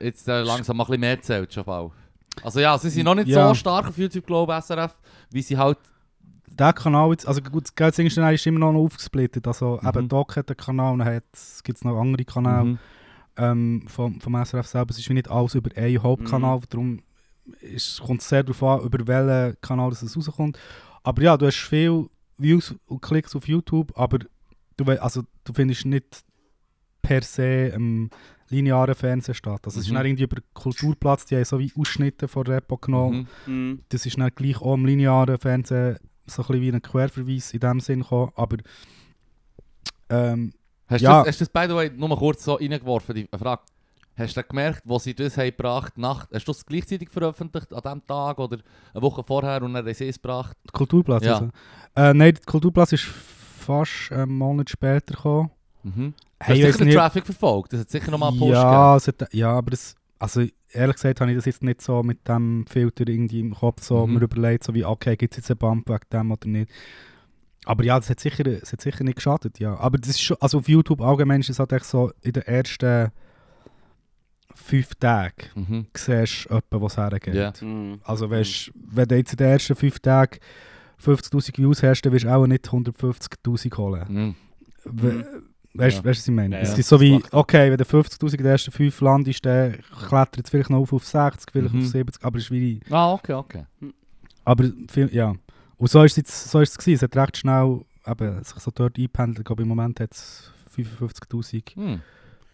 jetzt 0.00 0.26
langsam 0.26 0.80
ein 0.80 0.86
bisschen 0.86 1.00
mehr 1.00 1.20
zählt 1.22 1.52
schon 1.54 1.64
bald. 1.64 1.92
Also 2.42 2.60
ja, 2.60 2.76
sie 2.78 2.90
sind 2.90 3.04
noch 3.04 3.14
nicht 3.14 3.28
Ja. 3.28 3.48
so 3.48 3.54
stark 3.54 3.86
auf 3.88 3.96
YouTube, 3.98 4.26
glaube 4.26 4.52
ich, 4.52 4.64
SRF, 4.64 4.94
wie 5.30 5.42
sie 5.42 5.56
halt... 5.56 5.78
Der 6.48 6.72
Kanal 6.72 7.10
jetzt, 7.10 7.26
also 7.28 7.42
gut, 7.42 7.64
das 7.64 7.74
Geldsingstein 7.74 8.34
ist 8.34 8.46
immer 8.46 8.60
noch 8.60 8.74
aufgesplittet. 8.78 9.46
Also 9.46 9.78
Mhm. 9.82 9.88
eben 9.88 10.08
Doc 10.08 10.36
hat 10.36 10.48
einen 10.48 10.56
Kanal 10.56 10.92
und 10.94 10.98
dann 11.00 11.20
gibt 11.64 11.78
es 11.78 11.84
noch 11.84 12.00
andere 12.00 12.24
Kanäle 12.24 12.64
Mhm. 12.64 12.78
ähm, 13.36 13.84
vom, 13.88 14.20
vom 14.20 14.34
SRF 14.44 14.66
selber. 14.66 14.90
Es 14.90 14.98
ist 14.98 15.08
wie 15.10 15.14
nicht 15.14 15.30
alles 15.30 15.54
über 15.54 15.70
einen 15.76 16.02
Hauptkanal, 16.02 16.60
darum 16.70 17.00
ist, 17.60 18.00
kommt 18.00 18.22
es 18.22 18.28
sehr 18.28 18.42
darauf 18.42 18.62
an, 18.62 18.80
über 18.86 19.06
welchen 19.06 19.60
Kanal 19.60 19.92
es 19.92 20.16
rauskommt. 20.16 20.58
Aber 21.02 21.22
ja, 21.22 21.36
du 21.36 21.46
hast 21.46 21.56
viel 21.58 22.08
Views 22.38 22.74
und 22.86 23.02
Klicks 23.02 23.36
auf 23.36 23.46
YouTube, 23.48 23.92
aber 23.98 24.18
du, 24.76 24.84
also, 25.00 25.22
du 25.44 25.52
findest 25.52 25.84
nicht 25.86 26.24
per 27.02 27.22
se 27.22 27.68
im 27.74 28.10
linearen 28.48 28.94
Fernsehen 28.94 29.34
statt. 29.34 29.60
Also 29.64 29.80
es 29.80 29.86
ist 29.86 29.90
Mhm. 29.90 29.96
dann 29.96 30.06
irgendwie 30.06 30.24
über 30.24 30.36
den 30.36 30.44
Kulturplatz, 30.54 31.24
die 31.26 31.36
haben 31.36 31.44
so 31.44 31.58
wie 31.58 31.72
Ausschnitte 31.78 32.28
von 32.28 32.46
Repo 32.46 32.76
genommen. 32.76 33.28
Mhm. 33.46 33.54
Mhm. 33.70 33.80
Das 33.88 34.06
ist 34.06 34.18
dann 34.18 34.30
gleich 34.34 34.60
auch 34.60 34.74
im 34.74 34.84
linearen 34.86 35.38
Fernsehen 35.38 35.98
so 36.26 36.42
ein 36.42 36.46
bisschen 36.48 36.60
wie 36.62 36.72
ein 36.72 36.82
Querverweis 36.82 37.52
in 37.54 37.60
dem 37.60 37.80
Sinn 37.80 38.00
gekommen, 38.02 38.32
aber 38.36 38.56
ähm, 40.10 40.52
Hast, 40.88 41.00
Ja. 41.02 41.10
du 41.10 41.16
das, 41.24 41.28
hast 41.28 41.40
du 41.40 41.44
das, 41.46 41.52
by 41.52 41.68
the 41.68 41.74
way, 41.76 41.90
nur 41.90 42.08
mal 42.08 42.16
kurz 42.16 42.44
so 42.44 42.54
reingeworfen, 42.54 43.14
die 43.16 43.28
Frage. 43.36 43.62
Hast 44.16 44.36
du 44.36 44.42
gemerkt, 44.44 44.82
wo 44.84 44.98
sie 45.00 45.14
das 45.14 45.36
haben 45.36 45.46
gebracht 45.50 45.98
nach, 45.98 46.28
hast 46.32 46.46
du 46.46 46.52
das 46.52 46.64
gleichzeitig 46.64 47.10
veröffentlicht, 47.10 47.72
an 47.74 47.80
diesem 47.82 48.06
Tag 48.06 48.38
oder 48.38 48.58
eine 48.94 49.02
Woche 49.02 49.22
vorher 49.26 49.60
und 49.62 49.74
dann 49.74 49.84
haben 49.84 49.94
sie 49.94 50.06
es 50.08 50.16
gebracht? 50.22 50.56
der 50.64 50.72
Kulturplatz 50.72 51.24
Ja. 51.24 51.32
also. 51.34 51.44
Äh, 51.96 52.14
nein, 52.14 52.34
der 52.34 52.44
Kulturplatz 52.46 52.92
ist 52.92 53.02
fast 53.04 54.12
einen 54.12 54.32
Monat 54.38 54.70
später 54.70 55.14
gekommen. 55.16 55.50
Mhm. 55.94 56.14
Hast 56.40 56.48
Hey, 56.48 56.60
du 56.60 56.60
ich 56.60 56.66
sicher 56.72 56.78
den 56.78 56.86
nicht- 56.88 56.96
Traffic 56.96 57.24
verfolgt? 57.24 57.72
Das 57.72 57.80
hat 57.80 57.90
sicher 57.90 58.10
nochmal 58.10 58.30
einen 58.30 58.38
Push 58.38 58.50
ja, 58.50 58.98
hat, 59.06 59.32
ja, 59.32 59.50
aber 59.52 59.70
das, 59.70 59.94
also 60.18 60.42
ehrlich 60.72 60.96
gesagt 60.96 61.20
habe 61.20 61.30
ich 61.30 61.36
das 61.36 61.44
jetzt 61.46 61.62
nicht 61.62 61.80
so 61.80 62.02
mit 62.02 62.26
dem 62.28 62.66
Filter 62.66 63.06
irgendwie 63.08 63.40
im 63.40 63.54
Kopf 63.54 63.82
so 63.82 64.06
Mhm. 64.06 64.14
mir 64.14 64.20
überlegt, 64.22 64.64
so 64.64 64.74
wie, 64.74 64.84
okay, 64.84 65.16
gibt 65.16 65.32
es 65.34 65.38
jetzt 65.38 65.50
einen 65.50 65.58
Bump 65.58 65.88
wegen 65.88 66.00
dem 66.12 66.30
oder 66.32 66.48
nicht. 66.48 66.70
Aber 67.64 67.82
ja, 67.84 67.98
das 67.98 68.10
hat 68.10 68.20
sicher, 68.20 68.44
das 68.44 68.72
hat 68.72 68.80
sicher 68.80 69.02
nicht 69.02 69.16
geschadet, 69.16 69.58
ja. 69.58 69.76
Aber 69.76 69.98
das 69.98 70.10
ist 70.10 70.20
schon, 70.22 70.36
also 70.40 70.58
auf 70.58 70.68
YouTube 70.68 71.00
allgemein 71.00 71.40
ist 71.40 71.50
es 71.50 71.58
halt 71.58 71.72
echt 71.72 71.84
so, 71.86 72.12
in 72.22 72.32
den 72.32 72.42
ersten 72.44 73.10
fünf 74.54 74.94
Tagen. 74.96 75.34
Mhm. 75.54 75.86
siehst 75.96 76.46
du 76.46 76.54
jemanden, 76.54 76.80
was 76.82 76.96
hergeht. 76.96 77.34
Ja. 77.34 77.52
Mhm. 77.60 78.00
Also 78.04 78.30
weißt, 78.30 78.72
wenn 78.74 79.08
du 79.08 79.16
jetzt 79.16 79.32
in 79.32 79.36
den 79.38 79.48
ersten 79.48 79.74
fünf 79.76 79.98
Tagen 80.00 80.38
50'000 80.98 81.58
Views 81.58 81.82
hast, 81.82 82.02
dann 82.02 82.12
wirst 82.12 82.24
du 82.24 82.34
auch 82.34 82.46
nicht 82.46 82.64
150'000 82.68 83.76
holen. 83.76 84.04
Mhm. 84.08 84.34
We-. 85.78 85.84
Weißt 85.84 85.96
Ja. 85.96 86.02
du, 86.02 86.08
was 86.08 86.28
ich 86.28 86.34
meine? 86.34 86.56
Ja, 86.56 86.62
es 86.62 86.72
ja, 86.72 86.78
ist 86.78 86.88
so 86.88 87.00
wie, 87.00 87.22
okay, 87.32 87.70
wenn 87.70 87.76
du 87.78 87.84
50'000 87.84 88.32
in 88.32 88.36
den 88.38 88.46
ersten 88.46 88.70
5 88.70 89.00
landest, 89.00 89.44
dann 89.44 89.76
klettert 90.08 90.44
es 90.44 90.50
vielleicht 90.50 90.70
noch 90.70 90.78
auf, 90.80 90.92
auf 90.92 91.04
60, 91.04 91.50
vielleicht 91.52 91.74
Mhm. 91.74 91.80
auf 91.82 91.86
70, 91.86 92.24
aber 92.24 92.38
es 92.38 92.44
ist 92.44 92.50
wie... 92.50 92.80
Ah, 92.90 93.12
okay, 93.12 93.32
okay. 93.34 93.64
Aber 94.44 94.64
viel, 94.90 95.12
ja. 95.14 95.34
Und 95.78 95.90
so 95.90 96.02
ist 96.02 96.12
es, 96.12 96.16
jetzt, 96.16 96.50
so 96.50 96.60
ist 96.60 96.70
es 96.70 96.78
gewesen. 96.78 96.96
Es 96.96 97.02
hat 97.02 97.16
recht 97.16 97.36
schnell 97.36 97.80
eben, 98.06 98.44
sich 98.44 98.58
so 98.58 98.70
dort 98.74 98.96
eingependelt. 98.96 99.40
Ich 99.40 99.44
glaube, 99.44 99.62
im 99.62 99.68
Moment 99.68 100.00
hat 100.00 100.12
es 100.12 100.50
55'000 100.76 101.74
Hm. 101.74 102.00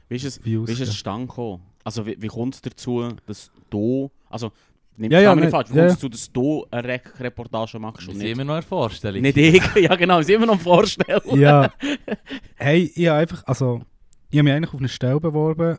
Wie 0.09 0.17
ist 0.17 0.25
es, 0.25 0.45
Views. 0.45 0.69
wie 0.69 0.73
ist 0.73 0.81
es 0.81 0.89
zustande 0.91 1.27
gekommen? 1.27 1.63
Also 1.85 2.05
wie, 2.07 2.17
wie 2.21 2.29
kommt 2.29 2.55
es 2.55 2.61
dazu, 2.61 3.09
dass 3.27 3.51
du, 3.71 4.11
also 4.29 4.53
nimm 4.97 5.11
Ja, 5.13 5.19
ja, 5.19 5.25
ja, 5.25 5.35
ja, 5.35 5.41
nicht 5.41 5.51
falsch, 5.51 5.71
wie 5.71 5.77
ja, 5.77 5.83
kommt 5.83 5.91
es 5.91 5.97
dazu, 5.97 6.09
dass 6.09 6.33
du 6.33 6.67
eine 6.71 6.89
Re 6.89 7.01
Reportage 7.21 7.79
machst 7.79 8.09
und 8.09 8.19
nicht, 8.19 8.31
immer 8.31 8.45
noch 8.45 8.55
in 8.55 8.61
der 8.61 8.69
Vorstellung. 8.69 9.21
nicht 9.23 9.37
ich? 9.37 9.63
Ja 9.77 9.95
genau, 9.97 10.19
wir 10.19 10.25
sind 10.25 10.37
immer 10.37 10.47
noch 10.47 10.55
am 10.55 10.61
Vorstellen. 10.61 11.21
ja. 11.39 11.71
Hey, 12.57 12.91
ich 12.95 13.07
habe 13.09 13.19
einfach, 13.21 13.43
also, 13.47 13.83
ich 14.31 14.39
habe 14.39 14.45
mich 14.45 14.53
eigentlich 14.55 14.73
auf 14.75 14.79
eine 14.81 14.89
Stelle 14.89 15.21
beworben. 15.21 15.79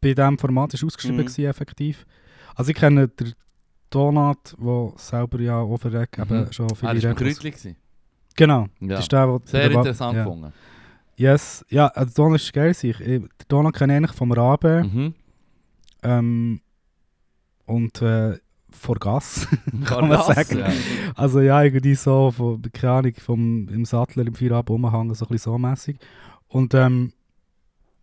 Bei 0.00 0.12
diesem 0.14 0.38
Format 0.38 0.72
war 0.74 0.86
ausgeschrieben, 0.86 1.16
Mhm. 1.18 1.26
gewesen, 1.26 1.44
effektiv. 1.46 2.06
Also 2.54 2.70
ich 2.70 2.76
kenne 2.76 3.08
den 3.08 3.32
Donat, 3.90 4.54
der 4.58 4.92
selber 4.96 5.40
ja 5.40 5.58
auch 5.60 5.76
verreckt, 5.78 6.18
Mhm. 6.18 6.22
eben 6.42 6.52
schon 6.52 6.66
Ah, 6.70 6.74
viele 6.74 6.94
das 6.94 7.04
war 7.04 7.10
Repos- 7.12 7.18
Kreuzli. 7.18 7.50
gewesen. 7.50 7.76
Genau, 8.36 8.66
Ja. 8.80 8.88
das 8.88 9.00
ist 9.00 9.12
der, 9.12 9.26
der... 9.26 9.40
Sehr 9.44 9.68
der- 9.68 9.78
interessant 9.78 10.16
ja. 10.16 10.24
gefunden. 10.24 10.52
Yes, 11.16 11.64
ja, 11.68 11.86
also 11.88 12.06
der 12.06 12.14
Donat 12.24 12.40
ist 12.40 12.52
geil. 12.52 12.70
Ich, 12.82 12.96
den 12.98 13.28
Donat 13.48 13.74
kenne 13.74 13.92
ich 13.92 13.96
eigentlich 13.98 14.16
vom 14.16 14.32
Raben 14.32 14.86
Mhm. 14.92 15.14
ähm, 16.02 16.60
und 17.66 18.02
äh, 18.02 18.38
vor 18.70 18.96
Gas. 18.96 19.48
Kann 19.84 20.08
man 20.08 20.18
das, 20.18 20.26
sagen. 20.26 20.58
Ja. 20.58 20.72
Also 21.14 21.40
ja, 21.40 21.62
irgendwie 21.62 21.94
so, 21.94 22.30
von, 22.30 22.60
keine 22.72 22.92
Ahnung, 22.92 23.14
vom, 23.18 23.68
im 23.68 23.84
Sattler 23.84 24.26
im 24.26 24.34
Feierabend 24.34 24.70
rumhängen, 24.70 25.14
so 25.14 25.24
ein 25.24 25.28
bisschen 25.28 25.52
so 25.52 25.58
mässig. 25.58 25.98
Und 26.48 26.74
ähm, 26.74 27.12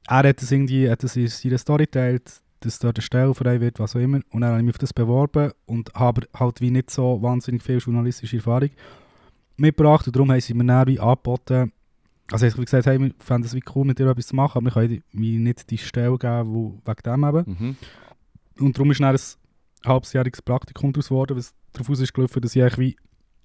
er 0.07 0.29
hat 0.29 0.41
das 0.41 0.51
irgendwie, 0.51 0.89
hat 0.89 1.03
das 1.03 1.15
in 1.15 1.27
seiner 1.27 1.57
Story 1.57 1.85
geteilt, 1.85 2.41
dass 2.61 2.79
dort 2.79 2.97
eine 2.97 3.03
Stelle 3.03 3.33
frei 3.33 3.59
wird, 3.59 3.79
was 3.79 3.95
auch 3.95 3.99
immer. 3.99 4.19
Und 4.29 4.41
dann 4.41 4.51
habe 4.51 4.59
ich 4.59 4.65
mich 4.65 4.75
auf 4.75 4.79
das 4.79 4.93
beworben 4.93 5.51
und 5.65 5.93
habe 5.93 6.27
halt 6.37 6.61
wie 6.61 6.71
nicht 6.71 6.89
so 6.89 7.21
wahnsinnig 7.21 7.63
viel 7.63 7.77
journalistische 7.77 8.37
Erfahrung 8.37 8.69
mitgebracht. 9.57 10.07
Und 10.07 10.15
darum 10.15 10.31
haben 10.31 10.41
sie 10.41 10.53
mir 10.53 10.65
dann 10.65 10.87
wie 10.87 10.99
angeboten, 10.99 11.71
Also 12.31 12.45
ich 12.45 12.53
habe 12.53 12.63
gesagt, 12.63 12.85
hey, 12.85 12.99
wir 12.99 13.11
fänden 13.19 13.45
es 13.45 13.53
wie 13.53 13.63
cool, 13.75 13.85
mit 13.85 13.99
dir 13.99 14.07
etwas 14.07 14.27
zu 14.27 14.35
machen, 14.35 14.57
aber 14.57 14.65
wir 14.65 14.71
können 14.73 15.03
mir 15.11 15.39
nicht 15.39 15.69
die 15.69 15.77
Stelle 15.77 16.17
geben, 16.17 16.53
wo, 16.53 16.77
wegen 16.85 17.03
dem 17.03 17.23
eben. 17.23 17.57
Mhm. 17.59 17.75
Und 18.59 18.77
darum 18.77 18.91
ist 18.91 18.99
dann 18.99 19.15
ein 19.15 19.19
halbjähriges 19.85 20.41
Praktikum 20.41 20.93
daraus 20.93 21.09
geworden, 21.09 21.37
was 21.37 21.53
darauf 21.73 21.89
ist 21.89 22.13
gelaufen, 22.13 22.41
dass 22.41 22.55
ich 22.55 22.61
eigentlich 22.61 22.97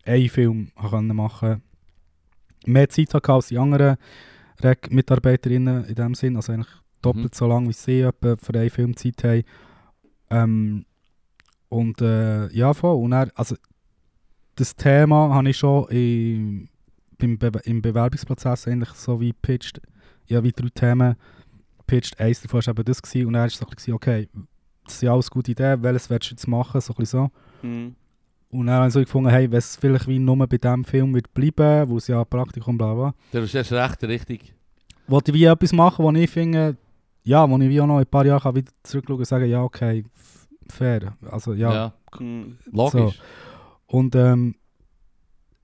wie 0.05 0.11
einen 0.11 0.29
Film 0.29 0.73
machen 0.77 1.17
konnte. 1.17 1.61
Mehr 2.67 2.89
Zeit 2.89 3.15
hatte 3.15 3.33
als 3.33 3.49
die 3.49 3.59
anderen 3.59 3.97
Rec-Mitarbeiterinnen 4.61 5.85
in 5.85 5.95
dem 5.95 6.15
Sinn, 6.15 6.37
also 6.37 6.53
eigentlich 6.53 6.73
doppelt 7.03 7.35
so 7.35 7.47
lange, 7.47 7.69
wie 7.69 7.73
sie 7.73 8.01
etwa 8.01 8.37
für 8.37 8.59
einen 8.59 8.71
Film 8.71 8.97
Zeit 8.97 9.23
haben. 9.23 9.45
Ähm, 10.31 10.87
und 11.69 12.01
äh, 12.01 12.49
ja, 12.53 12.75
voll. 12.75 12.97
Und 12.97 13.11
dann, 13.13 13.31
also, 13.35 13.57
das 14.57 14.75
Thema 14.75 15.35
habe 15.35 15.51
ich 15.51 15.59
schon 15.59 15.89
im, 15.89 16.69
beim 17.19 17.39
Be 17.39 17.61
im 17.65 17.83
Bewerbungsprozess 17.83 18.67
eigentlich 18.67 18.91
so 18.91 19.21
wie 19.21 19.33
pitched. 19.33 19.81
Ja, 20.27 20.43
wie 20.43 20.53
drei 20.53 20.69
Themen 20.71 21.17
pitched. 21.87 22.19
Eins 22.19 22.41
davon 22.41 22.65
war 22.65 22.69
eben 22.69 22.85
das. 22.85 23.03
Gewesen. 23.03 23.27
Und 23.27 23.33
dann 23.35 23.43
war 23.43 23.47
es 23.47 23.85
so 23.85 23.95
okay, 23.95 24.29
das 24.87 25.01
sind 25.01 25.09
alles 25.09 25.31
gute 25.31 25.53
Ideen, 25.53 25.83
welches 25.83 26.09
willst 26.11 26.31
du 26.31 26.35
jetzt 26.35 26.49
machen? 26.49 26.81
So 26.81 26.93
ein 26.93 26.97
bisschen 26.97 27.31
so. 27.63 27.67
Mhm. 27.67 27.95
Und 28.51 28.67
dann 28.67 28.77
habe 28.77 28.87
ich 28.89 28.93
so 28.95 29.01
gefunden, 29.01 29.29
hey, 29.31 29.51
wenn 29.51 29.59
es 29.59 29.77
vielleicht 29.77 30.07
wie 30.09 30.19
nur 30.19 30.37
bei 30.47 30.57
diesem 30.57 30.85
Film 30.85 31.15
wird 31.15 31.33
bleiben, 31.35 31.89
wo 31.91 31.97
es 31.99 32.07
ja 32.07 32.25
Praktikum 32.25 32.79
bla 32.79 32.95
bla, 32.95 33.15
Du 33.33 33.43
hast 33.43 33.55
erst 33.55 33.73
recht 33.73 34.03
richtig. 34.05 34.55
wollte 35.09 35.31
ich 35.33 35.37
wie 35.39 35.45
etwas 35.45 35.73
machen, 35.73 36.05
wo 36.05 36.11
ich 36.13 36.31
finde, 36.31 36.77
ja, 37.25 37.49
wo 37.51 37.59
ich 37.59 37.69
wie 37.69 37.81
auch 37.81 37.87
noch 37.87 37.97
in 37.97 38.03
ein 38.05 38.07
paar 38.07 38.25
Jahren 38.25 38.41
kann 38.41 38.55
wieder 38.55 38.71
zurückschauen 38.85 39.19
und 39.19 39.25
sagen, 39.27 39.47
ja, 39.51 39.63
okay, 39.63 40.05
fair. 40.71 41.17
Also 41.31 41.53
ja. 41.55 41.73
Ja, 41.73 41.93
Mhm. 42.21 42.57
logisch. 42.73 43.21
Und 43.89 44.15
ähm, 44.17 44.55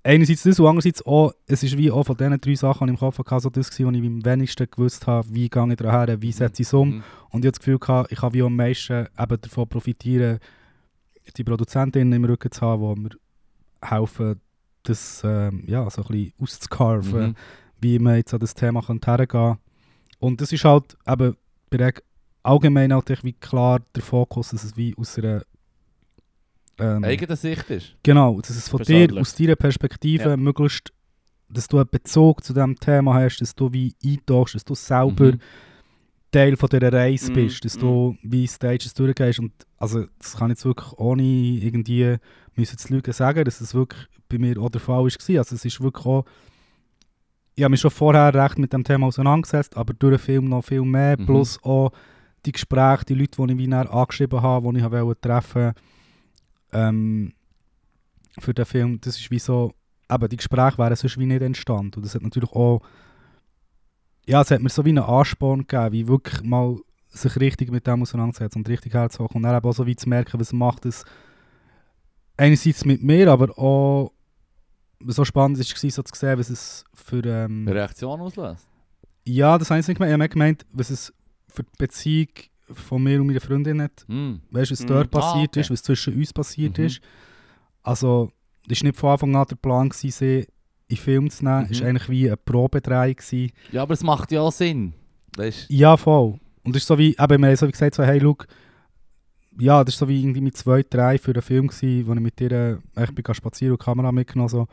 einerseits 0.02 0.42
das 0.42 0.58
und 0.58 0.66
andererseits 0.66 1.04
auch, 1.06 1.32
es 1.46 1.62
ist 1.62 1.76
wie 1.76 1.90
auch 1.90 2.04
von 2.04 2.16
diesen 2.16 2.40
drei 2.40 2.54
Sachen, 2.54 2.86
die 2.86 2.92
ich 2.92 3.00
im 3.00 3.06
Kopf 3.06 3.18
hatte, 3.18 3.40
so 3.40 3.50
das 3.50 3.70
gewesen, 3.70 3.86
wo 3.86 3.98
ich 3.98 4.06
am 4.06 4.24
wenigsten 4.24 4.68
gewusst 4.70 5.06
habe, 5.06 5.28
wie 5.32 5.48
gehe 5.48 5.70
ich 5.70 5.76
daher, 5.76 6.20
wie 6.22 6.32
setze 6.32 6.62
ich 6.62 6.68
es 6.68 6.74
um. 6.74 6.88
Mhm. 6.88 7.02
Und 7.30 7.40
ich 7.40 7.46
habe 7.46 7.52
das 7.52 7.58
Gefühl, 7.60 7.78
gehabt, 7.78 8.12
ich 8.12 8.18
kann 8.18 8.32
wie 8.34 8.42
am 8.42 8.56
meisten 8.56 9.06
eben 9.18 9.40
davon 9.40 9.68
profitieren, 9.68 10.38
die 11.36 11.44
Produzentinnen 11.44 12.12
im 12.12 12.24
Rücken 12.24 12.50
zu 12.50 12.60
haben, 12.60 12.94
die 12.94 13.00
mir 13.02 13.10
helfen, 13.80 14.40
das 14.82 15.22
ähm, 15.24 15.62
ja, 15.66 15.88
so 15.88 16.02
ein 16.02 16.08
bisschen 16.08 16.32
auszucarven, 16.40 17.28
Mhm. 17.28 17.34
wie 17.80 17.98
man 17.98 18.16
jetzt 18.16 18.34
an 18.34 18.40
das 18.40 18.54
Thema 18.54 18.86
hergehen 18.86 19.28
kann. 19.28 19.58
Und 20.18 20.40
das 20.40 20.52
ist 20.52 20.64
halt 20.64 20.96
eben 21.06 21.36
bei 21.70 21.92
allgemein 22.42 22.92
halt 22.92 23.24
wie 23.24 23.32
klar 23.32 23.80
der 23.94 24.02
Fokus, 24.02 24.50
dass 24.50 24.64
es 24.64 24.76
wie 24.76 24.94
aus 24.96 25.18
einer 25.18 25.42
ähm, 26.78 27.04
Eigene 27.04 27.36
Sicht 27.36 27.70
ist. 27.70 27.96
Genau, 28.02 28.40
dass 28.40 28.50
es 28.50 28.68
von 28.68 28.82
dir, 28.82 29.08
aus 29.18 29.34
deiner 29.34 29.56
Perspektive 29.56 30.30
Ja. 30.30 30.36
möglichst, 30.36 30.92
dass 31.48 31.68
du 31.68 31.78
einen 31.78 31.88
Bezug 31.90 32.42
zu 32.44 32.52
diesem 32.54 32.76
Thema 32.78 33.14
hast, 33.14 33.40
dass 33.40 33.54
du 33.54 33.72
wie 33.72 33.94
eintauchst, 34.04 34.54
dass 34.54 34.64
du 34.64 34.74
selber 34.74 35.32
Mhm. 35.32 35.38
Teil 36.30 36.56
von 36.56 36.68
dieser 36.70 36.90
Reise 36.92 37.30
Mhm, 37.30 37.34
bist, 37.34 37.62
dass 37.64 37.76
du 37.76 38.16
wie 38.22 38.48
Stages 38.48 38.94
durchgehst 38.94 39.38
und 39.38 39.52
also 39.76 40.06
das 40.18 40.34
kann 40.36 40.50
ich 40.50 40.56
jetzt 40.56 40.64
wirklich 40.64 40.90
ohne 40.98 41.22
irgendwie 41.22 42.16
müssen 42.54 42.78
zu 42.78 42.90
lügen 42.92 43.12
sagen, 43.12 43.44
dass 43.44 43.58
das 43.58 43.74
wirklich 43.74 44.06
bei 44.30 44.38
mir 44.38 44.58
auch 44.58 44.70
der 44.70 44.80
Fall 44.80 44.96
war. 45.04 45.04
Also 45.04 45.54
es 45.54 45.64
ist 45.64 45.80
wirklich 45.82 46.06
auch, 46.06 46.24
ich 47.54 47.64
habe 47.64 47.70
mich 47.72 47.80
schon 47.80 47.90
vorher 47.90 48.32
recht 48.34 48.58
mit 48.58 48.72
dem 48.72 48.82
Thema 48.82 49.08
auseinandergesetzt, 49.08 49.76
aber 49.76 49.92
durch 49.92 50.16
den 50.16 50.24
Film 50.24 50.44
noch 50.48 50.64
viel 50.64 50.82
mehr, 50.82 51.18
Mhm. 51.18 51.26
plus 51.26 51.62
auch 51.62 51.92
die 52.46 52.52
Gespräche, 52.52 53.04
die 53.04 53.14
Leute, 53.14 53.46
die 53.46 53.52
ich 53.52 53.58
wie 53.58 53.72
angeschrieben 53.74 54.40
habe, 54.40 54.72
die 54.72 54.78
ich 54.78 54.90
wollte 54.90 55.20
treffen 55.20 55.72
ähm, 56.72 57.34
für 58.38 58.54
den 58.54 58.64
Film, 58.64 59.00
das 59.00 59.18
ist 59.18 59.30
wie 59.30 59.38
so, 59.38 59.72
eben 60.10 60.28
die 60.28 60.36
Gespräche 60.36 60.78
wären 60.78 60.96
sonst 60.96 61.18
wie 61.18 61.26
nicht 61.26 61.42
entstanden. 61.42 61.96
Und 61.96 62.04
das 62.04 62.14
hat 62.14 62.22
natürlich 62.22 62.52
auch 62.52 62.82
ja, 64.26 64.40
es 64.40 64.50
hat 64.50 64.62
mir 64.62 64.68
so 64.68 64.84
wie 64.84 64.90
einen 64.90 64.98
Ansporn 64.98 65.66
gegeben, 65.66 65.92
wie 65.92 66.08
wirklich 66.08 66.42
mal 66.42 66.78
sich 67.08 67.36
richtig 67.38 67.70
mit 67.70 67.86
dem 67.86 68.02
auseinandersetzen 68.02 68.58
und 68.58 68.68
richtig 68.68 68.94
herzuhocken. 68.94 69.36
Und 69.36 69.42
dann 69.42 69.56
eben 69.56 69.68
auch 69.68 69.74
so 69.74 69.86
wie 69.86 69.96
zu 69.96 70.08
merken, 70.08 70.40
was 70.40 70.52
macht 70.52 70.86
es 70.86 71.04
einerseits 72.36 72.84
mit 72.84 73.02
mir, 73.02 73.30
aber 73.30 73.56
auch 73.58 74.12
so 75.06 75.24
spannend 75.24 75.58
war, 75.58 75.90
so 75.90 76.02
zu 76.02 76.14
sehen, 76.14 76.38
was 76.38 76.50
es 76.50 76.84
für 76.94 77.24
ähm, 77.24 77.66
Reaktion 77.68 78.20
auslöst. 78.20 78.66
ja, 79.24 79.58
das 79.58 79.70
habe 79.70 79.80
ich 79.80 79.88
nicht 79.88 79.98
gemeint, 79.98 80.12
ich 80.12 80.20
habe 80.20 80.28
gemeint, 80.28 80.66
was 80.72 80.90
es 80.90 81.12
für 81.48 81.64
die 81.64 81.76
Beziehung 81.76 82.28
von 82.74 83.02
mir 83.02 83.20
und 83.20 83.26
meiner 83.26 83.40
Freundin 83.40 83.80
hat, 83.82 84.04
Mhm. 84.08 84.40
weißt 84.50 84.70
du, 84.70 84.72
was 84.74 84.82
Mhm. 84.82 84.86
dort 84.86 85.14
Ah, 85.14 85.20
passiert 85.20 85.48
okay. 85.50 85.60
ist, 85.60 85.70
was 85.70 85.82
zwischen 85.82 86.14
uns 86.14 86.32
passiert 86.32 86.78
Mhm. 86.78 86.84
ist. 86.86 87.00
Also, 87.82 88.30
das 88.68 88.80
war 88.82 88.88
nicht 88.88 88.98
von 88.98 89.10
Anfang 89.10 89.36
an 89.36 89.46
der 89.48 89.56
Plan, 89.56 89.88
gewesen, 89.88 90.10
sie 90.10 90.38
in 90.40 90.46
den 90.90 90.96
Film 90.98 91.30
zu 91.30 91.44
nehmen. 91.44 91.66
Es 91.70 91.78
Mhm. 91.78 91.82
war 91.84 91.88
eigentlich 91.90 92.08
wie 92.08 92.26
eine 92.28 92.36
Probedrehung. 92.36 93.16
gewesen. 93.16 93.52
Ja, 93.72 93.82
aber 93.82 93.94
es 93.94 94.02
macht 94.02 94.30
ja 94.32 94.40
auch 94.40 94.52
Sinn. 94.52 94.92
Weißt? 95.36 95.66
Ja, 95.70 95.96
voll. 95.96 96.38
Und 96.64 96.76
es 96.76 96.82
ist 96.82 96.86
so 96.88 96.98
wie, 96.98 97.10
eben, 97.18 97.40
wir 97.42 97.48
haben 97.48 97.56
so 97.56 97.66
wie 97.66 97.72
gesagt, 97.72 97.94
so, 97.94 98.02
hey, 98.04 98.18
look, 98.18 98.46
ja, 99.58 99.82
das 99.84 99.94
war 100.00 100.06
so 100.06 100.08
wie 100.08 100.20
irgendwie 100.20 100.40
mit 100.40 100.56
zwei, 100.56 100.82
drei 100.88 101.18
für 101.18 101.32
einen 101.32 101.42
Film, 101.42 101.66
gewesen, 101.68 102.06
wo 102.06 102.12
ich 102.14 102.20
mit 102.20 102.40
ihr 102.40 102.80
äh, 102.94 103.06
bin 103.12 103.34
spazieren 103.34 103.72
und 103.72 103.80
die 103.80 103.84
Kamera 103.84 104.12
mitgenommen 104.12 104.48
so. 104.48 104.66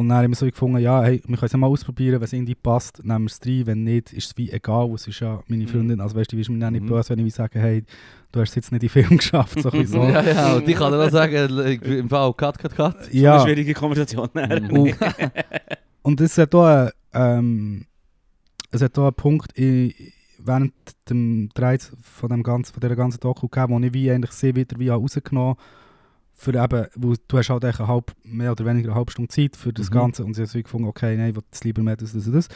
Und 0.00 0.08
dann 0.08 0.18
haben 0.24 0.30
wir 0.30 0.36
so 0.36 0.46
wie 0.46 0.50
gefunden, 0.50 0.78
ja, 0.78 1.02
hey, 1.02 1.20
wir 1.26 1.36
können 1.36 1.46
es 1.46 1.52
ja 1.52 1.58
mal 1.58 1.66
ausprobieren, 1.66 2.14
wenn 2.20 2.24
es 2.24 2.32
irgendwie 2.32 2.54
passt, 2.54 3.04
nehmen 3.04 3.24
wir 3.24 3.30
es 3.30 3.40
rein, 3.46 3.66
wenn 3.66 3.84
nicht, 3.84 4.12
ist 4.12 4.26
es 4.30 4.36
wie 4.38 4.50
egal, 4.50 4.90
es 4.94 5.06
ist 5.06 5.20
ja 5.20 5.42
meine 5.46 5.64
Mhm. 5.64 5.68
Freundin, 5.68 6.00
also 6.00 6.16
weißt 6.16 6.32
du, 6.32 6.36
die 6.36 6.42
ist 6.42 6.48
mir 6.48 6.58
dann 6.58 6.72
nicht 6.72 6.82
Mhm. 6.84 6.88
böse, 6.88 7.10
wenn 7.10 7.18
ich 7.18 7.24
wie 7.26 7.30
sage, 7.30 7.58
hey, 7.60 7.84
du 8.32 8.40
hast 8.40 8.48
es 8.50 8.54
jetzt 8.54 8.72
nicht 8.72 8.82
in 8.82 8.88
den 8.88 9.06
Film 9.06 9.18
geschafft, 9.18 9.60
so 9.60 9.70
ein 9.70 9.78
bisschen 9.80 10.00
so. 10.00 10.02
Ja, 10.08 10.22
ja, 10.22 10.54
und 10.54 10.66
ich 10.68 10.74
kann 10.76 10.90
dir 10.92 11.04
auch 11.04 11.10
sagen, 11.10 11.58
ich 11.66 11.80
bin 11.80 11.98
im 11.98 12.08
Fall 12.08 12.32
Cut, 12.34 12.58
Cut, 12.58 12.74
Cut. 12.74 13.12
ja. 13.12 13.34
Eine 13.34 13.42
schwierige 13.44 13.74
Konversation. 13.74 14.28
Mhm. 14.34 14.70
Und, 14.70 14.96
und 16.02 16.20
es 16.22 16.38
hat 16.38 16.54
auch 16.54 16.64
einen, 16.64 16.90
ähm, 17.12 17.84
es 18.70 18.80
hat 18.82 18.98
auch 18.98 19.04
einen 19.04 19.14
Punkt 19.14 19.52
in, 19.58 19.92
während 20.38 20.72
dem 21.10 21.50
Dreh 21.54 21.76
von, 22.00 22.28
dem 22.30 22.42
ganzen, 22.42 22.72
von 22.72 22.80
dieser 22.80 22.96
ganzen 22.96 23.20
Doku 23.20 23.48
gegeben, 23.48 23.74
wo 23.74 23.86
ich 23.86 23.92
wie 23.92 24.10
eigentlich 24.10 24.32
sie 24.32 24.54
wieder 24.56 24.78
wie 24.78 24.90
habe 24.90 25.02
rausgenommen 25.02 25.56
für 26.42 26.54
eben, 26.54 26.86
wo 26.96 27.14
du 27.28 27.36
hast 27.38 27.50
halt 27.50 27.64
eine 27.66 27.86
halb, 27.86 28.12
mehr 28.24 28.52
oder 28.52 28.64
weniger 28.64 28.88
eine 28.88 28.94
halbe 28.96 29.12
Stunde 29.12 29.28
Zeit 29.28 29.56
für 29.56 29.74
das 29.74 29.90
Mhm. 29.90 29.94
Ganze 29.94 30.24
und 30.24 30.32
sie 30.34 30.54
wie 30.54 30.62
gefunden, 30.62 30.88
okay, 30.88 31.14
nein, 31.14 31.30
ich 31.30 31.36
will 31.36 31.42
das 31.50 31.62
lieber 31.64 31.82
mehr 31.82 31.96
das, 31.96 32.14
das 32.14 32.26
und 32.26 32.32
das. 32.32 32.48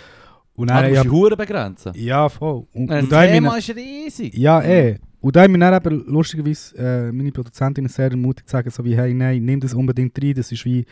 Und 0.55 0.70
Ah, 0.70 0.80
dann, 0.82 0.93
du 0.95 1.12
musst 1.12 1.30
ja, 1.30 1.37
begrenzen. 1.37 1.93
ja, 1.95 2.28
voll. 2.30 2.66
Und, 2.72 2.87
Das 2.87 3.03
und 3.03 3.12
da 3.12 3.16
haben 3.22 3.26
wir- 3.26 3.32
Thema 3.35 3.57
ist 3.59 3.68
riesig. 3.76 4.35
ja, 4.35 4.62
eh. 4.62 4.99
Und 5.20 5.37
da 5.37 5.43
haben 5.43 5.53
wir 5.53 5.61
dann 5.61 5.74
eben 5.74 6.05
lustigerweise 6.07 6.76
äh, 6.78 7.12
meine 7.12 7.30
Produzentin 7.32 7.87
sehr 7.89 8.11
ermutigt 8.11 8.49
zu 8.49 8.53
sagen, 8.53 8.70
so 8.70 8.85
wie, 8.85 8.97
hey, 8.97 9.12
nein, 9.12 9.45
nimm 9.45 9.61
das 9.61 9.74
unbedingt 9.74 10.16
rein, 10.22 10.32
das 10.35 10.51
ist 10.51 10.64
wie, 10.64 10.87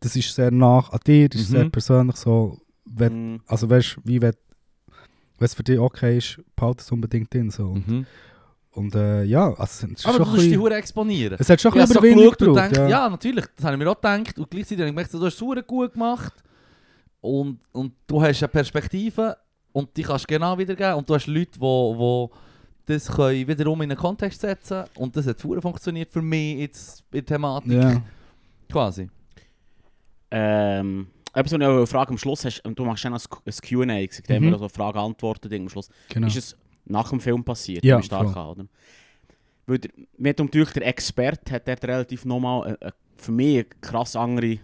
das 0.00 0.16
ist 0.16 0.34
sehr 0.34 0.50
nach 0.50 0.90
an 0.90 1.00
dir, 1.06 1.28
das 1.28 1.40
ist 1.42 1.50
Mhm. 1.50 1.56
sehr 1.56 1.68
persönlich 1.70 2.16
so, 2.16 2.58
wenn, 2.84 3.34
Mhm. 3.34 3.40
also 3.46 3.70
weißt 3.70 3.96
du, 3.96 4.00
wie 4.04 4.20
wenn 4.22 4.32
es 5.38 5.54
für 5.54 5.62
dich 5.62 5.78
okay 5.78 6.18
ist, 6.18 6.40
behalte 6.56 6.80
es 6.82 6.90
unbedingt 6.90 7.32
drin, 7.32 7.50
so. 7.50 7.74
Mhm. 7.74 8.06
Und 8.76 8.94
äh, 8.94 9.24
ja, 9.24 9.48
also 9.54 9.62
es 9.62 9.82
ist 10.00 10.06
Aber 10.06 10.16
schon 10.16 10.24
du 10.24 10.30
musst 10.30 10.42
die 10.42 10.48
bisschen, 10.48 10.60
Huren 10.62 10.72
exponieren. 10.74 11.36
es 11.40 11.48
hat 11.48 11.60
schon 11.60 11.72
Ich 11.72 11.76
ein 11.76 11.80
bisschen 11.88 11.94
so 11.94 11.98
Überwindung 12.06 12.30
gebraucht, 12.32 12.70
gedacht, 12.70 12.76
ja. 12.76 12.88
ja. 12.88 13.08
natürlich, 13.08 13.44
das 13.56 13.64
habe 13.64 13.74
ich 13.74 13.78
mir 13.82 13.90
auch 13.90 13.94
gedacht. 13.94 14.38
Und 14.38 14.50
gleichzeitig 14.50 14.78
habe 14.80 14.88
ich 14.90 14.94
gemerkt, 14.94 15.14
du 15.14 15.24
hast 15.24 15.34
es 15.34 15.66
gut 15.66 15.92
gemacht. 15.94 16.34
Und, 17.22 17.58
und 17.72 17.92
du 18.06 18.22
hast 18.22 18.42
eine 18.42 18.48
Perspektive 18.48 19.36
und 19.72 19.96
die 19.96 20.02
kannst 20.02 20.24
du 20.24 20.34
genau 20.34 20.58
wiedergeben. 20.58 20.94
Und 20.94 21.08
du 21.08 21.14
hast 21.14 21.26
Leute, 21.26 21.52
die 21.52 21.60
wo, 21.60 22.30
das 22.84 23.08
können 23.10 23.48
wiederum 23.48 23.80
in 23.82 23.90
einen 23.90 23.98
Kontext 23.98 24.42
setzen 24.42 24.84
Und 24.96 25.16
das 25.16 25.26
hat 25.26 25.40
verdammt 25.40 25.62
funktioniert 25.62 26.10
für 26.10 26.22
mich 26.22 26.58
jetzt 26.58 27.00
in 27.10 27.24
der 27.24 27.24
Thematik. 27.24 27.72
Ja. 27.72 28.02
Quasi. 28.70 29.08
Ähm, 30.30 31.06
etwas, 31.32 31.52
was 31.52 31.60
ich 31.60 31.66
auch 31.66 31.86
Frage 31.86 32.10
am 32.10 32.18
Schluss 32.18 32.44
hast, 32.44 32.62
du 32.78 32.84
machst 32.84 33.04
ja 33.04 33.10
noch 33.10 33.20
ein 33.20 33.52
Q&A, 33.68 34.06
gesagt, 34.06 34.28
Mhm. 34.28 34.50
wir 34.52 34.58
so 34.58 34.68
Frage 34.68 35.00
antworten 35.00 35.48
am 35.48 35.68
Schluss. 35.68 35.88
Genau. 36.08 36.26
Ist 36.26 36.36
es 36.36 36.56
nach 36.86 37.10
dem 37.10 37.20
Film 37.20 37.44
passiert? 37.44 37.84
Ja, 37.84 38.02
stark 38.02 38.30
voll. 38.30 38.46
oder? 38.46 38.66
Weil 39.66 39.78
der, 39.78 39.90
mir 40.16 40.30
hat 40.30 40.38
natürlich 40.38 40.70
der 40.70 40.86
Experte 40.86 41.52
hat 41.54 41.66
dort 41.68 41.84
relativ 41.84 42.24
nochmal 42.24 42.66
eine, 42.68 42.80
eine, 42.82 42.94
für 43.16 43.32
mich 43.32 43.54
eine 43.56 43.64
krass 43.80 44.14
andere 44.16 44.58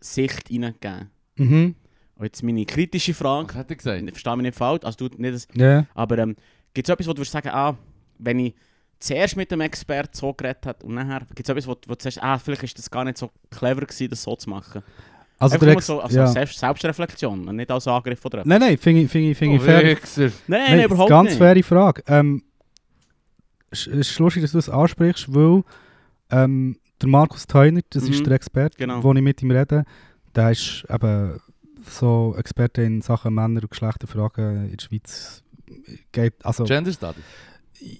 Sicht 0.00 0.50
reingegeben. 0.50 1.10
Mhm. 1.36 1.74
Und 2.16 2.24
jetzt 2.24 2.42
meine 2.42 2.64
kritische 2.66 3.14
Frage, 3.14 3.48
Was 3.50 3.54
hat 3.56 3.70
er 3.70 3.76
gesagt? 3.76 4.02
ich 4.02 4.10
verstehe 4.10 4.36
mich 4.36 4.42
nicht 4.44 4.56
falsch, 4.58 4.84
also 4.84 5.08
du 5.08 5.16
nicht 5.20 5.34
das, 5.34 5.48
Ja. 5.54 5.86
aber 5.94 6.18
ähm, 6.18 6.36
gibt 6.74 6.88
es 6.88 6.92
etwas, 6.92 7.06
wo 7.06 7.12
du 7.12 7.18
würdest 7.18 7.32
sagen, 7.32 7.48
ah, 7.50 7.76
wenn 8.18 8.38
ich 8.38 8.54
zuerst 8.98 9.36
mit 9.36 9.50
dem 9.50 9.60
Experten 9.60 10.14
so 10.14 10.32
geredet 10.32 10.64
habe 10.66 10.86
und 10.86 10.94
nachher, 10.94 11.20
gibt 11.34 11.40
es 11.40 11.48
etwas, 11.48 11.66
wo, 11.66 11.72
wo 11.86 11.94
du 11.94 12.02
sagst, 12.02 12.22
ah, 12.22 12.38
vielleicht 12.38 12.62
ist 12.64 12.78
das 12.78 12.90
gar 12.90 13.04
nicht 13.04 13.18
so 13.18 13.30
clever 13.50 13.80
gewesen, 13.80 14.10
das 14.10 14.22
so 14.22 14.36
zu 14.36 14.50
machen? 14.50 14.82
Also 15.42 15.54
Einfach 15.54 15.58
der 15.66 15.68
nur 15.72 15.76
Ex 15.78 15.86
so, 15.86 16.00
also 16.00 16.16
ja. 16.16 16.26
Selbst, 16.28 16.58
Selbstreflexion 16.58 17.48
und 17.48 17.56
nicht 17.56 17.70
als 17.70 17.88
Angriff 17.88 18.24
oder 18.24 18.38
etwas. 18.38 18.48
Nein, 18.48 18.60
nein, 18.60 18.78
finde 18.78 19.00
ich, 19.02 19.10
finde 19.10 19.30
ich, 19.32 19.38
finde 19.38 19.56
ich 19.56 19.62
Oh, 19.62 19.64
fair. 19.64 19.82
Wichser. 19.84 20.22
Nein, 20.22 20.32
Nein, 20.46 20.76
nein, 20.76 20.84
überhaupt 20.84 21.08
ganz 21.10 21.30
nicht. 21.30 21.38
faire 21.38 21.62
Frage. 21.64 22.02
Ähm, 22.06 22.44
es 23.70 23.86
ist 23.88 24.18
lustig, 24.20 24.42
dass 24.42 24.52
du 24.52 24.58
das 24.58 24.68
ansprichst, 24.68 25.34
weil 25.34 25.64
ähm, 26.30 26.76
der 27.00 27.08
Markus 27.08 27.46
Theuner, 27.46 27.80
das 27.90 28.04
ist 28.04 28.20
Mhm, 28.20 28.24
der 28.24 28.32
Experte, 28.34 28.76
genau. 28.78 29.02
wo 29.02 29.12
ich 29.12 29.20
mit 29.22 29.42
ihm 29.42 29.50
rede, 29.50 29.84
der 30.34 30.50
ist 30.52 30.84
eben 30.88 31.40
so 31.88 32.34
Experte 32.38 32.82
in 32.82 33.02
Sachen 33.02 33.34
Männer- 33.34 33.62
und 33.62 33.70
Geschlechterfragen 33.70 34.66
in 34.70 34.76
der 34.76 34.84
Schweiz. 34.84 35.42
Geht, 36.12 36.34
also, 36.44 36.64
Gender 36.64 36.92
Study. 36.92 37.20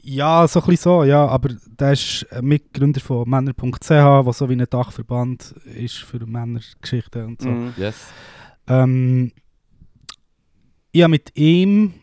Ja, 0.03 0.47
so 0.47 0.61
ein 0.61 0.67
bisschen 0.67 0.83
so, 0.83 1.05
ja, 1.05 1.27
aber 1.27 1.51
der 1.79 1.93
ist 1.93 2.27
Mitgründer 2.41 3.01
von 3.01 3.29
Männer.ch, 3.29 3.91
was 3.91 4.39
so 4.39 4.49
wie 4.49 4.55
ein 4.55 4.67
Dachverband 4.69 5.55
ist 5.77 5.99
für 5.99 6.25
Männergeschichten 6.25 7.27
und 7.27 7.43
so. 7.43 7.49
Mhm. 7.49 7.75
Yes. 7.77 8.07
Ähm, 8.69 9.33
ich 10.93 11.03
habe 11.03 11.11
mit 11.11 11.37
ihm, 11.37 11.95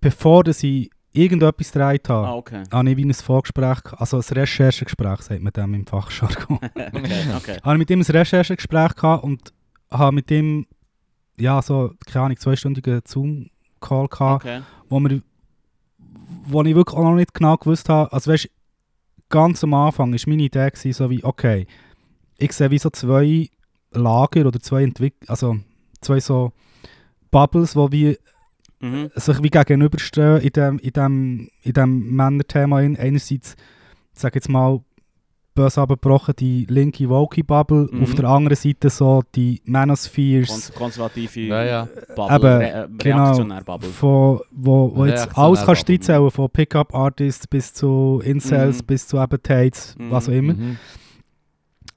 bevor 0.00 0.44
dass 0.44 0.62
ich 0.62 0.90
irgendetwas 1.12 1.72
gedreht 1.72 2.08
habe, 2.08 2.28
Ah, 2.28 2.34
okay. 2.34 2.64
habe 2.70 2.90
ich 2.90 2.96
wie 2.96 3.04
ein 3.04 3.14
Vorgespräch, 3.14 3.78
also 3.96 4.18
ein 4.18 4.22
Recherchegespräch, 4.22 5.22
sagt 5.22 5.42
man 5.42 5.52
dem 5.52 5.74
im 5.74 5.86
Fachjargon. 5.86 6.58
okay, 6.74 7.22
okay. 7.36 7.58
habe 7.62 7.74
ich 7.74 7.78
mit 7.78 7.90
ihm 7.90 8.00
ein 8.00 8.06
Recherchegespräch 8.06 8.94
gehabt 8.96 9.24
und 9.24 9.52
habe 9.90 10.14
mit 10.14 10.30
ihm, 10.30 10.66
ja, 11.38 11.62
so, 11.62 11.92
keine 12.06 12.26
Ahnung, 12.26 12.36
zweistündigen 12.38 13.02
Zoom-Call 13.04 14.08
gehabt, 14.08 14.44
okay. 14.44 14.62
wo, 14.88 15.00
wir, 15.00 15.22
wo 16.46 16.62
ich 16.62 16.74
wirklich 16.74 16.96
auch 16.96 17.04
noch 17.04 17.14
nicht 17.14 17.34
genau 17.34 17.56
gewusst 17.56 17.88
habe, 17.88 18.12
also 18.12 18.32
weißt, 18.32 18.48
ganz 19.28 19.64
am 19.64 19.74
Anfang 19.74 20.12
war 20.12 20.20
meine 20.26 20.42
Idee 20.42 20.70
gewesen, 20.70 20.92
so 20.92 21.10
wie, 21.10 21.24
okay, 21.24 21.66
ich 22.38 22.52
sehe 22.52 22.70
wie 22.70 22.78
so 22.78 22.90
zwei 22.90 23.48
Lager 23.92 24.46
oder 24.46 24.60
zwei 24.60 24.82
Entwick 24.82 25.14
also 25.28 25.56
zwei 26.00 26.20
so 26.20 26.52
Bubbles, 27.30 27.76
wo 27.76 27.90
wie 27.92 28.18
Mhm. 28.80 29.10
sich 29.14 29.42
wie 29.42 29.48
gegenüberstehen 29.48 30.42
in 30.42 30.50
dem, 30.50 30.78
in 30.78 30.92
dem, 30.92 31.48
in 31.62 31.72
dem 31.72 32.14
Männerthema. 32.14 32.78
Einerseits, 32.78 33.56
sag 34.12 34.34
jetzt 34.34 34.50
mal, 34.50 34.80
böse 35.54 35.80
abgebrochen, 35.80 36.34
die 36.38 36.66
linke 36.68 37.08
Woke-Bubble, 37.08 37.88
Mhm. 37.90 38.02
auf 38.02 38.14
der 38.14 38.24
anderen 38.24 38.56
Seite 38.56 38.90
so 38.90 39.22
die 39.34 39.60
Manospheres, 39.64 40.48
Kons 40.48 40.72
konservative 40.74 41.40
Ja, 41.40 41.64
ja. 41.64 41.88
Bubble, 42.16 42.36
Eben, 42.36 42.46
Re 42.46 42.84
äh, 42.84 42.88
genau, 42.98 43.34
Bubble. 43.64 43.88
von, 43.88 44.40
wo, 44.50 44.92
wo 44.94 45.04
jetzt 45.06 45.36
alles 45.38 45.64
kannst 45.64 45.88
du 45.88 45.92
von 46.30 46.50
Pickup-Artists 46.50 47.46
bis 47.46 47.72
zu 47.72 48.20
Incels, 48.24 48.82
Mhm. 48.82 48.86
bis 48.86 49.06
zu 49.06 49.22
eben 49.22 49.42
Tates, 49.42 49.94
Mhm. 49.98 50.10
was 50.10 50.28
auch 50.28 50.32
immer. 50.32 50.54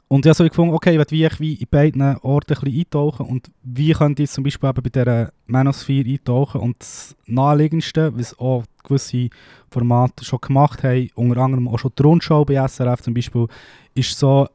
Und 0.09 0.25
ich 0.25 0.29
habe 0.29 0.35
so 0.35 0.43
gefunden, 0.45 0.73
okay, 0.73 0.97
ich 0.97 1.11
will 1.11 1.29
wie, 1.39 1.53
in 1.55 1.67
beiden 1.69 2.01
Orten 2.01 2.53
ein 2.53 2.61
bisschen 2.61 2.79
eintauchen 2.79 3.25
und 3.25 3.51
wie 3.63 3.91
könnte 3.91 4.23
ich 4.23 4.29
zum 4.29 4.43
Beispiel 4.45 4.69
eben 4.69 4.81
bei 4.81 4.89
dieser 4.89 5.31
Manosphere 5.47 6.09
eintauchen 6.09 6.61
und 6.61 6.77
das 6.79 7.15
naheliegendste, 7.25 8.17
was 8.17 8.37
auch 8.39 8.63
gewisse 8.83 9.29
Formate 9.69 10.23
schon 10.23 10.39
gemacht 10.39 10.83
haben, 10.83 11.09
unter 11.15 11.41
anderem 11.41 11.67
auch 11.67 11.77
schon 11.77 11.91
die 11.97 12.03
Rundschau 12.03 12.45
bei 12.45 12.55
SRF 12.67 13.01
zum 13.01 13.13
Beispiel, 13.13 13.47
ist 13.95 14.17
so 14.17 14.47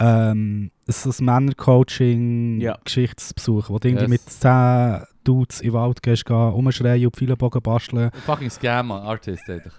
ähm, 0.00 0.70
so 0.86 1.10
ein 1.10 1.24
Männer-Coaching-Geschichte 1.24 3.16
zu 3.16 3.34
besuchen, 3.34 3.74
wo 3.74 3.78
du 3.78 3.88
irgendwie 3.88 4.04
Yes. 4.04 4.10
mit 4.10 4.30
10 4.30 5.02
Dudes 5.22 5.60
in 5.60 5.68
den 5.68 5.74
Wald 5.74 6.02
gehst, 6.02 6.24
gehen, 6.24 6.34
rumschreien 6.36 7.06
und 7.06 7.16
viele 7.16 7.36
Bogen 7.36 7.60
basteln. 7.62 8.10
Fucking 8.26 8.50
Scammer, 8.50 9.02
Artist 9.02 9.48
eigentlich. 9.48 9.74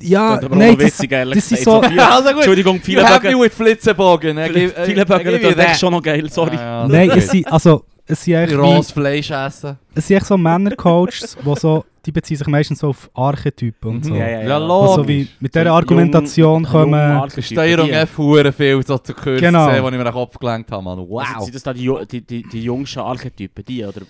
Ja, 0.00 0.36
Das 0.38 0.50
nein, 0.50 0.76
das, 0.76 0.86
witzig, 0.86 1.12
ehrlich 1.12 1.34
das 1.36 1.52
ist 1.52 1.58
gesagt. 1.64 1.92
so- 1.94 2.00
Also 2.02 2.28
gut. 2.28 2.36
Entschuldigung, 2.36 2.80
viele 2.82 3.02
You 3.02 3.06
Bögen. 3.20 3.40
with 3.40 3.54
Flitzebogen. 3.54 4.36
Viele, 4.44 5.04
Bögen, 5.06 5.56
das 5.56 5.72
ist 5.72 5.80
schon 5.80 5.92
noch 5.92 6.02
geil, 6.02 6.28
sorry. 6.30 6.56
Ja, 6.56 6.82
ja, 6.82 6.88
nein, 6.88 7.10
es 7.10 7.28
sind, 7.28 7.50
also, 7.50 7.84
es 8.06 8.22
sind 8.22 8.50
wie- 8.50 8.54
Rohes 8.54 8.90
Fleisch 8.90 9.30
essen. 9.30 9.78
Es 9.94 10.06
sind 10.08 10.16
echt 10.18 10.26
so 10.26 10.36
Männercoaches, 10.36 11.38
wo 11.44 11.54
so, 11.54 11.84
die 12.04 12.12
beziehen 12.12 12.36
sich 12.36 12.46
meistens 12.48 12.80
so 12.80 12.88
auf 12.88 13.08
Archetypen 13.14 13.90
und 13.92 14.04
so. 14.04 14.10
Mhm. 14.12 14.16
Ja, 14.18 14.26
ja, 14.28 14.40
ja. 14.42 14.48
Ja, 14.48 14.58
Die 14.60 14.66
logisch. 14.66 14.94
so 14.96 15.08
wie 15.08 15.28
mit 15.40 15.54
dieser 15.54 15.64
So 15.66 15.70
Argumentation 15.72 16.62
jung- 16.64 16.70
kommen. 16.70 17.30
Steuerung 17.40 17.86
die- 17.86 17.92
F 17.92 18.18
hure 18.18 18.52
viel 18.52 18.84
so 18.84 18.98
zu 18.98 19.14
kurz 19.14 19.40
Genau. 19.40 19.70
die 19.70 19.76
ich 19.76 19.82
mir 19.82 20.04
den 20.04 20.12
Kopf 20.12 20.38
gelenkt 20.38 20.70
habe, 20.70 20.82
Mann. 20.82 20.98
Also 20.98 21.10
Wow. 21.10 21.44
sind 21.44 21.54
das 21.54 21.62
da 21.62 21.72
die, 21.72 21.90
die, 22.10 22.20
die, 22.20 22.42
die 22.42 22.62
jüngsten 22.64 22.98
Archetypen, 22.98 23.64
die, 23.64 23.84
oder? 23.84 24.02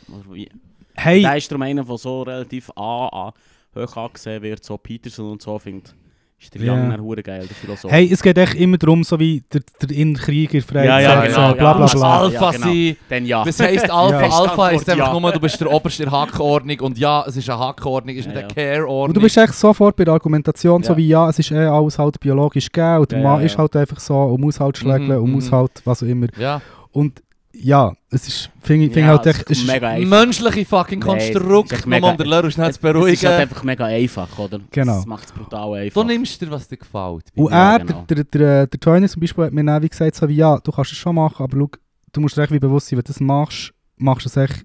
Hey, 0.97 1.23
Der 1.23 1.37
ist 1.37 1.51
darum 1.51 1.63
einer, 1.63 1.85
der 1.85 1.99
so 1.99 2.23
relativ 2.23 2.71
an, 2.77 3.09
an, 3.13 3.33
hoch 3.75 3.97
angesehen 3.97 4.43
wird, 4.43 4.65
so 4.65 4.77
Peterson 4.79 5.33
und 5.33 5.43
so, 5.43 5.59
findet. 5.59 5.95
Ist 6.41 6.53
der. 6.53 6.61
Young 6.63 6.91
yeah. 6.91 6.99
hure 6.99 7.23
geil, 7.23 7.47
der 7.47 7.57
Philosoph. 7.57 7.91
hey, 7.91 8.11
es 8.13 8.21
geht 8.21 8.37
echt 8.37 8.55
immer 8.55 8.77
darum, 8.77 9.03
so 9.05 9.19
wie 9.19 9.43
der, 9.53 9.63
der 9.81 9.97
Innenkrieger 9.97 10.61
frei 10.61 10.85
Ja, 10.85 11.01
ja, 11.01 11.25
genau, 11.25 11.51
so, 11.51 11.55
bla 11.55 11.73
bla 11.73 11.87
bla. 11.87 12.21
Alpha 12.21 12.45
Ja, 12.45 12.51
genau. 12.51 12.67
sein. 12.67 12.97
Dann 13.09 13.25
ja. 13.25 13.45
Das 13.45 13.61
heisst, 13.61 13.91
Alpha, 13.91 14.21
Ja. 14.27 14.29
Alpha 14.31 14.69
ist 14.71 14.91
einfach 14.91 15.15
ja. 15.15 15.21
nur, 15.21 15.33
du 15.33 15.41
bist 15.41 15.61
der 15.61 15.73
oberste 15.73 16.03
der 16.03 16.13
Hackordnung 16.13 16.81
und 16.81 16.99
ja, 16.99 17.25
es 17.27 17.37
ist 17.37 17.49
eine 17.49 17.59
Hackordnung, 17.61 18.17
ist 18.17 18.27
Ja, 18.27 18.33
nicht 18.33 18.41
ja. 18.41 18.47
eine 18.49 18.55
Care-Ordnung. 18.55 19.09
Und 19.09 19.17
du 19.17 19.21
bist 19.21 19.37
echt 19.39 19.55
sofort 19.55 19.97
bei 19.97 20.05
der 20.05 20.13
Argumentation, 20.13 20.83
so 20.83 20.97
wie 20.97 21.09
ja, 21.09 21.31
es 21.31 21.39
ist 21.39 21.51
eh 21.53 21.67
alles 21.67 21.99
halt 21.99 22.19
biologisch 22.21 22.71
gegeben 22.71 22.99
und 22.99 23.13
der 23.13 23.19
Ja, 23.21 23.25
Mann 23.25 23.41
ja, 23.41 23.47
ist 23.47 23.57
halt 23.57 23.77
einfach 23.77 24.01
so 24.01 24.15
und 24.15 24.41
muss 24.41 24.61
halt 24.61 24.77
schlägeln 24.77 25.17
Mhm, 25.17 25.23
und 25.25 25.33
muss 25.33 25.51
mhm. 25.51 25.57
halt 25.57 25.83
was 25.85 26.03
auch 26.03 26.07
immer. 26.07 26.27
Ja. 26.37 26.61
Und 26.91 27.23
ja, 27.57 27.93
es 28.11 28.29
ist, 28.29 28.51
finde 28.61 28.87
ich, 28.87 28.93
find 28.93 29.07
ja, 29.07 29.13
halt 29.13 29.27
es 29.27 29.37
echt, 29.39 29.51
ist 29.51 29.59
es 29.59 29.59
ist, 29.65 29.67
mega 29.73 29.89
einfach. 29.89 30.09
Menschliche 30.21 30.65
fucking 30.65 31.01
es 31.01 31.07
Konstrukt, 31.07 31.71
nur 31.73 31.89
mega- 31.89 32.11
um 32.11 32.17
den 32.17 32.27
Lehrer 32.27 32.51
schnell 32.51 32.67
zu 32.67 32.71
Es 32.71 32.77
ist 32.77 32.85
halt 32.85 32.95
beruhigen. 32.95 33.27
einfach 33.29 33.63
mega 33.63 33.85
einfach, 33.87 34.39
oder? 34.39 34.61
Genau. 34.71 34.97
Das 34.97 35.07
macht 35.07 35.27
es 35.27 35.33
brutal 35.33 35.75
einfach. 35.75 36.03
Du 36.03 36.07
nimmst 36.07 36.41
dir, 36.41 36.51
was 36.51 36.69
dir 36.69 36.77
gefällt. 36.77 37.25
Und 37.35 37.51
Ja, 37.51 37.73
er, 37.77 37.79
genau. 37.85 38.05
der, 38.09 38.17
der, 38.17 38.25
der, 38.25 38.67
der 38.67 38.81
Tony 38.81 39.09
zum 39.09 39.21
Beispiel, 39.21 39.45
hat 39.45 39.53
mir 39.53 39.65
dann 39.65 39.83
wie 39.83 39.89
gesagt, 39.89 40.15
so 40.17 40.29
wie, 40.29 40.37
ja, 40.37 40.59
du 40.59 40.73
kannst 40.73 40.93
es 40.93 40.99
schon 40.99 41.15
machen, 41.15 41.43
aber 41.43 41.57
schau, 41.59 41.71
du 42.13 42.21
musst 42.21 42.37
dir 42.37 42.43
echt 42.43 42.53
wie 42.53 42.59
bewusst 42.59 42.89
sein, 42.89 42.99
wenn 42.99 43.05
du 43.05 43.13
das 43.13 43.21
machst, 43.21 43.73
machst 43.97 44.25
du 44.27 44.29
es 44.29 44.37
echt, 44.37 44.65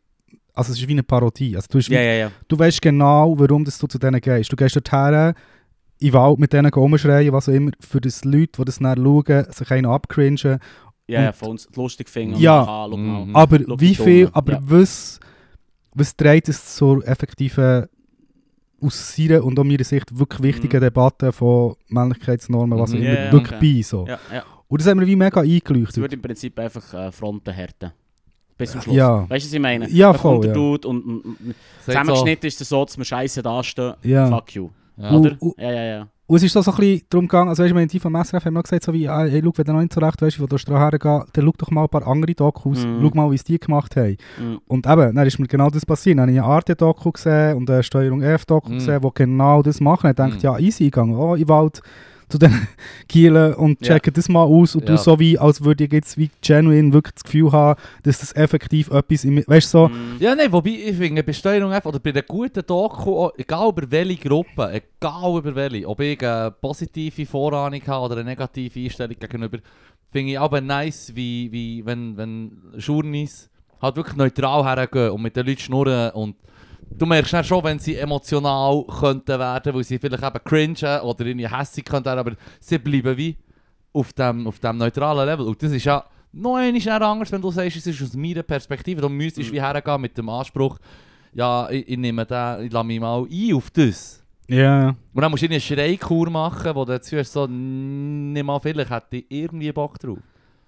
also 0.54 0.72
es 0.74 0.80
ist 0.80 0.88
wie 0.88 0.92
eine 0.94 1.04
Parodie. 1.04 1.56
Also 1.56 1.68
du, 1.72 1.78
hast 1.78 1.90
wie, 1.90 1.94
Ja, 1.94 2.02
ja, 2.02 2.14
ja. 2.14 2.32
du 2.48 2.60
weißt 2.60 2.82
genau, 2.82 3.34
warum 3.40 3.64
das 3.66 3.78
du 3.78 3.88
zu 3.88 3.98
denen 3.98 4.20
gehst. 4.20 4.52
Du 4.52 4.56
gehst 4.56 4.76
dorthin, 4.76 5.34
in 6.02 6.08
den 6.08 6.14
Wald 6.14 6.40
mit 6.40 6.54
denen 6.54 6.72
rumschreien, 6.72 7.34
was 7.34 7.50
auch 7.50 7.54
immer, 7.54 7.72
für 7.80 8.00
das 8.02 8.24
Leute, 8.24 8.52
die 8.58 8.66
das 8.66 8.80
dann 8.80 8.98
schauen, 8.98 9.46
sich 9.52 9.72
einen 9.72 9.86
abcringen. 9.86 10.60
Ja, 11.10 11.22
ja, 11.22 11.28
Und- 11.30 11.36
von 11.36 11.50
uns 11.50 11.68
lustig 11.76 12.08
finden. 12.10 12.38
Ja. 12.40 12.62
und 12.62 12.68
aha, 12.70 12.88
schau 12.92 12.98
mal. 12.98 13.26
Mhm. 13.26 13.36
Aber 13.36 13.60
Schau 13.60 13.80
wie 13.80 13.88
die 13.90 13.96
viel, 13.96 14.26
Dumme. 14.26 14.36
aber 14.36 14.52
Ja. 14.54 14.60
was, 14.64 15.20
was 15.94 16.16
trägt 16.16 16.50
es 16.50 16.76
zur 16.76 17.06
effektiven, 17.08 17.88
aus 18.82 19.16
seiner 19.16 19.44
und 19.44 19.60
auch 19.60 19.64
meiner 19.66 19.84
Sicht 19.84 20.18
wirklich 20.18 20.42
wichtigen 20.42 20.78
Mhm. 20.78 20.82
Debatte 20.84 21.32
von 21.34 21.76
Männlichkeitsnormen, 21.90 22.80
was 22.80 22.92
Mhm. 22.92 22.98
immer, 22.98 23.06
Ja, 23.14 23.26
ja, 23.26 23.32
wirklich 23.32 23.58
okay. 23.58 23.76
bei. 23.78 23.82
So. 23.82 24.06
Ja, 24.08 24.20
ja. 24.34 24.44
Und 24.70 24.82
das 24.82 24.88
haben 24.88 25.00
wir 25.00 25.08
wie 25.08 25.16
mega 25.16 25.42
Es 25.44 25.50
eingeleuchtet. 25.50 25.98
wird 25.98 26.14
im 26.14 26.22
Prinzip 26.22 26.58
einfach 26.60 26.94
äh, 26.94 27.12
Fronten 27.12 27.52
härten. 27.52 27.92
Bis 28.58 28.72
zum 28.72 28.82
Schluss. 28.82 28.96
Ja. 28.96 29.22
Weißt 29.30 29.46
du, 29.46 29.50
was 29.50 29.54
ich 29.54 29.60
meine? 29.60 29.90
Ja, 29.90 30.12
da 30.14 30.18
kommt 30.18 30.22
voll, 30.22 30.42
der 30.42 30.50
ja. 30.50 30.54
Dude 30.54 30.88
und, 30.88 31.02
und, 31.04 31.22
und 31.26 31.36
Sagt 31.80 31.86
zusammengeschnitten 31.86 32.48
ist 32.48 32.62
es 32.62 32.70
so, 32.70 32.86
dass 32.86 32.98
wir 32.98 33.06
scheiße 33.06 33.42
dastehen. 33.42 33.94
Ja. 34.04 34.28
Fuck 34.28 34.56
you. 34.56 34.70
Ja. 34.98 35.10
Und- 35.10 35.26
Oder? 35.26 35.36
und- 35.40 35.58
Ja, 35.58 35.72
ja, 35.72 35.84
ja. 35.84 36.08
Und 36.30 36.36
es 36.36 36.44
ist 36.44 36.54
so, 36.54 36.62
so 36.62 36.70
ein 36.72 36.78
bisschen 36.78 37.02
darum 37.10 37.28
gegangen, 37.28 37.50
also 37.50 37.64
weißt 37.64 37.72
du, 37.72 37.76
meine, 37.76 37.88
die 37.88 38.00
vom 38.00 38.14
SRF 38.16 38.46
haben 38.46 38.54
noch 38.54 38.62
gesagt, 38.62 38.84
so 38.84 38.94
wie, 38.94 39.10
ah, 39.10 39.24
hey, 39.26 39.42
schau, 39.44 39.52
wenn 39.56 39.66
du 39.66 39.74
noch 39.74 39.80
nicht 39.80 39.94
so 39.94 40.00
recht 40.00 40.22
weißt, 40.22 40.40
wo 40.40 40.46
du 40.46 40.58
dran 40.58 40.78
hergehen, 40.78 41.24
dann 41.34 41.44
schau 41.46 41.54
doch 41.58 41.72
mal 41.72 41.82
ein 41.84 41.90
paar 41.90 42.06
andere 42.08 42.36
Dokus, 42.36 42.86
Mhm. 42.86 43.00
schau 43.02 43.12
mal, 43.16 43.32
wie 43.32 43.36
es 43.36 43.44
die 43.44 43.60
gemacht 43.60 43.96
haben. 43.96 44.16
Mhm. 44.40 44.60
Und 44.68 44.86
eben, 44.86 45.16
dann 45.16 45.26
ist 45.26 45.40
mir 45.40 45.48
genau 45.48 45.72
das 45.72 45.88
passiert. 45.88 46.18
Dann 46.20 46.28
habe 46.28 46.32
ich 46.34 46.40
eine 46.40 46.48
Arte-Doku 46.48 47.12
gesehen 47.14 47.58
und 47.58 47.68
eine 47.70 47.82
Steuerung 47.82 48.22
F-Doku 48.22 48.70
Mhm. 48.70 48.74
gesehen, 48.76 49.02
die 49.02 49.10
genau 49.16 49.64
das 49.64 49.82
machen. 49.82 50.12
Ich 50.12 50.16
dachte, 50.18 50.36
Mhm. 50.36 50.42
ja, 50.42 50.60
easy, 50.60 50.86
ich 50.86 50.92
gehe 50.92 51.04
oh, 51.04 51.36
den 51.36 51.50
Wald 51.50 51.82
zu 52.30 52.38
den 52.38 52.52
Kielen 53.10 53.54
und 53.56 53.82
Ja. 53.86 53.96
checke 53.96 54.12
das 54.12 54.30
mal 54.30 54.44
aus 54.44 54.76
und 54.76 54.88
Ja. 54.88 54.96
du 54.96 55.02
so 55.02 55.20
wie, 55.20 55.38
als 55.38 55.64
würde 55.64 55.84
ich 55.86 55.92
jetzt 55.92 56.18
wie 56.18 56.30
genuine 56.42 56.94
wirklich 56.94 57.16
das 57.16 57.24
Gefühl 57.24 57.52
haben, 57.52 57.80
dass 58.04 58.20
das 58.20 58.36
effektiv 58.36 58.90
etwas, 58.92 59.24
im, 59.26 59.44
weißt 59.46 59.74
du, 59.74 59.78
so, 59.78 59.88
Mhm. 59.90 60.18
Ja, 60.20 60.36
nein, 60.36 60.52
wobei 60.52 60.70
ich 60.70 60.96
finde, 60.96 61.24
bei 61.24 61.34
Steuerung 61.34 61.72
F 61.72 61.86
oder 61.86 62.00
bei 62.00 62.12
einer 62.12 62.22
guten 62.22 62.64
Doku, 62.66 63.30
egal 63.38 63.70
über 63.70 63.90
welche 63.92 64.30
Gruppe, 64.30 64.72
egal 64.72 65.38
über 65.40 65.56
welche, 65.56 65.88
ob 65.88 66.00
ich 66.00 66.22
eine 66.24 66.52
positive 66.52 67.26
Vorahnung 67.26 67.82
habe 67.88 68.06
oder 68.06 68.16
eine 68.22 68.30
negative 68.30 68.80
Einstellung 68.80 69.16
gegenüber, 69.20 69.58
finde 70.12 70.32
ich 70.34 70.40
aber 70.40 70.62
nice, 70.62 71.12
wie, 71.16 71.52
wie 71.52 71.86
wenn, 71.86 72.16
wenn 72.18 72.52
Journeys 72.78 73.50
halt 73.82 73.96
wirklich 73.96 74.18
neutral 74.18 74.64
hergehen 74.66 75.12
und 75.12 75.22
mit 75.22 75.36
den 75.36 75.46
Leuten 75.48 75.60
schnurren 75.62 76.12
und 76.12 76.36
du 76.92 77.06
merkst 77.06 77.34
dann 77.34 77.44
schon, 77.44 77.64
wenn 77.64 77.80
sie 77.80 77.96
emotional 77.96 78.84
könnten 78.86 79.40
werden, 79.40 79.74
weil 79.74 79.84
sie 79.84 80.00
vielleicht 80.00 80.24
eben 80.24 80.44
cringen 80.44 81.02
oder 81.02 81.26
irgendwie 81.26 81.48
hässig 81.48 81.86
könnten 81.86 82.10
aber 82.10 82.34
sie 82.60 82.78
bleiben 82.78 83.18
wie 83.18 83.38
auf 83.94 84.14
dem, 84.14 84.48
auf 84.48 84.60
dem 84.60 84.78
neutralen 84.78 85.26
Level. 85.28 85.48
Und 85.48 85.62
das 85.64 85.72
ist 85.72 85.86
ja 85.86 86.04
noch 86.32 86.56
einmal 86.56 86.82
eher 86.86 87.02
anders, 87.02 87.32
wenn 87.32 87.42
du 87.42 87.50
sagst, 87.52 87.78
es 87.78 87.88
ist 87.88 88.02
aus 88.04 88.14
meiner 88.14 88.44
Perspektive. 88.44 89.02
Du 89.02 89.10
müsstest 89.10 89.50
Mhm. 89.50 89.56
wie 89.56 89.62
hergehen 89.62 90.02
mit 90.02 90.18
dem 90.18 90.30
Anspruch, 90.30 90.78
ja, 91.34 91.70
ich, 91.70 91.88
ich 91.90 91.98
nehme 91.98 92.26
den, 92.26 92.66
ich 92.66 92.72
lasse 92.72 92.86
mich 92.86 93.00
mal 93.00 93.24
ein 93.24 93.54
auf 93.56 93.70
das. 93.72 94.24
ja. 94.48 94.90
Und 95.14 95.22
dann 95.22 95.32
musst 95.32 95.44
du 95.44 95.48
eine 95.48 95.60
Schreikur 95.60 96.30
machen, 96.30 96.74
wo 96.76 96.86
du 96.86 96.94
jetzt 96.94 97.12
hörst, 97.12 97.34
so, 97.34 97.48
nimm 97.48 98.46
mal, 98.46 98.60
vielleicht 98.60 98.90
hätte 98.92 99.18
ich 99.18 99.26
irgendwie 99.30 99.72
Bock 99.72 99.98
drauf. 100.00 100.20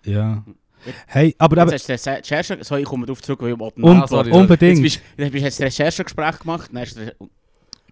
Ja. 0.06 0.44
Hey, 1.08 1.36
aber, 1.38 1.62
aber 1.62 1.72
Jetzt 1.72 1.90
hast 1.90 2.06
du 2.06 2.12
Recherche... 2.12 2.58
So, 2.62 2.76
ich 2.76 2.86
komme 2.86 3.06
darauf 3.06 3.22
zurück, 3.22 3.42
weil 3.42 3.54
ich 3.54 3.60
wollte 3.60 3.82
un 3.82 4.02
Ah, 4.02 4.08
sorry, 4.08 4.30
sorry. 4.30 4.42
unbedingt. 4.42 4.80
Jetzt 4.80 4.82
bist, 4.82 5.02
jetzt 5.18 5.32
bist 5.32 5.60
du 5.60 5.64
ein 5.64 5.68
Recherchegespräch 5.68 6.40
gemacht, 6.40 6.70
dann 6.72 6.82
hast 6.82 6.98
du... 6.98 7.14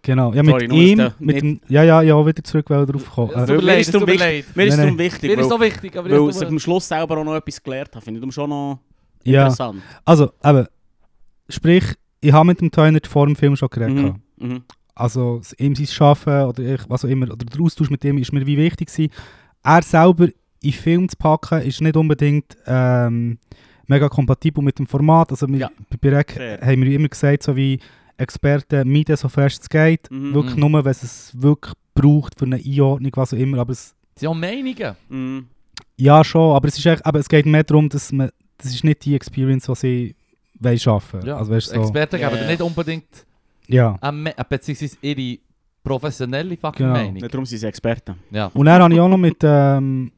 Genau. 0.02 0.34
Ja, 0.34 0.44
mit 0.44 0.52
Sorry, 0.52 0.68
nur 0.68 0.78
ihm, 0.78 0.98
dass 0.98 1.18
der 1.18 1.26
mit 1.26 1.42
dem, 1.42 1.60
ja, 1.68 1.84
ja, 1.84 2.02
ja, 2.02 2.26
wieder 2.26 2.44
zurück 2.44 2.70
weil 2.70 2.86
drauf 2.86 3.10
kommen. 3.10 3.32
Es 3.36 3.50
Äh, 3.50 3.52
mir 3.52 3.58
mir 3.58 3.62
leid, 3.62 3.80
ist 3.82 3.94
es 3.94 4.08
wichtig-. 4.08 4.56
Mir 4.56 4.66
ist 4.66 4.74
es 4.74 4.78
Nein, 4.78 4.78
darum 4.78 4.96
Mir 4.96 5.04
wichtig, 5.04 5.30
ist 5.32 5.38
weil, 5.38 5.50
so 5.50 5.60
wichtig, 5.60 5.98
aber 5.98 6.10
weil 6.10 6.30
ich 6.30 6.48
am 6.48 6.60
Schluss 6.60 6.88
selber 6.88 7.18
auch 7.18 7.24
noch 7.24 7.36
etwas 7.36 7.62
gelernt 7.62 7.90
habe. 7.96 8.06
Finde 8.06 8.26
ich 8.26 8.34
schon 8.34 8.50
noch 8.50 8.80
ja. 9.24 9.42
interessant. 9.42 9.82
Also, 10.06 10.32
eben, 10.44 10.68
sprich, 11.50 11.84
ich 12.22 12.32
habe 12.32 12.48
mit 12.48 12.62
dem 12.62 12.72
Tony 12.72 13.00
vor 13.08 13.26
dem 13.26 13.36
Film 13.36 13.56
schon 13.56 13.70
geredet. 13.70 13.96
Mhm. 13.98 14.22
Mhm. 14.38 14.64
Also 14.96 15.42
ihm 15.58 15.76
sein 15.76 15.88
Arbeiten 16.08 16.50
oder 16.50 16.74
ich, 16.76 16.82
was 16.90 17.06
auch 17.06 17.10
immer, 17.10 17.32
oder 17.32 17.46
der 17.46 17.62
Austausch 17.62 17.90
mit 17.90 18.04
ihm 18.04 18.18
ist 18.18 18.34
mir 18.34 18.46
wie 18.46 18.58
wichtig 18.58 18.88
gewesen. 18.88 19.12
Er 19.64 19.82
selber 19.82 20.28
in 20.62 20.72
den 20.72 20.74
Film 20.80 21.10
zu 21.10 21.16
packen, 21.18 21.62
ist 21.62 21.82
nicht 21.82 21.96
unbedingt 21.96 22.58
ähm, 22.66 23.38
mega 23.88 24.10
kompatibel 24.10 24.64
mit 24.64 24.78
dem 24.80 24.88
Format. 24.88 25.32
Also 25.32 25.48
wir, 25.48 25.58
Ja. 25.58 25.70
bei 26.02 26.24
Fair. 26.24 26.60
haben 26.62 26.82
wir 26.84 26.92
immer 26.94 27.08
gesagt, 27.08 27.44
so 27.44 27.56
wie 27.56 27.80
Experten 28.18 28.92
meiden 28.92 29.16
so 29.16 29.30
fest 29.30 29.62
es 29.64 29.70
geht. 29.70 30.12
Mhm. 30.12 30.34
Wirklich 30.34 30.56
Mhm. 30.56 30.72
nur, 30.72 30.84
wenn 30.86 30.92
es 30.92 31.04
es 31.04 31.42
wirklich 31.42 31.74
braucht 31.96 32.38
für 32.38 32.46
eine 32.46 32.58
Einordnung, 32.58 33.12
was 33.16 33.34
auch 33.34 33.38
immer. 33.38 33.60
Aber 33.60 33.72
es, 33.72 33.96
Sie 34.18 34.28
haben 34.28 34.40
Meinungen. 34.40 34.96
Mhm. 35.08 35.46
ja 35.96 36.24
schon, 36.24 36.54
aber 36.56 36.68
es, 36.68 36.78
ist 36.78 36.86
echt, 36.86 37.06
aber 37.06 37.20
es 37.20 37.30
geht 37.30 37.46
mehr 37.46 37.64
darum, 37.64 37.88
dass 37.90 38.12
man, 38.12 38.30
das 38.58 38.74
ist 38.74 38.84
nicht 38.84 39.06
die 39.06 39.16
Experience, 39.16 39.66
die 39.68 39.76
sie 39.76 40.16
wollen 40.60 40.78
schaffen 40.80 41.22
Ja. 41.26 41.38
Also 41.38 41.52
weißt 41.54 41.70
du, 41.72 41.76
so. 41.76 41.82
Experten 41.82 42.20
geben 42.20 42.36
ja. 42.36 42.48
nicht 42.48 42.62
unbedingt 42.62 43.26
Ja. 43.68 43.98
Me- 44.12 44.38
äh, 44.38 44.44
beziehungsweise 44.48 44.98
ihre 45.02 45.40
professionelle 45.84 46.58
fucking 46.58 46.86
Genau. 46.86 46.92
Meinung. 47.00 47.20
Darum 47.30 47.46
sind 47.46 47.60
sie 47.60 47.66
Experten. 47.68 48.16
Ja. 48.32 48.48
Und 48.54 48.66
dann 48.66 48.82
habe 48.82 48.94
ich 48.94 49.00
auch 49.00 49.08
noch 49.08 49.18
mit 49.18 49.38
ähm, 49.44 50.12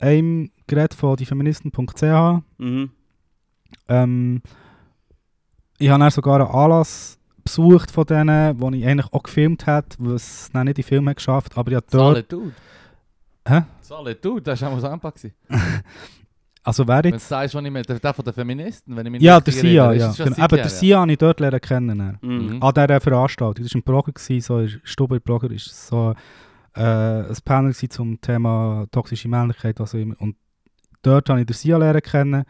einem 0.00 0.50
geredet 0.66 0.94
von 0.94 1.16
diefeministen.ch. 1.16 2.42
Mhm. 2.58 2.90
Ähm, 3.88 4.42
ich 5.78 5.88
habe 5.88 6.00
dann 6.00 6.10
sogar 6.10 6.40
einen 6.40 6.50
Anlass 6.50 7.18
besucht 7.42 7.90
von 7.90 8.04
denen, 8.04 8.60
wo 8.60 8.70
ich 8.70 8.86
eigentlich 8.86 9.12
auch 9.12 9.22
gefilmt 9.22 9.66
habe, 9.66 9.86
was 9.98 10.50
dann 10.52 10.66
nicht 10.66 10.78
in 10.78 10.82
den 10.82 10.88
Film 10.88 11.08
hat 11.08 11.16
geschafft 11.16 11.56
aber 11.56 11.70
ich 11.70 11.76
habe 11.76 11.86
dort... 11.90 12.30
Solitude. 12.30 12.52
Hä? 13.46 13.62
Solitude, 13.80 14.42
das 14.42 14.60
war 14.60 14.70
auch 14.70 14.80
mal 14.80 15.00
so 15.00 15.10
gewesen. 15.10 15.34
Also 16.62 16.86
wer 16.86 17.02
Wenn 17.02 17.12
du 17.12 17.16
jetzt... 17.16 17.28
sagst, 17.28 17.54
was 17.54 17.64
ich 17.64 17.70
meine, 17.70 17.84
der, 17.84 18.14
von 18.14 18.24
den 18.24 18.34
Feministen, 18.34 18.94
wenn 18.94 19.06
ich 19.06 19.12
mich 19.12 19.22
Ja, 19.22 19.36
nicht 19.36 19.46
der 19.46 19.54
Sia, 19.54 19.92
ja. 19.92 20.12
Genau. 20.12 20.44
Eben, 20.44 20.56
der 20.56 20.68
Sia 20.68 21.00
habe 21.00 21.10
ich 21.10 21.18
dort 21.18 21.40
lernen 21.40 21.60
kennen. 21.60 22.18
Mhm. 22.20 22.62
An 22.62 22.74
dieser 22.74 23.00
Veranstaltung. 23.00 23.64
Das 23.64 23.74
war 23.74 23.80
ein 23.80 23.82
Blogger, 23.82 24.12
gewesen, 24.12 24.40
so 24.42 24.56
ein 24.56 24.80
Stubber-Blogger, 24.84 25.50
ist 25.52 25.88
so 25.88 26.14
äh, 26.74 26.80
ein 27.28 27.36
Panel 27.44 27.74
zum 27.74 28.20
Thema 28.20 28.86
toxische 28.90 29.28
Männlichkeit, 29.28 29.80
was 29.80 29.94
immer. 29.94 30.14
Und 30.20 30.36
dort 31.02 31.28
habe 31.28 31.40
ich 31.40 31.46
den 31.46 31.54
Sia 31.54 31.76
lernen 31.76 32.02
kennen. 32.02 32.44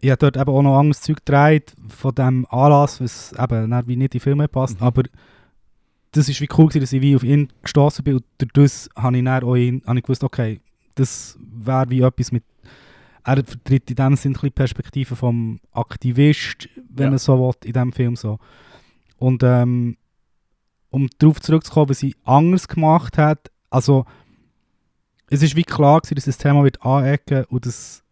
Ich 0.00 0.10
habe 0.10 0.18
dort 0.18 0.36
eben 0.36 0.50
auch 0.50 0.62
noch 0.62 0.78
anderes 0.78 1.00
Zeug 1.00 1.18
gedreht 1.24 1.74
von 1.88 2.14
diesem 2.14 2.46
Anlass, 2.50 3.00
was 3.00 3.32
eben 3.32 3.70
wie 3.86 3.96
nicht 3.96 4.14
in 4.14 4.18
die 4.18 4.20
Filme 4.20 4.48
passt. 4.48 4.80
Mhm. 4.80 4.86
Aber 4.86 5.02
das 6.12 6.28
war 6.28 6.40
wie 6.40 6.48
cool, 6.56 6.66
gewesen, 6.68 6.80
dass 6.80 6.92
ich 6.92 7.02
wie 7.02 7.16
auf 7.16 7.24
ihn 7.24 7.48
gestoßen 7.62 8.04
bin 8.04 8.14
und 8.16 8.24
durch 8.38 8.52
das 8.52 8.88
habe 8.96 9.16
ich 9.16 9.24
dann 9.24 9.42
auch 9.42 9.56
ihn, 9.56 9.82
habe 9.86 9.98
ich 9.98 10.04
gewusst, 10.04 10.22
okay, 10.22 10.60
das 10.94 11.38
wäre 11.40 11.90
wie 11.90 12.02
etwas 12.02 12.30
mit 12.30 12.44
er 13.26 13.42
vertritt 13.42 13.88
in 13.90 13.96
dem 13.96 14.16
Sinne 14.16 14.38
die 14.42 14.50
Perspektive 14.50 15.16
vom 15.16 15.58
Aktivist, 15.72 16.68
wenn 16.90 17.04
Ja. 17.04 17.10
man 17.10 17.18
so 17.18 17.38
will, 17.38 17.54
in 17.64 17.72
diesem 17.72 17.92
Film 17.92 18.16
so. 18.16 18.38
Und 19.16 19.42
ähm, 19.42 19.96
um 20.94 21.08
darauf 21.18 21.40
zurückzukommen, 21.40 21.88
was 21.90 21.98
sie 21.98 22.14
anders 22.24 22.68
gemacht 22.68 23.18
hat, 23.18 23.50
also 23.68 24.04
es 25.28 25.42
ist 25.42 25.56
wie 25.56 25.64
klar 25.64 26.00
gewesen, 26.00 26.14
dass 26.14 26.24
das 26.26 26.38
Thema 26.38 26.62
wird 26.62 26.82
anecken 26.82 27.44
und 27.46 27.66
dass, 27.66 28.04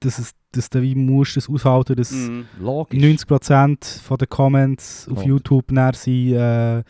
dass, 0.00 0.18
es, 0.18 0.34
dass 0.52 0.68
du 0.68 0.82
wie 0.82 0.94
musst 0.94 1.36
das 1.36 1.48
aushalten, 1.48 1.96
dass 1.96 2.10
Mhm. 2.10 2.46
Logisch. 2.60 3.00
90% 3.00 4.02
von 4.02 4.18
den 4.18 4.28
Comments 4.28 5.08
auf 5.08 5.14
Kommt. 5.14 5.26
YouTube 5.26 5.66
dann 5.68 5.94
sind 5.94 6.34
äh, 6.34 6.82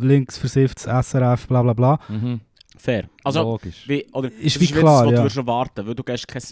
links 0.00 0.36
versifftes 0.36 0.84
SRF, 0.84 1.46
bla 1.46 1.62
bla 1.62 1.72
bla. 1.72 1.98
Mhm. 2.08 2.40
Fair. 2.76 3.08
Also, 3.22 3.42
Logisch. 3.42 3.86
wie, 3.86 4.04
oder, 4.12 4.32
Ist 4.32 4.56
das 4.56 4.62
wie 4.62 4.72
klar, 4.72 5.04
das, 5.04 5.06
was 5.06 5.10
ja. 5.12 5.16
du 5.16 5.22
würdest 5.22 5.36
erwarten 5.36 5.86
weil 5.86 5.94
du 5.94 6.02
gehst 6.02 6.26
kein... 6.26 6.42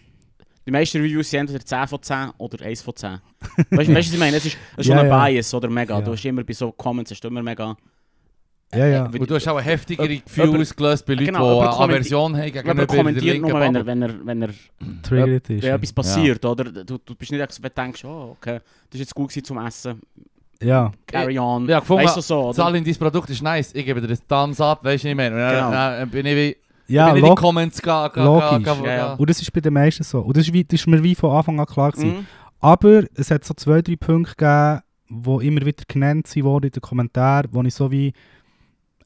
Die 0.67 0.71
meisten 0.71 0.99
Reviews 1.01 1.31
sind 1.31 1.41
entweder 1.41 1.65
10 1.65 1.89
von 1.89 2.03
10 2.03 2.31
oder 2.39 2.65
1 2.65 2.83
von 2.83 2.95
10. 2.95 3.11
Weißt 3.11 3.21
du, 3.71 3.77
weißt, 3.79 3.89
was 3.95 4.13
ich 4.13 4.19
meine? 4.19 4.37
Es 4.37 4.45
ist, 4.47 4.57
es 4.77 4.79
ist 4.81 4.87
Ja, 4.89 4.97
schon 4.97 5.05
ein 5.07 5.11
ja. 5.11 5.27
Bias, 5.27 5.55
oder 5.55 5.69
mega. 5.71 5.95
Ja. 5.99 6.01
Du 6.05 6.13
hast 6.13 6.25
immer 6.25 6.45
bei 6.45 6.53
so 6.53 6.71
Comments 6.73 7.11
hast 7.11 7.23
du 7.25 7.29
immer 7.29 7.43
mega... 7.43 7.77
Ja, 8.73 8.87
ja. 8.87 9.07
Äh, 9.13 9.19
Und 9.19 9.29
du 9.29 9.35
hast 9.35 9.49
auch 9.49 9.57
ein 9.57 9.65
heftigere 9.65 10.17
Gefühl 10.19 10.61
ausgelöst 10.61 11.05
bei 11.05 11.15
Leuten, 11.15 11.27
Genau, 11.27 11.61
die 11.61 11.67
eine 11.67 11.77
Aversion 11.77 12.37
haben 12.37 12.45
gegenüber 12.53 12.75
der 12.75 12.87
kommentiert 12.87 13.41
nur, 13.41 13.59
wenn 13.59 13.75
er, 13.75 13.85
wenn 13.87 14.03
er, 14.03 14.27
wenn 14.27 14.43
er 14.43 14.51
Triggered 15.03 15.51
ist. 15.51 15.63
wenn 15.65 15.75
etwas 15.75 15.93
passiert, 15.93 16.45
oder? 16.45 16.65
Du, 16.85 16.99
du 16.99 17.15
bist 17.17 17.33
nicht 17.33 17.41
einfach, 17.41 17.57
wenn 17.61 17.71
du 17.75 17.83
denkst, 17.83 18.05
oh, 18.05 18.37
okay, 18.39 18.61
das 18.91 18.95
ist 18.95 19.01
jetzt 19.01 19.15
gut 19.15 19.29
gewesen 19.31 19.45
zum 19.45 19.59
Essen, 19.67 20.01
ja. 20.63 20.93
carry 21.05 21.37
on. 21.37 21.67
Ja, 21.69 21.81
gefunden, 21.81 22.05
weißt 22.05 22.19
du 22.19 22.21
so, 22.21 22.43
oder? 22.45 22.55
Zahl 22.55 22.77
in 22.77 22.85
dein 22.85 22.95
Produkt 22.95 23.31
ist 23.31 23.43
nice, 23.43 23.75
ich 23.75 23.85
gebe 23.85 24.01
dir 24.01 24.07
das 24.07 24.25
Thumbs 24.25 24.61
up, 24.61 24.85
weißt 24.85 25.03
du 25.03 25.09
nicht 25.09 25.17
mehr. 25.17 25.33
Und 25.33 25.39
dann, 25.39 25.55
Genau. 25.57 25.71
dann 25.73 26.11
bin 26.11 26.27
ich 26.27 26.37
wie... 26.37 26.57
Ja, 26.91 27.15
in 27.15 27.25
die 27.25 27.35
Comments 27.35 27.81
ga, 27.83 28.07
logisch. 28.17 28.65
ga, 28.65 28.75
ga, 28.75 28.87
Ja. 28.97 29.13
Und 29.15 29.31
das 29.31 29.41
ist 29.41 29.53
bei 29.53 29.61
den 29.61 29.73
meisten 29.75 30.03
so. 30.03 30.21
Und 30.21 30.37
das 30.37 30.47
ist, 30.47 30.53
wie, 30.53 30.65
das 30.65 30.81
ist 30.81 30.87
mir 30.87 31.03
wie 31.03 31.15
von 31.15 31.31
Anfang 31.37 31.59
an 31.61 31.67
klar 31.67 31.93
gewesen. 31.93 32.19
Mhm. 32.19 32.27
Aber 32.61 33.05
es 33.15 33.31
hat 33.31 33.45
so 33.45 33.55
zwei, 33.55 33.81
drei 33.83 33.97
Punkte 33.97 34.35
gegeben, 34.37 34.81
die 35.09 35.47
immer 35.47 35.65
wieder 35.67 35.85
genannt 35.89 36.27
sind 36.27 36.45
worden 36.45 36.67
in 36.67 36.73
den 36.73 36.81
Kommentaren, 36.83 37.49
wo 37.53 37.63
ich 37.63 37.75
so 37.75 37.91
wie, 37.91 38.13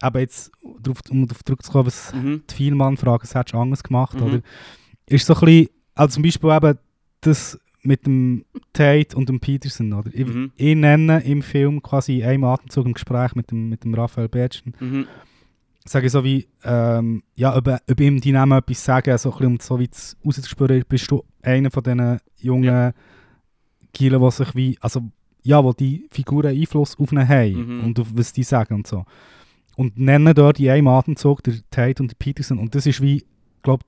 eben 0.03 0.19
jetzt, 0.19 0.51
drauf, 0.83 0.99
um 1.11 1.27
darauf 1.29 1.45
zurückzukommen, 1.45 1.87
was 1.87 2.13
Mhm. 2.15 2.43
die 2.51 2.55
Vielmann 2.55 2.97
fragen, 2.97 3.23
was 3.23 3.35
hättest 3.35 3.55
du 3.55 3.59
anders 3.59 3.83
gemacht, 3.83 4.19
Mhm. 4.21 4.27
oder? 4.27 4.41
Ist 5.07 5.27
so 5.27 5.35
ein 5.35 5.41
bisschen, 5.41 5.69
also 5.95 6.15
zum 6.15 6.23
Beispiel 6.25 6.51
eben 6.51 6.79
das 7.21 7.59
mit 7.83 8.07
dem 8.07 8.45
Tate 8.73 9.15
und 9.17 9.29
dem 9.29 9.41
Peterson, 9.41 9.93
oder? 9.93 10.11
Ich, 10.13 10.27
Mhm. 10.27 10.53
ich 10.57 10.75
nenne 10.75 11.23
im 11.25 11.43
Film 11.43 11.83
quasi 11.83 12.21
in 12.21 12.27
einem 12.27 12.45
Atemzug 12.45 12.87
im 12.87 12.95
Gespräch 12.95 13.35
mit 13.35 13.51
dem, 13.51 13.69
mit 13.69 13.85
dem 13.85 13.95
Raphael 13.95 14.29
Bertschen, 14.29 14.75
Mhm. 14.81 15.07
Sage 15.87 16.07
ich 16.07 16.13
so 16.13 16.25
wie, 16.25 16.47
ähm, 16.65 17.23
ja, 17.35 17.55
ob, 17.57 17.69
ob 17.69 18.01
ihm 18.01 18.21
die 18.21 18.33
Namen 18.33 18.59
etwas 18.59 18.85
sagen, 18.85 19.17
so 19.19 19.31
ein 19.31 19.33
bisschen, 19.39 19.47
um 19.53 19.61
so 19.61 19.79
wie 19.79 19.91
zu- 19.91 20.17
rauszuspüren, 20.25 20.83
bist 20.89 21.11
du 21.11 21.23
einer 21.43 21.71
von 21.71 21.83
diesen 21.83 22.19
jungen 22.39 22.65
Ja. 22.65 22.93
Gielen, 23.93 24.21
die 24.23 24.31
sich 24.31 24.55
wie, 24.55 24.79
also, 24.81 25.03
ja, 25.43 25.63
wo 25.63 25.73
die 25.73 26.09
Figuren 26.11 26.57
Einfluss 26.59 26.99
auf 26.99 27.13
ihn 27.13 27.29
haben 27.29 27.79
Mhm. 27.81 27.85
und 27.85 28.01
auf 28.01 28.09
was 28.15 28.33
die 28.33 28.43
sagen 28.43 28.75
und 28.75 28.87
so. 28.87 29.05
Und 29.77 29.99
nennen 29.99 30.35
dort 30.35 30.59
in 30.59 30.71
einem 30.71 30.89
Atemzug 30.89 31.43
der 31.43 31.55
Tate 31.71 32.03
und 32.03 32.11
der 32.11 32.17
Peterson 32.17 32.59
und 32.59 32.75
das 32.75 32.87
ist 32.87 33.01
wie, 33.03 33.25
glaube 33.63 33.85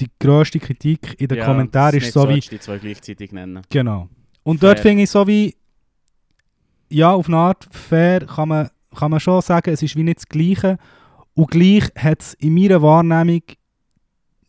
die 0.00 0.10
grösste 0.18 0.58
Kritik 0.58 1.20
in 1.20 1.28
den 1.28 1.38
Ja, 1.38 1.44
Kommentaren 1.46 1.96
ist 1.98 2.12
so 2.12 2.28
wie, 2.28 2.40
die 2.40 2.58
zwei 2.58 2.78
gleichzeitig 2.78 3.30
nennen. 3.32 3.62
Genau. 3.70 4.08
Und 4.42 4.58
Fair. 4.60 4.70
dort 4.70 4.80
finde 4.80 5.02
ich 5.04 5.10
so 5.10 5.26
wie, 5.26 5.54
ja, 6.90 7.12
auf 7.12 7.28
eine 7.28 7.36
Art 7.38 7.66
fair 7.70 8.26
kann 8.26 8.48
man, 8.48 8.70
kann 8.94 9.10
man 9.10 9.20
schon 9.20 9.40
sagen, 9.42 9.70
es 9.72 9.82
ist 9.82 9.96
wie 9.96 10.02
nicht 10.02 10.18
das 10.18 10.28
Gleiche. 10.28 10.78
Und 11.34 11.50
gleich 11.50 11.84
hat 11.96 12.20
es 12.20 12.34
in 12.34 12.54
meiner 12.54 12.80
Wahrnehmung, 12.82 13.42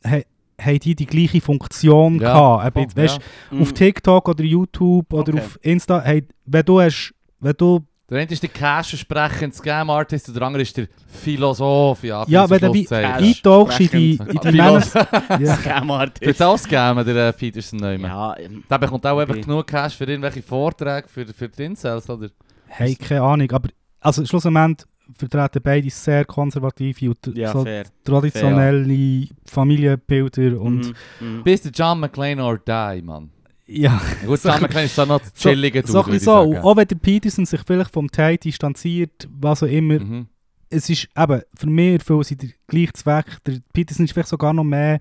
he, 0.06 0.24
haben 0.62 0.80
die 0.80 0.96
die 0.96 1.06
gleiche 1.06 1.42
Funktion 1.42 2.20
Ja, 2.20 2.58
gehabt. 2.62 2.74
Voll, 2.94 3.04
weißt, 3.04 3.20
Mhm. 3.52 3.62
Auf 3.62 3.74
TikTok 3.74 4.30
oder 4.30 4.44
YouTube 4.44 5.12
oder 5.14 5.34
Okay. 5.34 5.42
auf 5.42 5.60
Insta, 5.62 6.02
hey, 6.02 6.28
wenn 6.46 6.64
du 6.66 6.80
hast, 6.80 7.14
wenn 7.40 7.54
du, 7.58 7.82
Der 8.08 8.20
eine 8.20 8.30
ist 8.32 8.44
der 8.44 8.50
Cash-versprechende 8.52 9.56
Scam-Artist 9.56 10.28
und 10.30 10.36
der 10.36 10.44
andere 10.44 10.62
ist 10.62 10.78
der 10.78 10.88
Philosoph. 11.08 12.04
Ja, 12.04 12.24
ja, 12.28 12.48
wenn 12.48 12.60
du 12.60 12.72
eintauchst 12.96 13.80
in 13.80 13.88
die, 13.90 14.12
in 14.16 14.40
die 14.44 14.52
Männer... 14.52 14.84
Ja. 15.40 15.56
Scam-Artist. 15.56 16.22
Wird 16.22 16.42
auch 16.44 16.58
Scammen, 16.58 17.04
der 17.04 17.30
äh, 17.30 17.34
Peterson 17.34 17.80
nicht 17.80 18.02
mehr. 18.02 18.10
Ja, 18.12 18.38
ähm, 18.38 18.64
Der 18.70 18.78
bekommt 18.78 19.06
auch 19.08 19.18
einfach 19.18 19.36
genug 19.42 19.66
Cash 19.66 19.96
für 19.96 20.06
irgendwelche 20.06 20.44
Vorträge 20.44 21.08
für, 21.08 21.26
für 21.26 21.50
die 21.50 21.64
Incels, 21.64 22.08
oder? 22.08 22.30
Hey, 22.68 22.96
keine 22.96 23.24
Ahnung, 23.24 23.52
aber 23.52 23.70
also 24.00 24.24
schlussendlich 24.24 24.86
vertreten 25.18 25.62
beide 25.64 25.90
sehr 25.90 26.26
konservative 26.26 27.10
und 27.10 27.36
ja 27.36 27.52
so 27.52 27.64
fair. 27.64 27.86
traditionelle 28.04 29.28
Familienbilder 29.46 30.60
und 30.60 30.94
Mhm. 31.20 31.38
Mhm. 31.38 31.44
Bis 31.44 31.62
der 31.62 31.72
John 31.72 32.00
McClane 32.00 32.44
or 32.44 32.58
die, 32.58 33.02
Mann. 33.02 33.30
ja, 33.68 34.02
Gut, 34.26 34.40
So- 34.42 34.50
John 34.50 34.62
McClane 34.62 34.86
ist 34.86 34.96
so 34.96 35.06
noch 35.06 35.22
so- 35.24 35.50
chilliger 35.50 35.82
so, 35.86 36.02
so. 36.04 36.18
sagen. 36.18 36.58
auch 36.58 36.76
wenn 36.78 36.88
der 36.88 36.96
Peterson 36.96 37.46
sich 37.46 37.62
vielleicht 37.66 37.92
vom 37.92 38.10
Tate 38.10 38.38
distanziert, 38.40 39.28
was 39.40 39.64
auch 39.64 39.68
immer, 39.68 40.00
Mhm. 40.00 40.28
es 40.70 40.90
ist 40.90 41.08
eben, 41.18 41.42
für 41.58 41.68
mich 41.70 41.94
erfüllen 41.94 42.24
sie 42.24 42.36
den 42.36 42.54
gleichen 42.68 42.94
Zweck. 42.96 43.26
Der 43.46 43.60
Peterson 43.74 44.06
ist 44.06 44.12
vielleicht 44.14 44.30
sogar 44.30 44.54
noch 44.54 44.64
mehr 44.64 45.00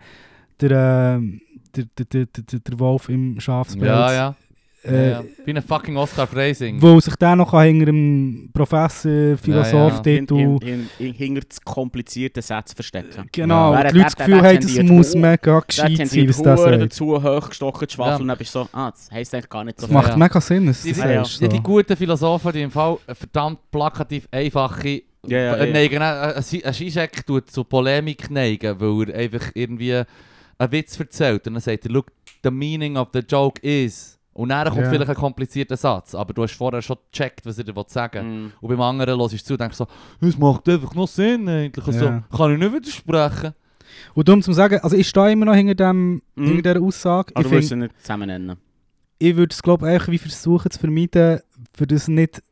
der, 0.60 1.16
ähm, 1.18 1.40
der, 1.74 1.86
der, 1.98 2.06
der, 2.06 2.26
der, 2.26 2.60
der 2.60 2.78
Wolf 2.78 3.08
im 3.08 3.40
Schafspelz. 3.40 3.84
Ja, 3.86 4.12
ja. 4.12 4.36
Äh, 4.86 4.92
ja, 5.10 5.10
ja. 5.20 5.24
Wie 5.44 5.54
ein 5.56 5.62
fucking 5.62 5.96
Oscar 5.96 6.26
Freising. 6.26 6.80
Wo 6.82 7.00
sich 7.00 7.16
dann 7.16 7.38
noch 7.38 7.58
hinter 7.60 7.86
dem 7.86 8.50
Professor, 8.52 9.36
Philosoph, 9.38 10.02
Hin- 10.04 10.26
Titel... 10.26 10.36
hin- 10.36 10.58
hin- 10.60 10.88
hin- 10.98 11.12
Hinter 11.14 11.48
zu 11.48 11.60
komplizierten 11.64 12.42
Sätzen 12.42 12.74
verstecken. 12.74 13.26
Genau, 13.32 13.72
Ja. 13.72 13.84
die 13.90 13.96
Leute 13.98 14.04
das 14.04 14.16
Gefühl 14.16 14.42
haben, 14.42 14.60
das 14.60 14.82
muss 14.82 15.14
mega 15.14 15.36
Der 15.38 15.60
gescheit 15.66 15.96
sein, 16.08 16.28
was 16.28 16.42
der 16.42 16.56
Huren 16.56 16.70
sagt. 16.80 16.82
dazu 16.82 17.22
hochgestochen 17.22 17.88
zu 17.88 17.94
schwafeln 17.94 18.16
Ja. 18.16 18.22
und 18.22 18.28
dann 18.28 18.38
bist 18.38 18.54
du 18.54 18.58
so, 18.60 18.68
ah, 18.72 18.90
das 18.90 19.10
heisst 19.10 19.34
eigentlich 19.34 19.48
gar 19.48 19.64
nicht 19.64 19.80
so 19.80 19.86
Das 19.86 19.94
macht 19.94 20.08
Ja. 20.10 20.16
mega 20.16 20.40
Sinn, 20.40 20.66
dass 20.66 20.82
du 20.82 20.88
Die, 20.88 20.94
das 20.94 21.04
Ja, 21.04 21.10
ja. 21.10 21.24
sagst. 21.24 21.40
die, 21.40 21.48
die 21.48 21.56
So. 21.56 21.62
guten 21.62 21.96
Philosophen, 21.96 22.52
die 22.52 22.62
im 22.62 22.70
Fall 22.70 22.98
verdammt 23.14 23.58
plakativ 23.70 24.28
einfache 24.30 25.02
Ja, 25.26 25.38
ja, 25.38 25.54
äh, 25.54 25.66
ja. 25.68 25.72
neigen, 25.72 26.02
äh, 26.02 26.34
ein 26.66 26.74
Zizek 26.74 27.26
tut 27.26 27.50
zu 27.50 27.64
Polemik 27.64 28.30
neigen, 28.30 28.78
weil 28.78 29.08
er 29.10 29.18
einfach 29.18 29.50
irgendwie 29.54 29.94
einen 29.94 30.72
Witz 30.72 31.00
erzählt 31.00 31.46
und 31.46 31.54
dann 31.54 31.60
sagt 31.62 31.86
er, 31.86 31.90
look, 31.90 32.08
the 32.42 32.50
meaning 32.50 32.96
of 32.98 33.08
the 33.14 33.20
joke 33.20 33.60
is... 33.62 34.18
Und 34.34 34.48
dann 34.48 34.68
kommt 34.68 34.82
Ja. 34.82 34.90
vielleicht 34.90 35.10
ein 35.10 35.16
komplizierter 35.16 35.76
Satz, 35.76 36.14
aber 36.14 36.34
du 36.34 36.42
hast 36.42 36.54
vorher 36.54 36.82
schon 36.82 36.96
gecheckt, 37.12 37.46
was 37.46 37.56
er 37.58 37.64
dir 37.64 37.84
sagen 37.86 38.14
will. 38.26 38.38
Mhm. 38.46 38.52
Und 38.60 38.68
beim 38.68 38.80
anderen 38.80 39.18
hörst 39.18 39.32
du 39.34 39.38
zu 39.38 39.54
und 39.54 39.60
denkst 39.60 39.76
so, 39.76 39.86
es 40.20 40.36
macht 40.36 40.68
einfach 40.68 40.94
noch 40.94 41.06
Sinn 41.08 41.48
eigentlich. 41.48 41.86
Und 41.86 41.94
Ja. 41.94 42.24
So, 42.30 42.36
kann 42.36 42.52
ich 42.52 42.58
nicht 42.58 42.72
widersprechen. 42.72 43.54
Und 44.14 44.28
darum 44.28 44.42
zu 44.42 44.52
sagen, 44.52 44.80
also 44.82 44.96
ich 44.96 45.08
stehe 45.08 45.30
immer 45.32 45.44
noch 45.46 45.54
hinter, 45.54 45.74
dem, 45.76 46.20
Mhm. 46.34 46.46
hinter 46.46 46.74
dieser 46.74 46.84
Aussage. 46.84 47.30
Aber 47.36 47.44
ich 47.44 47.50
du 47.50 47.56
find, 47.58 47.64
sie 47.68 47.76
nicht 47.76 48.00
zusammen 48.00 48.26
nennen. 48.26 48.56
ich 49.20 49.36
würde 49.36 49.52
es 49.52 49.62
glaube 49.62 49.94
ich 49.94 50.08
wie 50.08 50.18
versuchen 50.18 50.70
zu 50.70 50.80
vermeiden, 50.80 51.40
für 51.72 51.86
das 51.86 52.08
nicht 52.08 52.42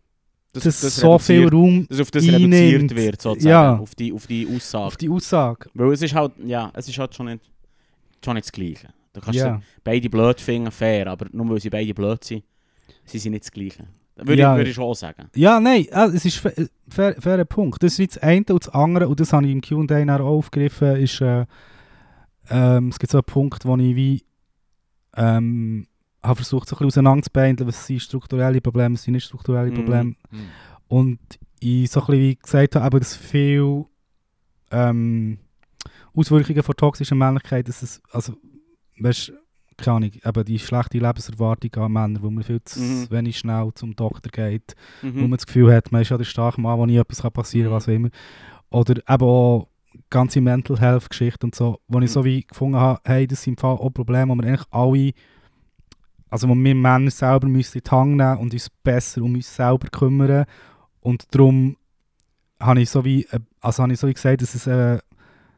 Das, 0.53 0.63
dass 0.65 0.81
das 0.83 0.97
so 0.97 1.19
viel 1.19 1.49
Raum 1.49 1.87
dass 1.89 1.99
auf 2.01 2.11
das 2.13 2.23
einnimmt. 2.29 2.53
reduziert 2.55 2.97
wird, 2.97 3.23
sozusagen. 3.23 3.51
Ja. 3.51 3.77
Auf, 3.79 3.95
die, 3.97 4.13
auf 4.13 4.27
die 4.29 4.47
Aussage. 4.55 4.85
auf 4.85 4.97
die 4.99 5.09
Aussage. 5.09 5.69
Weil 5.75 5.93
es 5.93 6.03
ist 6.03 6.15
halt, 6.15 6.33
ja, 6.45 6.71
es 6.75 6.89
ist 6.89 6.97
halt 6.99 7.13
schon 7.15 7.27
nicht, 7.27 7.41
schon 8.25 8.35
nicht 8.35 8.47
das 8.47 8.53
Gleiche. 8.53 8.89
Du 9.13 9.21
kannst 9.21 9.39
Ja. 9.39 9.57
sie 9.59 9.63
beide 9.85 10.09
blöd 10.11 10.41
finden, 10.41 10.71
fair, 10.71 11.07
aber 11.09 11.27
nur 11.33 11.49
weil 11.51 11.61
sie 11.61 11.71
beide 11.71 11.93
blöd 11.95 12.23
sind, 12.25 12.45
sind 13.05 13.21
sie 13.21 13.31
nicht 13.31 13.45
das 13.45 13.53
Gleiche. 13.53 13.87
Würde, 14.17 14.41
Ja. 14.43 14.53
ich, 14.53 14.59
würde 14.59 14.71
ich 14.71 14.77
schon 14.77 14.95
sagen. 14.95 15.29
ja, 15.35 15.59
nein, 15.61 15.87
es 15.91 16.25
ist 16.25 16.47
ein 16.47 16.69
fair, 16.89 17.15
fairer 17.21 17.45
Punkt. 17.45 17.83
Das 17.83 17.99
ist 17.99 18.17
das 18.17 18.23
eine 18.23 18.45
und 18.51 18.67
das 18.67 18.69
andere, 18.75 19.09
und 19.09 19.19
das 19.21 19.33
habe 19.33 19.47
ich 19.47 19.53
im 19.53 19.61
Q&A 19.61 20.17
auch 20.17 20.21
aufgegriffen, 20.27 20.97
ist, 20.97 21.21
äh, 21.21 21.47
ähm, 22.51 22.89
es 22.89 22.99
gibt 22.99 23.11
so 23.11 23.19
einen 23.19 23.25
Punkt, 23.25 23.65
wo 23.65 23.77
ich 23.77 23.97
wie, 23.97 24.25
ähm, 25.17 25.87
habe 26.23 26.37
versucht, 26.37 26.69
so 26.69 26.77
ein 26.77 26.79
bisschen 26.79 26.87
auseinanderzubeinen, 26.89 27.67
was 27.67 27.87
sind 27.87 28.01
strukturelle 28.01 28.61
Probleme, 28.61 28.95
was 28.95 29.03
sind 29.03 29.15
nicht 29.15 29.25
strukturelle 29.25 29.71
Mhm. 29.71 29.75
Probleme. 29.75 30.05
Mhm. 30.31 30.49
Und 30.89 31.19
ich 31.61 31.91
so 31.91 32.01
ein 32.01 32.07
bisschen 32.07 32.23
wie 32.23 32.37
gesagt 32.37 32.77
habe, 32.77 32.87
eben, 32.87 32.99
dass 33.01 33.17
viel 33.17 33.85
ähm, 34.71 35.39
Auswirkungen 36.15 36.63
von 36.63 36.77
toxischer 36.77 37.15
Männlichkeit, 37.15 37.69
dass 37.69 37.83
es, 37.83 38.01
also, 38.11 38.35
weißt 38.99 39.33
keine 39.79 39.97
Ahnung, 39.97 40.11
eben 40.25 40.45
die 40.45 40.59
schlechte 40.59 40.99
Lebenserwartung 40.99 41.75
an 41.83 41.93
Männer, 41.93 42.23
wo 42.23 42.31
man 42.31 42.45
viel 42.45 42.63
zu 42.63 42.79
Mhm. 42.79 43.11
wenig 43.11 43.39
schnell 43.39 43.71
zum 43.75 43.97
Doktor 43.97 44.31
geht, 44.31 44.75
wo 45.01 45.09
Mhm. 45.09 45.21
man 45.23 45.31
das 45.33 45.47
Gefühl 45.47 45.75
hat, 45.75 45.91
man 45.91 46.03
ist 46.03 46.11
ja 46.11 46.19
der 46.19 46.25
starke 46.25 46.61
Mann, 46.61 46.79
wo 46.79 46.87
nie 46.87 46.99
etwas 46.99 47.21
passieren 47.33 47.69
kann, 47.71 47.73
Mhm. 47.73 47.77
was 47.77 47.89
auch 47.89 47.93
immer. 47.93 48.09
Oder 48.71 48.97
eben 48.99 49.25
auch 49.25 49.69
ganze 50.11 50.41
Mental 50.41 50.79
Health 50.79 51.09
Geschichte 51.11 51.47
und 51.47 51.55
so, 51.55 51.81
wo 51.89 51.99
ich 51.99 52.05
Mhm. 52.05 52.13
so 52.13 52.25
wie 52.25 52.43
gefunden 52.47 52.77
habe, 52.79 53.01
hey, 53.05 53.27
das 53.27 53.43
sind 53.43 53.55
im 53.55 53.59
Fall 53.59 53.77
auch 53.77 53.91
Probleme, 53.91 54.33
die 54.35 54.43
wir 54.43 54.49
eigentlich 54.49 54.67
alle, 54.71 55.13
also 56.29 56.49
wo 56.49 56.55
wir 56.55 56.75
Männer 56.75 57.11
selber 57.11 57.49
müssen 57.49 57.79
in 57.79 57.85
die 57.85 57.91
Hand 57.91 58.17
nehmen 58.17 58.39
und 58.39 58.53
uns 58.53 58.71
besser 58.85 59.23
um 59.23 59.35
uns 59.35 59.55
selber 59.57 59.89
kümmern. 59.89 60.45
Und 61.01 61.27
darum 61.35 61.77
habe 62.61 62.81
ich 62.83 62.91
so 62.91 63.05
wie, 63.05 63.25
äh, 63.25 63.41
also 63.61 63.83
habe 63.83 63.93
ich 63.95 63.99
so 63.99 64.07
wie 64.07 64.15
gesagt, 64.15 64.43
dass 64.43 64.55
es 64.55 64.67
äh, 64.67 64.99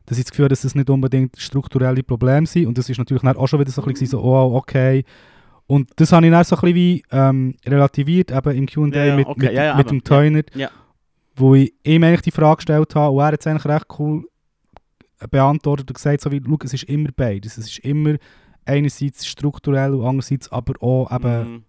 dass 0.06 0.18
ich 0.18 0.24
das 0.24 0.30
Gefühl 0.32 0.44
habe, 0.44 0.50
dass 0.50 0.64
es 0.64 0.74
nicht 0.74 0.90
unbedingt 0.90 1.36
strukturelle 1.38 2.02
Probleme 2.02 2.46
sind. 2.46 2.66
Und 2.66 2.76
das 2.78 2.88
ist 2.88 2.98
natürlich 2.98 3.24
auch 3.24 3.46
schon 3.48 3.60
wieder 3.60 3.70
so 3.70 3.82
ein 3.82 3.88
bisschen 3.92 4.06
so, 4.08 4.20
oh, 4.22 4.54
okay. 4.56 5.04
Und 5.66 5.90
das 5.96 6.12
habe 6.12 6.26
ich 6.26 6.32
dann 6.32 6.44
so 6.44 6.56
ein 6.56 6.60
bisschen 6.60 6.74
wie 6.74 7.02
ähm, 7.10 7.54
relativiert, 7.66 8.30
eben 8.30 8.54
im 8.56 8.66
Q&A 8.66 8.88
Ja, 8.94 9.04
ja, 9.06 9.16
mit, 9.16 9.26
okay, 9.26 9.46
mit, 9.46 9.52
ja, 9.54 9.64
ja, 9.64 9.76
mit 9.76 9.90
dem 9.90 10.04
Teuner, 10.04 10.42
Ja. 10.54 10.68
wo 11.36 11.54
ich 11.54 11.72
ihm 11.84 12.02
eigentlich 12.04 12.20
die 12.22 12.30
Frage 12.30 12.56
gestellt 12.56 12.94
habe 12.94 13.14
und 13.14 13.20
er 13.20 13.26
hat 13.28 13.40
es 13.40 13.46
eigentlich 13.46 13.64
recht 13.64 13.86
cool 13.98 14.24
beantwortet 15.30 15.88
und 15.90 15.94
gesagt, 15.94 16.20
so 16.20 16.30
wie, 16.30 16.42
schau, 16.44 16.56
es 16.64 16.74
ist 16.74 16.84
immer 16.84 17.10
beides. 17.16 17.56
Es 17.56 17.66
ist 17.66 17.78
immer 17.78 18.16
einerseits 18.66 19.26
strukturell 19.26 19.94
und 19.94 20.04
andererseits 20.06 20.50
aber 20.52 20.74
auch 20.82 21.10
eben, 21.14 21.52
Mhm. 21.54 21.62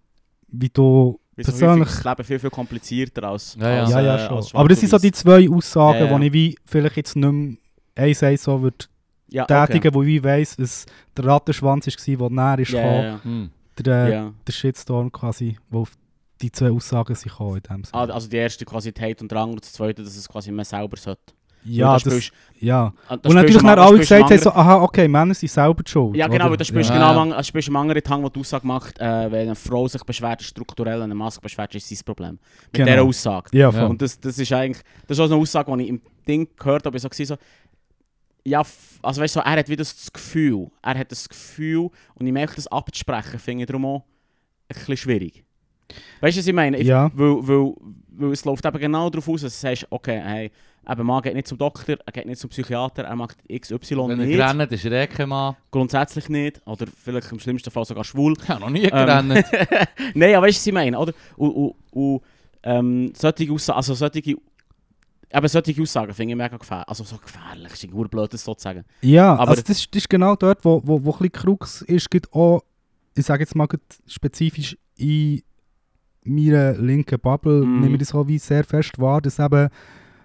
wie 0.48 0.68
du 0.68 1.18
persönlich- 1.34 1.88
das 1.88 2.04
Leben 2.04 2.24
viel, 2.24 2.38
viel 2.38 2.50
komplizierter 2.50 3.24
als, 3.28 3.56
Ja, 3.60 3.70
ja. 3.70 3.80
als, 3.82 3.90
ja, 3.92 4.00
ja, 4.02 4.16
äh, 4.16 4.26
schon. 4.28 4.36
als 4.36 4.54
Aber 4.54 4.68
das 4.68 4.80
sind 4.80 4.88
so 4.90 4.98
die 4.98 5.12
zwei 5.12 5.48
Aussagen, 5.48 6.00
Ja, 6.00 6.10
ja. 6.10 6.18
die 6.18 6.26
ich 6.26 6.32
wie 6.32 6.56
vielleicht 6.64 6.96
jetzt 6.96 7.16
nicht 7.16 7.30
mehr 7.32 7.56
eins 7.96 8.22
eins 8.22 8.42
so 8.44 8.60
würde 8.62 8.86
ja, 9.28 9.44
tätigen, 9.44 9.92
wo 9.94 10.02
ich 10.02 10.22
weiss, 10.22 10.58
was 10.58 10.86
der 11.16 11.24
Rattenschwanz 11.24 11.86
war, 11.86 12.16
der 12.16 12.30
näher 12.30 12.58
ist 12.60 12.70
gekommen. 12.72 13.02
ja, 13.02 13.20
Mhm. 13.24 13.50
Der, 13.78 14.08
ja. 14.08 14.26
äh, 14.28 14.32
der 14.46 14.52
Shitstorm 14.52 15.12
quasi, 15.12 15.58
wo 15.68 15.80
auf 15.82 15.92
die 16.40 16.50
zwei 16.52 16.70
Aussagen 16.70 17.12
gekommen 17.14 17.56
in 17.56 17.62
dem 17.62 17.84
Sinne. 17.84 17.92
Ah, 18.02 18.04
also 18.14 18.28
die 18.28 18.36
erste 18.36 18.64
quasi 18.64 18.92
die 18.92 19.00
Hate 19.02 19.22
und 19.22 19.30
Drang 19.32 19.50
und 19.50 19.62
das 19.62 19.72
zweite, 19.72 20.02
dass 20.02 20.16
es 20.16 20.28
quasi 20.28 20.50
man 20.50 20.64
selber 20.64 20.96
sollte. 20.96 21.20
ja, 21.64 21.92
das, 21.94 22.04
da 22.04 22.10
spielst- 22.12 22.32
ja. 22.60 22.92
ah, 23.08 23.16
da 23.16 23.28
Und 23.28 23.34
natürlich 23.34 23.58
am- 23.58 23.66
alle 23.66 23.98
gesagt 23.98 24.30
haben, 24.30 24.38
so, 24.38 24.50
aha, 24.50 24.76
okay, 24.82 25.08
Männer 25.08 25.34
sind 25.34 25.50
selber 25.50 25.82
schuld. 25.84 26.16
Ja 26.16 26.28
genau, 26.28 26.48
weil 26.50 26.56
da 26.56 26.64
spielst 26.64 26.88
du 26.90 26.94
Ja. 26.94 27.00
genau 27.00 27.14
Ja. 27.16 27.22
am 27.22 27.32
also 27.32 27.42
spielst 27.48 27.68
du 27.68 27.72
am 27.72 27.76
anderen 27.76 28.02
Tang, 28.02 28.22
wo 28.22 28.28
die 28.28 28.38
Aussage 28.40 28.66
macht, 28.66 28.98
äh, 28.98 29.30
wenn 29.32 29.40
eine 29.46 29.54
Frau 29.56 29.88
sich 29.88 30.02
beschwert, 30.04 30.40
ist 30.40 30.46
strukturell, 30.48 31.00
wenn 31.00 31.10
eine 31.10 31.30
sich 31.30 31.40
beschwert, 31.40 31.74
ist 31.74 31.88
sein 31.88 31.98
Problem. 32.04 32.32
Mit 32.32 32.72
Genau. 32.72 32.86
dieser 32.92 33.02
Aussage. 33.02 33.50
Ja, 33.52 33.58
Ja. 33.70 33.72
voll. 33.72 33.90
Und 33.90 34.00
das, 34.00 34.18
das 34.20 34.38
ist 34.38 34.52
eigentlich, 34.52 34.82
das 35.08 35.18
ist 35.18 35.20
auch 35.24 35.30
eine 35.30 35.40
Aussage, 35.40 35.76
die 35.76 35.82
ich 35.82 35.88
im 35.90 36.00
Ding 36.28 36.48
gehört 36.56 36.86
habe, 36.86 36.96
ich 36.96 37.02
so, 37.02 37.08
so 37.12 37.36
ja, 38.46 38.62
also 39.02 39.20
weißt 39.20 39.36
du, 39.36 39.40
so, 39.40 39.44
er 39.44 39.52
hat 39.58 39.68
wieder 39.68 39.82
das 39.84 40.12
Gefühl, 40.12 40.70
er 40.82 40.98
hat 40.98 41.10
das 41.12 41.28
Gefühl 41.28 41.90
und 42.14 42.26
ich 42.26 42.32
merke, 42.32 42.54
das 42.56 42.66
abzusprechen, 42.66 43.38
finde 43.38 43.62
ich 43.64 43.66
darum 43.66 43.84
auch 43.86 44.04
ein 44.68 44.74
bisschen 44.76 44.96
schwierig. 44.96 45.44
Weißt 46.20 46.36
du, 46.36 46.40
was 46.40 46.46
ich 46.46 46.52
meine? 46.54 46.76
Ich, 46.78 46.86
Ja. 46.86 47.10
weil, 47.14 47.46
weil, 47.46 47.74
weil 48.10 48.32
es 48.32 48.44
läuft 48.44 48.64
eben 48.64 48.78
genau 48.78 49.08
darauf 49.10 49.28
aus, 49.28 49.42
dass 49.42 49.60
du 49.60 49.66
sagst, 49.68 49.86
okay, 49.90 50.20
hey, 50.24 50.50
eben, 50.88 51.06
Mann 51.06 51.22
geht 51.22 51.34
nicht 51.34 51.46
zum 51.46 51.58
Doktor, 51.58 51.96
er 52.04 52.12
geht 52.12 52.26
nicht 52.26 52.40
zum 52.40 52.50
Psychiater, 52.50 53.04
er 53.04 53.14
macht 53.16 53.36
XY 53.48 53.96
Wenn 54.08 54.10
er 54.10 54.16
nicht, 54.26 54.36
gerannt 54.36 54.72
ist, 54.72 54.84
er 54.84 54.92
eh 54.92 55.06
kein 55.06 55.28
Mann. 55.28 55.56
grundsätzlich 55.70 56.28
nicht, 56.28 56.60
oder 56.66 56.86
vielleicht 56.86 57.30
im 57.30 57.38
schlimmsten 57.38 57.70
Fall 57.70 57.84
sogar 57.84 58.04
schwul. 58.04 58.34
Ich 58.42 58.48
habe 58.48 58.60
noch 58.60 58.70
nie 58.70 58.84
Ähm, 58.84 58.90
gerannt. 58.90 59.44
Nein, 60.14 60.34
aber 60.34 60.46
weißt 60.46 60.56
du, 60.56 60.60
was 60.60 60.66
ich 60.66 60.72
meine, 60.72 60.98
oder? 60.98 61.12
Und, 61.36 61.50
und, 61.50 61.74
und 61.92 62.20
ähm, 62.64 63.12
solche 63.14 63.74
also 63.74 63.94
solche, 63.94 64.36
eben 65.32 65.48
solche 65.48 65.82
Aussagen 65.82 66.12
finde 66.14 66.32
ich 66.32 66.36
mega 66.38 66.56
gefährlich. 66.56 66.88
Also 66.88 67.04
so 67.04 67.16
gefährlich, 67.18 67.72
ist 67.72 67.84
ein 67.84 68.08
blöd, 68.08 68.32
das 68.32 68.44
so 68.44 68.54
zu 68.54 68.62
sagen. 68.62 68.84
Ja, 69.02 69.34
Aber- 69.34 69.50
also 69.50 69.62
das, 69.62 69.78
ist- 69.78 69.94
das 69.94 70.02
ist 70.02 70.08
genau 70.08 70.36
dort, 70.36 70.64
wo, 70.64 70.80
wo, 70.84 71.02
wo 71.04 71.10
ein 71.12 71.18
bisschen 71.18 71.32
Krux 71.32 71.82
ist, 71.82 72.10
gibt 72.10 72.32
auch, 72.32 72.62
ich 73.14 73.24
sage 73.26 73.42
jetzt 73.42 73.54
mal 73.56 73.66
spezifisch 74.06 74.76
in 74.96 75.42
meiner 76.24 76.72
linken 76.74 77.18
Bubble, 77.20 77.64
Mm. 77.64 77.80
nehme 77.80 77.92
ich 77.94 78.00
das 78.00 78.14
auch 78.14 78.26
wie 78.26 78.38
sehr 78.38 78.64
fest 78.64 78.98
wahr, 78.98 79.20
dass 79.20 79.38
eben, 79.38 79.68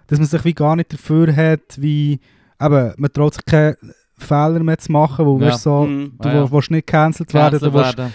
dass 0.08 0.18
man 0.18 0.26
sich 0.28 0.44
wie 0.44 0.54
gar 0.54 0.76
nicht 0.76 0.92
dafür 0.92 1.34
hat, 1.34 1.80
wie, 1.80 2.20
eben, 2.60 2.94
man 2.96 3.12
traut 3.12 3.34
sich 3.34 3.44
keine 3.44 3.76
Fehler 4.18 4.62
mehr 4.62 4.78
zu 4.78 4.90
machen, 4.92 5.24
wo 5.26 5.38
Ja. 5.40 5.56
so, 5.56 5.84
Mhm. 5.84 6.12
du 6.20 6.28
Ah, 6.28 6.34
ja. 6.34 6.50
willst- 6.52 6.70
nicht 6.70 6.86
gecancelt 6.86 7.32
werden, 7.34 7.58
du 7.60 7.72
willst, 7.72 7.96
werden. 7.98 8.12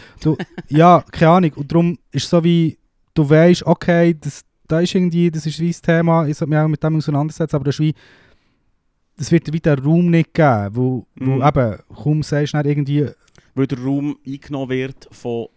ja, 0.69 1.03
keine 1.11 1.31
Ahnung, 1.31 1.53
und 1.55 1.71
darum 1.71 1.97
ist 2.11 2.23
es 2.25 2.29
so 2.29 2.43
wie, 2.43 2.77
du 3.13 3.29
weißt, 3.29 3.65
okay, 3.65 4.15
das, 4.19 4.43
da 4.67 4.79
ist 4.81 4.93
irgendwie, 4.95 5.31
das 5.31 5.45
ist 5.45 5.59
wie 5.59 5.67
das 5.69 5.81
Thema, 5.81 6.27
ich 6.27 6.37
sollte 6.37 6.49
mich 6.49 6.59
auch 6.59 6.67
mit 6.67 6.83
dem 6.83 6.95
auseinandersetzen, 6.97 7.55
aber 7.55 7.65
das 7.65 7.75
ist 7.75 7.79
wie, 7.79 7.93
das 9.17 9.31
wird 9.31 9.47
dir 9.47 9.53
wie 9.53 9.59
den 9.59 9.79
Raum 9.79 10.09
nicht 10.11 10.33
geben, 10.33 10.69
wo, 10.75 11.05
wo 11.15 11.31
Mhm. 11.35 11.41
eben, 11.43 11.77
kaum 11.95 12.23
sagst 12.23 12.53
du 12.53 12.57
nicht 12.57 12.67
irgendwie, 12.67 13.07
Weil 13.55 13.67
der 13.67 13.79
Raum 13.79 14.17
eingenommen 14.25 14.69
wird 14.69 15.07
von 15.11 15.47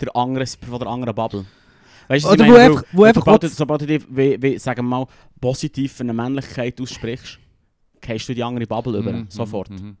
der 0.00 0.14
anderen, 0.16 0.46
von 0.46 0.78
der 0.78 0.88
anderen 0.88 1.14
Bubble. 1.14 1.44
Weißt 2.08 2.24
du, 2.24 2.28
was 2.28 2.34
ich 2.34 2.40
Oder 2.40 2.48
wo 2.48 2.52
meine? 2.52 2.64
einfach- 2.64 2.84
wo 2.92 3.04
einfach 3.04 3.20
sobald, 3.22 3.42
du, 3.44 3.48
sobald 3.48 3.80
du 3.82 3.86
dich, 3.86 4.02
wie, 4.10 4.42
wie, 4.42 4.58
sagen 4.58 4.78
wir 4.84 4.88
mal, 4.88 5.06
positiv 5.40 5.92
für 5.92 6.02
eine 6.02 6.12
Männlichkeit 6.14 6.80
aussprichst, 6.80 7.38
gehst 8.00 8.28
du 8.28 8.34
die 8.34 8.42
andere 8.44 8.66
Bubble 8.66 8.98
über, 8.98 9.12
Mhm, 9.12 9.26
sofort. 9.28 9.70
mhm, 9.70 9.76
mhm. 9.76 9.96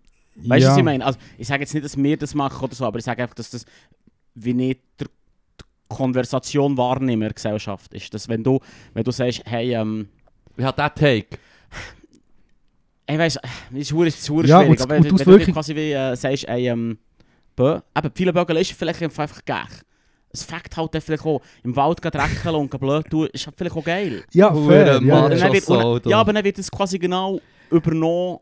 Weißt 0.50 0.62
du, 0.62 0.66
ja, 0.66 0.70
was 0.72 0.78
ich 0.78 0.84
meine? 0.84 1.04
Also, 1.04 1.18
ich 1.38 1.46
sage 1.48 1.62
jetzt 1.62 1.72
nicht, 1.74 1.84
dass 1.84 1.96
wir 1.96 2.16
das 2.16 2.34
machen 2.34 2.62
oder 2.64 2.74
so, 2.74 2.84
aber 2.84 2.98
ich 2.98 3.04
sage 3.04 3.22
einfach, 3.22 3.34
dass 3.34 3.50
das 3.50 3.64
wie 4.34 4.52
nicht 4.54 4.80
der, 5.00 5.06
Konversation 5.88 6.76
wahrnehmen 6.76 7.12
in 7.22 7.28
der 7.28 7.32
Gesellschaft 7.34 7.92
ist. 7.94 8.12
Dass 8.14 8.28
wenn 8.28 8.42
du, 8.42 8.60
wenn 8.94 9.04
du 9.04 9.10
sagst, 9.10 9.42
hey, 9.46 9.74
ähm, 9.74 10.08
Wie 10.56 10.64
hat 10.64 10.78
der 10.78 10.94
Take? 10.94 11.38
ich 13.08 13.18
weiss, 13.18 13.38
es 13.72 13.90
ist 13.90 13.92
ist 13.92 14.30
hure 14.30 14.46
Ja, 14.46 14.62
schwierig, 14.62 14.80
aber 14.80 14.94
wenn, 14.96 15.02
du 15.04 15.10
wenn 15.10 15.18
du 15.18 15.26
wirklich- 15.26 15.54
quasi 15.54 15.74
wie 15.76 15.92
äh, 15.92 16.16
sagst, 16.16 16.46
hey, 16.48 16.68
ähm, 16.68 16.98
bö, 17.54 17.78
eben, 17.96 18.10
viele 18.14 18.32
Bögel 18.32 18.56
ist 18.56 18.72
vielleicht 18.72 19.02
einfach 19.02 19.44
geil. 19.44 19.66
Es 20.32 20.42
fängt 20.42 20.76
halt 20.76 20.94
dann 20.94 21.00
vielleicht 21.00 21.24
auch 21.24 21.40
im 21.62 21.74
Wald 21.76 21.98
dreckeln 22.02 22.54
und 22.56 22.70
blöd 22.80 23.08
tun, 23.08 23.28
ist 23.32 23.46
halt 23.46 23.56
vielleicht 23.56 23.76
auch 23.76 23.84
geil. 23.84 24.24
ja, 24.32 24.52
fair, 24.52 25.00
ja, 25.02 25.30
ja. 25.30 25.52
Wird, 25.52 25.68
und, 25.68 26.06
ja, 26.06 26.20
aber 26.20 26.32
dann 26.32 26.44
wird 26.44 26.58
es 26.58 26.70
quasi 26.70 26.98
genau 26.98 27.40
übernommen. 27.70 28.38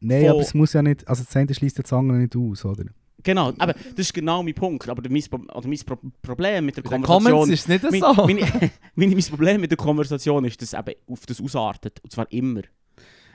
Nein, 0.00 0.28
aber 0.28 0.40
es 0.40 0.52
muss 0.52 0.72
ja 0.72 0.82
nicht, 0.82 1.06
also 1.08 1.24
das 1.24 1.34
eine 1.36 1.52
schließt 1.54 1.78
das 1.78 1.92
andere 1.92 2.18
nicht 2.18 2.36
aus, 2.36 2.64
oder? 2.64 2.84
Genau, 3.24 3.52
aber 3.58 3.72
das 3.72 4.06
ist 4.06 4.14
genau 4.14 4.42
mein 4.42 4.54
Punkt. 4.54 4.88
Aber 4.88 5.02
mein, 5.08 5.22
oder 5.52 5.68
mein 5.68 5.78
Pro 5.84 5.98
Problem 6.22 6.66
mit 6.66 6.76
der 6.76 6.84
den 6.84 7.02
Konversation... 7.02 7.50
Ist 7.50 7.68
nicht 7.68 7.82
mein, 7.90 8.00
so. 8.00 8.26
meine, 8.26 8.40
meine, 8.94 9.14
mein 9.14 9.24
Problem 9.24 9.60
mit 9.60 9.70
der 9.70 9.78
Konversation 9.78 10.44
ist, 10.44 10.62
dass 10.62 10.72
es 10.72 10.78
eben 10.78 10.94
auf 11.08 11.26
das 11.26 11.40
ausartet. 11.40 11.98
Und 12.02 12.12
zwar 12.12 12.30
immer. 12.30 12.62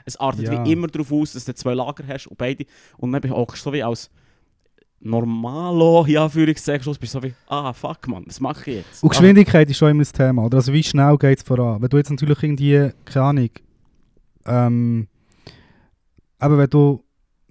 Es 0.06 0.18
artet 0.18 0.46
Ja. 0.46 0.66
wie 0.66 0.72
immer 0.72 0.88
darauf 0.88 1.12
aus, 1.12 1.34
dass 1.34 1.46
du 1.46 1.54
zwei 1.54 1.74
Lager 1.74 2.04
hast 2.08 2.28
und 2.28 2.38
beide. 2.38 2.66
Und 2.98 3.12
dann 3.12 3.30
hockst 3.30 3.66
du 3.66 3.70
so 3.70 3.74
wie 3.74 3.84
als 3.84 4.10
Normalo, 5.06 6.06
in 6.06 6.18
Anführungszeichen, 6.18 6.84
Schluss 6.84 6.98
bist 6.98 7.14
du 7.14 7.20
so 7.20 7.24
wie, 7.24 7.34
ah 7.48 7.74
fuck 7.74 8.08
man, 8.08 8.26
was 8.26 8.40
mache 8.40 8.72
ich 8.72 8.78
jetzt? 8.78 9.04
Und 9.04 9.10
Geschwindigkeit 9.10 9.70
ist 9.70 9.78
schon 9.78 9.92
immer 9.92 10.02
das 10.02 10.14
Thema, 10.14 10.46
oder? 10.46 10.58
Also 10.58 10.72
wie 10.72 10.82
schnell 10.82 11.18
geht 11.18 11.40
es 11.40 11.44
voran? 11.44 11.82
Wenn 11.82 11.90
du 11.90 11.98
jetzt 11.98 12.10
natürlich 12.10 12.42
irgendwie, 12.42 12.90
keine 13.04 13.26
Ahnung, 13.26 13.50
ähm, 14.46 15.08
aber 16.40 16.58
wenn 16.58 16.70
du 16.70 17.04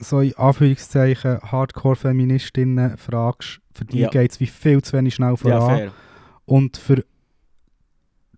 so 0.03 0.21
in 0.21 0.35
Anführungszeichen 0.37 1.41
Hardcore-Feministinnen 1.41 2.97
fragst, 2.97 3.61
für 3.75 3.85
die 3.85 4.01
Ja. 4.01 4.09
geht 4.11 4.33
es 4.33 4.41
wie 4.41 4.47
viel 4.47 4.83
zu 4.83 4.97
wenig 4.97 5.15
schnell 5.15 5.31
ja, 5.31 5.37
voran. 5.37 5.79
fair. 5.79 5.93
Und 6.45 6.77
für 6.77 7.05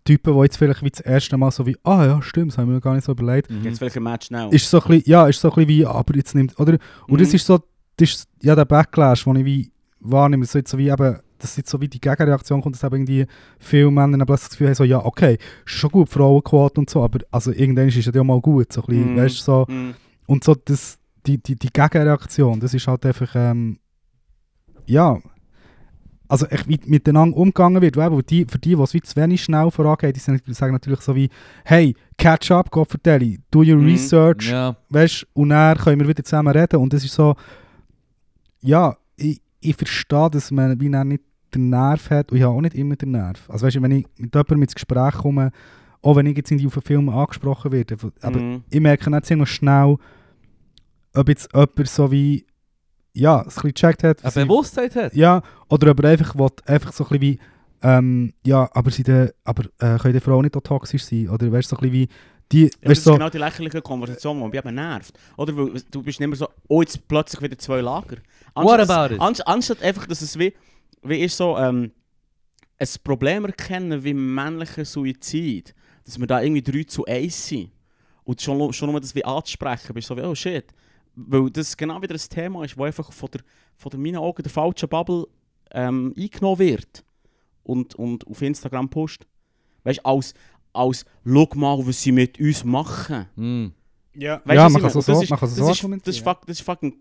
Typen, 0.04 0.34
die 0.34 0.40
jetzt 0.42 0.58
vielleicht 0.58 0.82
wie 0.82 0.90
das 0.90 1.00
erste 1.00 1.36
Mal 1.38 1.50
so 1.50 1.64
wie, 1.66 1.76
ah 1.82 2.04
ja, 2.04 2.22
stimmt, 2.22 2.52
das 2.52 2.58
haben 2.58 2.68
wir 2.68 2.74
mir 2.74 2.80
gar 2.80 2.94
nicht 2.94 3.04
so 3.04 3.12
überlegt, 3.12 3.50
Mhm. 3.50 3.62
Jetzt 3.64 3.78
vielleicht 3.78 3.96
ein 3.96 4.02
Match 4.02 4.26
schnell. 4.26 4.48
ist 4.52 4.68
so 4.68 4.80
ein 4.82 4.88
bisschen, 4.88 5.10
ja, 5.10 5.26
ist 5.26 5.40
so 5.40 5.48
ein 5.48 5.54
bisschen 5.54 5.68
wie, 5.68 5.86
aber 5.86 6.14
jetzt 6.16 6.34
nimmt, 6.34 6.58
oder? 6.60 6.76
Und 7.08 7.20
das 7.20 7.30
Mhm. 7.30 7.34
ist 7.36 7.46
so, 7.46 7.58
das 7.96 8.10
ist 8.10 8.28
ja 8.42 8.54
der 8.54 8.66
Backlash, 8.66 9.24
den 9.24 9.36
ich 9.36 9.44
wie 9.46 9.72
wahrnehme, 10.00 10.44
so 10.44 10.58
jetzt 10.58 10.70
so 10.70 10.76
wie 10.76 10.90
eben, 10.90 11.18
dass 11.38 11.56
jetzt 11.56 11.70
so 11.70 11.80
wie 11.80 11.88
die 11.88 12.00
Gegenreaktion 12.00 12.60
kommt, 12.60 12.74
dass 12.76 12.84
eben 12.84 12.96
irgendwie 12.96 13.26
viele 13.58 13.90
Männer 13.90 14.18
dann 14.18 14.26
plötzlich 14.26 14.48
das 14.48 14.50
Gefühl 14.50 14.66
haben, 14.68 14.74
so, 14.74 14.84
ja, 14.84 15.02
okay, 15.02 15.38
ist 15.64 15.72
schon 15.72 15.90
gut, 15.90 16.10
Frauenquote 16.10 16.80
und 16.80 16.90
so, 16.90 17.02
aber 17.02 17.20
also 17.30 17.50
irgendwann 17.52 17.88
ist 17.88 17.96
es 17.96 18.14
ja 18.14 18.24
mal 18.24 18.40
gut, 18.42 18.72
so 18.74 18.82
ein 18.82 18.86
bisschen, 18.86 19.12
Mhm. 19.12 19.16
weißt 19.16 19.38
du, 19.38 19.42
so, 19.42 19.66
Mhm. 19.68 19.94
und 20.26 20.44
so 20.44 20.54
das, 20.54 20.98
die, 21.26 21.38
die, 21.42 21.56
die 21.56 21.70
Gegenreaktion, 21.72 22.60
das 22.60 22.74
ist 22.74 22.86
halt 22.86 23.04
einfach, 23.06 23.34
ähm, 23.34 23.78
ja, 24.86 25.18
also 26.28 26.46
echt 26.46 26.68
wie 26.68 26.80
miteinander 26.86 27.36
umgegangen 27.36 27.82
wird, 27.82 27.96
weil 27.96 28.22
die, 28.22 28.46
für 28.46 28.58
die, 28.58 28.74
die 28.74 28.82
es 28.82 28.94
wie 28.94 29.00
zu 29.02 29.14
wenig 29.16 29.42
schnell 29.44 29.70
vorangeht, 29.70 30.16
die 30.16 30.20
sagen 30.20 30.72
natürlich 30.72 31.00
so 31.02 31.14
wie, 31.14 31.28
hey, 31.64 31.94
catch 32.18 32.50
up, 32.50 32.70
Gott 32.70 32.88
vertelle, 32.90 33.36
do 33.50 33.60
your 33.60 33.76
Mhm. 33.76 33.84
research, 33.86 34.50
Ja. 34.50 34.74
weißt 34.88 35.26
und 35.34 35.50
dann 35.50 35.76
können 35.76 36.00
wir 36.00 36.08
wieder 36.08 36.24
zusammen 36.24 36.54
reden 36.56 36.76
und 36.80 36.92
das 36.92 37.04
ist 37.04 37.14
so, 37.14 37.34
ja, 38.62 38.96
ich, 39.16 39.40
ich 39.60 39.76
verstehe, 39.76 40.30
dass 40.30 40.50
man 40.50 40.80
wie 40.80 40.88
nicht 40.88 41.22
den 41.54 41.68
Nerv 41.70 42.10
hat 42.10 42.32
und 42.32 42.38
ich 42.38 42.42
habe 42.44 42.54
auch 42.56 42.60
nicht 42.60 42.74
immer 42.74 42.96
den 42.96 43.12
Nerv. 43.12 43.48
Also 43.48 43.66
weißt 43.66 43.76
du, 43.76 43.82
wenn 43.82 43.92
ich 43.92 44.06
mit 44.18 44.34
jemandem 44.34 44.62
ins 44.62 44.74
Gespräch 44.74 45.14
komme, 45.14 45.50
auch 46.02 46.16
wenn 46.16 46.26
ich 46.26 46.36
jetzt 46.36 46.50
irgendwie 46.50 46.66
auf 46.66 46.76
einen 46.76 46.82
Film 46.82 47.08
angesprochen 47.10 47.70
werde, 47.70 47.96
aber 48.22 48.40
Mhm. 48.40 48.64
ich 48.70 48.80
merke 48.80 49.10
dann 49.10 49.22
ziemlich 49.22 49.50
schnell, 49.50 49.96
ob 51.14 51.28
jetzt 51.28 51.48
jemand 51.52 51.88
so 51.88 52.10
wie 52.10 52.46
ja, 53.16 53.40
es 53.42 53.56
ein 53.58 53.62
bisschen 53.62 53.74
gecheckt 53.74 54.02
hat. 54.02 54.22
Eine 54.24 54.30
sie- 54.32 54.40
Bewusstheit 54.44 54.96
hat. 54.96 55.14
Ja, 55.14 55.42
oder 55.68 55.90
aber 55.90 56.08
einfach, 56.08 56.34
will, 56.36 56.48
einfach 56.66 56.92
so 56.92 57.04
ein 57.04 57.08
bisschen 57.10 57.20
wie, 57.22 57.38
ähm, 57.82 58.32
ja, 58.44 58.68
aber, 58.72 58.90
sie 58.90 59.04
de, 59.04 59.32
aber 59.44 59.64
äh, 59.78 59.98
können 59.98 60.14
die 60.14 60.20
Frauen 60.20 60.42
nicht 60.42 60.56
auch 60.56 60.62
toxisch 60.62 61.04
sein? 61.04 61.28
Oder 61.28 61.52
weißt 61.52 61.70
du, 61.70 61.76
so 61.76 61.80
ein 61.80 61.90
bisschen 61.90 61.92
wie, 61.92 62.08
die, 62.50 62.62
Ja, 62.64 62.68
das 62.80 62.90
weißt 62.90 62.98
ist 62.98 63.04
so, 63.04 63.12
genau 63.12 63.30
die 63.30 63.38
lächerliche 63.38 63.80
Konversation, 63.82 64.38
die 64.40 64.44
mich 64.48 64.54
eben 64.58 64.74
nervt. 64.74 65.16
Oder 65.36 65.56
weil 65.56 65.80
du 65.90 66.02
bist 66.02 66.18
nicht 66.18 66.28
mehr 66.28 66.36
so, 66.36 66.48
oh, 66.66 66.80
jetzt 66.82 67.06
plötzlich 67.06 67.40
wieder 67.42 67.56
zwei 67.58 67.80
Lager. 67.80 68.16
What 68.54 68.80
Anstatt- 68.80 68.90
about 68.90 69.14
it? 69.14 69.20
Anst 69.20 69.46
anstatt 69.46 69.82
einfach, 69.82 70.06
dass 70.06 70.20
es 70.20 70.36
wie, 70.38 70.52
wie 71.02 71.20
ist 71.22 71.36
so, 71.36 71.56
ähm, 71.56 71.92
ein 72.78 72.88
Problem 73.04 73.44
erkennen 73.44 74.02
wie 74.02 74.12
männlicher 74.14 74.84
Suizid, 74.84 75.72
dass 76.04 76.18
wir 76.18 76.26
da 76.26 76.42
irgendwie 76.42 76.62
3 76.62 76.82
zu 76.84 77.04
1 77.06 77.46
sind. 77.46 77.70
Und 78.24 78.40
schon, 78.42 78.58
nur- 78.58 78.72
schon 78.72 78.90
nur 78.90 79.00
das 79.00 79.14
wie 79.14 79.24
anzusprechen, 79.24 79.94
bist 79.94 80.10
du 80.10 80.14
so 80.16 80.20
wie, 80.20 80.26
oh 80.26 80.34
shit. 80.34 80.64
Weil 81.16 81.50
das 81.50 81.76
genau 81.76 82.02
wieder 82.02 82.14
ein 82.14 82.28
Thema 82.28 82.64
ist, 82.64 82.76
wo 82.76 82.84
einfach 82.84 83.12
von 83.12 83.30
der, 83.30 83.42
von 83.76 83.90
der 83.90 84.00
meinen 84.00 84.16
Augen 84.16 84.42
der 84.42 84.50
falschen 84.50 84.88
Bubble 84.88 85.26
ähm, 85.70 86.14
eingenommen 86.16 86.58
wird. 86.58 87.04
Und, 87.62 87.94
und 87.94 88.26
auf 88.26 88.42
Instagram 88.42 88.88
pusht. 88.90 89.26
Weißt 89.84 90.00
du, 90.00 90.04
als, 90.04 90.34
als, 90.72 91.04
schau 91.24 91.48
mal, 91.54 91.86
was 91.86 92.02
sie 92.02 92.12
mit 92.12 92.38
uns 92.38 92.64
machen. 92.64 93.26
Hm. 93.36 93.72
ja, 94.14 94.40
Weißt 94.44 94.56
ja 94.56 94.66
ich 94.66 94.74
kann 94.74 94.90
so, 94.90 95.00
das 95.00 95.22
ist, 95.22 95.28
kann 95.28 95.48
so 95.48 95.66
das, 95.66 95.82
ist, 95.82 96.06
das, 96.06 96.16
ist 96.16 96.26
das 96.26 96.58
ist 96.58 96.60
fucking 96.60 96.94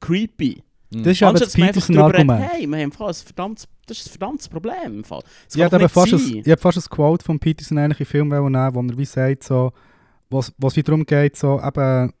creepy. 0.00 0.62
Das 0.90 1.12
ist 1.12 1.22
aber 1.22 1.38
das 1.38 1.48
dass 1.48 1.56
man 1.56 1.68
einfach 1.68 1.86
Peterson 1.86 1.96
darüber 1.96 2.18
redet, 2.18 2.30
Argument. 2.30 2.52
hey, 2.52 2.66
wir 2.66 2.76
haben 2.76 2.84
im 2.84 2.92
Fall 2.92 3.08
ein 3.08 3.14
verdammtes, 3.14 3.68
das 3.86 3.98
ist 3.98 4.06
ein 4.06 4.10
verdammtes 4.10 4.48
Problem. 4.48 4.74
Im 4.86 5.04
Fall. 5.04 5.22
Das 5.46 5.54
Ich 5.54 5.60
kann 5.60 5.72
habe 5.72 5.88
fast, 5.88 6.12
ein, 6.12 6.42
ich 6.44 6.60
fast 6.60 6.90
Quote 6.90 7.24
von 7.24 7.38
Peterson 7.38 7.78
eigentlich 7.78 8.00
in 8.00 8.06
Film 8.06 8.28
nehmen, 8.28 8.74
wo 8.74 8.80
er 8.80 8.98
wie 8.98 9.04
sagt, 9.04 9.44
so, 9.44 9.72
was, 10.30 10.52
was 10.58 10.74
wie 10.74 10.82
darum 10.82 11.06
geht, 11.06 11.36
so 11.36 11.60
eben, 11.62 12.12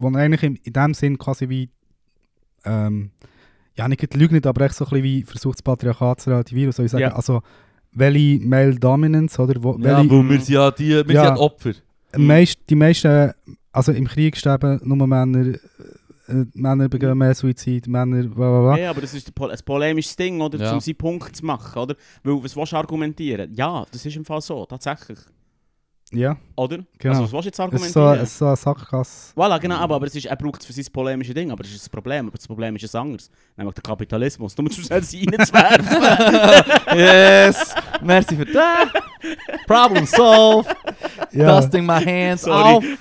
wo 0.00 0.08
er 0.08 0.16
eigentlich 0.16 0.42
in, 0.42 0.56
in 0.56 0.72
dem 0.72 0.94
Sinn 0.94 1.16
quasi 1.18 1.48
wie, 1.48 1.68
ähm, 2.64 3.10
ja 3.76 3.86
nicht 3.88 4.14
lügt, 4.14 4.46
aber 4.46 4.64
echt 4.64 4.74
so 4.74 4.84
ein 4.84 4.88
bisschen 4.90 5.04
wie 5.04 5.22
versucht 5.22 5.58
das 5.58 5.62
Patriarchat 5.62 6.20
zu 6.20 6.30
relativieren, 6.30 6.72
so 6.72 6.82
ich 6.82 6.90
sagen, 6.90 7.02
Ja. 7.02 7.14
also 7.14 7.42
welche 7.92 8.40
Male 8.44 8.74
Dominance, 8.74 9.40
oder, 9.40 9.62
wo, 9.62 9.72
Ja, 9.78 9.98
welche, 9.98 10.10
weil 10.10 10.28
wir 10.28 10.40
sind 10.40 10.48
ja 10.54 10.70
die, 10.70 10.88
wir 10.90 11.04
sind 11.04 11.14
Ja. 11.14 11.34
die 11.34 11.40
Opfer. 11.40 11.72
Mhm. 12.16 12.26
meist, 12.26 12.58
die 12.68 12.74
meisten, 12.74 13.30
also 13.72 13.92
im 13.92 14.06
Krieg 14.06 14.36
sterben 14.36 14.80
nur 14.82 15.06
Männer, 15.06 15.54
äh, 16.28 16.44
Männer 16.54 16.88
begehen 16.88 17.16
mehr 17.18 17.34
Suizid, 17.34 17.86
Männer, 17.88 18.22
bla 18.24 18.34
bla 18.34 18.60
bla. 18.74 18.78
Ja, 18.78 18.90
aber 18.90 19.00
das 19.00 19.14
ist 19.14 19.32
ein 19.38 19.58
polemisches 19.64 20.16
Ding, 20.16 20.40
oder? 20.40 20.58
Ja. 20.58 20.72
Um 20.72 20.80
seinen 20.80 20.96
Punkt 20.96 21.36
zu 21.36 21.44
machen, 21.46 21.78
oder? 21.78 21.94
Weil, 22.22 22.42
was 22.44 22.56
willst 22.56 22.72
du 22.72 22.76
argumentieren? 22.76 23.52
Ja, 23.54 23.84
das 23.90 24.04
ist 24.06 24.16
im 24.16 24.24
Fall 24.24 24.40
so, 24.40 24.64
tatsächlich. 24.66 25.18
Ja, 26.12 26.36
Oder? 26.56 26.78
Genau. 26.98 27.20
Also, 27.20 27.32
was 27.32 27.44
willst 27.44 27.58
du 27.58 27.62
jetzt 27.62 27.74
es 27.74 27.82
ist 27.82 27.92
so, 27.92 28.00
argumentieren? 28.00 28.24
es 28.24 28.32
ist 28.32 28.38
so 28.38 28.46
eine 28.46 28.56
Sackgasse. 28.56 29.32
Voilà, 29.36 29.60
genau, 29.60 29.76
aber, 29.76 29.94
aber 29.94 30.06
es 30.06 30.14
ist, 30.16 30.26
er 30.26 30.34
braucht 30.34 30.60
es 30.60 30.66
für 30.66 30.72
sein 30.72 30.84
polemisches 30.92 31.34
Ding, 31.34 31.52
aber 31.52 31.62
das 31.62 31.70
ist 31.72 31.82
das 31.82 31.88
Problem. 31.88 32.26
Aber 32.26 32.36
das 32.36 32.48
Problem 32.48 32.74
ist 32.74 32.94
ein 32.94 33.00
anderes, 33.00 33.30
nämlich 33.56 33.74
der 33.76 33.82
Kapitalismus. 33.82 34.54
Du 34.56 34.62
musst 34.62 34.78
es 34.80 34.90
reinzuwerfen. 34.90 36.02
yes! 36.98 37.74
Merci 38.02 38.34
für 38.34 38.44
das. 38.44 38.88
Problem 39.68 40.04
solved. 40.04 40.74
Ja. 41.30 41.60
Dusting 41.60 41.86
my 41.86 42.04
hands 42.04 42.42
Sorry. 42.42 42.96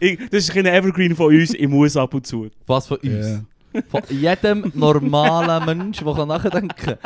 Ich- 0.00 0.18
das 0.30 0.48
ist 0.48 0.56
ein 0.56 0.66
Evergreen 0.66 1.14
von 1.14 1.26
uns, 1.26 1.54
ich 1.54 1.68
muss 1.68 1.96
ab 1.96 2.14
und 2.14 2.26
zu. 2.26 2.48
Was 2.66 2.88
von 2.88 2.96
uns? 2.98 3.26
Ja. 3.72 3.82
Von 3.88 4.02
jedem 4.08 4.72
normalen 4.74 5.64
Mensch, 5.66 5.98
der 5.98 6.26
nachdenken 6.26 6.68
kann. 6.76 6.98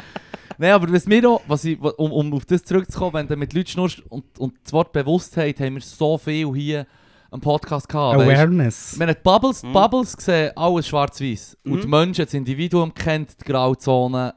Nein, 0.59 0.72
aber 0.72 0.93
was 0.93 1.06
mir 1.06 1.28
auch, 1.30 1.40
was 1.47 1.64
ich, 1.64 1.80
um, 1.80 2.10
um 2.12 2.35
auf 2.35 2.44
das 2.44 2.64
zurückzukommen, 2.64 3.14
wenn 3.14 3.28
du 3.28 3.36
mit 3.36 3.52
Leuten 3.55 3.68
schnurst 3.68 4.02
und, 4.09 4.24
und 4.39 4.55
das 4.64 4.72
Wort 4.72 4.93
Bewusstheit, 4.93 5.60
haben 5.60 5.74
wir 5.74 5.80
so 5.82 6.18
viel 6.18 6.52
hier 6.55 6.86
am 7.30 7.40
Podcast 7.40 7.89
gehabt. 7.89 8.20
Awareness. 8.20 8.98
Wir 8.98 9.06
haben 9.06 9.14
die 9.14 9.20
Bubbles, 9.22 9.62
Mhm. 9.62 9.72
Bubbles 9.72 10.16
gesehen, 10.16 10.51
alles 10.56 10.89
schwarz-weiß. 10.89 11.59
Und 11.64 11.72
Mhm. 11.72 11.80
die 11.82 11.86
Menschen, 11.86 12.24
das 12.24 12.35
Individuum 12.35 12.93
kennt 12.93 13.40
die 13.40 13.44
Grauzone 13.44 14.35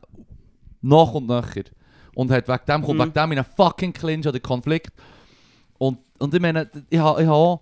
noch 0.82 1.14
und 1.14 1.28
nöcher. 1.28 1.64
Und 2.14 2.30
hat 2.32 2.48
wegen 2.48 2.60
dem, 2.68 2.82
kommt 2.84 3.00
Mhm. 3.00 3.04
wegen 3.04 3.14
dem 3.14 3.32
in 3.32 3.38
einen 3.40 3.48
fucking 3.56 3.94
Clinch 3.94 4.28
oder 4.28 4.40
Konflikt. 4.40 4.92
Und, 5.78 5.98
und 6.20 6.34
ich 6.34 6.42
meine, 6.42 6.70
ich 6.90 7.00
habe 7.00 7.22
ich 7.24 7.28
ha 7.28 7.34
auch 7.34 7.62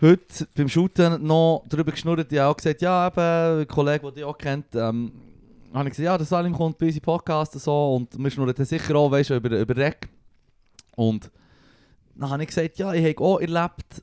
heute 0.00 0.46
beim 0.56 0.68
Shooten 0.68 1.26
noch 1.26 1.64
darüber 1.68 1.90
geschnurrt, 1.92 2.32
ich 2.32 2.38
habe 2.38 2.50
auch 2.52 2.56
gesagt, 2.56 2.80
ja 2.80 3.08
eben, 3.08 3.60
ein 3.62 3.68
Kollege, 3.68 4.00
der 4.04 4.10
dich 4.12 4.24
auch 4.24 4.38
kennt, 4.38 4.66
ähm, 4.74 5.12
habe 5.74 5.88
ich 5.88 5.96
gesagt, 5.96 6.04
ja, 6.04 6.18
der 6.18 6.26
Salim 6.26 6.52
kommt 6.52 6.78
bei 6.78 6.86
unseren 6.86 7.02
Podcast 7.02 7.54
und 7.54 7.62
so 7.62 7.94
und 7.96 8.18
wir 8.18 8.30
schnurren 8.30 8.64
sicher 8.64 8.96
auch, 8.96 9.10
weißt 9.10 9.30
über, 9.30 9.58
über 9.58 9.76
Rec. 9.76 10.08
Und 10.96 11.30
dann 12.14 12.30
habe 12.30 12.42
ich 12.42 12.48
gesagt, 12.48 12.78
ja, 12.78 12.92
ich 12.92 13.04
habe 13.04 13.24
auch 13.24 13.40
erlebt, 13.40 14.02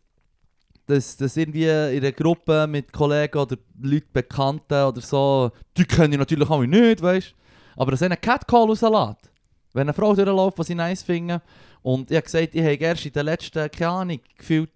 dass, 0.85 1.18
dass 1.18 1.35
irgendwie 1.35 1.65
in 1.65 2.03
einer 2.03 2.11
Gruppe 2.14 2.65
mit 2.68 2.94
Kollegen 2.94 3.38
oder 3.38 3.57
Leuten, 3.81 4.07
Bekannten 4.14 4.84
oder 4.84 5.02
so, 5.02 5.52
die 5.76 5.85
kenne 5.85 6.15
ich 6.15 6.19
natürlich 6.19 6.49
auch 6.49 6.64
nicht, 6.64 7.02
weißt 7.02 7.34
aber 7.77 7.91
dass 7.91 8.02
einer 8.02 8.18
Catcall 8.18 8.68
rauslässt. 8.68 9.31
Wenn 9.73 9.84
eine 9.84 9.94
Frau 9.94 10.14
durchläuft, 10.15 10.57
die 10.57 10.64
sie 10.64 10.76
nice 10.76 11.03
finden. 11.03 11.39
Und 11.84 12.10
ich 12.10 12.18
habe 12.18 12.26
gesagt, 12.26 12.56
ich 12.56 12.64
habe 12.64 12.73
erst 12.73 13.06
in 13.06 13.14
den 13.14 13.26
letzten, 13.26 13.69
keine 13.72 13.91
Ahnung, 13.91 14.19
gefühlt 14.35 14.72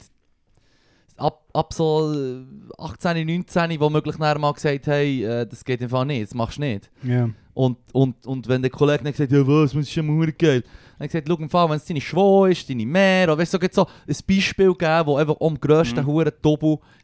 ab, 1.21 1.43
ab 1.53 1.73
so 1.73 2.13
äh, 2.13 2.43
18, 2.77 3.25
19, 3.25 3.79
wo 3.79 3.89
möglich 3.89 4.17
nachher 4.17 4.39
mal 4.39 4.53
gesagt 4.53 4.87
hey, 4.87 5.23
äh, 5.23 5.45
das 5.45 5.63
geht 5.63 5.81
einfach 5.81 6.03
nicht, 6.05 6.23
das 6.23 6.33
machst 6.33 6.57
du 6.57 6.61
nicht. 6.61 6.89
Ja. 7.03 7.29
Und, 7.53 7.77
und, 7.91 8.25
und 8.25 8.47
wenn 8.47 8.61
der 8.61 8.71
Kollege 8.71 9.03
dann 9.03 9.11
gesagt 9.11 9.31
ja 9.31 9.45
was, 9.45 9.71
das 9.73 9.81
ist 9.81 9.95
ja 9.95 10.03
mega 10.03 10.31
geil. 10.37 10.63
Dann 10.97 11.07
gesagt, 11.07 11.27
schau 11.27 11.35
im 11.35 11.49
Fall, 11.49 11.69
wenn 11.69 11.77
es 11.77 11.85
deine 11.85 11.99
Schwau 11.99 12.45
ist, 12.45 12.69
deine 12.69 12.85
Mehr, 12.85 13.25
oder 13.27 13.37
weißt 13.37 13.53
du, 13.53 13.59
so, 13.61 13.85
so 13.85 13.87
ein 14.07 14.15
Beispiel 14.27 14.73
geben, 14.73 15.05
wo 15.05 15.17
einfach 15.17 15.35
um 15.35 15.55
den 15.55 15.61
grössten 15.61 15.99
Mhm. 15.99 16.05
Huren 16.05 16.31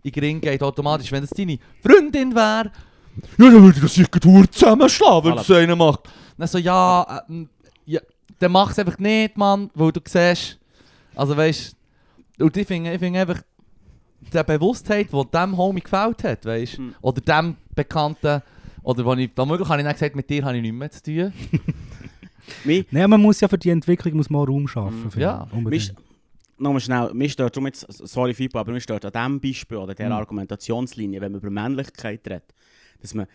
in 0.03 0.11
den 0.11 0.23
Ring 0.23 0.41
geht, 0.41 0.64
automatisch. 0.64 1.11
Wenn 1.11 1.23
es 1.23 1.31
deine 1.31 1.60
Freundin 1.81 2.34
wäre, 2.34 2.72
ja, 3.38 3.49
dann 3.52 3.64
würde 3.64 3.77
ich 3.77 3.81
das 3.81 3.94
sicher 3.95 4.19
Huren 4.23 4.52
zusammenschlagen, 4.52 5.31
wenn 5.31 5.39
es 5.39 5.52
einer 5.52 5.76
macht. 5.76 6.02
Dann 6.38 6.48
so, 6.48 6.57
ja, 6.60 7.23
äh, 7.30 7.45
ja 7.85 8.02
dann 8.39 8.52
mach 8.52 8.72
es 8.72 8.80
einfach 8.80 8.99
nicht, 8.99 9.38
Mann, 9.38 9.69
weil 9.73 9.91
du 9.91 9.99
siehst, 10.06 10.60
also 11.15 11.35
weißt 11.35 11.76
du, 12.38 12.45
und 12.45 12.56
ich 12.56 12.68
finde 12.68 12.94
ich 12.94 12.99
find 12.99 13.18
einfach, 13.18 13.41
die 14.19 14.44
Bewusstheit, 14.44 15.07
die 15.11 15.23
dem 15.34 15.57
Homie 15.57 15.81
gefällt 15.81 16.23
hat, 16.23 16.45
weißt 16.45 16.77
du, 16.77 16.81
Mhm. 16.81 16.95
oder 17.02 17.22
dem 17.22 17.56
Bekannten, 17.76 18.41
oder 18.84 19.06
wo 19.06 19.14
ich, 19.14 19.30
womöglich 19.35 19.68
habe 19.69 19.81
ich 19.81 19.85
dann 19.85 19.94
gesagt, 19.94 20.15
mit 20.15 20.30
dir 20.30 20.44
habe 20.45 20.56
ich 20.57 20.61
nichts 20.61 20.77
mehr 20.77 20.91
zu 20.91 21.03
tun. 21.03 21.34
Nein, 22.91 23.10
man 23.10 23.22
muss 23.22 23.39
ja 23.41 23.48
für 23.48 23.57
die 23.57 23.69
Entwicklung 23.69 24.15
muss 24.15 24.30
man 24.30 24.45
Raum 24.45 24.68
schaffen. 24.68 25.11
Mhm. 25.14 25.19
Ja. 25.22 25.48
Unbedingt. 25.52 25.69
Mich, 25.69 25.94
nochmal 26.57 26.80
schnell, 26.80 27.14
mich 27.14 27.34
stört 27.34 27.56
darum 27.56 27.68
jetzt, 27.68 27.85
sorry 27.89 28.34
Fipo, 28.34 28.57
aber 28.60 28.72
mich 28.72 28.84
stört 28.84 29.03
an 29.06 29.11
diesem 29.11 29.39
Beispiel 29.41 29.77
oder 29.77 29.94
dieser 29.94 30.10
Mhm. 30.10 30.15
Argumentationslinie, 30.15 31.19
wenn 31.22 31.34
man 31.34 31.41
über 31.41 31.49
Männlichkeit 31.49 32.26
redet, 32.27 32.53
dass 33.02 33.14
man 33.14 33.27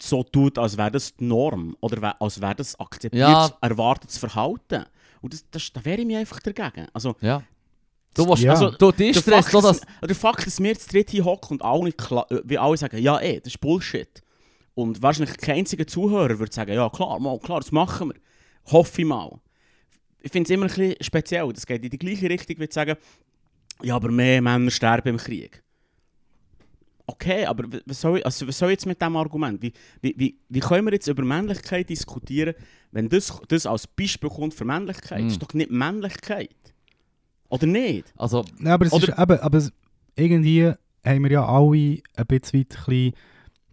so 0.00 0.22
tut, 0.22 0.58
als 0.58 0.76
wäre 0.76 0.90
das 0.90 1.16
die 1.16 1.24
Norm 1.24 1.76
oder 1.80 2.20
als 2.20 2.40
wäre 2.40 2.54
das 2.54 2.78
akzeptiertes, 2.78 3.50
Ja. 3.50 3.56
erwartetes 3.60 4.18
Verhalten. 4.18 4.84
Und 5.20 5.32
das, 5.32 5.44
das, 5.50 5.72
da 5.72 5.84
wäre 5.84 6.00
ich 6.00 6.06
mir 6.06 6.18
einfach 6.18 6.40
dagegen. 6.40 6.86
Also, 6.92 7.16
Ja. 7.20 7.42
Du, 8.14 8.26
willst, 8.28 8.42
Ja. 8.42 8.52
also, 8.52 8.70
du, 8.70 8.92
dich 8.92 9.12
der 9.14 9.20
stresst 9.22 9.50
Fakt, 9.50 9.52
so, 9.52 9.60
dass, 9.62 9.80
dass... 9.80 10.06
der 10.08 10.16
Fakt, 10.16 10.46
dass 10.46 10.60
wir 10.60 10.68
jetzt 10.68 10.92
dritt 10.92 11.10
hier 11.10 11.24
hocken 11.24 11.54
und 11.58 11.62
alle, 11.62 11.90
kla- 11.90 12.30
äh, 12.30 12.42
wie 12.44 12.58
alle 12.58 12.76
sagen, 12.76 12.98
ja 12.98 13.18
ey, 13.18 13.40
das 13.40 13.54
ist 13.54 13.60
Bullshit. 13.60 14.22
Und 14.74 15.02
wahrscheinlich 15.02 15.36
kein 15.38 15.56
einziger 15.58 15.86
Zuhörer 15.86 16.38
würde 16.38 16.52
sagen, 16.52 16.72
ja 16.72 16.88
klar, 16.90 17.18
mal, 17.20 17.38
klar, 17.38 17.60
das 17.60 17.72
machen 17.72 18.10
wir. 18.10 18.20
Hoffe 18.72 19.02
ich 19.02 19.06
mal. 19.06 19.40
Ich 20.20 20.30
finde 20.30 20.46
es 20.46 20.50
immer 20.54 20.64
ein 20.66 20.68
bisschen 20.68 20.94
speziell. 21.00 21.52
Das 21.52 21.66
geht 21.66 21.82
in 21.84 21.90
die 21.90 21.98
gleiche 21.98 22.28
Richtung, 22.30 22.56
wie 22.58 22.68
zu 22.68 22.74
sagen, 22.74 22.96
ja, 23.82 23.96
aber 23.96 24.10
mehr 24.10 24.40
Männer 24.40 24.70
sterben 24.70 25.08
im 25.08 25.16
Krieg. 25.16 25.62
Okay, 27.06 27.44
aber 27.46 27.64
was 27.84 28.00
soll, 28.00 28.18
ich, 28.18 28.24
also 28.24 28.46
was 28.46 28.56
soll 28.58 28.68
ich 28.70 28.74
jetzt 28.74 28.86
mit 28.86 29.00
diesem 29.00 29.16
Argument? 29.16 29.60
Wie, 29.60 29.72
wie, 30.00 30.14
wie, 30.16 30.38
wie 30.48 30.60
können 30.60 30.86
wir 30.86 30.92
jetzt 30.92 31.08
über 31.08 31.24
Männlichkeit 31.24 31.88
diskutieren, 31.88 32.54
wenn 32.92 33.08
das, 33.08 33.36
das 33.48 33.66
als 33.66 33.86
Beispiel 33.88 34.30
kommt 34.30 34.54
für 34.54 34.64
Männlichkeit? 34.64 35.20
Mm. 35.22 35.24
Das 35.24 35.32
ist 35.32 35.42
doch 35.42 35.52
nicht 35.52 35.70
Männlichkeit. 35.70 36.54
Oder 37.52 37.66
nicht? 37.66 38.12
Also, 38.16 38.44
Nein, 38.58 38.72
aber, 38.72 38.86
es 38.86 38.92
ist, 38.92 39.02
Oder- 39.08 39.18
eben, 39.22 39.38
aber 39.40 39.58
es- 39.58 39.72
irgendwie 40.16 40.72
haben 41.04 41.22
wir 41.24 41.30
ja 41.30 41.44
alle 41.46 41.98
ein 42.16 42.26
bisschen, 42.26 42.60
weit 42.86 43.14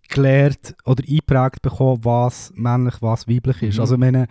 gelernt 0.10 0.76
oder 0.85 1.03
eingeprägt 1.07 1.61
bekommen, 1.61 2.03
was 2.03 2.51
männlich, 2.56 2.95
was 3.01 3.27
weiblich 3.27 3.61
ist. 3.61 3.76
Mhm. 3.76 3.81
Also 3.81 3.93
ich 3.95 3.99
meine, 3.99 4.27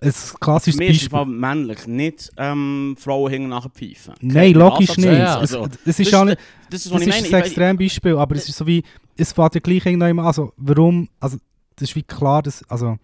ein 0.00 0.12
klassisches 0.40 0.78
Mir 0.78 0.88
ist 0.88 1.02
im 1.04 1.08
Beispiel... 1.10 1.10
Fall 1.10 1.26
männlich, 1.26 1.86
nicht 1.86 2.30
ähm, 2.36 2.96
Frauen 2.98 3.30
hingen 3.32 3.48
nachher 3.48 3.70
pfeifen. 3.70 4.14
Nein, 4.20 4.52
logisch 4.52 4.90
Ansatz. 4.90 4.96
nicht. 4.98 5.06
Ja, 5.06 5.12
ja. 5.18 5.34
Es, 5.42 5.54
Also, 5.54 5.64
es 5.64 5.78
das, 5.84 5.98
ist 6.00 6.10
ja 6.12 6.24
nicht... 6.24 6.38
das 6.70 6.84
ist, 6.86 6.92
Das 6.94 7.00
ist 7.00 7.06
ich 7.06 7.22
meine. 7.22 7.36
ein 7.36 7.42
Extrembeispiel, 7.42 8.16
aber 8.16 8.36
es 8.36 8.48
ist 8.48 8.56
so 8.58 8.66
wie, 8.66 8.82
es 9.16 9.32
fährt 9.32 9.54
ja 9.54 9.60
gleich 9.60 9.86
irgendwann 9.86 10.16
mal, 10.16 10.26
also 10.26 10.52
warum, 10.56 11.08
also 11.20 11.38
das 11.76 11.88
ist 11.90 11.96
wie 11.96 12.02
klar, 12.02 12.42
dass, 12.42 12.62
also, 12.68 12.98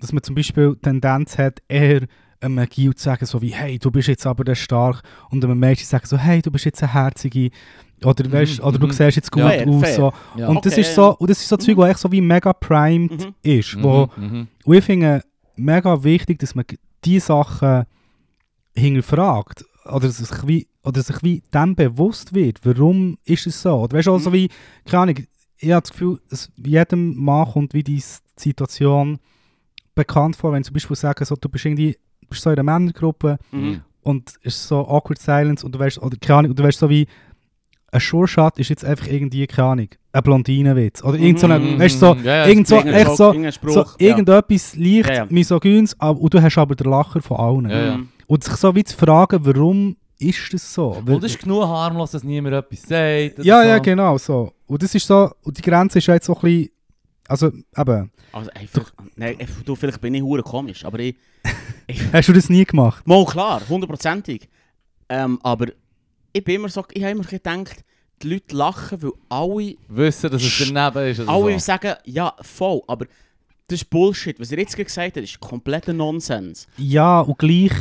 dass 0.00 0.12
man 0.12 0.22
zum 0.22 0.34
Beispiel 0.36 0.76
Tendenz 0.80 1.36
hat, 1.38 1.60
eher 1.68 2.02
einem 2.44 2.68
Gil 2.68 2.94
zu 2.94 3.04
sagen, 3.04 3.24
so 3.26 3.40
wie, 3.42 3.50
hey, 3.54 3.78
du 3.78 3.90
bist 3.90 4.08
jetzt 4.08 4.26
aber 4.26 4.44
der 4.44 4.54
stark, 4.54 5.02
und 5.30 5.44
einem 5.44 5.58
Mädchen 5.58 5.84
zu 5.84 5.90
sagen, 5.90 6.06
so, 6.06 6.16
hey, 6.18 6.40
du 6.42 6.50
bist 6.50 6.64
jetzt 6.64 6.82
eine 6.82 6.92
herzige, 6.92 7.50
oder, 8.04 8.30
weißt, 8.30 8.58
Mhm, 8.60 8.64
oder 8.66 8.78
du 8.78 8.86
mhm. 8.86 8.92
siehst 8.92 9.16
jetzt 9.16 9.32
gut 9.32 9.42
Ja, 9.42 9.48
fair, 9.48 9.68
aus, 9.68 9.80
fair. 9.82 9.94
so. 9.94 10.12
ja. 10.36 10.48
Und 10.48 10.64
das 10.66 10.72
Okay, 10.74 10.80
ist 10.82 10.88
ja. 10.88 10.94
so, 10.94 11.16
und 11.16 11.30
das 11.30 11.40
ist 11.40 11.48
so 11.48 11.56
Zeug, 11.56 11.76
Mhm. 11.76 11.80
wo 11.80 11.84
echt 11.86 11.98
so 11.98 12.12
wie 12.12 12.20
mega 12.20 12.52
primed 12.52 13.26
Mhm. 13.26 13.34
ist, 13.42 13.82
wo, 13.82 14.08
Mhm, 14.16 14.24
mhm. 14.24 14.48
und 14.64 14.74
ich 14.76 14.84
finde 14.84 15.22
mega 15.56 16.02
wichtig, 16.04 16.38
dass 16.40 16.54
man 16.54 16.64
diese 17.04 17.26
Sachen 17.26 17.84
hinterfragt. 18.74 19.64
Oder 19.92 20.08
sich 20.10 20.46
wie, 20.46 20.66
oder 20.82 21.02
sich 21.02 21.22
wie 21.22 21.42
dem 21.52 21.74
bewusst 21.74 22.34
wird, 22.34 22.60
warum 22.64 23.18
ist 23.24 23.46
es 23.46 23.60
so. 23.60 23.74
Oder 23.80 23.98
weißt 23.98 24.06
du, 24.06 24.12
auch 24.14 24.18
so 24.18 24.30
Mhm. 24.30 24.34
wie, 24.34 24.48
keine 24.86 25.02
Ahnung, 25.02 25.16
ich 25.58 25.70
habe 25.70 25.82
das 25.82 25.92
Gefühl, 25.92 26.20
es 26.30 26.50
jedem 26.56 27.14
Mann 27.16 27.46
kommt 27.46 27.74
wie 27.74 27.82
die 27.84 28.02
Situation 28.36 29.18
bekannt 29.94 30.36
vor, 30.36 30.52
wenn 30.52 30.64
zum 30.64 30.74
Beispiel 30.74 30.96
sagen, 30.96 31.24
so, 31.24 31.36
du 31.36 31.48
bist 31.48 31.64
irgendwie 31.66 31.96
bist 32.28 32.42
so 32.42 32.50
in 32.50 32.58
einer 32.58 32.62
Männergruppe 32.78 33.38
Mhm. 33.52 33.80
und 34.02 34.28
es 34.42 34.54
ist 34.56 34.68
so 34.68 34.86
awkward 34.86 35.18
silence 35.20 35.64
und 35.64 35.74
du 35.74 35.78
weißt, 35.78 36.00
oder 36.02 36.16
keine 36.20 36.38
Ahnung, 36.40 36.50
und 36.52 36.58
du 36.58 36.62
weißt 36.62 36.78
so 36.78 36.88
wie, 36.90 37.06
ein 37.92 38.00
Sure-Shot 38.00 38.58
ist 38.58 38.70
jetzt 38.70 38.84
einfach 38.84 39.06
irgendwie, 39.06 39.46
keine 39.46 39.68
Ahnung, 39.68 39.88
ein 40.12 40.22
Blondinenwitz. 40.24 41.04
Oder 41.04 41.16
irgend 41.16 41.38
so, 41.38 41.46
eine, 41.46 41.60
Mhm. 41.60 41.78
weißt 41.78 41.94
du, 41.94 41.98
so, 42.00 42.14
Ja, 42.24 42.36
ja, 42.38 42.46
irgend 42.46 42.66
so, 42.66 42.76
echt 42.80 43.16
so, 43.16 43.32
Spruch, 43.52 43.70
so 43.70 43.80
ja. 43.80 43.86
irgendetwas 44.08 44.74
leicht 44.74 45.08
Ja, 45.10 45.14
ja. 45.14 45.26
misogyns, 45.30 45.94
und 45.94 46.34
du 46.34 46.42
hast 46.42 46.58
aber 46.58 46.74
den 46.74 46.90
Lacher 46.90 47.22
von 47.22 47.36
allen. 47.36 47.70
Ja, 47.70 47.84
ja. 47.86 47.96
Mhm. 47.98 48.08
Und 48.26 48.42
sich 48.42 48.54
so 48.56 48.74
wie 48.74 48.82
zu 48.82 48.96
fragen, 48.96 49.38
warum 49.46 49.96
ist 50.18 50.52
das 50.52 50.74
so? 50.74 50.96
Weil- 51.04 51.14
Und 51.16 51.24
es 51.24 51.32
ist 51.34 51.42
genug 51.42 51.64
harmlos, 51.66 52.10
dass 52.12 52.24
niemand 52.24 52.54
etwas 52.56 52.82
sagt. 52.82 53.44
ja, 53.44 53.62
so. 53.62 53.68
ja, 53.68 53.78
genau 53.78 54.18
so. 54.18 54.52
Und 54.66 54.82
das 54.82 54.92
ist 54.94 55.06
so, 55.06 55.30
und 55.44 55.56
die 55.56 55.62
Grenze 55.62 55.98
ist 55.98 56.06
jetzt 56.06 56.26
so 56.26 56.34
ein 56.34 56.40
bisschen, 56.40 56.70
also 57.28 57.50
eben, 57.76 58.10
Also, 58.32 58.50
vielleicht, 58.70 58.92
nein, 59.16 59.36
du, 59.64 59.74
vielleicht 59.74 60.00
bin 60.00 60.14
ich 60.14 60.22
hure 60.22 60.42
komisch, 60.42 60.84
aber 60.84 60.98
ich... 61.00 61.16
hast 62.12 62.28
du 62.28 62.32
das 62.32 62.48
nie 62.48 62.64
gemacht? 62.64 63.06
Mal 63.06 63.24
klar, 63.24 63.62
hundertprozentig. 63.68 64.48
Ähm, 65.08 65.38
aber 65.42 65.68
ich 66.32 66.42
bin 66.44 66.56
immer 66.56 66.68
so, 66.68 66.84
ich 66.92 67.02
habe 67.02 67.12
immer 67.12 67.24
gedacht, 67.24 67.84
die 68.22 68.28
Leute 68.34 68.56
lachen, 68.56 69.02
weil 69.02 69.12
alle, 69.28 69.74
Wissen, 69.88 70.30
dass 70.30 70.42
es 70.42 70.58
daneben 70.58 71.10
ist. 71.10 71.20
Oder 71.20 71.28
alle 71.30 71.52
so. 71.54 71.58
sagen, 71.58 71.94
ja, 72.04 72.34
voll, 72.40 72.82
aber 72.86 73.06
das 73.68 73.80
ist 73.82 73.90
Bullshit. 73.90 74.38
Was 74.38 74.52
er 74.52 74.58
jetzt 74.58 74.74
gerade 74.76 74.84
gesagt 74.86 75.16
hat, 75.16 75.22
ist 75.24 75.40
kompletter 75.40 75.92
Nonsens. 75.92 76.66
Ja, 76.76 77.20
und 77.20 77.38
gleich, 77.38 77.72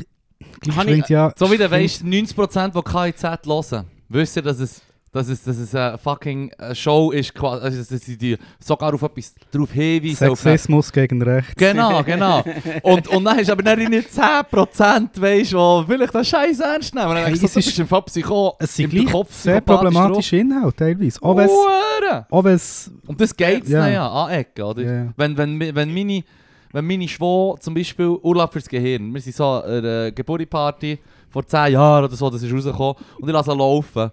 gleich 0.59 0.87
ich- 0.87 1.09
ja... 1.09 1.33
So 1.37 1.51
wie 1.51 1.57
du 1.57 1.69
weißt, 1.69 2.03
90% 2.03 2.71
die 2.73 2.81
KIZ 2.81 3.45
hören, 3.45 3.85
wissen, 4.09 4.43
dass 4.43 4.59
es, 4.59 4.81
dass 5.13 5.29
es, 5.29 5.43
dass 5.43 5.57
es 5.57 5.73
eine 5.75 5.97
fucking 5.97 6.49
äh, 6.57 6.73
Show 6.75 7.11
ist, 7.11 7.33
quasi, 7.33 7.63
also, 7.63 7.77
dass 7.93 8.01
sie 8.03 8.17
die 8.17 8.35
sogar 8.59 8.93
auf 8.93 9.01
etwas 9.03 9.33
darauf 9.51 9.71
hinweisen. 9.71 10.29
auf 10.29 10.43
eine- 10.45 10.57
Sexismus 10.57 10.91
gegen 10.91 11.21
Recht. 11.21 11.55
Genau, 11.55 12.03
genau. 12.03 12.43
Und, 12.81 13.07
und 13.07 13.23
dann 13.23 13.37
hast 13.37 13.47
du 13.47 13.51
aber 13.53 13.63
dann 13.63 13.79
nicht 13.79 14.09
10%, 14.09 15.21
weißt 15.21 15.53
du, 15.53 15.81
die 15.81 15.85
vielleicht 15.93 16.13
den 16.13 16.25
Scheiß 16.25 16.59
ernst 16.59 16.95
nehmen. 16.95 17.15
Hey, 17.15 17.37
du, 17.37 17.45
es 17.45 17.55
ist- 17.55 17.79
im 17.79 17.87
Fall 17.87 18.01
Psycho, 18.01 18.55
Es 18.59 18.75
sind 18.75 18.93
im 18.93 19.05
Kopf 19.05 19.33
sehr 19.33 19.61
problematische 19.61 20.37
Inhalte 20.37 20.75
teilweise. 20.77 21.21
Auch 21.21 21.35
drauf. 21.35 21.37
wenn 21.37 21.45
es- 21.45 21.51
Hure! 21.51 22.25
auch 22.29 22.43
wenn 22.43 22.55
es... 22.55 22.91
Und 23.05 23.21
das 23.21 23.35
geht 23.35 23.67
Ja. 23.69 23.87
ja. 23.87 23.93
ja 23.93 24.11
anecken, 24.25 24.63
oder? 24.63 24.81
Ja. 24.81 25.13
Wenn, 25.15 25.37
wenn, 25.37 25.59
wenn 25.59 25.93
meine, 25.93 26.23
wenn 26.71 26.87
meine 26.87 27.07
Schwau 27.07 27.55
zum 27.59 27.75
Beispiel 27.75 28.07
Urlaub 28.07 28.51
fürs 28.51 28.67
Gehirn, 28.67 29.13
wir 29.13 29.21
sind 29.21 29.35
so 29.35 29.45
an 29.45 29.63
einer 29.69 30.11
Geburtstagsparty 30.11 30.97
vor 31.29 31.45
10 31.45 31.73
Jahren 31.73 32.05
oder 32.05 32.15
so, 32.15 32.29
das 32.31 32.41
ist 32.41 32.51
rausgekommen, 32.53 32.95
und 33.19 33.27
ich 33.29 33.33
lasse 33.33 33.53
laufen. 33.53 34.09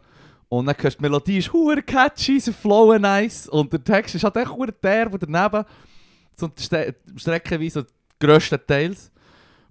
Und 0.51 0.67
dann 0.67 0.75
hörst 0.77 0.97
du, 0.97 0.99
die 0.99 1.03
Melodie 1.03 1.39
ist 1.39 1.53
hure 1.53 1.81
catchy, 1.81 2.41
sie 2.41 2.53
flowen 2.53 3.03
nice, 3.03 3.49
und 3.49 3.73
der 3.73 3.83
Text 3.85 4.17
ist 4.17 4.25
halt 4.25 4.37
echt 4.37 4.51
hure 4.51 4.73
derb 4.73 5.13
und 5.13 5.23
daneben, 5.23 5.65
so 6.37 6.51
ste 6.59 6.97
streckenweise 7.17 7.85
die 7.85 8.27
grössten 8.27 8.59
Teils. 8.67 9.13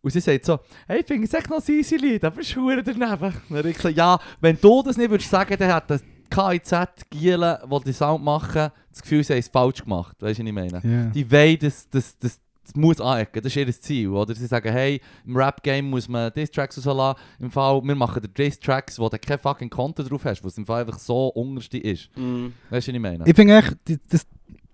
Und 0.02 0.12
sie 0.12 0.22
sagt 0.22 0.46
so, 0.46 0.58
hey, 0.88 1.02
ich 1.02 1.06
finde 1.06 1.28
es 1.28 1.34
echt 1.34 1.50
noch 1.50 1.58
ein 1.58 1.76
easy 1.76 1.98
Lied, 1.98 2.24
aber 2.24 2.40
es 2.40 2.48
ist 2.48 2.56
hure 2.56 2.82
daneben. 2.82 3.04
Dann 3.50 3.58
habe 3.58 3.70
ich 3.70 3.76
gesagt, 3.76 3.98
ja, 3.98 4.18
wenn 4.40 4.58
du 4.62 4.82
das 4.82 4.96
nicht 4.96 5.10
würdest 5.10 5.30
sagen, 5.30 5.58
dann 5.60 5.74
hat 5.74 5.90
das 5.90 6.02
KIZ, 6.30 7.10
Gielen, 7.10 7.58
die 7.70 7.84
die 7.84 7.92
Sound 7.92 8.24
machen, 8.24 8.72
das 8.90 9.02
Gefühl, 9.02 9.22
sie 9.22 9.34
haben 9.34 9.40
es 9.40 9.50
falsch 9.50 9.84
gemacht. 9.84 10.16
Weißt 10.22 10.40
du, 10.40 10.44
was 10.44 10.48
ich 10.48 10.54
meine? 10.54 10.82
Ja. 10.82 11.10
Die 11.10 11.30
wollen, 11.30 11.60
das, 11.60 11.90
das, 11.90 12.18
das, 12.18 12.40
das 12.40 12.40
muss 12.76 13.00
anecken, 13.02 13.42
das 13.42 13.56
ist 13.56 13.58
ihr 13.58 13.82
Ziel. 13.82 14.10
Oder 14.10 14.34
sie 14.36 14.46
sagen, 14.48 14.72
hey, 14.72 15.02
im 15.26 15.36
Rap-Game 15.38 15.90
muss 15.90 16.08
man 16.08 16.32
Diss-Tracks 16.34 16.78
rauslassen. 16.86 17.20
Im 17.40 17.52
Fall, 17.52 17.82
wir 17.84 17.96
machen 17.96 18.22
die 18.22 18.34
Diss-Tracks, 18.34 19.00
wo 19.00 19.10
du 19.10 19.18
keinen 19.20 19.40
fucking 19.40 19.70
Content 19.70 20.10
drauf 20.12 20.26
hast, 20.26 20.44
was 20.44 20.58
im 20.58 20.66
Fall 20.66 20.82
einfach 20.86 21.00
so 21.00 21.28
unterste 21.30 21.78
ist. 21.78 22.10
Mhm. 22.18 22.54
Weißt 22.70 22.88
du, 22.88 22.92
was 22.92 22.96
ich 22.96 23.02
meine? 23.02 23.24
Ich 23.28 23.36
finde 23.36 23.58
echt, 23.58 23.76
das, 24.10 24.26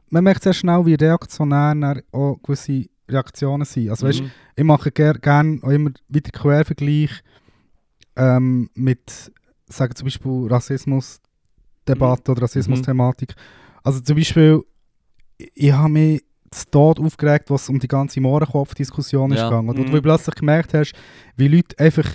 man 0.09 0.23
merkt 0.23 0.43
sehr 0.43 0.53
schnell, 0.53 0.85
wie 0.85 0.93
reaktionär 0.95 2.01
auch 2.11 2.38
gewisse 2.43 2.85
Reaktionen 3.09 3.65
sind. 3.65 3.89
Also 3.89 4.07
weißt, 4.07 4.22
Mhm. 4.22 4.31
ich 4.55 4.63
mache 4.63 4.91
gerne 4.91 5.19
gern 5.19 5.63
auch 5.63 5.69
immer 5.69 5.91
wieder 6.07 6.31
Quervergleich 6.31 7.11
ähm, 8.15 8.69
mit, 8.73 9.31
sagen 9.67 9.95
zum 9.95 10.05
Beispiel 10.05 10.47
Rassismus-Debatte 10.49 12.31
oder 12.31 12.43
Rassismus-Thematik. 12.43 13.35
Also 13.84 13.99
zum 13.99 14.15
Beispiel, 14.15 14.61
ich, 15.38 15.51
ich 15.53 15.72
habe 15.72 15.89
mich 15.89 16.23
zu 16.61 16.72
Tod 16.72 16.99
aufgeregt, 16.99 17.49
was 17.49 17.68
um 17.69 17.80
die 17.80 17.88
ganze 17.88 18.19
Mohrenkopf-Diskussion 18.22 19.32
ist 19.32 19.40
Ja. 19.40 19.49
gegangen. 19.49 19.69
Und 19.69 19.77
Mhm. 19.80 19.88
wo 19.90 19.95
du 19.95 20.02
plötzlich 20.02 20.36
gemerkt 20.36 20.73
hast, 20.73 20.94
wie 21.38 21.48
Leute 21.48 21.77
einfach 21.80 22.06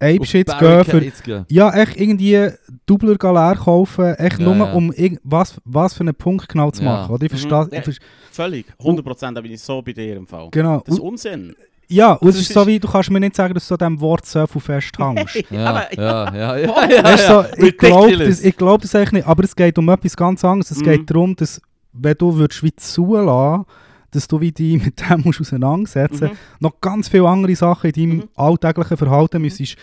Ape 0.00 0.20
Auf 0.20 0.26
Shit 0.26 0.46
gehen 0.60 0.84
für 0.84 1.44
ja, 1.48 1.74
echt 1.74 1.96
irgendwie 2.00 2.50
Doubler 2.86 3.16
leer 3.20 3.56
kaufen, 3.56 4.14
echt 4.14 4.38
Ja, 4.38 4.44
nur 4.44 4.56
ja. 4.68 4.72
um 4.72 4.92
was, 5.24 5.60
was 5.64 5.94
für 5.94 6.00
einen 6.02 6.14
Punkt 6.14 6.48
genau 6.48 6.70
zu 6.70 6.84
Ja. 6.84 6.90
machen. 6.92 7.14
Oder? 7.14 7.26
Ich 7.26 7.32
Mhm. 7.32 7.36
verstehe, 7.38 7.68
Ja. 7.72 7.78
ich 7.80 7.84
ver- 7.84 8.04
Völlig, 8.30 8.66
100% 8.80 9.36
da 9.36 9.40
bin 9.40 9.50
ich 9.52 9.60
so 9.60 9.82
bei 9.82 9.92
dir 9.92 10.16
im 10.16 10.26
Fall. 10.28 10.48
genau. 10.52 10.82
Das 10.86 10.94
ist 10.94 11.00
Unsinn. 11.00 11.52
ja, 11.88 12.12
und 12.12 12.28
es 12.28 12.38
ist 12.40 12.52
so 12.52 12.60
ist- 12.60 12.66
wie, 12.68 12.78
du 12.78 12.86
kannst 12.86 13.10
mir 13.10 13.18
nicht 13.18 13.34
sagen, 13.34 13.54
dass 13.54 13.66
du 13.66 13.74
an 13.74 13.78
diesem 13.78 14.00
Wort 14.00 14.24
so 14.24 14.46
viel 14.46 14.60
festhängst. 14.60 15.34
Ja, 15.50 15.64
aber, 15.66 15.94
ja, 15.96 16.34
ja, 16.34 16.56
ja, 16.58 16.88
ja, 16.88 17.02
weißt 17.04 17.28
du, 17.28 17.32
ja. 17.32 17.42
so, 17.56 17.64
ich 17.66 17.76
glaube 17.76 18.16
das, 18.18 18.40
ich 18.44 18.56
glaub 18.56 18.80
das 18.80 18.94
eigentlich 18.94 19.12
nicht, 19.12 19.26
aber 19.26 19.42
es 19.42 19.56
geht 19.56 19.76
um 19.78 19.88
etwas 19.88 20.16
ganz 20.16 20.44
anderes. 20.44 20.70
Es 20.70 20.78
Mhm. 20.78 20.84
geht 20.84 21.10
darum, 21.10 21.34
dass 21.34 21.60
wenn 22.00 22.14
du 22.18 22.34
würdest 22.36 22.62
wie 22.62 22.74
zulassen 22.74 23.64
dass 24.10 24.26
du 24.26 24.40
wie 24.40 24.52
dich 24.52 24.82
mit 24.82 24.98
dem 25.10 25.20
musst 25.20 25.40
auseinandersetzen 25.42 26.28
Mhm. 26.28 26.36
noch 26.60 26.80
ganz 26.80 27.08
viele 27.08 27.28
andere 27.28 27.54
Sachen 27.54 27.90
in 27.90 27.92
deinem 27.92 28.16
Mhm. 28.18 28.28
alltäglichen 28.36 28.96
Verhalten 28.96 29.42
müsstest 29.42 29.76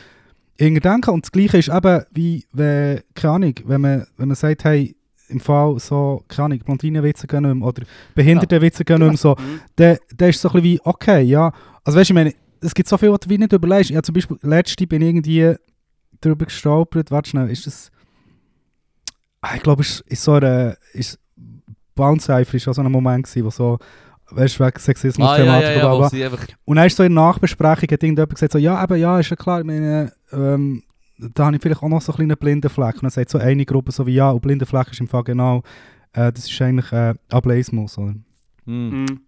denken. 0.60 1.10
Und 1.12 1.26
das 1.26 1.32
Gleiche 1.32 1.58
ist 1.60 1.70
eben, 1.70 2.04
wie, 2.12 2.44
wenn, 2.52 3.02
keine 3.14 3.34
Ahnung, 3.36 3.54
wenn 3.66 3.82
man, 3.82 4.08
wenn 4.18 4.28
man 4.30 4.36
sagt, 4.36 4.64
hey, 4.64 4.96
im 5.28 5.40
Fall 5.40 5.78
so, 5.80 6.24
keine 6.28 6.46
Ahnung, 6.46 6.60
Blondinenwitze 6.60 7.28
gehen 7.28 7.44
nicht 7.44 7.56
mehr 7.56 7.68
oder 7.68 7.84
Behindertenwitze 8.16 8.84
gehen 8.84 9.00
nicht 9.00 9.08
mehr 9.10 9.18
so, 9.18 9.36
Mhm. 9.38 9.60
dann, 9.76 9.98
dann 10.18 10.30
ist 10.30 10.38
es 10.38 10.42
so 10.42 10.50
ein 10.50 10.54
bisschen 10.54 10.64
wie, 10.64 10.80
okay, 10.84 11.22
ja. 11.22 11.52
Also 11.84 12.00
weißt 12.00 12.10
du, 12.10 12.14
ich 12.14 12.16
meine, 12.16 12.34
es 12.62 12.74
gibt 12.74 12.90
so 12.90 12.98
viel, 12.98 13.12
was 13.12 13.20
du 13.20 13.30
wie 13.30 13.38
nicht 13.38 13.54
überlegst. 13.54 13.92
Ja, 13.92 14.02
zum 14.02 14.14
Beispiel, 14.14 14.38
letzte 14.42 14.88
bin 14.88 15.04
ich 15.04 15.10
irgendwie 15.10 15.54
drüber 16.20 16.46
gestolpert, 16.46 17.12
warte 17.12 17.30
schnell, 17.30 17.50
ist 17.52 17.68
das... 17.68 17.92
Ah, 19.42 19.56
ich 19.56 19.62
glaube, 19.62 19.84
es 19.84 20.02
ist 20.08 20.24
so 20.24 20.34
eine... 20.34 20.78
Ist, 20.94 21.20
Bounce 21.96 22.26
Cypher 22.26 22.56
ist 22.56 22.68
auch 22.68 22.74
so 22.74 22.82
ein 22.82 22.92
Moment 22.92 23.26
gewesen, 23.26 23.46
wo 23.46 23.50
so, 23.50 23.78
weißt 24.32 24.56
du, 24.56 24.60
wegen 24.60 24.70
Ah, 24.70 24.74
ja, 24.76 24.80
Sexismus-Thematik 24.80 25.78
ja, 25.78 25.92
und 25.92 26.14
ja, 26.14 26.26
einfach... 26.28 26.48
Und 26.66 26.76
dann 26.78 26.88
ist 26.88 26.98
so 26.98 27.04
in 27.04 27.16
der 27.16 27.24
Nachbesprechung, 27.24 27.84
hat 27.84 27.92
irgendjemand 28.04 28.34
gesagt, 28.34 28.52
so, 28.54 28.58
ja, 28.58 28.84
eben, 28.84 28.98
ja, 29.00 29.20
ist 29.20 29.30
ja 29.30 29.36
klar, 29.36 29.60
ich 29.60 29.66
meine, 29.66 30.12
ähm, 30.32 30.84
da 31.18 31.46
habe 31.46 31.56
ich 31.56 31.62
vielleicht 31.62 31.82
auch 31.82 31.88
noch 31.88 32.02
so 32.02 32.12
einen 32.12 32.18
kleinen 32.28 32.38
blinden 32.38 32.70
Fleck. 32.70 32.96
Und 32.96 33.04
dann 33.04 33.10
sagt 33.12 33.30
so 33.30 33.38
eine 33.38 33.66
Gruppe 33.66 33.92
so 33.92 34.06
wie, 34.06 34.16
ja, 34.16 34.32
und 34.32 34.42
blinder 34.42 34.66
Fleck 34.66 34.92
ist 34.92 35.00
im 35.00 35.08
Fall 35.08 35.24
genau, 35.24 35.64
äh, 36.14 36.32
das 36.32 36.50
ist 36.50 36.62
eigentlich 36.62 36.92
äh, 36.92 37.14
Ableismus, 37.32 37.98
oder? 37.98 38.14
Mhm. 38.66 39.22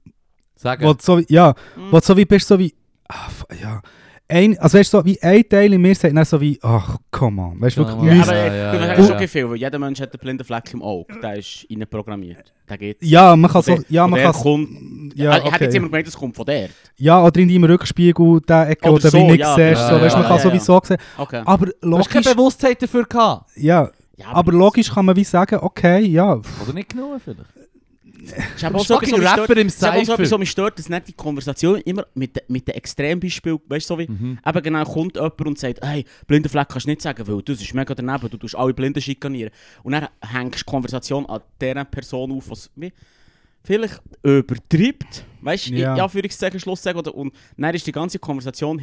Sagen. 0.56 0.84
Wo 0.84 0.96
so 1.00 1.20
wie, 1.20 1.26
ja, 1.30 1.54
Mhm. 1.76 1.92
wo 1.92 2.00
du 2.00 2.06
so 2.06 2.18
wie 2.18 2.26
bist, 2.26 2.48
so 2.48 2.58
wie, 2.60 2.74
ah, 3.08 3.28
f- 3.28 3.46
ja, 3.62 3.82
ein, 4.30 4.58
also 4.60 4.78
weißt 4.78 4.94
du, 4.94 4.98
so 5.00 5.06
wie 5.06 5.22
ein 5.22 5.48
Teil 5.48 5.72
in 5.74 5.82
mir 5.82 5.96
sagt 5.96 6.16
dann 6.16 6.26
so 6.26 6.40
wie, 6.42 6.60
ach, 6.62 6.98
come 7.12 7.42
on, 7.42 7.62
weißt 7.62 7.78
du, 7.78 7.86
Come 7.86 8.06
wirklich, 8.12 8.12
on. 8.12 8.18
Ja, 8.18 8.24
aber 8.24 8.36
Ja, 8.36 8.46
ja, 8.46 8.54
ja, 8.56 8.72
du 8.72 8.78
ja, 8.78 8.88
ja. 8.98 9.04
schon 9.04 9.16
okay 9.16 9.28
viel, 9.28 9.50
weil 9.50 9.56
jeder 9.58 9.80
Mensch 9.80 10.02
hat 10.02 10.12
einen 10.14 10.20
blinden 10.20 10.44
Fleck 10.44 10.74
im 10.74 10.82
Auge. 10.82 11.20
Der 11.22 11.38
ist 11.38 11.64
innen 11.70 11.88
programmiert. 11.88 12.54
Der 12.70 12.78
geht. 12.78 12.98
ja, 13.02 13.36
man 13.36 13.50
kann 13.50 13.62
so, 13.62 13.78
ja, 13.88 14.06
man 14.08 14.22
kann 14.22 14.34
kommt. 14.34 14.70
ja, 15.16 15.32
Ah, 15.32 15.38
Ich 15.38 15.44
hätte 15.46 15.64
jetzt 15.64 15.72
okay. 15.72 15.78
immer 15.78 15.88
gemeint, 15.88 16.08
das 16.08 16.18
kommt 16.18 16.36
von 16.36 16.46
der. 16.46 16.70
ja, 16.98 17.24
oder 17.24 17.40
in 17.40 17.48
deinem 17.48 17.64
Rückspiegel, 17.64 18.42
der 18.42 18.70
Ecke, 18.70 18.90
Oder 18.90 18.94
wo 18.94 18.98
du 18.98 19.10
so, 19.10 19.18
wie 19.18 19.24
nicht 19.24 19.40
ja, 19.40 19.56
siehst, 19.56 19.82
ja, 19.82 19.90
so, 19.90 20.02
weißt, 20.02 20.16
ja, 20.16 20.20
man 20.20 20.28
kann 20.28 20.38
ja, 20.38 20.44
sowieso 20.44 20.82
sehen, 20.84 20.98
Okay. 21.18 21.42
aber 21.46 21.66
Du 21.68 21.98
hast 21.98 22.10
keine 22.10 22.24
logisch, 22.26 22.36
Bewusstheit 22.36 22.82
dafür 22.82 23.06
gehabt. 23.06 23.50
ja, 23.56 23.90
Ja, 24.18 24.26
aber 24.34 24.52
logisch 24.52 24.90
kann 24.92 25.06
man 25.06 25.16
wie 25.16 25.24
sagen, 25.24 25.60
okay, 25.62 26.00
ja, 26.06 26.34
Oder 26.34 26.74
nicht 26.74 26.90
genug 26.90 27.22
vielleicht. 27.24 27.40
Ich 28.58 28.64
habe 28.64 28.74
Du 28.76 28.80
auch 28.82 28.86
so 28.86 29.00
etwas, 29.02 29.14
Rapper 29.14 29.44
stört- 29.46 29.58
im 29.60 29.68
ich 29.68 29.82
habe 29.82 29.98
auch 30.00 30.06
so 30.06 30.16
Cypher. 30.16 30.38
mich 30.38 30.52
stört, 30.52 30.80
dass 30.80 30.90
nicht 30.90 31.08
die 31.08 31.14
Konversation 31.14 31.82
immer 31.82 32.06
mit, 32.14 32.36
de- 32.36 32.44
mit 32.48 32.68
den 32.68 32.76
Extrembeispielen, 32.76 33.60
weißt 33.68 33.90
du, 33.90 33.94
so 33.96 34.00
wie, 34.00 34.08
Mhm. 34.08 34.40
eben 34.46 34.64
genau 34.64 34.84
kommt 34.84 35.16
jemand 35.16 35.42
und 35.46 35.60
sagt, 35.60 35.80
hey, 35.84 36.06
blinden 36.28 36.50
Fleck 36.50 36.68
kannst 36.70 36.86
du 36.86 36.90
nicht 36.90 37.02
sagen, 37.02 37.28
weil 37.28 37.42
das 37.42 37.62
ist 37.62 37.74
mega 37.74 37.94
daneben, 37.96 38.30
du 38.30 38.38
tust 38.38 38.56
alle 38.56 38.74
Blinden 38.74 39.02
schikanieren. 39.02 39.52
Und 39.84 39.94
dann 39.94 40.08
hängst 40.22 40.60
du 40.62 40.64
die 40.66 40.72
Konversation 40.72 41.26
an 41.26 41.42
dieser 41.62 41.86
Person 41.86 42.32
auf, 42.32 42.50
was 42.50 42.70
wie, 42.76 42.92
vielleicht 43.64 44.02
übertreibt, 44.24 45.26
weißt 45.42 45.70
du, 45.70 45.74
Ja. 45.76 45.96
ja. 45.96 46.04
Anführungszeichen, 46.04 46.60
Schlusszeichen, 46.60 47.00
oder, 47.00 47.14
und 47.16 47.34
dann 47.58 47.74
ist 47.76 47.86
die 47.86 47.92
ganze 47.92 48.20
Konversation 48.20 48.82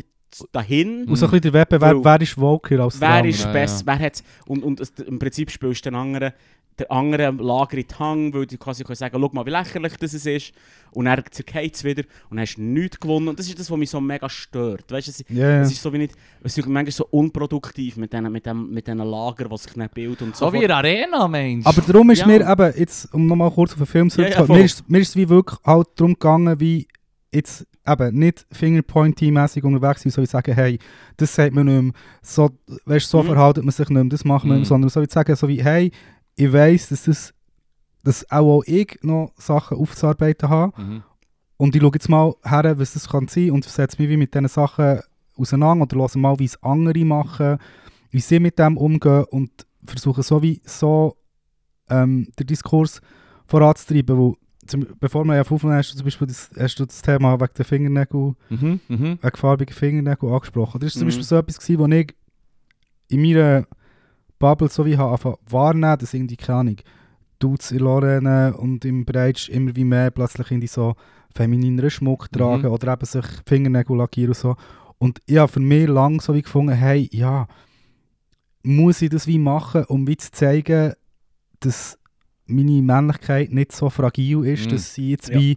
dahin. 0.52 1.04
und 1.04 1.16
so 1.16 1.26
ein 1.26 1.30
bisschen 1.30 1.42
der 1.42 1.52
Wettbewerb, 1.52 1.98
wer 2.02 2.20
ist 2.20 2.38
woker 2.38 2.80
als 2.80 2.98
der 2.98 3.08
Wer 3.08 3.24
ist 3.26 3.44
Ja, 3.44 3.52
besser? 3.52 3.84
ja. 3.86 3.86
Wer 3.86 4.06
hat's? 4.06 4.22
Und, 4.46 4.62
und 4.62 4.80
im 5.06 5.18
Prinzip 5.18 5.50
spielst 5.50 5.84
du 5.86 5.90
den 5.90 5.96
anderen, 5.98 6.32
der 6.76 6.90
andere 6.90 7.30
Lager 7.30 7.76
in 7.78 7.86
die 7.88 7.94
Hang, 8.00 8.34
weil 8.34 8.46
die 8.46 8.56
quasi 8.56 8.82
sagen, 8.96 9.16
schau 9.20 9.30
mal, 9.32 9.46
wie 9.46 9.50
lächerlich 9.50 9.96
das 9.96 10.12
ist. 10.12 10.52
Und 10.90 11.04
dann 11.04 11.22
zergeht 11.30 11.76
es 11.76 11.84
wieder 11.84 12.02
und 12.30 12.36
dann 12.36 12.40
hast 12.40 12.56
du 12.56 12.62
nichts 12.62 12.98
gewonnen. 12.98 13.28
Und 13.28 13.38
das 13.38 13.46
ist 13.46 13.56
das, 13.60 13.70
was 13.70 13.78
mich 13.78 13.88
so 13.90 14.00
mega 14.00 14.28
stört. 14.28 14.90
Weißt 14.90 15.06
du, 15.06 15.10
es, 15.12 15.24
Ja, 15.28 15.50
ja. 15.50 15.60
es 15.62 15.70
ist 15.70 15.80
so 15.80 15.92
wie 15.92 15.98
nicht, 15.98 16.14
es 16.42 16.58
ist 16.58 16.66
manchmal 16.66 16.90
so 16.90 17.06
unproduktiv 17.12 17.96
mit 17.96 18.12
diesen 18.12 18.32
mit 18.32 18.44
dem, 18.44 18.70
mit 18.72 18.88
diesen 18.88 18.98
Lager, 18.98 19.48
die 19.48 19.56
sich 19.56 19.76
nicht 19.76 19.94
bilden. 19.94 20.24
Und 20.24 20.36
So 20.36 20.52
wie 20.52 20.56
in 20.62 20.66
der 20.66 20.78
Arena, 20.78 21.28
Mensch. 21.28 21.64
Aber 21.64 21.80
darum 21.80 22.10
ist 22.10 22.18
Ja. 22.20 22.26
mir 22.26 22.40
eben, 22.50 22.72
jetzt, 22.76 23.14
um 23.14 23.24
nochmal 23.24 23.52
kurz 23.52 23.70
auf 23.72 23.78
den 23.78 23.86
Film 23.86 24.08
Ja, 24.08 24.10
ja, 24.10 24.14
zurückzukommen, 24.16 24.46
voll. 24.48 24.56
mir, 24.58 24.64
ist, 24.64 24.90
mir 24.90 24.98
ist 24.98 25.08
es 25.10 25.16
wie 25.16 25.28
wirklich 25.28 25.60
halt 25.64 25.88
darum 25.94 26.14
gegangen, 26.14 26.58
wie 26.58 26.88
jetzt 27.32 27.66
eben 27.86 28.18
nicht 28.18 28.46
Fingerpointy-mäßig 28.52 29.62
unterwegs 29.64 30.02
sein, 30.02 30.10
so 30.12 30.22
wie 30.22 30.26
sagen, 30.26 30.54
hey, 30.54 30.78
das 31.16 31.34
sagt 31.34 31.54
man 31.54 31.66
nicht 31.66 31.82
mehr, 31.82 31.92
so, 32.22 32.50
weißt, 32.86 33.08
so 33.08 33.22
Mhm. 33.22 33.26
verhaltet 33.26 33.64
man 33.64 33.72
sich 33.72 33.88
nicht 33.88 33.94
mehr, 34.02 34.04
das 34.04 34.24
macht 34.24 34.44
man 34.44 34.58
nicht 34.58 34.58
Mhm. 34.58 34.60
mehr, 34.60 34.68
sondern 34.68 34.90
so 34.90 35.02
wie 35.02 35.08
zu 35.08 35.14
sagen, 35.14 35.36
so 35.36 35.48
wie, 35.48 35.62
hey, 35.62 35.90
ich 36.36 36.52
weiss, 36.52 36.88
dass 36.88 37.04
das 37.04 37.34
dass 38.02 38.30
auch, 38.30 38.58
auch 38.58 38.64
ich 38.66 38.98
noch 39.02 39.32
Sachen 39.38 39.78
aufzuarbeiten 39.78 40.50
habe. 40.50 40.78
Mhm. 40.78 41.02
Und 41.56 41.74
ich 41.74 41.80
schaue 41.80 41.92
jetzt 41.94 42.10
mal 42.10 42.34
her, 42.44 42.78
was 42.78 42.92
das 42.92 43.08
kann 43.08 43.28
sein 43.28 43.50
und 43.50 43.64
setze 43.64 43.96
mich 44.00 44.10
wie 44.10 44.18
mit 44.18 44.34
diesen 44.34 44.48
Sachen 44.48 45.00
auseinander 45.38 45.84
oder 45.84 45.96
höre 45.96 46.18
mal, 46.18 46.38
wie 46.38 46.44
es 46.44 46.62
andere 46.62 47.02
machen, 47.02 47.56
wie 48.10 48.20
sie 48.20 48.40
mit 48.40 48.58
dem 48.58 48.76
umgehen 48.76 49.24
und 49.30 49.50
versuche 49.86 50.22
so 50.22 50.42
wie 50.42 50.60
so 50.66 51.16
ähm, 51.88 52.28
den 52.38 52.46
Diskurs 52.46 53.00
voranzutreiben, 53.46 54.18
wo 54.18 54.36
zum, 54.66 54.86
bevor 55.00 55.24
wir 55.24 55.34
ja 55.36 55.42
aufnehmen, 55.42 55.74
hast 55.76 55.92
du 55.92 55.96
zum 55.96 56.04
Beispiel 56.04 56.26
das, 56.26 56.50
hast 56.58 56.78
du 56.78 56.86
das 56.86 57.02
Thema 57.02 57.40
wegen 57.40 57.52
der 57.56 57.64
Fingernägel, 57.64 58.34
Mhm. 58.50 58.80
Mhm. 58.88 59.18
wegen 59.22 59.36
farbigen 59.36 59.74
Fingernägel 59.74 60.30
angesprochen. 60.32 60.80
Das 60.80 60.94
war 60.94 60.98
zum 60.98 61.02
Mhm. 61.02 61.06
Beispiel 61.08 61.24
so 61.24 61.36
etwas, 61.36 61.58
gewesen, 61.58 61.78
wo 61.78 61.86
ich 61.86 62.14
in 63.08 63.22
meiner 63.22 63.66
Bubble 64.38 64.68
so 64.68 64.84
wie 64.86 64.96
habe 64.96 65.38
wahrnehmen, 65.48 65.98
dass 65.98 66.14
irgendwie, 66.14 66.36
keine 66.36 66.58
Ahnung, 66.60 66.76
Dudes 67.38 67.72
in 67.72 67.78
Lorraine 67.80 68.56
und 68.56 68.84
im 68.84 69.04
Breitsch 69.04 69.48
immer 69.48 69.74
wie 69.76 69.84
mehr 69.84 70.10
plötzlich 70.10 70.50
irgendwie 70.50 70.66
so 70.68 70.94
feminineren 71.34 71.90
Schmuck 71.90 72.28
Mhm. 72.32 72.36
tragen 72.38 72.66
oder 72.66 72.92
eben 72.92 73.04
sich 73.06 73.24
die 73.26 73.42
Fingernägel 73.48 73.96
lackieren 73.96 74.30
und 74.30 74.36
so. 74.36 74.56
Und 74.98 75.20
ich 75.26 75.36
habe 75.36 75.50
für 75.52 75.60
mich 75.60 75.86
lang 75.88 76.20
so 76.20 76.32
wie 76.34 76.42
gefunden, 76.42 76.72
hey, 76.72 77.08
ja, 77.12 77.46
muss 78.62 79.02
ich 79.02 79.10
das 79.10 79.26
wie 79.26 79.38
machen, 79.38 79.84
um 79.84 80.06
wie 80.06 80.16
zu 80.16 80.30
zeigen, 80.30 80.94
dass 81.60 81.98
meine 82.46 82.82
Männlichkeit 82.82 83.52
nicht 83.52 83.72
so 83.72 83.88
fragil 83.90 84.44
ist, 84.46 84.66
Mhm. 84.66 84.70
dass 84.70 84.94
sie 84.94 85.10
jetzt 85.10 85.28
Ja. 85.30 85.38
wie 85.40 85.56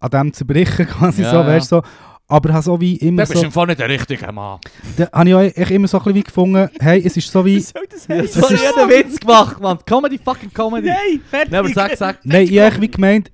an 0.00 0.10
dem 0.10 0.32
zerbrichen 0.32 0.86
quasi 0.88 1.22
Ja, 1.22 1.30
so, 1.30 1.36
ja. 1.36 1.46
weißt 1.46 1.68
so. 1.68 1.82
Aber 2.26 2.54
habe 2.54 2.62
so 2.62 2.80
wie 2.80 2.96
immer 2.96 3.24
Du 3.24 3.28
bist 3.28 3.40
so, 3.40 3.46
im 3.46 3.52
Fall 3.52 3.66
nicht 3.66 3.80
der 3.80 3.88
richtige 3.88 4.32
Mann. 4.32 4.58
da 4.96 5.10
habe 5.12 5.28
ich 5.28 5.34
auch 5.34 5.40
echt 5.40 5.70
immer 5.70 5.86
so 5.88 5.98
ein 5.98 6.04
bisschen 6.04 6.14
wie 6.16 6.22
gefunden, 6.22 6.70
hey, 6.80 7.02
es 7.04 7.16
ist 7.18 7.30
so 7.30 7.44
wie, 7.44 7.56
Was 7.58 7.68
soll 7.72 7.86
das 7.90 8.08
heißen? 8.08 8.40
so 8.42 8.48
ist- 8.48 8.62
jeder 8.62 8.88
Witz 8.88 9.20
gemacht, 9.20 9.60
Mann. 9.60 9.78
Comedy, 9.84 10.18
fucking 10.18 10.52
Comedy. 10.52 10.88
Nein, 10.88 11.20
fertig. 11.28 11.50
Nein, 11.52 11.60
aber 11.60 11.68
sag, 11.68 11.96
sag. 11.96 12.24
nein, 12.24 12.48
ich 12.50 12.58
habe 12.58 12.80
wie 12.80 12.90
gemeint, 12.90 13.30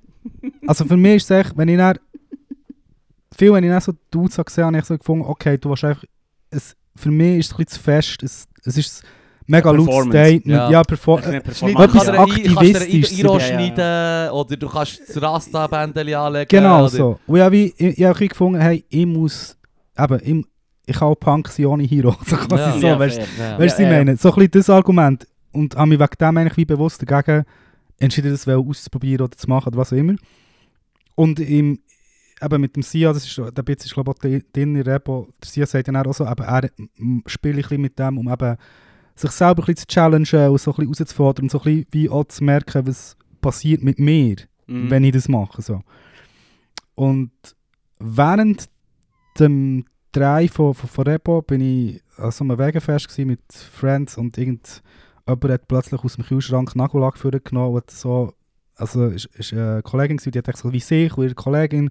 also 0.67 0.83
für 0.85 0.97
mich 0.97 1.15
ist 1.17 1.31
es 1.31 1.45
echt, 1.45 1.57
wenn 1.57 1.69
ich 1.69 1.77
dann, 1.77 1.97
viel, 3.37 3.53
wenn 3.53 3.63
ich 3.63 3.69
dann 3.69 3.81
so 3.81 3.93
Dudes 4.11 4.35
gesehen 4.43 4.65
habe, 4.65 4.75
habe 4.75 4.81
ich 4.81 4.85
so 4.85 4.97
gefunden, 4.97 5.25
okay, 5.25 5.57
du 5.57 5.69
warst 5.69 5.83
einfach, 5.85 6.03
es, 6.49 6.75
für 6.95 7.11
mich 7.11 7.39
ist 7.39 7.45
es 7.47 7.53
ein 7.53 7.57
bisschen 7.63 7.67
zu 7.67 7.79
fest, 7.79 8.23
es, 8.23 8.47
es 8.65 8.77
ist 8.77 9.03
mega 9.47 9.69
Ja, 9.71 9.75
Performance. 9.75 10.09
Statement, 10.09 10.45
Ja. 10.45 10.69
ja, 10.71 10.83
Performance. 10.83 11.29
Schneiden, 11.53 11.81
Etwas 11.83 12.05
kann 12.05 12.15
dir 12.15 12.19
ein- 12.19 12.27
kannst 12.27 12.35
Aktivistisches. 12.45 13.19
Iro 13.19 13.37
Ja, 13.37 13.39
ja. 13.39 13.45
schneiden 13.47 14.31
oder 14.33 14.57
du 14.57 14.67
kannst 14.69 15.01
das 15.07 15.21
Rasta-Bändchen 15.21 16.13
anlegen. 16.15 16.47
Genau 16.49 16.79
oder, 16.81 16.89
so. 16.89 17.19
Und 17.27 17.35
ich 17.37 17.41
habe 17.43 17.55
ich, 17.57 17.79
ich 17.79 17.97
wie 18.19 18.27
gefunden, 18.27 18.59
hey, 18.61 18.85
ich 18.89 19.05
muss, 19.05 19.57
eben, 19.97 20.19
ich, 20.23 20.45
ich 20.87 20.95
kann 20.97 21.07
auch 21.09 21.15
Punk 21.15 21.47
sein 21.49 21.65
ohne 21.67 21.83
Hero, 21.83 22.15
so 22.25 22.35
quasi 22.37 22.63
Ja. 22.63 22.71
so, 22.79 22.87
Ja, 22.87 22.99
weißt 22.99 23.17
du. 23.17 23.21
Ja. 23.41 23.57
du, 23.57 23.63
was 23.65 23.73
ich 23.73 23.85
Ja, 23.85 23.91
ja. 23.91 23.97
meine? 23.97 24.17
So 24.17 24.29
ein 24.29 24.35
bisschen 24.35 24.51
das 24.51 24.69
Argument. 24.69 25.27
Und 25.53 25.75
habe 25.75 25.89
mich 25.89 25.99
wegen 25.99 26.11
dem 26.19 26.37
eigentlich 26.37 26.57
wie 26.57 26.65
bewusst 26.65 27.03
dagegen 27.05 27.43
entschieden, 27.99 28.31
das 28.31 28.47
auszuprobieren 28.47 29.25
oder 29.25 29.37
zu 29.37 29.47
machen 29.49 29.67
oder 29.67 29.77
was 29.77 29.91
auch 29.93 29.97
immer. 29.97 30.15
Und 31.15 31.39
im, 31.39 31.79
eben 32.41 32.61
mit 32.61 32.75
dem 32.75 32.83
Sia, 32.83 33.11
das 33.13 33.25
ist, 33.27 33.37
der 33.37 33.61
Bitz 33.63 33.85
ist 33.85 33.93
glaube 33.93 34.11
ich 34.11 34.17
auch 34.17 34.21
drin 34.53 34.75
in 34.75 34.83
der 34.83 34.95
Repo, 34.95 35.27
der 35.43 35.49
Sia 35.49 35.65
sagt 35.65 35.87
dann 35.89 35.97
auch 35.97 36.13
so, 36.13 36.25
eben, 36.25 36.43
er 36.43 36.63
ich 36.63 36.71
ein 36.79 37.21
bisschen 37.25 37.81
mit 37.81 37.99
dem, 37.99 38.17
um 38.17 38.31
eben 38.31 38.55
sich 39.15 39.31
selber 39.31 39.63
ein 39.63 39.65
bisschen 39.65 39.77
zu 39.77 39.87
challengen 39.87 40.49
und 40.49 40.59
so 40.61 40.71
ein 40.71 40.75
bisschen 40.75 40.83
herauszufordern 40.83 41.43
und 41.45 41.51
so 41.51 41.59
ein 41.59 41.63
bisschen 41.63 41.85
wie 41.91 42.09
auch 42.09 42.25
zu 42.25 42.43
merken, 42.43 42.87
was 42.87 43.15
passiert 43.41 43.83
mit 43.83 43.99
mir, 43.99 44.35
Mhm. 44.67 44.89
wenn 44.89 45.03
ich 45.03 45.11
das 45.13 45.27
mache. 45.27 45.61
So. 45.61 45.81
Und 46.95 47.31
während 47.99 48.69
dem 49.39 49.85
Drei 50.13 50.47
von, 50.49 50.73
von, 50.73 50.89
von 50.89 51.07
Repo 51.07 51.41
bin 51.41 51.61
ich 51.61 52.01
an 52.17 52.31
so 52.31 52.43
einem 52.43 52.57
Wegenfest 52.59 53.17
mit 53.19 53.39
Friends 53.53 54.17
und 54.17 54.37
irgendjemand 54.37 54.83
hat 55.25 55.67
plötzlich 55.69 56.03
aus 56.03 56.15
dem 56.15 56.25
Kühlschrank 56.25 56.75
Nagellack 56.75 57.17
vorgenommen 57.17 57.75
und 57.75 57.89
so, 57.89 58.33
also 58.75 59.05
es 59.05 59.25
ist 59.25 59.53
eine 59.53 59.81
Kollegin 59.83 60.17
gewesen, 60.17 60.31
die 60.31 60.39
hat 60.39 60.57
so 60.57 60.73
wie 60.73 60.81
sich 60.81 61.15
und 61.17 61.23
ihre 61.23 61.35
Kollegin 61.35 61.89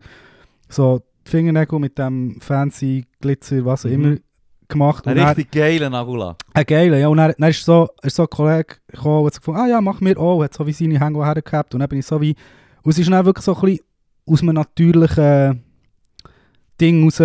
so 0.68 1.01
die 1.26 1.30
Fingernägel 1.30 1.78
mit 1.78 1.97
dem 1.98 2.40
fancy 2.42 3.06
Glitzer, 3.20 3.64
was 3.64 3.86
auch 3.86 3.90
Mhm. 3.90 3.94
immer, 4.05 4.16
gemacht. 4.70 5.06
Ein 5.06 5.10
Und 5.12 5.18
dann- 5.18 5.28
richtig 5.28 5.51
geiler 5.52 5.90
Nagula. 5.90 6.36
ein 6.55 6.64
geiler, 6.64 6.97
ja. 6.98 7.09
Und 7.09 7.18
dann, 7.18 7.34
dann 7.38 7.51
ist 7.51 7.64
so, 7.64 7.88
ist 8.02 8.16
so 8.16 8.22
ein 8.22 8.30
Kollege 8.30 8.76
gekommen 8.88 9.20
und 9.20 9.26
hat 9.26 9.34
gefunden, 9.38 9.60
ah 9.60 9.66
ja, 9.68 9.80
mach 9.80 10.01
mir 10.01 10.18
auch. 10.18 10.42
Hat 10.42 10.55
so 10.55 10.66
wie 10.66 10.72
seine 10.72 10.98
Hänge 10.98 11.24
hergehabt. 11.24 11.74
Und 11.74 11.80
dann 11.80 11.88
bin 11.88 11.98
ich 11.98 12.06
so 12.06 12.20
wie, 12.20 12.34
und 12.82 12.92
es 12.92 12.98
ist 12.98 13.10
dann 13.10 13.24
wirklich 13.26 13.44
so 13.44 13.55
ein 13.55 13.60
bisschen 13.60 13.84
aus 14.26 14.42
einem 14.42 14.55
natürlichen 14.55 15.62
Ding 16.80 17.05
raus 17.05 17.20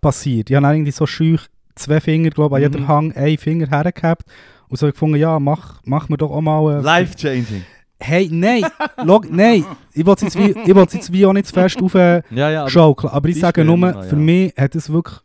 passiert. 0.00 0.50
Ich 0.50 0.56
habe 0.56 0.64
dann 0.66 0.74
irgendwie 0.76 0.90
so 0.92 1.06
schüch 1.06 1.40
zwei 1.74 2.00
Finger, 2.00 2.30
glaube 2.30 2.58
ich, 2.60 2.66
an 2.66 2.72
Mhm. 2.72 2.78
jeder 2.78 2.88
Hang 2.88 3.12
einen 3.12 3.38
Finger 3.38 3.68
hergehabt. 3.68 4.24
Und 4.68 4.76
so 4.78 4.86
gefunden, 4.86 5.16
ja, 5.16 5.40
mach, 5.40 5.80
mach 5.84 6.08
mir 6.08 6.16
doch 6.16 6.30
auch 6.30 6.40
mal... 6.40 6.78
Äh, 6.78 6.82
Life-changing. 6.82 7.64
Hey, 7.98 8.28
nein, 8.32 8.64
log, 9.04 9.30
nein, 9.30 9.64
ich 9.92 10.06
wollte 10.06 10.24
jetzt, 10.24 10.38
wie- 10.38 10.52
ich 10.58 10.66
jetzt 10.94 11.12
wie 11.12 11.26
auch 11.26 11.32
nicht 11.32 11.46
zu 11.48 11.54
fest 11.54 11.76
auf... 11.82 11.94
Äh, 11.94 12.22
Ja, 12.30 12.50
ja. 12.50 12.64
aber-. 12.66 13.12
Aber 13.12 13.28
ich 13.28 13.38
sage 13.40 13.64
nur, 13.64 13.76
für 14.04 14.10
ja. 14.10 14.16
mich 14.16 14.54
hat 14.56 14.74
es 14.76 14.90
wirklich, 14.92 15.18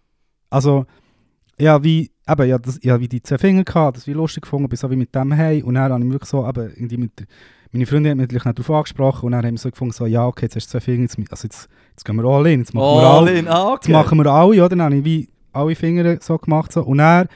also, 0.50 0.86
ja, 1.60 1.84
wie, 1.84 2.12
eben, 2.28 2.48
ja, 2.50 2.58
das, 2.58 2.80
ja, 2.84 3.00
wie 3.00 3.08
die 3.08 3.22
zwei 3.24 3.38
Finger 3.38 3.64
gehabt, 3.64 3.98
das 3.98 4.08
wie 4.08 4.14
lustig 4.14 4.44
gefunden, 4.44 4.68
bis 4.70 4.82
so 4.82 4.90
wie 4.90 4.96
mit 4.96 5.14
dem 5.16 5.32
hey 5.32 5.64
und 5.64 5.76
dann 5.76 5.92
habe 5.92 6.04
ich 6.06 6.12
wirklich 6.12 6.30
so, 6.30 6.48
eben, 6.48 6.70
irgendwie 6.76 6.98
mit, 6.98 7.12
meine 7.72 7.86
Freundin 7.86 8.12
hat 8.12 8.18
mich 8.18 8.24
natürlich 8.28 8.46
nicht 8.46 8.60
darauf 8.60 8.78
angesprochen 8.78 9.26
und 9.28 9.32
dann 9.34 9.46
haben 9.46 9.54
wir 9.54 9.60
so 9.60 9.70
gefunden, 9.70 9.94
so, 9.94 10.06
ja, 10.06 10.26
okay, 10.28 10.46
jetzt 10.46 10.56
hast 10.56 10.68
du 10.68 10.72
zwei 10.72 10.80
Finger, 10.82 11.02
jetzt, 11.04 11.18
also 11.32 11.46
jetzt, 11.48 11.70
jetzt 11.92 12.04
gehen 12.06 12.16
wir 12.16 12.26
all 12.26 12.46
in, 12.48 12.60
jetzt 12.62 12.74
machen 12.74 12.86
wir 12.86 12.90
All 13.10 13.18
alle, 13.18 13.32
in, 13.40 13.48
ah, 13.48 13.74
jetzt 13.74 13.86
okay. 13.86 13.92
machen 13.92 14.18
wir 14.18 14.26
alle, 14.32 14.50
oder? 14.66 14.70
Dann 14.70 14.82
habe 14.82 14.96
ich 14.98 15.06
wie 15.06 15.30
alle 15.54 15.76
Finger 15.76 16.18
so 16.22 16.38
gemacht, 16.38 16.72
so, 16.74 16.84
und 16.84 16.98
dann, 17.00 17.28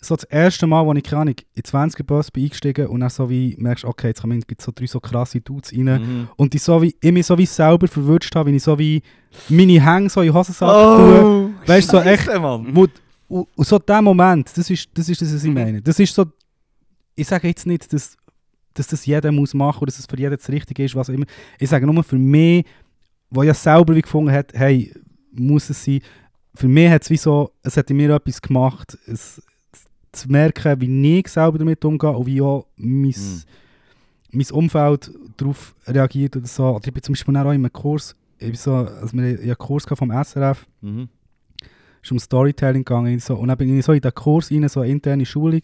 so 0.00 0.14
das 0.14 0.24
erste 0.24 0.66
Mal, 0.68 0.86
als 0.88 0.98
ich, 0.98 1.04
keine 1.04 1.22
Ahnung, 1.22 1.34
in 1.54 1.64
20 1.64 2.06
Bus 2.06 2.30
bin 2.30 2.44
eingestiegen 2.44 2.86
und 2.86 3.00
dann 3.00 3.10
so 3.10 3.28
wie 3.28 3.56
merkst, 3.58 3.84
okay, 3.84 4.08
jetzt 4.08 4.20
kommen 4.20 4.40
so 4.58 4.70
drei 4.72 4.86
so 4.86 5.00
krasse 5.00 5.40
Dudes 5.40 5.72
rein, 5.72 5.84
Mhm. 5.84 6.28
und 6.36 6.54
ich, 6.54 6.62
so 6.62 6.80
wie, 6.82 6.94
ich 7.00 7.12
mich 7.12 7.26
so 7.26 7.36
wie 7.36 7.46
selber 7.46 7.88
verwünscht 7.88 8.32
habe, 8.36 8.46
wenn 8.48 8.54
ich 8.56 8.62
so 8.62 8.78
wie 8.78 9.02
meine 9.48 9.84
Hänge 9.84 10.08
so 10.08 10.20
in 10.20 10.32
Hosensack 10.32 10.68
tue. 10.70 11.24
Oh, 11.24 11.50
Weißt 11.68 11.92
du, 11.92 11.96
so 11.96 12.02
echt- 12.04 12.26
Mann. 12.40 12.66
Wo, 12.72 12.86
und, 13.28 13.48
und 13.56 13.66
so 13.66 13.78
der 13.78 14.02
Moment, 14.02 14.56
das 14.56 14.70
ist 14.70 14.88
das, 14.94 15.08
ist 15.08 15.20
das 15.20 15.32
was 15.34 15.42
ich 15.44 15.48
Mhm. 15.48 15.54
meine. 15.54 15.82
Das 15.82 15.98
ist 15.98 16.14
so, 16.14 16.26
ich 17.14 17.26
sage 17.26 17.48
jetzt 17.48 17.66
nicht, 17.66 17.92
dass, 17.92 18.16
dass 18.74 18.86
das 18.88 19.06
jeder 19.06 19.32
muss 19.32 19.54
machen 19.54 19.78
oder 19.82 19.86
dass 19.90 19.98
es 19.98 20.06
für 20.06 20.18
jeden 20.18 20.36
das 20.36 20.48
Richtige 20.48 20.84
ist, 20.84 20.94
was 20.94 21.08
immer. 21.08 21.26
Ich 21.58 21.68
sage 21.70 21.86
nur 21.86 22.04
für 22.04 22.16
mich, 22.18 22.64
wo 23.30 23.42
ja 23.42 23.54
selber 23.54 23.94
wie 23.96 24.02
gefunden 24.02 24.30
hat, 24.30 24.52
hey, 24.54 24.92
muss 25.32 25.68
es 25.70 25.84
sein. 25.84 26.00
Für 26.54 26.68
mich 26.68 26.88
hat 26.90 27.02
es 27.02 27.10
wie 27.10 27.16
so, 27.16 27.52
es 27.62 27.76
hat 27.76 27.90
in 27.90 27.96
mir 27.96 28.14
etwas 28.14 28.40
gemacht, 28.40 28.96
es, 29.06 29.42
zu 30.12 30.30
merken, 30.30 30.80
wie 30.80 31.18
ich 31.18 31.28
selber 31.28 31.58
damit 31.58 31.84
umgehe 31.84 32.10
und 32.10 32.26
wie 32.26 32.40
auch 32.40 32.66
mein, 32.76 33.10
Mhm. 33.10 33.42
mein 34.32 34.50
Umfeld 34.50 35.10
darauf 35.36 35.74
reagiert 35.86 36.36
oder 36.36 36.46
so. 36.46 36.64
Oder 36.76 36.86
ich 36.88 36.94
bin 36.94 37.02
zum 37.02 37.12
Beispiel 37.14 37.36
auch 37.36 37.40
in 37.42 37.48
einem 37.48 37.72
Kurs, 37.72 38.14
ich 38.38 38.46
bin 38.46 38.54
so, 38.56 38.74
also 38.74 39.12
wir 39.16 39.32
hatten 39.32 39.42
einen 39.42 39.58
Kurs 39.58 39.84
vom 39.94 40.10
SRF, 40.10 40.66
Mhm. 40.80 41.08
Ist 42.02 42.12
um 42.12 42.18
Storytelling 42.18 42.84
gegangen. 42.84 43.18
So. 43.18 43.36
Und 43.36 43.48
dann 43.48 43.58
bin 43.58 43.78
ich 43.78 43.84
so 43.84 43.92
in 43.92 44.00
den 44.00 44.14
Kurs 44.14 44.50
rein, 44.50 44.68
so 44.68 44.80
eine 44.80 44.90
interne 44.90 45.26
Schulung. 45.26 45.62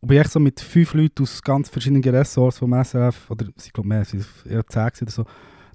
Und 0.00 0.08
bin 0.08 0.18
echt 0.18 0.32
so 0.32 0.40
mit 0.40 0.60
fünf 0.60 0.94
Leuten 0.94 1.22
aus 1.22 1.42
ganz 1.42 1.68
verschiedenen 1.68 2.02
Ressorts 2.02 2.58
vom 2.58 2.72
SRF, 2.72 3.30
oder 3.30 3.46
ich 3.56 3.72
glaube 3.72 3.88
mehr, 3.88 4.02
es 4.02 4.12
waren 4.12 4.62
zehn 4.68 4.90
oder 5.02 5.10
so, 5.10 5.24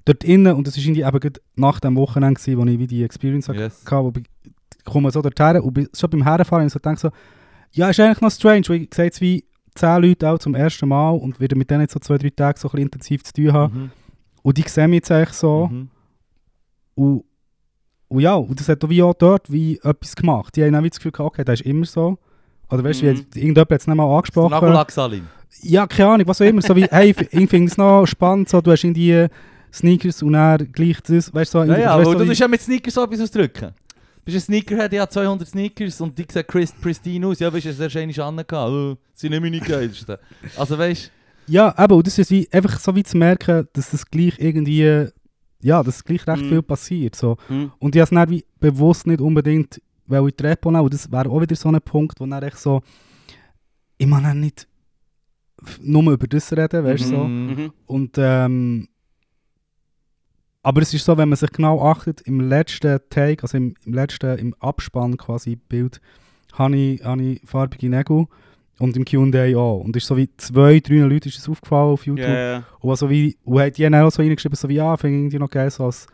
dort 0.04 0.24
innen. 0.24 0.54
Und 0.54 0.66
das 0.66 0.76
war 0.76 0.84
irgendwie 0.84 1.02
eben 1.02 1.32
nach 1.56 1.80
dem 1.80 1.96
Wochenende, 1.96 2.40
gewesen, 2.40 2.58
wo 2.58 2.64
ich 2.64 2.78
wie 2.78 2.86
die 2.86 3.02
Experience 3.02 3.48
hatte. 3.48 3.72
Wo 3.90 4.12
ich 4.16 4.24
ich 4.80 4.92
komme 4.92 5.10
so 5.10 5.22
dorthin 5.22 5.60
und 5.60 5.74
bin 5.74 5.88
schon 5.94 6.10
beim 6.10 6.22
Herfahren 6.24 6.64
und 6.64 6.70
so 6.70 6.78
denke 6.78 7.00
so, 7.00 7.10
ja, 7.72 7.90
ist 7.90 8.00
eigentlich 8.00 8.20
noch 8.20 8.30
strange, 8.30 8.68
weil 8.68 8.82
ich 8.82 8.94
sehe 8.94 9.04
jetzt 9.06 9.20
wie 9.20 9.44
zehn 9.74 10.02
Leute 10.02 10.28
auch 10.28 10.38
zum 10.38 10.54
ersten 10.54 10.88
Mal 10.88 11.10
und 11.10 11.38
werde 11.40 11.56
mit 11.56 11.70
denen 11.70 11.82
jetzt 11.82 11.92
so 11.92 12.00
zwei, 12.00 12.18
drei 12.18 12.30
Tage 12.30 12.58
so 12.58 12.68
ein 12.68 12.72
bisschen 12.72 12.86
intensiv 12.86 13.22
zu 13.22 13.32
tun 13.32 13.52
haben. 13.52 13.74
Mhm. 13.74 13.90
Und 14.42 14.58
die 14.58 14.62
sehen 14.66 14.90
mich 14.90 14.98
jetzt 14.98 15.12
eigentlich 15.12 15.32
so. 15.32 15.68
Mhm. 15.70 15.90
Und, 16.94 17.24
und 18.10 18.20
ja, 18.20 18.34
und 18.34 18.58
das 18.60 18.68
hat 18.68 18.84
auch 18.84 18.88
wie 18.90 19.02
auch 19.02 19.14
dort 19.14 19.50
wie 19.50 19.78
etwas 19.82 20.14
gemacht. 20.14 20.54
Die 20.56 20.62
haben 20.64 20.74
auch 20.74 20.82
das 20.82 20.96
Gefühl 20.98 21.12
gehabt, 21.12 21.32
okay, 21.34 21.44
das 21.44 21.60
ist 21.60 21.66
immer 21.66 21.86
so. 21.86 22.18
Oder 22.70 22.84
weißt 22.84 23.02
du, 23.02 23.06
Mhm. 23.06 23.10
wie- 23.32 23.38
irgendjemand 23.40 23.70
hat 23.70 23.80
es 23.80 23.86
nicht 23.86 23.96
mal 23.96 24.16
angesprochen. 24.16 24.50
Nagulack 24.50 24.90
Salim. 24.90 25.26
Ja, 25.62 25.86
keine 25.86 26.10
Ahnung, 26.10 26.28
was 26.28 26.40
auch 26.40 26.46
immer. 26.46 26.62
So 26.62 26.74
wie, 26.76 26.84
hey, 26.84 27.10
ich 27.30 27.50
finde 27.50 27.64
es 27.70 27.76
noch 27.76 28.06
spannend, 28.06 28.48
so, 28.48 28.60
du 28.60 28.70
hast 28.70 28.84
irgendwie 28.84 29.26
Sneakers 29.72 30.22
und 30.22 30.32
dann 30.34 30.70
gleich 30.72 31.00
das, 31.00 31.32
weißt 31.32 31.54
du, 31.54 31.58
so, 31.58 31.64
Ja, 31.64 31.78
ja, 31.78 31.84
weißt, 31.86 31.86
aber 31.94 32.04
so 32.04 32.14
du 32.18 32.24
tust 32.26 32.40
ja 32.40 32.48
mit 32.48 32.60
Sneakers 32.60 32.94
so 32.94 33.04
etwas 33.04 33.20
ausdrücken. 33.20 33.70
Bist 34.24 34.36
ein 34.36 34.40
Sneakerhead, 34.40 34.92
ich 34.92 34.98
habe 35.00 35.10
200 35.10 35.48
Sneakers 35.48 36.00
und 36.00 36.16
die 36.18 36.26
sehen 36.30 36.44
Chris, 36.46 36.72
pristine 36.72 37.26
aus. 37.26 37.38
Ja, 37.38 37.52
weißt 37.52 37.66
du, 37.66 37.72
sehr 37.72 37.88
schöne 37.90 38.12
Anne 38.22 38.44
gehabt. 38.44 38.70
Oh, 38.70 38.96
sind 39.14 39.30
nicht 39.30 39.40
meine 39.42 39.58
geilsten. 39.60 40.16
Also 40.56 40.76
weißt 40.78 41.10
Ja, 41.46 41.72
aber 41.76 41.96
und 41.96 42.06
das 42.06 42.18
ist 42.18 42.30
wie, 42.30 42.48
einfach 42.52 42.78
so 42.78 42.94
wie 42.94 43.02
zu 43.02 43.16
merken, 43.16 43.66
dass 43.72 43.90
das 43.90 44.06
gleich 44.08 44.34
irgendwie, 44.38 45.06
ja, 45.62 45.82
dass 45.82 46.04
gleich 46.04 46.26
recht 46.26 46.42
Mhm. 46.42 46.48
viel 46.48 46.62
passiert. 46.62 47.16
So. 47.16 47.36
Mhm. 47.48 47.72
Und 47.78 47.94
ich 47.94 48.00
habe 48.00 48.04
es 48.04 48.10
dann 48.10 48.30
wie 48.30 48.44
bewusst 48.58 49.06
nicht 49.06 49.20
unbedingt, 49.20 49.80
weil 50.06 50.28
ich 50.28 50.34
Repo 50.42 50.70
nehmen, 50.70 50.84
und 50.84 50.92
das 50.94 51.10
wäre 51.10 51.28
auch 51.28 51.40
wieder 51.40 51.56
so 51.56 51.68
ein 51.68 51.80
Punkt, 51.80 52.20
wo 52.20 52.26
dann 52.26 52.42
echt 52.42 52.58
so, 52.58 52.82
ich 53.98 54.06
mag 54.06 54.22
dann 54.22 54.40
nicht 54.40 54.66
nur 55.82 56.12
über 56.12 56.26
das 56.26 56.52
reden, 56.52 56.84
weißt 56.84 57.04
du, 57.04 57.08
so. 57.08 57.24
Mhm. 57.24 57.46
Mhm. 57.46 57.72
Und, 57.86 58.16
ähm, 58.18 58.88
aber 60.62 60.82
es 60.82 60.92
ist 60.92 61.04
so, 61.04 61.16
wenn 61.16 61.28
man 61.28 61.36
sich 61.36 61.50
genau 61.52 61.82
achtet, 61.82 62.20
im 62.22 62.40
letzten 62.40 62.98
Take, 63.08 63.42
also 63.42 63.56
im, 63.56 63.74
im 63.84 63.94
letzten, 63.94 64.38
im 64.38 64.54
Abspann 64.60 65.16
quasi 65.16 65.56
Bild, 65.56 66.00
habe 66.52 66.76
ich, 66.76 67.04
habe 67.04 67.22
ich 67.22 67.40
farbige 67.44 67.88
Nägel. 67.88 68.26
Und 68.80 68.96
im 68.96 69.04
Q&A 69.04 69.56
auch. 69.56 69.80
Und 69.84 69.94
ist 69.94 70.06
so 70.06 70.16
wie 70.16 70.28
zwei, 70.38 70.80
drei 70.80 70.96
Leute 71.00 71.28
ist 71.28 71.38
es 71.38 71.48
aufgefallen 71.48 71.92
auf 71.92 72.06
YouTube. 72.06 72.26
Ja. 72.26 72.64
Und, 72.80 72.96
so 72.96 73.10
wie, 73.10 73.36
und 73.44 73.60
hat 73.60 73.76
die 73.76 73.82
dann 73.82 73.94
auch 73.94 74.10
so 74.10 74.22
reingeschrieben, 74.22 74.56
so 74.56 74.68
wie, 74.70 74.74
ja, 74.76 74.96
finde 74.96 75.16
ich 75.16 75.20
irgendwie 75.20 75.38
noch 75.38 75.50
geil, 75.50 75.70
so 75.70 75.84
als, 75.84 76.06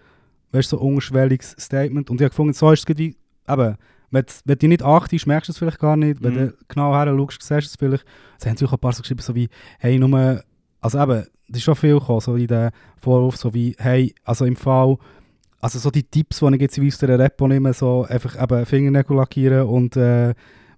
weißt 0.51 0.71
so 0.71 0.79
unterschwelliges 0.81 1.55
Statement. 1.61 2.11
Und 2.11 2.17
ich 2.21 2.25
habe 2.25 2.31
gefunden, 2.31 2.53
so 2.55 2.71
ist 2.73 2.85
es 2.89 2.99
wie, 2.99 3.17
eben, 3.49 3.77
wenn, 4.11 4.23
du- 4.25 4.33
wenn 4.45 4.59
du 4.59 4.69
nicht 4.69 4.83
achtest, 4.83 5.27
merkst 5.29 5.49
du 5.49 5.53
es 5.53 5.59
vielleicht 5.59 5.79
gar 5.79 5.97
nicht. 5.97 6.23
Wenn 6.23 6.33
Mhm. 6.35 6.39
du 6.49 6.55
genau 6.69 6.93
her 6.93 7.07
schaust, 7.07 7.43
siehst 7.43 7.51
du 7.51 7.57
es 7.59 7.77
vielleicht. 7.79 8.05
Es 8.39 8.45
haben 8.47 8.53
natürlich 8.55 8.71
auch 8.73 8.77
ein 8.77 8.81
paar 8.81 8.93
so 8.93 9.03
geschrieben, 9.03 9.21
so 9.23 9.35
wie, 9.37 9.49
hey, 9.79 9.99
nur, 9.99 10.43
also 10.81 11.01
eben, 11.01 11.25
das 11.49 11.59
ist 11.59 11.63
schon 11.63 11.77
viel 11.77 11.95
gekommen, 12.01 12.21
so 12.21 12.35
wie 12.37 12.49
der 12.49 12.73
Vorwurf, 12.97 13.37
so 13.37 13.55
wie, 13.55 13.77
hey, 13.79 14.13
also 14.25 14.45
im 14.45 14.57
Fall, 14.57 14.97
also 15.61 15.79
so 15.79 15.91
die 15.93 16.03
Tipps, 16.03 16.41
die 16.41 16.55
ich 16.55 16.61
jetzt 16.61 16.81
aus 16.81 16.99
der 16.99 17.17
Repo 17.19 17.47
nehme, 17.47 17.73
so 17.73 18.05
einfach 18.09 18.43
eben 18.43 18.67
Fingernägel 18.67 19.17
lackieren 19.17 19.67
und, 19.69 19.97
äh, 19.97 20.35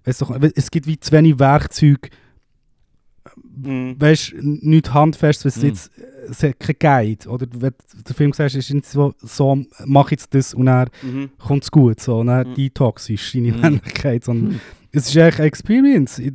weißt 0.09 0.21
du, 0.21 0.51
es 0.55 0.71
gibt 0.71 0.87
wie 0.87 0.99
zu 0.99 1.11
wenig 1.11 1.39
Werkzeuge, 1.39 2.09
Mhm. 3.61 3.95
weißt 3.99 4.31
du, 4.33 4.37
nichts 4.41 4.93
handfest, 4.93 5.45
weil 5.45 5.49
es 5.49 5.57
Mm. 5.61 5.65
jetzt 5.67 5.91
es 6.29 6.43
hat 6.43 6.59
kein 6.59 6.75
Guide. 6.79 7.29
Oder 7.29 7.47
wenn 7.51 7.71
du 7.71 8.03
den 8.03 8.15
Film 8.15 8.33
siehst, 8.33 8.55
ist 8.55 8.69
es 8.71 8.91
so, 8.91 9.13
so 9.17 9.63
mach 9.85 10.11
jetzt 10.11 10.33
das 10.33 10.53
und 10.53 10.65
dann 10.67 10.89
Mhm. 11.01 11.29
kommt 11.39 11.63
es 11.63 11.71
gut. 11.71 11.99
So, 11.99 12.19
und 12.19 12.27
dann 12.27 12.51
Mm. 12.51 12.55
detoxisch 12.55 13.33
deine 13.33 13.51
Mm. 13.51 13.61
Männlichkeit. 13.61 14.23
Sondern 14.23 14.59
es 14.91 15.15
war 15.15 15.23
eigentlich 15.23 15.39
eine 15.39 15.47
Experience, 15.47 16.15
die 16.17 16.31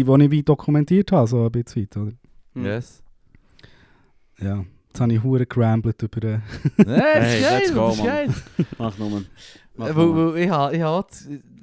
ich 0.00 0.30
wie 0.30 0.42
dokumentiert 0.42 1.12
habe, 1.12 1.26
so 1.28 1.44
ein 1.46 1.52
bisschen 1.52 1.82
weit. 1.82 1.96
Oder? 1.96 2.12
Mhm. 2.54 2.64
Yes. 2.64 3.02
Ja, 4.40 4.64
jetzt 4.92 5.00
habe 5.00 5.12
ich 5.12 5.22
hure 5.22 5.46
gerambelt 5.46 6.02
über 6.02 6.20
den... 6.20 6.42
Das 6.76 6.86
Hey, 6.86 7.38
ist 7.38 7.42
geil, 7.42 7.58
let's 7.58 7.74
go, 7.74 7.88
das 7.88 7.98
ist 7.98 8.04
geil. 8.04 8.28
Mach 8.78 8.98
Äh, 9.88 9.96
Weil, 9.96 10.16
weil 10.16 10.42
ich 10.42 10.50
habe, 10.50 10.76
ich 10.76 10.82
habe, 10.82 11.06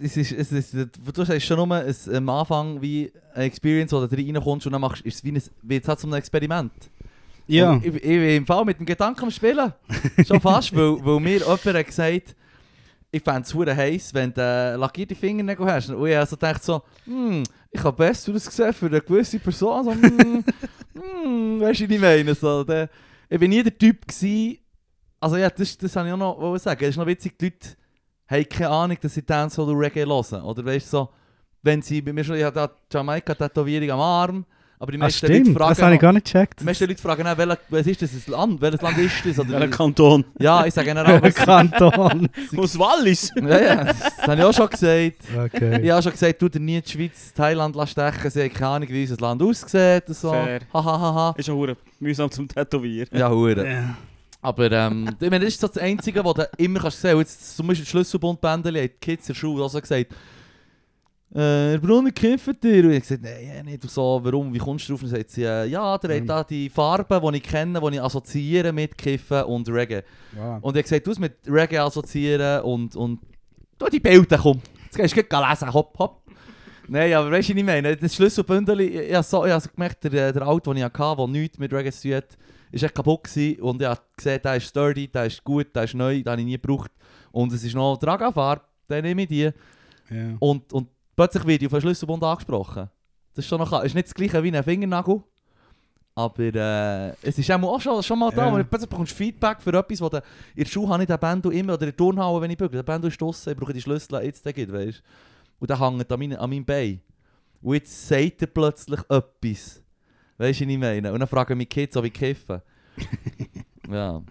es 0.01 0.17
ist, 0.17 0.31
es 0.31 0.51
ist, 0.51 0.73
du 0.73 1.25
sagst 1.25 1.45
schon 1.45 1.57
nur, 1.57 1.85
es, 1.85 2.09
am 2.09 2.27
Anfang 2.29 2.81
wie 2.81 3.11
eine 3.35 3.45
Experience, 3.45 3.91
wo 3.91 4.03
du 4.03 4.15
reinkommst 4.15 4.65
und 4.65 4.71
dann 4.73 4.81
machst, 4.81 5.03
ist 5.03 5.15
es 5.15 5.23
wie 5.23 5.31
ein, 5.31 5.43
wie 5.61 5.75
jetzt 5.75 5.87
halt 5.87 5.99
so 5.99 6.07
ein 6.07 6.13
Experiment. 6.13 6.71
Ja, 7.45 7.73
Und 7.73 7.85
Ich, 7.85 7.93
ich 7.95 8.01
bin 8.01 8.29
im 8.29 8.45
Fall 8.47 8.65
mit 8.65 8.79
dem 8.79 8.85
Gedanken 8.87 9.25
am 9.25 9.31
Spielen. 9.31 9.73
Schon 10.25 10.41
fast, 10.41 10.75
weil, 10.75 10.97
weil 11.05 11.19
mir 11.19 11.37
jemand 11.37 11.65
hat 11.65 11.85
gesagt, 11.85 12.35
ich 13.11 13.23
fände 13.23 13.41
es 13.41 13.53
hure 13.53 13.75
heiß, 13.75 14.13
wenn 14.13 14.33
du 14.33 14.75
lackierte 14.77 15.15
Fingernägel 15.15 15.65
hast. 15.65 15.89
Und 15.89 16.07
ich 16.07 16.17
also 16.17 16.35
dachte 16.35 16.63
so, 16.63 16.81
hm, 17.05 17.43
ich 17.71 17.83
habe 17.83 17.95
besser 17.95 18.33
ausgesehen 18.33 18.73
für 18.73 18.87
eine 18.87 19.01
gewisse 19.01 19.37
Person. 19.39 19.83
So, 19.83 19.91
hm, 19.93 20.43
hm, 21.23 21.61
weißt 21.61 21.81
du, 21.81 21.89
wie 21.89 21.95
ich 21.95 22.01
meine? 22.01 22.33
So, 22.35 22.63
der, 22.63 22.89
ich 23.29 23.39
bin 23.39 23.49
nie 23.51 23.63
der 23.63 23.77
Typ 23.77 24.07
gewesen, 24.07 24.57
also 25.19 25.37
ja, 25.37 25.49
das, 25.49 25.77
das 25.77 25.95
habe 25.95 26.07
ich 26.07 26.13
auch 26.13 26.17
noch 26.17 26.57
sagen. 26.57 26.83
Es 26.83 26.91
ist 26.91 26.97
noch 26.97 27.05
witzig, 27.05 27.37
die 27.37 27.45
Leute 27.45 27.69
haben 28.27 28.49
keine 28.49 28.69
Ahnung, 28.69 28.97
dass 29.01 29.13
sie 29.13 29.25
Dancehall 29.25 29.69
und 29.69 29.77
Reggae 29.77 30.05
hören. 30.05 30.43
Oder 30.43 30.65
weißt 30.65 30.87
du, 30.87 30.97
so, 30.97 31.09
wenn 31.61 31.81
sie, 31.81 32.01
bei 32.01 32.13
mir 32.13 32.23
schon, 32.23 32.35
ich 32.35 32.43
habe 32.43 32.55
da 32.55 32.71
Jamaika-Tätowierung 32.91 33.91
am 33.91 33.99
Arm, 33.99 34.45
aber 34.81 34.93
die 34.93 34.97
ah, 34.97 35.01
meisten 35.01 35.27
Leute 35.27 35.41
stimmt, 35.41 35.57
fragen... 35.57 35.69
das 35.71 35.81
habe 35.81 35.95
ich 35.95 35.99
gar 35.99 36.13
nicht 36.13 36.25
gecheckt. 36.25 36.61
die 36.61 36.63
meisten 36.63 36.87
Leute 36.87 37.01
fragen 37.01 37.27
auch, 37.27 37.37
welches, 37.37 37.57
was 37.67 37.85
ist 37.87 38.01
das, 38.01 38.13
ein 38.13 38.31
Land? 38.31 38.61
Welches 38.61 38.81
Land 38.81 38.97
ist 38.97 39.25
das? 39.25 39.39
Oder, 39.39 39.59
Welcher 39.59 39.67
Kanton? 39.67 40.23
ja, 40.39 40.65
ich 40.65 40.73
sage 40.73 40.87
generell, 40.93 41.21
was, 41.21 41.35
Kanton. 41.35 42.29
Aus 42.57 42.79
Wallis? 42.79 43.29
ja, 43.35 43.61
ja, 43.61 43.83
das 43.83 44.17
habe 44.21 44.35
ich 44.35 44.43
auch 44.43 44.53
schon 44.53 44.69
gesagt. 44.69 45.15
Okay. 45.37 45.81
Ich 45.83 45.91
habe 45.91 46.01
schon 46.01 46.11
gesagt, 46.13 46.41
du 46.41 46.47
dir 46.47 46.61
nie 46.61 46.81
die 46.81 46.89
Schweiz, 46.89 47.33
Thailand 47.33 47.75
stechen, 47.89 48.29
sie 48.31 48.41
haben 48.41 48.53
keine 48.53 48.67
Ahnung, 48.67 48.89
wie 48.89 49.01
unser 49.01 49.17
Land 49.17 49.43
aussieht 49.43 50.03
und 50.07 50.15
so. 50.15 50.31
Fair. 50.31 50.61
Hahaha. 50.73 51.35
Ist 51.37 51.49
ja 51.49 51.53
hure 51.53 51.75
mühsam 51.99 52.31
zum 52.31 52.47
Tätowieren. 52.47 53.19
Ja, 53.19 53.29
hure. 53.29 53.69
Ja. 53.69 53.97
Aber 54.41 54.71
ähm, 54.71 55.09
ich 55.19 55.29
meine, 55.29 55.43
das 55.43 55.55
ist 55.55 55.59
so 55.59 55.67
das 55.67 55.77
Einzige, 55.77 56.23
was 56.23 56.33
du 56.35 56.49
immer 56.57 56.79
kannst 56.79 57.01
sehen. 57.01 57.17
Jetzt, 57.17 57.57
zum 57.57 57.67
Beispiel 57.67 57.85
Schlüsselbundbändeli, 57.85 58.79
haben 58.79 58.87
die 58.87 59.05
Kids 59.05 59.27
in 59.27 59.33
der 59.33 59.39
Schule 59.39 59.65
auch 59.65 59.69
so 59.69 59.81
gesagt, 59.81 60.13
äh, 61.33 61.71
Herr 61.71 61.77
Brunner, 61.79 62.11
kifft 62.11 62.63
ihr? 62.65 62.85
Und 62.85 62.91
ich 62.91 63.01
gesagt, 63.01 63.21
nein, 63.23 63.65
nicht. 63.65 63.83
Und 63.83 63.91
so, 63.91 64.19
warum, 64.23 64.53
wie 64.53 64.57
kommst 64.57 64.87
du 64.87 64.93
drauf? 64.93 65.03
Und 65.03 65.11
dann 65.11 65.19
sagt 65.19 65.29
sie, 65.31 65.43
äh, 65.43 65.65
ja, 65.65 65.97
der 65.97 66.15
hat 66.15 66.23
Mhm. 66.23 66.27
da 66.27 66.43
die 66.43 66.69
Farben, 66.69 67.31
die 67.31 67.37
ich 67.37 67.43
kenne, 67.43 67.79
die 67.79 67.95
ich 67.95 68.01
assoziiere 68.01 68.71
mit 68.73 68.97
Kiffen 68.97 69.43
und 69.43 69.69
Reggae. 69.69 70.03
Wow. 70.33 70.57
Und 70.61 70.75
ich 70.75 70.79
habe 70.79 70.83
gesagt, 70.83 71.05
du 71.05 71.09
musst 71.11 71.19
mit 71.21 71.35
Reggae 71.47 71.77
assoziieren 71.79 72.61
und, 72.63 72.95
und 72.95 73.19
du 73.77 73.85
die 73.87 73.99
Bilder, 73.99 74.37
komm. 74.41 74.61
Jetzt 74.85 74.97
gehst 74.97 75.15
du 75.15 75.23
gleich 75.23 75.49
lesen, 75.51 75.73
hopp, 75.73 75.97
hopp. 75.99 76.21
Nein, 76.87 77.13
aber 77.13 77.29
weißt 77.29 77.49
du, 77.49 77.53
was 77.53 77.59
ich 77.59 77.63
meine? 77.65 77.95
Das 77.95 78.15
Schlüsselbündel, 78.15 78.81
ich, 78.81 79.13
habe 79.13 79.23
so, 79.23 79.45
ich 79.45 79.51
habe 79.51 79.61
so 79.61 79.69
gemerkt, 79.69 80.03
der, 80.05 80.33
der 80.33 80.47
Auto, 80.47 80.73
den 80.73 80.77
ich 80.79 80.83
hatte, 80.83 81.15
der 81.17 81.27
nichts 81.27 81.59
mit 81.59 81.71
Reggae 81.71 81.91
zu 81.91 82.07
tun 82.07 82.17
hat, 82.17 82.37
ist 82.71 82.83
echt 82.83 82.95
kaputt 82.95 83.25
gewesen. 83.25 83.61
Und 83.61 83.81
ich 83.81 83.87
habe 83.87 84.01
gesehen, 84.17 84.39
der 84.43 84.55
ist 84.55 84.65
sturdy, 84.69 85.07
der 85.07 85.25
ist 85.25 85.43
gut, 85.43 85.67
der 85.75 85.83
ist 85.83 85.93
neu, 85.93 86.15
den 86.23 86.31
habe 86.31 86.41
ich 86.41 86.47
nie 86.47 86.59
gebraucht. 86.59 86.91
Und 87.31 87.53
es 87.53 87.63
ist 87.63 87.75
noch 87.75 87.97
Tragafarbe, 87.97 88.63
den 88.89 89.03
nehme 89.05 89.21
ich 89.21 89.27
die. 89.27 89.43
Ja. 90.09 90.35
Und, 90.39 90.73
und 90.73 90.87
plötzlich 91.19 91.45
werde 91.45 91.65
ich 91.65 91.67
auf 91.67 91.73
einen 91.73 91.81
Schlüsselbund 91.81 92.23
angesprochen. 92.23 92.89
Das 93.33 93.43
ist 93.43 93.49
schon 93.49 93.59
noch, 93.59 93.83
ist 93.83 93.93
nicht 93.93 94.07
das 94.07 94.13
gleiche 94.13 94.41
wie 94.41 94.55
ein 94.55 94.63
Fingernagel. 94.63 95.21
Aber 96.15 96.39
äh, 96.43 97.09
es 97.21 97.37
ist 97.37 97.51
auch 97.51 97.61
auch 97.63 97.81
schon, 97.81 98.01
schon 98.03 98.19
mal 98.19 98.31
da, 98.31 98.47
Ja. 98.47 98.53
wo 98.57 98.63
plötzlich 98.63 98.89
bekommst 98.89 99.11
du 99.11 99.15
Feedback 99.17 99.61
für 99.61 99.73
etwas, 99.77 99.99
wo 99.99 100.07
du 100.07 100.17
in 100.55 100.63
der 100.63 100.65
Schule 100.69 100.87
habe 100.89 101.03
ich 101.03 101.07
den 101.07 101.19
Bändel 101.19 101.51
immer, 101.53 101.73
oder 101.73 101.83
in 101.83 101.89
der 101.89 101.97
Turnhalle, 101.97 102.39
wenn 102.41 102.51
ich 102.51 102.57
bügele, 102.57 102.83
der 102.83 102.91
Bändel 102.91 103.09
ist 103.09 103.19
draussen, 103.21 103.51
ich 103.51 103.57
brauche 103.57 103.73
die 103.73 103.81
Schlüssel, 103.81 104.23
jetzt 104.23 104.45
den 104.45 104.53
gibt, 104.53 104.71
weißt 104.71 105.03
Und 105.59 105.69
der 105.69 105.77
hängt 105.79 106.09
an, 106.11 106.19
meine, 106.19 106.39
an 106.39 106.49
meinem 106.49 106.63
Bein. 106.65 107.01
Und 107.61 107.73
jetzt 107.75 108.07
sagt 108.07 108.41
er 108.41 108.47
plötzlich 108.47 108.99
etwas. 109.01 109.83
Weißt 110.37 110.61
du, 110.61 110.65
was 110.65 110.71
ich 110.71 110.77
meine? 110.77 111.11
Und 111.11 111.19
dann 111.19 111.27
fragen 111.27 111.57
mich 111.57 111.67
Kids, 111.67 111.97
ob 111.97 112.05
ich 112.05 112.13
kiffe. 112.13 112.61
ja. 113.89 114.21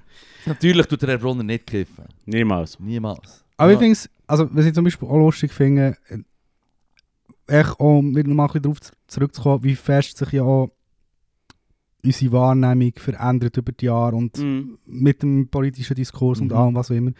Natürlich 0.46 0.86
tut 0.86 1.02
der 1.02 1.10
Herr 1.10 1.18
Brunner 1.18 1.42
nicht 1.42 1.66
kiffen. 1.66 2.04
Niemals. 2.24 2.78
Niemals. 2.80 3.44
Aber 3.58 3.68
Ja. 3.70 3.74
ich 3.74 3.78
finde 3.78 3.92
es, 3.92 4.08
also 4.26 4.48
was 4.52 4.64
ich 4.64 4.72
zum 4.74 4.84
Beispiel 4.84 5.06
auch 5.08 5.18
lustig 5.18 5.52
finde, 5.52 5.96
echt 7.48 7.78
um 7.80 8.14
wieder 8.16 8.28
mal 8.32 8.44
ein 8.44 8.46
bisschen 8.48 8.62
darauf 8.62 8.80
zu- 8.80 8.92
zurückzukommen, 9.06 9.64
wie 9.64 9.74
fest 9.76 10.16
sich 10.18 10.32
ja 10.32 10.42
auch 10.42 10.70
unsere 12.04 12.32
Wahrnehmung 12.32 12.92
verändert 12.96 13.56
über 13.56 13.72
die 13.72 13.86
Jahre 13.86 14.16
und 14.16 14.38
Mhm. 14.38 14.78
mit 14.86 15.22
dem 15.22 15.48
politischen 15.48 15.94
Diskurs 15.96 16.40
und 16.40 16.48
Mhm. 16.52 16.56
allem, 16.56 16.74
was 16.74 16.90
auch 16.90 16.94
immer. 16.94 17.10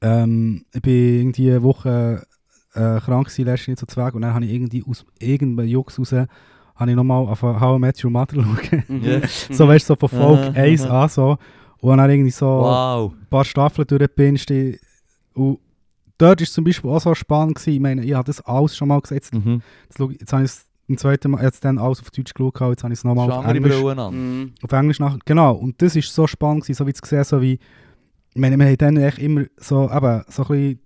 Ähm, 0.00 0.64
ich 0.72 0.82
bin 0.82 1.18
irgendwie 1.20 1.50
eine 1.50 1.62
Woche 1.62 2.26
äh, 2.74 2.98
krank 3.00 3.26
gewesen, 3.28 3.44
letztes 3.44 3.66
Jahr 3.68 3.76
zu 3.76 3.86
Zweig 3.86 4.14
und 4.14 4.22
dann 4.22 4.34
habe 4.34 4.44
ich 4.44 4.52
irgendwie 4.52 4.82
aus 4.84 5.04
irgendeinem 5.20 5.68
Jux 5.68 5.96
raus 5.98 6.12
habe 6.12 6.90
ich 6.90 6.96
nochmal 6.96 7.24
auf 7.28 7.40
How 7.42 7.76
I 7.76 7.78
Met 7.80 8.02
Your 8.02 8.10
Mother 8.10 8.34
schauen. 8.42 8.82
Mhm. 8.88 9.22
So 9.50 9.68
weißt 9.68 9.88
du, 9.88 9.94
so 9.94 9.96
von 9.96 10.08
Folge 10.08 10.42
Aha, 10.48 10.52
1 10.60 10.82
aha. 10.86 11.02
an 11.04 11.08
so. 11.08 11.38
Und 11.78 11.98
dann 11.98 12.10
irgendwie 12.10 12.30
so 12.32 12.46
Wow. 12.46 13.12
ein 13.12 13.26
paar 13.30 13.44
Staffeln 13.44 13.86
durchgepinscht. 13.86 14.50
Und 15.34 15.58
dort 16.18 16.40
war 16.40 16.44
es 16.44 16.52
zum 16.52 16.64
Beispiel 16.64 16.90
auch 16.90 17.00
so 17.00 17.14
spannend. 17.14 17.56
Gewesen. 17.56 17.74
Ich 17.74 17.80
meine, 17.80 18.04
ich 18.04 18.14
habe 18.14 18.24
das 18.26 18.40
alles 18.42 18.76
schon 18.76 18.88
mal 18.88 19.00
gesagt. 19.00 19.22
Jetzt, 19.24 19.34
Mhm. 19.34 19.62
jetzt, 19.84 19.98
schau- 19.98 20.10
jetzt 20.10 20.32
habe 20.32 20.44
ich 20.44 20.50
es 20.50 20.66
im 20.86 20.98
zweiten 20.98 21.30
Mal, 21.30 21.42
jetzt 21.42 21.64
dann 21.64 21.78
alles 21.78 22.00
auf 22.00 22.10
Deutsch 22.10 22.34
geschaut, 22.34 22.60
jetzt 22.60 22.82
habe 22.84 22.92
ich 22.92 22.98
es 23.00 23.04
nochmal 23.04 23.30
auf 23.30 23.46
Englisch. 23.46 23.80
Mhm. 23.82 24.52
Auf 24.62 24.72
Englisch 24.72 25.00
nach. 25.00 25.18
Genau, 25.24 25.54
und 25.54 25.80
das 25.80 25.94
war 25.96 26.02
so 26.02 26.26
spannend, 26.26 26.64
gewesen, 26.64 26.76
so 26.78 26.86
wie 26.86 26.92
zu 26.92 27.02
sehen, 27.06 27.24
so 27.24 27.40
wie. 27.40 27.58
Ich 28.34 28.40
meine, 28.40 28.58
wir 28.58 28.66
haben 28.66 28.76
dann 28.78 28.96
echt 28.98 29.18
immer 29.18 29.44
so, 29.56 29.84
eben, 29.90 30.22
so 30.28 30.42
ein 30.42 30.48
bisschen 30.48 30.80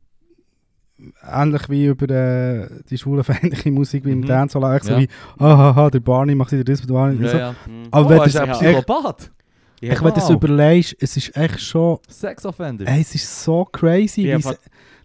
ähnlich 1.33 1.69
wie 1.69 1.87
über 1.87 2.09
äh, 2.11 2.69
die 2.91 2.99
schwulenfeindliche 2.99 3.71
Musik 3.71 4.05
wie 4.05 4.13
im 4.13 4.21
Mhm. 4.21 4.27
Dancehall, 4.27 4.77
echt 4.77 4.85
so 4.87 4.93
Ja. 4.93 4.99
wie, 5.01 5.09
hahaha, 5.39 5.91
der 5.91 6.01
Barney 6.01 6.35
macht 6.35 6.53
wieder 6.53 6.65
das 6.65 6.81
mit 6.81 6.89
Barney. 6.93 7.23
Ja, 7.25 7.31
so. 7.31 7.39
ja. 7.39 7.55
Mhm. 7.67 7.85
Aber 7.91 8.07
oh, 8.07 8.11
wenn 8.11 8.23
ist 8.29 8.37
ein 8.37 8.49
ja- 8.49 8.53
Psychopath. 8.55 9.31
Ja. 9.81 9.93
Ich, 9.93 10.01
wenn 10.01 10.09
du 10.09 10.15
das 10.15 10.25
Wow. 10.29 10.37
überlegst, 10.43 10.97
es 11.01 11.17
ist 11.17 11.37
echt 11.37 11.61
schon, 11.61 11.99
Sex-Offender. 12.09 12.85
ey, 12.89 13.01
es 13.01 13.15
ist 13.15 13.45
so 13.45 13.65
crazy, 13.65 14.25
wie 14.25 14.31
es, 14.31 14.59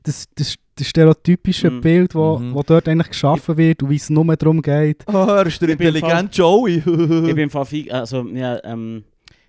das, 0.04 0.26
das, 0.36 0.56
das 0.76 0.88
stereotypische 0.88 1.70
Mhm. 1.72 1.82
Bild, 1.82 2.16
wo, 2.16 2.38
Mhm. 2.38 2.54
wo 2.54 2.64
dort 2.64 2.88
eigentlich 2.88 3.10
geschaffen 3.10 3.58
wird 3.58 3.84
und 3.84 3.90
wie 3.90 3.96
es 3.96 4.10
nur 4.10 4.26
darum 4.36 4.62
geht. 4.62 5.04
Oh, 5.08 5.14
er 5.28 5.46
ist 5.48 5.62
der 5.62 5.70
Ich 5.70 5.78
bin 5.78 5.88
im 5.90 5.96
intelligente 5.96 6.36
Joey. 6.38 6.78
Ich 6.78 6.86
bin 6.86 7.38
im 7.38 7.50
Fall 7.50 7.66
also, 7.92 8.28
ja, 8.30 8.64
ähm, 8.64 9.04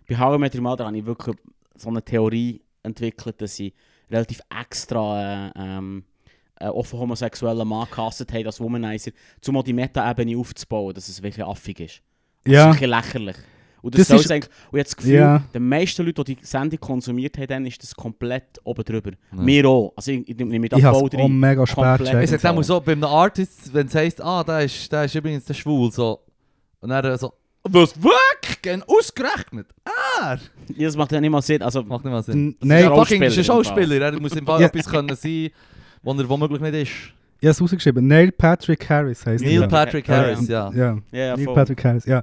bei 0.09 0.19
How 0.19 0.37
I 0.37 0.39
Met 0.39 0.55
Your 0.55 0.63
Mother 0.63 0.87
habe 0.87 0.97
ich 0.99 1.05
wirklich 1.07 1.37
so 1.77 1.89
eine 1.89 2.03
Theorie 2.03 2.61
entwickelt, 2.83 3.41
dass 3.41 3.57
sie 3.57 3.73
relativ 4.11 4.41
extra 4.61 5.49
äh, 5.49 5.51
ähm, 5.57 6.05
einen 6.57 6.71
offen 6.71 6.99
homosexuellen 6.99 7.67
Mann 7.67 7.87
gecastet 7.91 8.33
haben 8.33 8.47
als 8.47 8.61
Womanizer, 8.61 9.11
um 9.49 9.63
die 9.65 9.73
Meta-Ebene 9.73 10.37
aufzubauen, 10.39 10.95
dass 10.95 11.09
es 11.09 11.23
wirklich 11.23 11.45
affig 11.45 11.81
ist. 11.81 12.03
Das 12.45 12.53
Ja. 12.53 12.71
ist 12.71 12.77
wirklich 12.77 12.91
lächerlich. 12.91 13.37
Und 13.85 13.99
das, 13.99 14.09
Das 14.09 14.23
ist- 14.23 14.31
eigentlich, 14.33 14.51
und 14.73 14.79
jetzt 14.79 14.93
das 14.93 14.97
Gefühl, 14.97 15.13
Ja. 15.15 15.43
die 15.55 15.59
meisten 15.59 16.07
Leute, 16.07 16.25
die 16.25 16.37
die 16.37 16.45
Sendung 16.47 16.81
konsumiert 16.81 17.37
haben, 17.37 17.47
dann 17.49 17.67
ist 17.67 17.83
das 17.83 17.95
komplett 17.95 18.59
oben 18.65 18.83
drüber. 18.83 19.11
Ja. 19.11 19.47
Wir 19.47 19.67
auch. 19.69 19.93
Also 19.95 20.11
ich, 20.13 20.27
ich 20.27 20.37
nehme 20.39 20.69
da 20.71 20.79
Ich 20.79 20.85
habe 20.85 20.99
voll 20.99 21.09
es 21.13 21.19
auch 21.19 21.23
rein. 21.25 21.39
mega 21.39 21.67
spät. 21.67 22.01
Ich 22.01 22.11
gecheckt. 22.11 22.29
sag 22.31 22.41
dann 22.41 22.55
mal 22.57 22.65
so, 22.65 22.81
bei 22.81 22.93
einem 22.93 23.05
Artist, 23.05 23.75
wenn 23.75 23.87
es 23.87 23.95
heisst, 23.95 24.23
ah, 24.23 24.43
der 24.43 24.61
ist, 24.61 24.91
der 24.91 25.05
ist 25.05 25.15
übrigens 25.15 25.45
der 25.45 25.53
schwul, 25.55 25.93
so. 25.93 26.19
Und 26.81 26.89
dann 26.89 27.19
so, 27.19 27.35
was, 27.63 27.95
wirklich? 28.03 28.63
Gehen 28.63 28.83
ausgerechnet? 28.87 29.67
Er? 30.21 30.39
Ja, 30.75 30.87
das 30.87 30.97
macht 30.97 31.13
ja 31.13 31.21
nicht 31.21 31.31
mal 31.31 31.43
Sinn. 31.43 31.61
Also, 31.61 31.83
Macht 31.83 32.05
nicht 32.05 32.13
mal 32.13 32.23
Sinn. 32.23 32.57
Nein, 32.63 32.85
er 32.85 32.95
fucking 32.95 33.23
ist 33.23 33.37
ein 33.37 33.45
Schauspieler 33.45 34.01
er 34.01 34.19
muss 34.19 34.33
im 34.33 34.47
Fall 34.47 34.63
etwas 34.65 34.87
können 34.89 35.15
sein, 35.15 35.51
was 36.03 36.19
er 36.19 36.29
womöglich 36.29 36.61
nicht 36.63 36.75
ist. 36.75 36.91
Ich 37.41 37.47
habe 37.47 37.51
es 37.51 37.61
rausgeschrieben. 37.61 38.07
Neil 38.07 38.33
Patrick 38.33 38.89
Harris 38.89 39.27
Neil 39.27 39.63
er. 39.63 39.69
Patrick 39.69 40.09
Ja. 40.09 40.17
Harris, 40.17 40.49
ja. 40.49 40.71
Ja, 40.73 40.99
ja, 41.13 41.19
ja, 41.27 41.37
Neil 41.37 41.45
voll. 41.45 41.55
Patrick 41.55 41.85
Harris, 41.85 42.07
ja. 42.07 42.23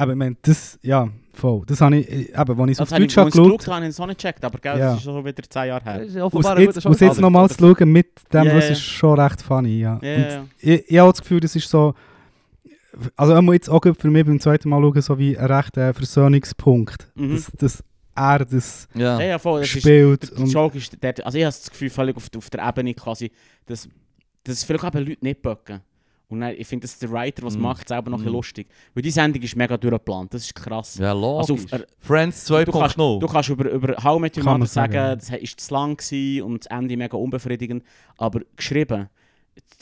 Aber 0.00 0.12
ich 0.12 0.18
meine, 0.18 0.36
das, 0.42 0.78
ja, 0.82 1.08
voll. 1.34 1.62
Das 1.66 1.80
habe 1.80 1.98
ich, 1.98 2.08
äh, 2.10 2.40
eben, 2.40 2.60
als 2.60 2.70
ich 2.70 2.76
es 2.76 2.80
auf 2.80 2.88
Das 2.88 2.98
ich, 2.98 3.04
Deutsch 3.06 3.16
habe 3.18 3.28
ich 3.28 3.34
geschaut 3.34 3.68
habe, 3.68 3.84
ich 3.84 3.90
es 3.90 4.00
auch 4.00 4.06
nicht 4.06 4.18
gecheckt, 4.20 4.44
aber 4.44 4.58
gell, 4.58 4.78
Ja. 4.78 4.86
das 4.90 4.96
ist 4.98 5.04
schon 5.04 5.24
wieder 5.24 5.42
10 5.42 5.66
Jahre 5.68 5.84
her. 5.84 5.98
Das 6.06 6.16
ein 6.16 6.30
guter 6.30 6.60
jetzt, 6.60 6.86
aus 6.86 7.00
jetzt 7.00 7.20
nochmal 7.20 7.50
zu 7.50 7.58
schauen 7.58 7.92
mit 7.92 8.06
dem, 8.32 8.44
Ja, 8.44 8.54
das 8.54 8.64
ja. 8.64 8.70
ist 8.72 8.80
schon 8.82 9.20
recht 9.20 9.42
funny, 9.42 9.80
ja. 9.80 9.98
Ja, 10.02 10.14
Und 10.16 10.22
ja. 10.22 10.44
ich, 10.58 10.90
ich 10.90 10.98
habe 10.98 11.10
das 11.12 11.20
Gefühl, 11.20 11.40
das 11.40 11.54
ist 11.54 11.68
so, 11.68 11.94
also 13.16 13.34
einmal 13.34 13.54
jetzt 13.54 13.68
auch 13.68 13.82
für 13.82 14.10
mich 14.10 14.24
beim 14.24 14.40
zweiten 14.40 14.68
Mal 14.70 14.80
schauen, 14.80 15.02
so 15.02 15.18
wie 15.18 15.36
ein 15.36 15.46
rechter 15.52 15.92
Versöhnungspunkt. 15.92 17.08
Mhm. 17.14 17.34
Dass, 17.34 17.52
dass 17.58 17.84
er 18.14 18.44
das 18.44 18.88
Ja. 18.94 19.20
Ja, 19.20 19.26
ja, 19.26 19.38
voll. 19.38 19.60
Das 19.60 19.74
ist, 19.74 19.80
spielt. 19.80 20.30
der 20.30 20.38
und, 20.38 20.52
Joke 20.52 20.78
ist 20.78 20.96
dort, 20.98 21.24
also 21.24 21.38
ich 21.38 21.44
habe 21.44 21.52
das 21.54 21.70
Gefühl, 21.70 21.90
völlig 21.90 22.16
auf, 22.16 22.28
auf 22.36 22.50
der 22.50 22.66
Ebene 22.66 22.94
quasi, 22.94 23.30
dass, 23.66 23.88
dass 24.44 24.64
vielleicht 24.64 24.84
eben 24.84 25.06
Leute 25.06 25.24
nicht 25.24 25.42
böcken. 25.42 25.80
Und 26.30 26.40
dann, 26.40 26.54
ich 26.56 26.66
finde, 26.66 26.84
dass 26.86 26.98
der 26.98 27.10
Writer, 27.10 27.42
was 27.42 27.56
Mhm. 27.56 27.62
macht, 27.62 27.88
selber 27.88 28.10
noch 28.10 28.18
ein 28.18 28.22
bisschen 28.22 28.32
Mhm. 28.32 28.36
lustig. 28.36 28.68
Weil 28.94 29.02
die 29.02 29.10
Sendung 29.10 29.42
ist 29.42 29.56
mega 29.56 29.76
durchgeplant, 29.76 30.32
das 30.32 30.44
ist 30.44 30.54
krass. 30.54 30.96
Ja, 30.98 31.12
Also 31.12 31.54
logisch. 31.54 31.72
auf, 31.72 31.80
äh, 31.80 31.86
Friends 31.98 32.44
du, 32.46 32.54
kannst, 32.54 32.96
2.0. 32.96 33.18
du 33.20 33.26
kannst 33.26 33.48
über, 33.50 33.68
über 33.70 33.96
How 34.02 34.20
Met 34.20 34.36
Your 34.38 34.44
Mother 34.44 34.66
sagen, 34.66 34.92
sagen, 34.92 35.18
das 35.18 35.30
ist 35.42 35.60
zu 35.60 35.74
lang 35.74 35.96
gewesen 35.96 36.42
und 36.44 36.64
das 36.64 36.70
Ende 36.78 36.96
mega 36.96 37.16
unbefriedigend, 37.16 37.84
aber 38.16 38.40
geschrieben... 38.56 39.08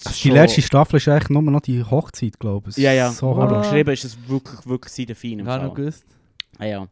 Also 0.04 0.18
die 0.22 0.30
letzte 0.30 0.62
Staffel 0.62 0.96
ist 0.96 1.08
eigentlich 1.08 1.28
nur 1.30 1.42
noch 1.42 1.60
die 1.60 1.84
Hochzeit, 1.84 2.38
glaube 2.40 2.70
ich. 2.70 2.76
Ja, 2.78 2.92
ja. 2.92 3.10
So 3.12 3.34
aber 3.36 3.60
geschrieben 3.60 3.90
ist 3.90 4.04
es 4.04 4.16
wirklich, 4.28 4.66
wirklich 4.66 4.92
seine 4.92 5.14
Fein 5.14 5.44
Gar 5.44 5.62
nicht 5.64 5.74
gewusst. 5.74 6.04
Ja, 6.58 6.66
ja. 6.66 6.86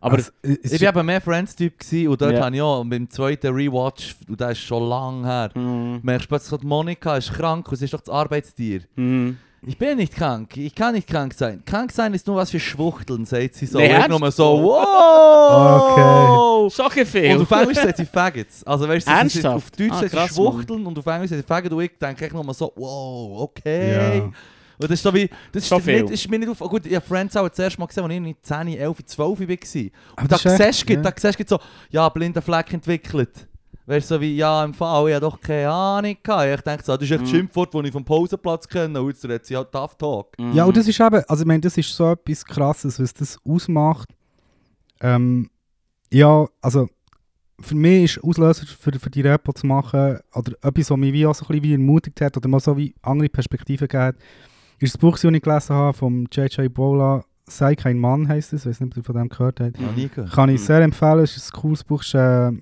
Aber 0.00 0.16
Also, 0.16 0.30
Ich 0.42 0.80
war 0.82 0.88
eben 0.90 1.06
mehr 1.06 1.20
Friends-Typ 1.20 1.74
und 2.08 2.20
dort 2.20 2.32
Ja. 2.32 2.44
habe 2.44 2.54
ich 2.56 2.62
auch 2.62 2.84
beim 2.84 3.08
zweiten 3.10 3.52
Rewatch, 3.54 4.16
und 4.28 4.40
das 4.40 4.52
ist 4.52 4.60
schon 4.60 4.88
lange 4.88 5.26
her, 5.26 5.50
Mhm. 5.54 6.00
merkst 6.02 6.26
du 6.26 6.28
plötzlich, 6.28 6.62
Monika 6.62 7.16
ist 7.16 7.32
krank 7.32 7.68
und 7.68 7.76
sie 7.76 7.84
ist 7.86 7.94
doch 7.94 8.00
das 8.00 8.12
Arbeitstier. 8.14 8.82
Mhm. 8.96 9.38
Ich 9.66 9.76
bin 9.76 9.96
nicht 9.96 10.14
krank, 10.14 10.56
ich 10.56 10.72
kann 10.72 10.94
nicht 10.94 11.08
krank 11.08 11.34
sein. 11.34 11.64
Krank 11.66 11.90
sein 11.90 12.14
ist 12.14 12.24
nur 12.28 12.36
was 12.36 12.52
für 12.52 12.60
Schwuchteln, 12.60 13.24
sagt 13.24 13.56
sie 13.56 13.66
so. 13.66 13.78
Nee, 13.78 13.92
und 13.92 14.02
ich 14.02 14.08
nur 14.08 14.30
so, 14.30 14.62
wow! 14.62 16.72
Schon 16.72 16.90
ein 16.92 17.06
viel. 17.06 17.36
Und 17.36 17.42
auf 17.42 17.50
Englisch 17.50 17.78
sagt 17.78 17.96
sie 17.96 18.06
Faggots. 18.06 18.64
Also 18.64 18.88
weißt 18.88 19.08
du, 19.08 19.28
sie- 19.28 19.46
auf 19.48 19.70
Deutsch 19.70 19.90
Ah, 19.90 19.94
sagt 19.98 20.10
sie 20.10 20.16
krass, 20.16 20.34
Schwuchteln 20.34 20.86
und 20.86 20.98
auf 20.98 21.06
Englisch 21.06 21.30
sagt 21.30 21.42
sie 21.42 21.46
Faggot 21.46 21.72
und 21.72 21.80
ich 21.82 21.90
denke 22.00 22.24
echt 22.24 22.34
nur 22.34 22.54
so, 22.54 22.72
wow, 22.76 23.40
okay. 23.42 24.18
Ja. 24.18 24.30
Und 24.80 24.90
das 24.90 24.98
ist 24.98 25.02
so 25.02 25.12
wie, 25.12 25.28
das 25.52 25.64
ist, 25.64 25.72
nicht, 25.72 25.82
viel. 25.84 26.02
das 26.02 26.10
ist 26.12 26.30
mir 26.30 26.38
nicht 26.38 26.48
auf... 26.48 26.58
Gut, 26.58 26.86
ich 26.86 26.94
habe 26.94 27.04
Friends 27.04 27.36
auch 27.36 27.48
das 27.48 27.58
erste 27.58 27.80
Mal 27.80 27.86
gesehen, 27.86 28.04
als 28.04 28.10
ich 28.12 28.16
irgendwie 28.16 28.36
10, 28.40 28.68
11, 28.68 29.04
12 29.06 29.40
war. 29.40 29.46
Aber 30.16 30.22
Und 30.22 30.32
da 30.32 30.36
ist 30.36 30.46
echt- 30.46 30.74
siehst 30.74 30.88
du, 30.88 30.92
ja. 30.94 31.00
da 31.02 31.12
siehst 31.16 31.48
so, 31.48 31.58
ja, 31.90 32.08
blinder 32.08 32.42
Fleck 32.42 32.72
entwickelt. 32.72 33.48
Weißt 33.86 34.10
du, 34.10 34.14
so 34.16 34.20
wie, 34.20 34.36
ja, 34.36 34.64
im 34.64 34.74
Fall, 34.74 35.08
ich 35.08 35.14
hatte 35.14 35.24
doch 35.24 35.40
keine 35.40 35.70
Ahnung. 35.70 36.16
gehabt. 36.22 36.46
Ich 36.58 36.60
denke 36.60 36.84
so, 36.84 36.94
das 36.96 37.02
ist 37.04 37.10
echt 37.10 37.22
Mhm. 37.22 37.26
Schimpfwort, 37.26 37.74
das 37.74 37.84
ich 37.86 37.92
vom 37.92 38.04
Pausenplatz 38.04 38.68
kenne. 38.68 39.00
Und 39.00 39.08
jetzt 39.08 39.24
redet 39.24 39.46
sie 39.46 39.56
halt 39.56 39.72
Tough 39.72 39.94
Talk. 39.96 40.38
Mhm. 40.38 40.52
Ja, 40.52 40.64
und 40.64 40.76
das 40.76 40.86
ist 40.86 41.00
eben, 41.00 41.22
also 41.26 41.42
ich 41.42 41.46
meine, 41.46 41.60
das 41.62 41.76
ist 41.78 41.94
so 41.94 42.12
etwas 42.12 42.44
Krasses, 42.44 43.00
was 43.00 43.14
das 43.14 43.38
ausmacht. 43.44 44.10
Ähm, 45.00 45.50
ja, 46.12 46.46
also 46.60 46.88
für 47.60 47.74
mich 47.74 48.16
ist 48.16 48.24
Auslöser 48.24 48.66
für, 48.66 48.92
für 48.98 49.10
die 49.10 49.20
Repo 49.22 49.52
zu 49.52 49.66
machen, 49.66 50.18
oder 50.34 50.52
etwas, 50.62 50.90
was 50.90 50.96
mich 50.98 51.12
wie 51.12 51.26
auch 51.26 51.34
so 51.34 51.44
ein 51.44 51.48
bisschen 51.48 51.62
wie 51.64 51.72
ermutigt 51.72 52.20
hat, 52.20 52.36
oder 52.36 52.48
mal 52.48 52.60
so 52.60 52.76
wie 52.76 52.94
andere 53.02 53.28
Perspektiven 53.28 53.88
gegeben 53.88 54.04
hat, 54.04 54.16
ist 54.80 54.94
das 54.94 54.98
Buch, 55.00 55.18
das 55.18 55.24
ich 55.24 55.42
gelesen 55.42 55.74
habe, 55.74 55.92
von 55.96 56.28
J.J. 56.32 56.72
Bola, 56.72 57.24
«Sei 57.46 57.74
kein 57.74 57.98
Mann» 57.98 58.28
heisst 58.28 58.52
es, 58.52 58.62
ich 58.62 58.70
weiß 58.70 58.80
nicht, 58.80 58.92
ob 58.92 58.96
ihr 58.98 59.04
von 59.04 59.16
dem 59.16 59.28
gehört 59.28 59.60
habt. 59.60 59.74
Gehört. 59.78 60.30
Kann 60.32 60.50
ich 60.50 60.60
Mhm. 60.60 60.64
sehr 60.66 60.80
empfehlen, 60.82 61.20
es 61.20 61.36
ist 61.36 61.54
ein 61.54 61.60
cooles 61.60 61.82
Buch, 61.84 62.02
es 62.02 62.08
ist, 62.08 62.14
äh, 62.14 62.52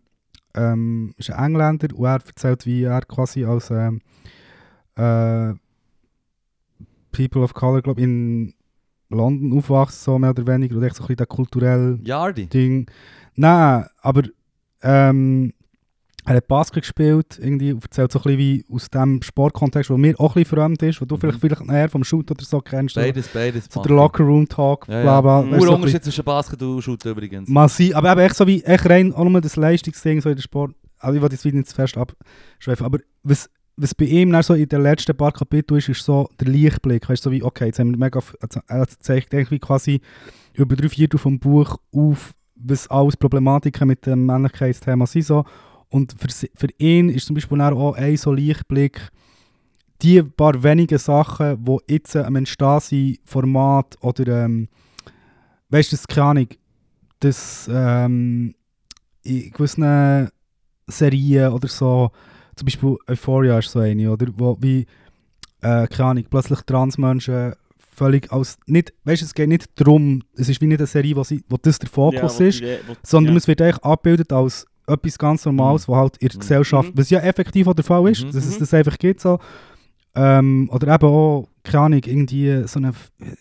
ähm, 0.54 1.12
ist 1.18 1.30
ein 1.30 1.44
Engländer 1.44 1.88
und 1.94 2.04
er 2.06 2.12
erzählt, 2.24 2.64
wie 2.66 2.84
er 2.84 3.00
quasi 3.02 3.44
als 3.44 3.70
ähm, 3.70 4.00
äh, 4.96 5.54
People 7.12 7.42
of 7.42 7.52
Color, 7.54 7.82
glaube 7.82 8.00
in 8.02 8.54
London 9.08 9.56
aufwachst, 9.58 10.02
so 10.02 10.18
mehr 10.18 10.30
oder 10.30 10.46
weniger, 10.46 10.76
und 10.76 10.82
echt 10.82 10.96
so 10.96 11.02
ein 11.02 11.06
bisschen 11.08 11.16
das 11.18 11.28
kulturelle 11.28 11.98
Yardi. 12.02 12.46
Ding. 12.46 12.90
Nein, 13.34 13.86
aber 14.00 14.22
ähm, 14.82 15.52
er 16.26 16.36
hat 16.36 16.48
Basket 16.48 16.82
gespielt, 16.82 17.38
irgendwie, 17.40 17.70
erzählt 17.70 18.10
so 18.12 18.18
ein 18.18 18.22
bisschen 18.24 18.38
wie 18.38 18.64
aus 18.70 18.90
dem 18.90 19.22
Sportkontext, 19.22 19.90
der 19.90 19.96
mir 19.96 20.18
auch 20.18 20.34
ein 20.36 20.42
bisschen 20.42 20.58
fremd 20.58 20.82
ist, 20.82 21.00
wo 21.00 21.04
du 21.04 21.14
Mhm. 21.14 21.20
vielleicht, 21.20 21.40
vielleicht 21.40 21.70
eher 21.70 21.88
vom 21.88 22.02
Shoot 22.04 22.30
oder 22.30 22.44
so 22.44 22.60
kennst. 22.60 22.96
Beides, 22.96 23.28
beides. 23.28 23.66
So 23.70 23.82
der 23.82 23.94
Locker 23.94 24.24
Room 24.24 24.48
Talk, 24.48 24.86
Ja, 24.88 25.02
bla 25.02 25.12
ja. 25.14 25.20
bla. 25.20 25.42
Du, 25.42 25.64
Nur 25.64 25.74
Unterschied 25.76 26.02
zwischen 26.04 26.24
Basket 26.24 26.60
und 26.62 26.82
Shoot 26.82 27.04
übrigens. 27.04 27.48
Mal 27.48 27.68
sein, 27.68 27.94
aber 27.94 28.12
eben 28.12 28.20
echt 28.22 28.36
so 28.36 28.46
wie, 28.46 28.62
echt 28.64 28.88
rein 28.90 29.14
auch 29.14 29.24
nur 29.24 29.40
das 29.40 29.56
Leistungsding 29.56 30.20
so 30.20 30.28
in 30.28 30.34
der 30.36 30.42
Sport. 30.42 30.74
Also 30.98 31.16
ich 31.16 31.22
will 31.22 31.30
jetzt 31.30 31.44
wieder 31.44 31.56
nicht 31.58 31.68
zu 31.68 31.74
fest 31.74 31.96
abschweifen, 31.96 32.84
aber 32.86 32.98
was, 33.22 33.48
was 33.76 33.94
bei 33.94 34.06
ihm 34.06 34.32
dann 34.32 34.42
so 34.42 34.54
in 34.54 34.68
den 34.68 34.82
letzten 34.82 35.16
paar 35.16 35.30
Kapiteln 35.32 35.78
ist, 35.78 35.88
ist 35.90 36.02
so 36.04 36.28
der 36.40 36.48
Lichtblick. 36.48 37.08
Weißt 37.08 37.24
du, 37.24 37.28
so 37.28 37.32
wie, 37.32 37.42
okay, 37.42 37.66
jetzt 37.66 37.78
haben 37.78 37.90
wir 37.90 37.98
mega, 37.98 38.18
also 38.40 38.60
er 38.66 38.88
zeigt 38.88 39.32
irgendwie 39.34 39.58
quasi 39.58 40.00
über 40.54 40.74
drei 40.74 40.88
Viertel 40.88 41.18
vom 41.18 41.38
Buch 41.38 41.76
auf, 41.92 42.32
was 42.56 42.88
alles 42.88 43.16
Problematiken 43.18 43.86
mit 43.86 44.06
dem 44.06 44.24
Männlichkeitsthema 44.26 45.06
sind 45.06 45.26
so. 45.26 45.44
Und 45.90 46.14
für, 46.18 46.48
für 46.54 46.68
ihn 46.78 47.08
ist 47.08 47.26
zum 47.26 47.34
Beispiel 47.34 47.60
auch 47.60 47.94
ein 47.94 48.16
so 48.16 48.32
Lichtblick, 48.32 49.10
die 50.02 50.22
paar 50.22 50.62
wenigen 50.62 50.98
Sachen, 50.98 51.64
die 51.64 51.78
jetzt 51.88 52.16
am 52.16 52.36
Entstehen 52.36 52.80
sind, 52.80 53.18
Format 53.24 53.96
oder, 54.02 54.44
ähm, 54.44 54.68
weißt 55.70 55.92
du, 55.92 55.96
das 55.96 56.06
keine 56.06 56.26
Ahnung, 56.26 56.48
dass 57.20 57.68
ähm, 57.72 58.54
in 59.22 59.50
gewissen 59.50 60.28
Serien 60.86 61.52
oder 61.52 61.68
so, 61.68 62.10
zum 62.54 62.66
Beispiel 62.66 62.96
Euphoria 63.06 63.58
ist 63.58 63.70
so 63.70 63.80
eine, 63.80 64.10
oder? 64.10 64.26
Wo 64.36 64.56
wie, 64.60 64.86
äh, 65.60 65.86
keine 65.86 66.10
Ahnung, 66.10 66.24
plötzlich 66.28 66.60
Transmenschen 66.62 67.54
völlig 67.78 68.30
aus, 68.30 68.58
nicht, 68.66 68.92
weißt 69.04 69.22
du, 69.22 69.26
es 69.26 69.34
geht 69.34 69.48
nicht 69.48 69.68
darum, 69.80 70.22
es 70.34 70.48
ist 70.48 70.60
wie 70.60 70.66
nicht 70.66 70.80
eine 70.80 70.86
Serie, 70.86 71.16
wo, 71.16 71.24
sie, 71.24 71.42
wo 71.48 71.56
das 71.56 71.78
der 71.78 71.88
Fokus 71.88 72.40
ist, 72.40 72.62
sondern 73.02 73.34
ja. 73.34 73.38
es 73.38 73.48
wird 73.48 73.62
eigentlich 73.62 73.82
abgebildet 73.82 74.32
als 74.32 74.66
etwas 74.86 75.18
ganz 75.18 75.44
Normales, 75.44 75.88
was 75.88 75.96
halt 75.96 76.16
in 76.18 76.28
der 76.28 76.36
Mhm. 76.36 76.40
Gesellschaft, 76.40 76.88
Mhm. 76.94 76.98
was 76.98 77.10
ja 77.10 77.20
effektiv 77.20 77.66
auch 77.66 77.74
der 77.74 77.84
Fall 77.84 78.08
ist, 78.10 78.22
Mhm. 78.24 78.26
dass 78.32 78.36
es 78.46 78.54
Mhm. 78.56 78.60
das 78.60 78.74
einfach 78.74 78.98
gibt 78.98 79.20
so. 79.20 79.38
Ähm, 80.14 80.70
oder 80.72 80.94
eben 80.94 81.06
auch, 81.06 81.48
keine 81.62 81.84
Ahnung, 81.84 82.00
irgendwie 82.06 82.62
so 82.66 82.78
eine, 82.78 82.92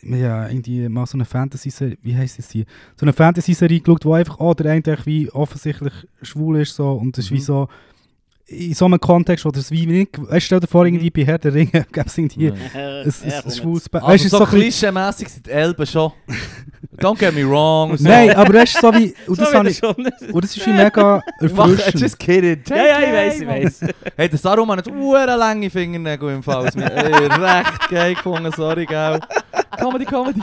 ja, 0.03 0.49
irgendwie 0.49 0.89
mal 0.89 1.05
so 1.05 1.15
eine 1.17 1.23
Fantasy-Serie, 1.23 1.97
wie 2.01 2.15
heisst 2.17 2.37
das 2.37 2.51
hier? 2.51 2.65
So 2.99 3.05
eine 3.05 3.13
Fantasy-Serie 3.13 3.79
geschaut, 3.79 4.03
wo 4.03 4.13
einfach 4.13 4.39
auch 4.39 4.55
der 4.55 4.71
eine 4.71 4.73
eigentlich 4.73 5.05
wie 5.05 5.29
offensichtlich 5.31 5.93
schwul 6.21 6.59
ist 6.59 6.75
so 6.75 6.91
und 6.91 7.17
das 7.17 7.25
ist 7.25 7.31
wie 7.31 7.35
Mhm. 7.35 7.39
so, 7.41 7.67
in 8.47 8.73
so 8.75 8.85
einem 8.85 8.99
Kontext, 8.99 9.43
wo 9.43 9.49
das 9.49 9.71
wie 9.71 9.87
nicht, 9.87 10.19
weißt 10.19 10.31
du, 10.33 10.39
stell 10.41 10.59
dir 10.59 10.67
vor, 10.67 10.85
irgendwie 10.85 11.09
bei 11.09 11.25
Herr 11.25 11.39
der 11.39 11.53
Ringe 11.53 11.71
gäbe 11.91 12.05
es 12.05 12.15
irgendwie 12.17 12.51
ein, 12.51 12.57
ein, 12.75 13.11
ein 13.43 13.51
schwules 13.51 13.89
Ba- 13.89 13.99
Also 13.99 14.09
Weißt 14.09 14.25
du, 14.25 14.29
so 14.29 14.37
so 14.39 14.45
klischee-mässig 14.45 15.29
sind 15.29 15.47
die 15.47 15.51
Elben 15.51 15.85
schon. 15.87 16.11
Don't 16.97 17.17
get 17.17 17.33
me 17.33 17.43
wrong. 17.43 17.97
So. 17.97 18.07
Nein, 18.07 18.29
aber 18.35 18.53
weißt 18.53 18.75
du, 18.75 18.79
so 18.81 18.93
wie, 18.93 19.13
und 19.27 19.39
das, 19.39 19.49
So 19.49 19.57
habe 19.57 19.69
wieder 19.69 19.71
ich, 19.71 19.77
schon. 19.79 20.31
und 20.31 20.43
das 20.43 20.55
ist 20.55 20.65
wie 20.67 20.71
mega 20.73 21.21
erfrischend. 21.39 21.99
just 21.99 22.19
kidding. 22.19 22.61
Ja, 22.69 22.75
ja, 22.75 22.99
ich 22.99 23.13
weiß, 23.13 23.41
ich 23.41 23.47
weiß. 23.47 23.79
Hey, 24.15 24.29
der 24.29 24.37
Sarum 24.39 24.69
hat 24.71 24.85
nicht 24.85 24.95
uhren 24.95 25.39
lange 25.39 25.69
Fingernägel 25.69 26.35
im 26.35 26.43
Fall. 26.43 26.67
Ist 26.67 26.77
mir 26.77 26.89
ey, 26.93 27.25
recht 27.27 27.89
geil 27.89 28.13
gefunden, 28.13 28.51
sorry, 28.55 28.85
gell. 28.85 29.19
Comedy, 29.77 30.05
Comedy. 30.05 30.41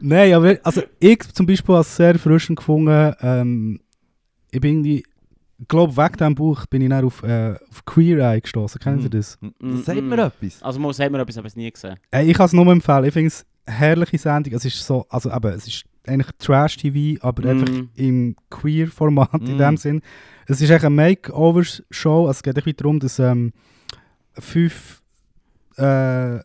Nein, 0.00 0.32
aber 0.32 0.56
also 0.62 0.82
ich 0.98 1.20
zum 1.34 1.44
Beispiel 1.46 1.74
als 1.74 1.94
sehr 1.94 2.08
erfrischend 2.12 2.58
gefunden, 2.58 3.14
ähm, 3.20 3.80
ich 4.50 4.60
bin 4.60 4.70
irgendwie, 4.78 5.04
glaube, 5.68 5.96
wegen 5.96 6.16
diesem 6.16 6.34
Buch 6.34 6.66
bin 6.66 6.82
ich 6.82 6.88
dann 6.88 7.04
auf, 7.04 7.22
äh, 7.22 7.54
auf 7.70 7.84
Queer 7.84 8.18
Eye 8.32 8.40
gestoßen. 8.40 8.80
Kennen 8.80 9.00
Sie 9.00 9.06
Mhm. 9.06 9.10
das? 9.10 9.38
Das 9.60 9.84
sagt 9.84 10.00
Mm, 10.00 10.08
mir 10.08 10.16
mm. 10.16 10.20
etwas. 10.20 10.62
Also 10.62 10.80
muss 10.80 10.98
haben 10.98 11.12
wir 11.12 11.20
etwas, 11.20 11.38
aber 11.38 11.46
es 11.46 11.56
nie 11.56 11.70
gesehen. 11.70 11.96
Äh, 12.10 12.24
ich 12.30 12.36
kann 12.36 12.46
es 12.46 12.52
nur 12.52 12.66
empfehlen. 12.72 13.04
Ich 13.04 13.12
finde 13.12 13.28
es 13.28 13.44
eine 13.66 13.76
herrliche 13.76 14.18
Sendung. 14.18 14.54
Es 14.54 14.64
ist 14.64 14.84
so, 14.86 15.06
also 15.08 15.30
eben, 15.30 15.52
es 15.52 15.66
ist 15.66 15.84
eigentlich 16.06 16.30
Trash-TV, 16.38 17.20
aber 17.24 17.42
Mhm. 17.42 17.48
einfach 17.60 17.74
im 17.96 18.36
Queer-Format 18.50 19.34
in 19.42 19.54
Mhm. 19.54 19.58
dem 19.58 19.76
Sinn. 19.76 20.00
Es 20.46 20.60
ist 20.60 20.70
echt 20.70 20.84
eine 20.84 20.94
Makeover-Show. 20.94 22.26
Also 22.26 22.30
es 22.30 22.42
geht 22.42 22.56
irgendwie 22.56 22.74
darum, 22.74 22.98
dass 23.00 23.18
ähm, 23.18 23.52
fünf 24.34 25.02
äh, 25.76 26.40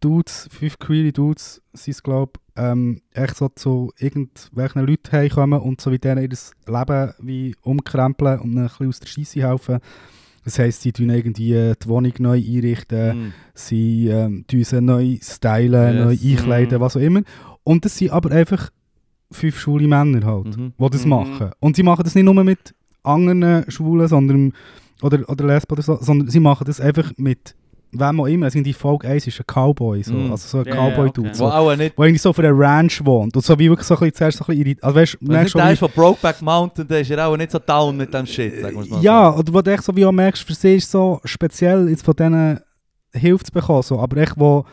Dudes, 0.00 0.48
fünf 0.52 0.78
queere 0.78 1.12
Dudes, 1.12 1.60
sind 1.72 1.92
es 1.94 2.02
glaube 2.02 2.32
ähm, 2.58 3.00
echt 3.12 3.36
so 3.36 3.48
zu 3.48 3.92
irgendwelchen 3.98 4.84
Leuten 4.86 5.12
heimkommen 5.12 5.60
und 5.60 5.80
so 5.80 5.90
wie 5.92 5.98
denen 5.98 6.22
ihr 6.22 6.28
Leben 6.66 7.12
wie 7.20 7.54
umkrempeln 7.62 8.40
und 8.40 8.58
ein 8.58 8.64
bisschen 8.66 8.88
aus 8.88 9.00
der 9.00 9.06
Scheisse 9.06 9.46
helfen. 9.48 9.78
Das 10.44 10.58
heisst, 10.58 10.82
sie 10.82 10.92
tun 10.92 11.10
irgendwie 11.10 11.74
die 11.82 11.88
Wohnung 11.88 12.12
neu 12.18 12.38
einrichten, 12.38 13.28
Mm. 13.28 13.32
sie 13.54 14.08
ähm, 14.08 14.44
tun 14.46 14.64
sie 14.64 14.80
neu 14.80 15.18
stylen, 15.22 15.96
Yes. 15.96 16.04
neu 16.22 16.30
einkleiden, 16.30 16.78
Mhm. 16.78 16.80
was 16.82 16.96
auch 16.96 17.00
immer. 17.00 17.22
Und 17.64 17.84
das 17.84 17.96
sind 17.98 18.10
aber 18.12 18.30
einfach 18.32 18.70
fünf 19.30 19.58
schwule 19.58 19.86
Männer 19.86 20.24
halt, 20.24 20.56
Mhm. 20.56 20.72
die 20.78 20.90
das 20.90 21.04
Mhm. 21.04 21.10
machen. 21.10 21.50
Und 21.60 21.76
sie 21.76 21.82
machen 21.82 22.02
das 22.04 22.14
nicht 22.14 22.24
nur 22.24 22.42
mit 22.44 22.74
anderen 23.02 23.70
Schwulen 23.70 24.08
sondern, 24.08 24.52
oder, 25.02 25.28
oder 25.28 25.46
Lesben 25.46 25.72
oder 25.72 25.82
so, 25.82 25.98
sondern 26.00 26.28
sie 26.28 26.40
machen 26.40 26.64
das 26.64 26.80
einfach 26.80 27.12
mit 27.18 27.54
wem 27.92 28.20
auch 28.20 28.26
immer. 28.26 28.46
Also 28.46 28.58
in 28.58 28.64
die 28.64 28.72
Folge 28.72 29.08
1 29.08 29.26
ist 29.26 29.40
ein 29.40 29.46
Cowboy, 29.46 30.02
so, 30.02 30.12
Mhm. 30.12 30.30
also 30.30 30.46
so 30.48 30.58
ein 30.58 30.64
ja, 30.66 30.74
Cowboy-Dude. 30.74 31.28
okay. 31.30 31.38
Wo 31.38 31.44
So, 31.46 31.50
auch 31.52 31.76
nicht... 31.76 31.96
wo 31.98 32.02
eigentlich 32.02 32.22
so 32.22 32.30
auf 32.30 32.38
einer 32.38 32.56
Ranch 32.58 33.04
wohnt. 33.04 33.34
Und 33.36 33.44
so 33.44 33.58
wie 33.58 33.68
wirklich 33.68 33.86
so 33.86 33.94
ein 33.94 34.00
bisschen 34.00 34.14
zuerst 34.14 34.38
so 34.38 34.44
ein 34.46 34.58
bisschen 34.58 34.82
Also 34.82 34.96
weißt 34.96 35.14
du, 35.14 35.18
Wenn 35.20 35.28
merkst 35.28 35.44
nicht 35.44 35.52
schon, 35.52 35.60
der 35.62 35.72
ist 35.72 35.78
von 35.78 35.90
Brokeback 35.90 36.42
Mountain, 36.42 36.88
der 36.88 37.00
ist 37.00 37.08
ja 37.08 37.26
auch 37.26 37.36
nicht 37.36 37.50
so 37.50 37.58
down 37.58 37.96
mit 37.96 38.12
dem 38.12 38.26
Shit, 38.26 38.60
sagen 38.60 38.76
wir's 38.76 38.88
mal 38.90 39.02
Ja, 39.02 39.32
so. 39.32 39.38
oder 39.38 39.54
wo 39.54 39.62
du 39.62 39.72
echt 39.72 39.84
so 39.84 39.96
wie 39.96 40.04
auch 40.04 40.12
merkst, 40.12 40.42
für 40.42 40.54
sie 40.54 40.76
ist 40.76 40.90
so 40.90 41.20
speziell 41.24 41.88
jetzt 41.88 42.04
von 42.04 42.14
denen 42.14 42.60
Hilfe 43.12 43.44
zu 43.44 43.52
bekommen, 43.52 43.82
so, 43.82 43.98
aber 43.98 44.18
echt 44.18 44.34
wo, 44.36 44.64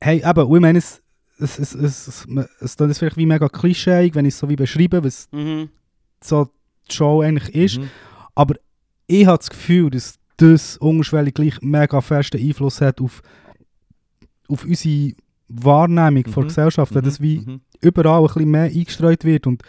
hey, 0.00 0.22
eben, 0.24 0.54
ich 0.54 0.60
meine, 0.60 0.78
es, 0.78 1.00
es, 1.38 1.58
es, 1.58 1.74
es, 1.74 2.26
es, 2.26 2.26
es 2.60 2.76
jetzt 2.78 2.98
vielleicht 2.98 3.16
wie 3.16 3.26
mega 3.26 3.48
klischeeig, 3.48 4.14
wenn 4.14 4.24
ich 4.24 4.34
es 4.34 4.38
so 4.38 4.48
wie 4.48 4.56
beschreibe, 4.56 5.02
was 5.04 5.28
Mhm. 5.32 5.68
so 6.22 6.48
die 6.88 6.94
Show 6.94 7.20
eigentlich 7.22 7.54
ist, 7.54 7.78
Mhm. 7.78 7.88
aber 8.34 8.54
ich 9.06 9.26
habe 9.26 9.38
das 9.38 9.50
Gefühl, 9.50 9.90
dass 9.90 10.14
das 10.42 10.76
unterschwellig 10.78 11.34
gleich 11.34 11.60
mega 11.62 12.00
festen 12.00 12.40
Einfluss 12.40 12.80
hat 12.80 13.00
auf, 13.00 13.22
auf 14.48 14.64
unsere 14.64 15.12
Wahrnehmung 15.48 16.26
von 16.26 16.44
Mhm. 16.44 16.48
Gesellschaft, 16.48 16.94
wenn 16.94 17.04
das 17.04 17.20
wie 17.20 17.38
Mhm. 17.40 17.60
überall 17.80 18.20
ein 18.22 18.26
bisschen 18.26 18.50
mehr 18.50 18.62
eingestreut 18.64 19.24
wird 19.24 19.46
und 19.46 19.62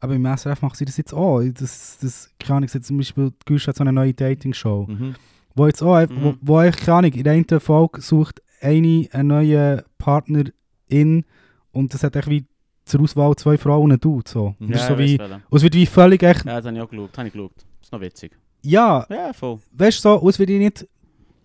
aber 0.00 0.14
im 0.16 0.26
SRF 0.26 0.62
machen 0.62 0.74
sie 0.74 0.84
das 0.84 0.96
jetzt 0.96 1.14
auch. 1.14 1.40
Das, 1.42 1.96
das, 2.00 2.28
keine 2.40 2.56
Ahnung, 2.56 2.70
jetzt 2.74 2.86
zum 2.88 2.96
Beispiel, 2.96 3.30
die 3.30 3.44
Güsch 3.46 3.68
hat 3.68 3.76
so 3.76 3.84
eine 3.84 3.92
neue 3.92 4.12
Dating-Show, 4.12 4.86
Mhm. 4.88 5.14
wo 5.54 5.66
jetzt 5.66 5.80
auch, 5.82 6.00
wo, 6.10 6.30
Mhm. 6.32 6.38
wo 6.40 6.56
eigentlich, 6.56 6.84
keine 6.84 6.98
Ahnung, 6.98 7.12
in 7.12 7.22
der 7.24 7.32
einen 7.34 7.60
Folge 7.60 8.00
sucht 8.00 8.42
eine 8.60 9.08
einen 9.12 9.28
neuen 9.28 9.82
Partnerin 9.98 11.24
und 11.72 11.94
das 11.94 12.02
hat 12.02 12.16
echt 12.16 12.28
wie 12.28 12.44
zur 12.84 13.00
Auswahl 13.00 13.36
zwei 13.36 13.56
Frauen 13.56 13.92
und 13.92 14.04
Dude, 14.04 14.28
so. 14.28 14.56
Mhm. 14.58 14.66
Und 14.66 14.70
das 14.74 14.82
ist 14.82 14.88
Ja, 14.88 14.94
so 14.94 14.98
wie, 14.98 15.14
ich 15.14 15.20
es 15.52 15.62
wird 15.62 15.74
wie 15.74 15.86
völlig 15.86 16.22
echt, 16.24 16.44
Ja, 16.46 16.56
das 16.56 16.66
habe 16.66 16.76
ich 16.76 16.82
auch 16.82 16.90
geschaut. 16.90 17.16
Habe 17.18 17.28
ich 17.28 17.32
geschaut. 17.32 17.52
Das 17.56 17.64
ist 17.88 17.92
noch 17.92 18.00
witzig. 18.00 18.32
Ja, 18.62 19.06
Ja, 19.10 19.32
voll. 19.32 19.58
weißt 19.72 20.04
du, 20.04 20.18
so, 20.20 20.28
es 20.28 20.38
wird 20.38 20.48
wie 20.50 20.58
nicht 20.58 20.86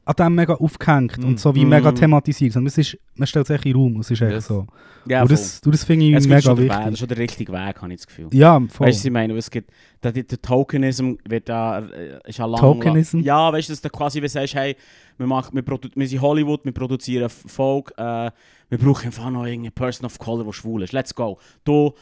an 0.06 0.16
dem 0.18 0.36
mega 0.36 0.54
aufgehängt 0.54 1.18
Mhm. 1.18 1.26
und 1.26 1.40
so 1.40 1.54
wie 1.54 1.64
Mhm. 1.66 1.70
mega 1.70 1.92
thematisiert, 1.92 2.54
sondern 2.54 2.68
es 2.68 2.78
ist, 2.78 2.98
man 3.16 3.28
stellt 3.28 3.46
es 3.46 3.50
echt 3.50 3.66
in 3.66 3.74
den 3.74 3.82
Raum, 3.82 4.00
es 4.00 4.10
ist 4.10 4.22
echt 4.22 4.32
Yes. 4.32 4.48
so. 4.48 4.66
Ja, 5.06 5.22
und 5.24 5.32
das, 5.32 5.60
du, 5.60 5.70
das 5.70 5.84
finde 5.84 6.06
ich 6.06 6.14
Es 6.16 6.28
mega 6.28 6.42
schon 6.42 6.58
Weg, 6.58 6.70
das 6.70 6.78
wichtig. 6.78 6.94
ist 6.94 7.00
schon 7.00 7.08
der 7.10 7.18
richtige 7.18 7.52
Weg, 7.52 7.82
habe 7.82 7.92
ich 7.94 7.98
das 8.00 8.08
Gefühl. 8.08 8.28
Ja, 8.32 8.58
voll. 8.70 8.88
Weißt 8.88 9.00
du, 9.00 9.02
was 9.02 9.06
ich 9.06 9.12
meine? 9.12 9.34
Es 9.36 9.52
gibt, 9.52 9.70
der, 10.04 10.12
der 10.14 10.42
Tokenism 10.42 11.14
wird 11.28 11.50
da, 11.50 11.80
äh, 11.80 12.20
ist 12.26 12.38
ja 12.40 12.46
lang... 12.46 12.60
Tokenism? 12.62 13.20
Ja, 13.20 13.52
weißt 13.52 13.68
du, 13.68 13.74
dass 13.74 13.82
du 13.82 13.90
quasi 13.90 14.22
wie 14.22 14.28
sagst, 14.30 14.56
hey, 14.56 14.78
wir, 15.18 15.28
machen, 15.28 15.54
wir, 15.56 15.62
produ 15.62 15.90
wir 15.94 16.08
sind 16.08 16.22
Hollywood, 16.22 16.64
wir 16.64 16.72
produzieren 16.74 17.30
Folk, 17.30 17.94
äh, 17.98 18.32
wir 18.70 18.78
brauchen 18.78 19.08
einfach 19.08 19.30
noch 19.30 19.46
irgendeine 19.46 19.72
Person 19.72 20.06
of 20.06 20.18
Color, 20.20 20.46
die 20.46 20.54
schwul 20.54 20.84
ist. 20.84 20.94
Let's 20.94 21.14
go. 21.16 21.38
Du, 21.66 21.94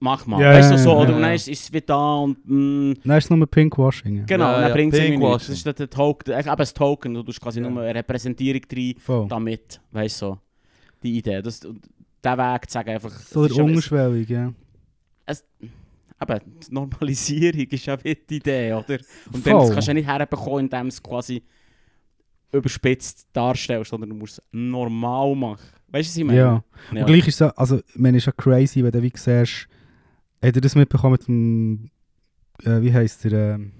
mach 0.00 0.26
mal. 0.26 0.40
Ja, 0.40 0.52
weißt 0.54 0.70
du, 0.70 0.74
ja, 0.74 0.78
so, 0.82 0.90
ja, 0.90 0.96
oder? 0.96 1.10
ja. 1.10 1.16
Und 1.16 1.22
dann 1.22 1.32
ist 1.34 1.48
ist 1.48 1.62
es 1.64 1.72
wie 1.72 1.80
da 1.80 2.14
und... 2.16 2.38
Mm, 2.44 2.92
Nein, 3.04 3.18
es 3.18 3.24
ist 3.24 3.30
nur 3.30 3.46
Pinkwashing. 3.46 4.16
Ja. 4.18 4.24
genau, 4.24 4.44
Ja, 4.46 4.52
dann 4.60 4.68
ja, 4.68 4.74
bringt 4.74 4.92
es 4.94 4.98
irgendwie 5.00 5.12
Pinkwashing. 5.18 5.50
nichts. 5.50 5.64
Das 5.64 5.72
ist 5.72 5.78
der, 5.78 5.90
Token, 5.90 6.38
eben 6.38 6.56
das 6.56 6.74
Token, 6.74 7.14
du 7.14 7.22
tust 7.22 7.40
quasi 7.40 7.60
Ja. 7.60 7.68
nur 7.70 7.82
eine 7.82 7.94
Repräsentierung 7.94 8.62
drin 8.68 8.94
Voll. 8.98 9.26
damit, 9.28 9.80
weißt 9.92 10.22
du, 10.22 10.26
so. 10.26 10.38
Die 11.02 11.18
Idee. 11.18 11.42
Das, 11.42 11.64
und 11.64 11.88
der 12.22 12.36
Weg 12.38 12.68
zu 12.68 12.74
sagen 12.74 12.90
einfach... 12.90 13.10
So 13.10 13.44
es 13.44 13.54
der 13.54 13.64
ja- 13.64 13.70
es- 15.26 15.44
ja. 15.60 16.34
eben, 16.36 16.40
die 16.68 16.74
Normalisierung 16.74 17.60
ist 17.70 17.86
ja 17.86 17.96
wie 18.04 18.14
die 18.28 18.36
Idee, 18.36 18.72
oder? 18.72 18.98
Und 19.32 19.46
dann 19.46 19.52
Voll. 19.52 19.60
das 19.60 19.70
kannst 19.72 19.88
du 19.88 19.90
ja 19.90 19.94
nicht 19.94 20.06
herbekommen, 20.08 20.60
indem 20.64 20.82
du 20.82 20.88
es 20.88 21.02
quasi 21.02 21.42
überspitzt 22.52 23.26
darstellst, 23.32 23.90
sondern 23.90 24.10
du 24.10 24.16
musst 24.16 24.38
es 24.38 24.44
normal 24.52 25.34
machen. 25.36 25.60
Weißt 25.88 26.08
du, 26.08 26.10
was 26.12 26.16
ich 26.16 26.24
meine? 26.24 26.38
Ja. 26.38 26.64
Und 26.92 27.06
gleich 27.06 27.28
ist 27.28 27.40
es, 27.40 27.50
also, 27.56 27.76
ich 27.78 27.96
meine, 27.96 28.16
es 28.16 28.22
ist 28.22 28.26
ja 28.26 28.32
crazy, 28.32 28.82
wenn 28.82 28.90
du 28.90 29.02
wie 29.02 29.12
siehst, 29.14 29.68
hat 30.42 30.54
er 30.54 30.60
das 30.60 30.74
mitbekommen 30.74 31.12
mit 31.12 31.28
dem, 31.28 31.90
äh, 32.64 32.82
wie 32.82 32.92
heisst 32.92 33.24
der, 33.24 33.54
ähm, 33.54 33.72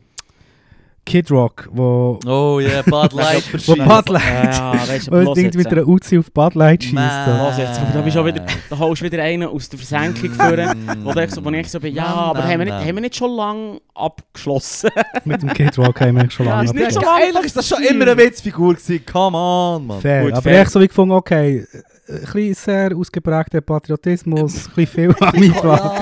Kid 1.09 1.31
Rock, 1.31 1.71
wo, 1.73 2.21
Oh 2.27 2.61
yeah, 2.61 2.83
Bud 2.87 3.15
Light 3.15 3.37
wo 3.37 3.59
verschießt. 3.59 3.79
Bud 3.79 4.09
Light, 4.11 4.55
Ja, 4.55 4.75
weißt 4.75 5.07
du, 5.07 5.11
wo 5.13 5.25
das 5.25 5.35
Ding 5.35 5.51
mit 5.55 5.67
äh, 5.67 5.71
einer 5.71 5.89
Uzi 5.89 6.19
auf 6.19 6.31
Bud 6.31 6.55
Light 6.55 6.85
schießt. 6.85 6.95
Los 6.95 7.57
jetzt. 7.57 7.81
Da 7.95 8.01
bist 8.03 8.15
wieder, 8.15 8.47
da 8.69 8.79
holst 8.79 9.01
du 9.01 9.07
wieder 9.07 9.23
einen 9.23 9.49
aus 9.49 9.71
der 9.71 9.79
Versenkung 9.79 10.31
führen. 10.31 10.87
Wo 11.05 11.19
ich 11.19 11.31
so, 11.31 11.43
wo 11.43 11.49
ich 11.49 11.71
so 11.71 11.81
bin, 11.81 11.95
ja, 11.95 12.05
aber 12.05 12.45
haben 12.45 12.59
wir, 12.59 12.67
nicht, 12.67 12.75
haben 12.75 12.95
wir 12.95 13.01
nicht 13.01 13.17
schon 13.17 13.31
lange 13.31 13.81
abgeschlossen? 13.95 14.91
Mit 15.25 15.41
dem 15.41 15.53
Kid 15.55 15.79
Rock 15.79 15.99
haben 16.03 16.17
wir 16.17 16.31
schon 16.31 16.45
Ja, 16.45 16.61
lange 16.61 16.73
nicht 16.75 16.83
abgeschlossen. 16.85 17.09
Eigentlich 17.09 17.45
ist 17.47 17.57
das 17.57 17.69
schon 17.69 17.83
immer 17.85 18.03
eine 18.05 18.17
Witzfigur 18.19 18.75
gewesen. 18.75 19.07
Come 19.11 19.39
on, 19.39 19.87
man. 19.87 20.01
Fair. 20.03 20.25
Gut, 20.25 20.33
aber 20.33 20.43
fair. 20.43 20.63
ich 20.63 20.69
so 20.69 20.79
wie 20.79 20.89
gefunden, 20.89 21.13
okay, 21.15 21.67
ein 22.27 22.33
bisschen 22.33 22.55
sehr 22.55 22.97
ausgeprägter 22.97 23.61
Patriotismus, 23.61 24.69
ein 24.69 24.75
bisschen 24.75 24.87
viel 24.87 25.15
am 25.21 25.35
Einfall. 25.35 26.01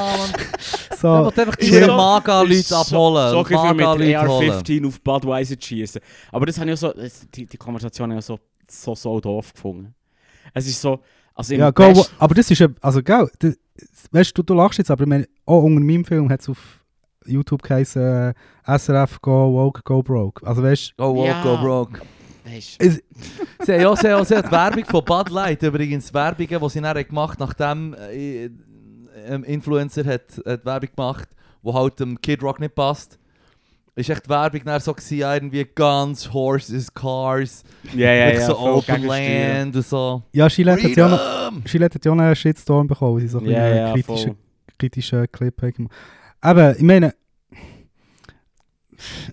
So, 0.99 1.09
Ja, 1.09 1.25
wollte 1.25 1.43
einfach 1.43 1.57
die. 1.57 1.81
Maga-Leute 1.81 2.77
abholen. 2.77 3.31
So, 3.31 3.39
so 3.39 3.45
viel 3.45 3.57
mit 3.75 3.77
Maga-Leute 3.87 4.29
holen. 4.29 4.51
AR-15 4.51 4.87
auf 4.87 5.01
Budweiser 5.03 5.57
schießen. 5.61 6.01
Aber 6.33 6.47
das 6.47 6.59
habe 6.59 6.71
ich 6.71 6.81
so, 6.81 6.93
die, 7.35 7.47
die 7.47 7.57
Konversation 7.57 8.11
habe 8.11 8.21
ich 8.21 8.25
so, 8.25 8.39
so, 8.71 8.95
so 8.95 9.21
doof 9.21 9.53
gefunden. 9.53 9.95
Es 10.55 10.67
ist 10.67 10.81
so, 10.81 11.01
also 11.35 11.53
im 11.55 11.61
Ja, 11.61 11.71
go, 11.71 12.07
aber 12.19 12.35
das 12.35 12.51
ist 12.51 12.59
ja, 12.59 12.69
also 12.81 13.03
gell, 13.03 13.29
das, 13.39 13.59
weißt 14.11 14.39
du, 14.39 14.43
du 14.43 14.55
lachst 14.55 14.79
jetzt, 14.79 14.91
aber 14.91 15.03
ich 15.03 15.09
meine, 15.09 15.29
auch 15.45 15.63
unter 15.63 15.81
meinem 15.85 16.05
Film 16.05 16.31
hat 16.31 16.41
es 16.41 16.49
auf 16.49 16.83
YouTube 17.27 17.63
geheißen, 17.63 18.33
äh, 18.67 18.79
SRF 18.79 19.21
Go 19.21 19.53
Woke 19.53 19.83
Go 19.85 20.03
Broke. 20.03 20.47
Also 20.47 20.63
weißt 20.63 20.97
Go 20.97 21.15
woke, 21.15 21.27
Ja. 21.29 21.43
go 21.43 21.59
broke. 21.59 22.01
Weisst, 22.47 22.81
du, 22.81 22.91
Sie 23.65 23.73
haben 23.73 23.87
auch, 23.87 23.97
sie 23.97 24.09
haben 24.09 24.21
auch 24.21 24.25
sie 24.25 24.37
haben 24.37 24.47
die 24.47 24.53
Werbung 24.53 24.85
von 24.85 25.05
Bud 25.05 25.31
Light, 25.31 25.63
übrigens 25.63 26.13
Werbungen, 26.15 26.61
die 26.61 26.69
sie 26.69 26.81
dann 26.81 27.07
gemacht 27.07 27.39
haben, 27.41 27.91
nachdem 27.91 27.95
äh, 27.95 28.51
ein 29.29 29.43
Influencer 29.45 30.05
hat, 30.05 30.23
hat 30.47 30.65
Werbung 30.65 30.91
gemacht, 30.95 31.29
wo 31.63 31.75
halt 31.75 31.99
dem 31.99 32.21
Kid 32.21 32.43
Rock 32.43 32.61
nicht 32.61 32.75
passt. 32.75 33.19
Ist 33.97 34.11
echt 34.11 34.27
die 34.27 34.29
Werbung 34.29 34.61
dann 34.65 34.79
so 34.79 34.93
gewesen, 34.93 35.21
irgendwie 35.21 35.67
Guns, 35.75 36.31
Horses, 36.33 36.93
Cars, 36.93 37.65
ja, 37.95 38.39
so 38.47 38.55
voll 38.55 38.73
Open. 38.75 39.07
Land 39.07 39.75
und 39.75 39.87
so. 39.87 40.23
ja, 40.33 40.49
Gillette 40.49 40.83
hat 40.85 40.97
ja 40.97 41.09
noch, 41.09 41.19
Freedom! 41.19 41.65
Gillette 41.65 41.95
hat 41.95 42.05
ja 42.05 42.15
noch 42.15 42.25
einen 42.25 42.37
Shitstorm 42.37 42.87
bekommen, 42.87 43.15
weil 43.15 43.23
sie 43.23 43.29
so 43.29 43.39
ein 43.39 43.47
ja, 43.47 43.65
einen 43.65 43.95
kritischen, 43.95 44.37
kritischen 44.79 45.33
Clip 45.33 45.63
haben 45.63 45.73
gemacht. 45.73 45.95
Aber 46.43 46.77
ich 46.77 46.83
meine, 46.83 47.15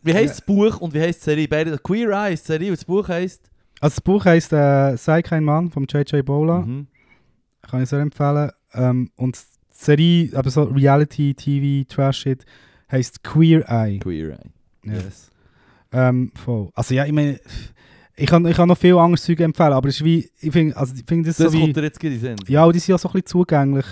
Wie 0.04 0.14
heisst 0.14 0.36
das 0.40 0.42
Buch 0.46 0.80
und 0.82 0.94
wie 0.94 1.00
heisst 1.02 1.22
die 1.22 1.26
Serie? 1.26 1.48
Beide 1.48 1.78
Queer 1.78 2.10
Eyes, 2.12 2.42
die 2.44 2.48
Serie 2.48 2.70
und 2.70 2.78
das 2.78 2.86
Buch 2.86 3.08
heisst? 3.08 3.50
also 3.82 3.96
das 3.96 4.02
Buch 4.02 4.24
heisst 4.26 4.54
äh, 4.54 4.96
«Sei 4.96 5.22
kein 5.22 5.44
Mann» 5.44 5.70
von 5.70 5.86
J.J. 5.86 6.26
Bola. 6.26 6.62
Mhm. 6.62 6.88
Kann 7.64 7.84
ich 7.84 7.90
sehr 7.90 8.00
empfehlen. 8.00 8.50
Ähm, 8.74 9.12
und 9.18 9.36
die 9.38 9.42
Serie, 9.74 10.30
aber 10.36 10.50
so 10.50 10.64
Reality, 10.64 11.34
TV, 11.34 11.88
Trash-Shit, 11.94 12.46
heisst 12.92 13.24
«Queer 13.24 13.66
Eye». 13.70 14.00
Queer 14.00 14.40
Eye. 14.40 14.52
Ja. 14.86 14.94
Yes. 14.94 15.30
Ähm, 15.92 16.32
voll. 16.36 16.70
Also 16.74 16.94
ja, 16.94 17.06
ich 17.06 17.12
meine, 17.12 17.40
ich 18.16 18.28
kann, 18.28 18.46
ich 18.46 18.56
kann 18.56 18.68
noch 18.68 18.78
viel 18.78 18.98
anderes 18.98 19.24
Zeug 19.24 19.40
empfehlen, 19.42 19.74
aber 19.74 19.90
es 19.90 19.96
ist 19.96 20.06
wie, 20.06 20.30
ich 20.40 20.52
finde 20.52 20.78
also, 20.78 20.94
ich 20.96 21.04
find 21.08 21.28
das, 21.28 21.38
Das 21.38 21.52
so 21.52 21.58
wie, 21.58 21.62
kommt 21.62 21.78
dir 21.78 21.84
jetzt 21.84 22.04
in 22.04 22.20
Sinn. 22.20 22.36
ja, 22.48 22.64
und 22.66 22.74
die 22.74 22.80
sind 22.80 22.90
ja 22.94 22.98
so 22.98 23.10
ein 23.10 23.14
bisschen 23.14 23.26
zugänglich, 23.28 23.86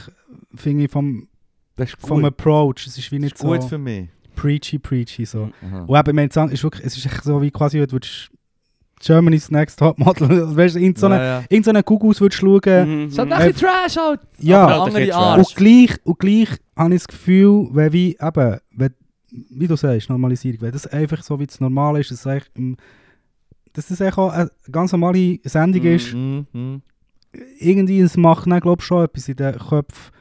finde 0.55 0.85
ich, 0.85 0.91
vom, 0.91 1.27
Das 1.75 1.89
ist 1.89 1.99
gut. 1.99 2.07
vom 2.07 2.25
Approach. 2.25 2.87
Es 2.87 2.97
ist 2.97 3.11
wie 3.11 3.17
das 3.17 3.23
nicht 3.23 3.35
ist 3.35 3.41
gut 3.41 3.61
so 3.63 3.67
für 3.67 3.77
mich. 3.77 4.09
Preachy, 4.35 4.79
preachy 4.79 5.25
so. 5.25 5.49
Aha. 5.61 5.85
Und 5.87 5.97
eben, 5.99 6.09
ich 6.09 6.33
meine, 6.35 6.47
es 6.51 6.53
ist 6.53 6.63
wirklich, 6.63 6.85
es 6.85 6.97
ist 6.97 7.05
echt 7.05 7.23
so 7.23 7.41
wie 7.41 7.51
quasi, 7.51 7.79
du 7.79 7.91
würdest 7.91 8.31
Germany's 8.99 9.49
Next 9.49 9.79
Topmodel, 9.79 10.29
weißt 10.55 10.75
du, 10.75 10.79
irgend 10.79 10.99
so 10.99 11.07
eine, 11.07 11.15
ja, 11.17 11.43
ja. 11.49 11.63
so 11.63 11.71
Gugus 11.83 12.21
würdest 12.21 12.39
schauen. 12.39 13.03
Mhm, 13.03 13.07
Es 13.09 13.17
hat 13.17 13.27
mhm. 13.27 13.33
ein 13.33 13.51
bisschen 13.51 13.67
Trash 13.67 13.97
halt. 13.97 14.19
Ja, 14.39 14.63
aber 14.63 14.83
halt 14.83 14.95
andere 14.95 15.15
Art. 15.15 15.37
Und 15.39 15.55
gleich, 15.55 15.97
und 16.03 16.19
gleich 16.19 16.49
habe 16.75 16.93
ich 16.93 17.01
das 17.01 17.07
Gefühl, 17.07 17.69
wenn 17.71 17.93
wie, 17.93 18.17
eben, 18.19 18.57
wenn, 18.75 18.93
wie 19.31 19.67
du 19.67 19.75
sagst, 19.75 20.09
Normalisierung, 20.09 20.61
wenn 20.61 20.71
das 20.71 20.87
einfach 20.87 21.23
so 21.23 21.39
wie 21.39 21.45
es 21.45 21.59
normal 21.59 21.99
ist, 21.99 22.11
dass, 22.11 22.19
es 22.19 22.27
eigentlich 22.27 22.77
dass 23.73 23.87
das 23.87 24.01
eigentlich 24.01 24.17
auch 24.17 24.31
eine 24.31 24.49
ganz 24.71 24.91
normale 24.91 25.39
Sendung 25.43 25.81
Mhm. 25.83 25.95
ist, 25.95 26.13
Mhm. 26.13 26.47
Mhm. 26.51 26.81
irgendwie, 27.59 28.01
es 28.01 28.17
macht 28.17 28.45
dann, 28.49 28.59
glaube 28.59 28.81
ich, 28.81 28.85
schon 28.85 29.03
etwas 29.05 29.27
in 29.29 29.35
den 29.37 29.57
Köpfen 29.57 30.11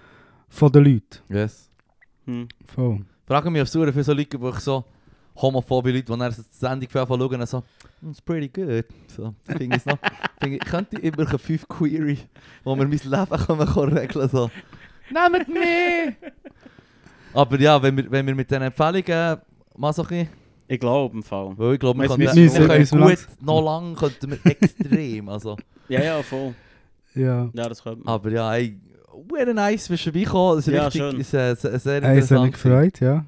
von 0.49 0.73
den 0.73 0.85
Leuten. 0.85 1.19
Yes. 1.29 1.69
Mhm. 2.27 2.49
Voll. 2.67 3.01
Frage 3.31 3.49
mich, 3.49 3.61
ob 3.61 3.67
es 3.69 3.73
so 3.73 3.81
viele 3.81 3.93
Leute 3.93 4.25
gibt, 4.25 4.43
wo 4.43 4.49
ich 4.49 4.57
so 4.57 4.85
homophobe 5.41 5.93
Leute, 5.93 6.03
die 6.03 6.19
dann 6.19 6.35
die 6.35 6.43
Sendung 6.51 6.89
schauen 6.93 7.41
und 7.41 7.49
so, 7.49 7.63
«Mm, 8.01 8.11
it's 8.11 8.21
pretty 8.21 8.49
good. 8.49 8.85
So, 9.07 9.33
finde 9.45 9.77
ich 9.77 9.87
noch, 9.87 9.99
finde 10.41 10.57
ich, 10.57 10.65
könnte 10.65 10.97
ich 10.99 11.05
immer 11.05 11.29
eine 11.29 11.39
5 11.39 11.69
Query, 11.69 12.19
wo 12.65 12.75
wir 12.75 12.89
mein 12.89 12.91
Leben 12.91 13.47
können, 13.47 13.67
können 13.73 13.99
regeln 13.99 14.29
so. 14.29 14.51
Nehmt 15.11 15.47
mich! 15.49 16.15
Aber 17.33 17.61
ja, 17.61 17.81
wenn 17.81 17.97
wir, 17.99 18.11
wenn 18.11 18.27
wir 18.27 18.35
mit 18.35 18.51
diesen 18.51 18.63
Empfehlungen 18.63 19.39
mal 19.77 19.93
so 19.93 20.03
ein 20.03 20.09
bisschen, 20.09 20.29
Ich 20.67 20.81
glaube 20.81 21.15
im 21.17 21.23
Fall. 21.23 21.57
weil 21.57 21.75
ich 21.75 21.79
glaube, 21.79 22.01
wir 22.01 22.09
können, 22.09 22.35
wir 22.37 22.67
können 22.67 22.89
gut, 22.89 23.29
noch 23.41 23.63
lang 23.63 23.95
könnten 23.95 24.31
wir 24.33 24.39
extrem, 24.45 25.29
also. 25.29 25.57
Ja, 25.89 26.03
ja, 26.03 26.23
voll. 26.25 26.53
Ja. 27.15 27.49
Ja, 27.53 27.69
das 27.69 27.81
könnte 27.81 28.01
man. 28.05 28.13
Aber 28.13 28.29
ja, 28.29 28.53
ey, 28.57 28.77
very 29.29 29.55
nice, 29.55 29.89
bist 29.89 30.07
du 30.07 30.11
vorbeigekommen, 30.11 30.57
das 30.57 30.67
ist 30.69 30.75
Ja, 30.75 30.85
richtig, 30.85 31.01
schön. 31.03 31.21
ist, 31.21 31.35
äh, 31.35 31.55
sehr, 31.57 31.79
sehr 31.79 32.03
Hey, 32.03 32.19
es 32.19 32.31
hat 32.31 32.41
mich 32.41 32.47
interessant. 32.49 32.53
gefreut, 32.55 33.01
ja. 33.01 33.25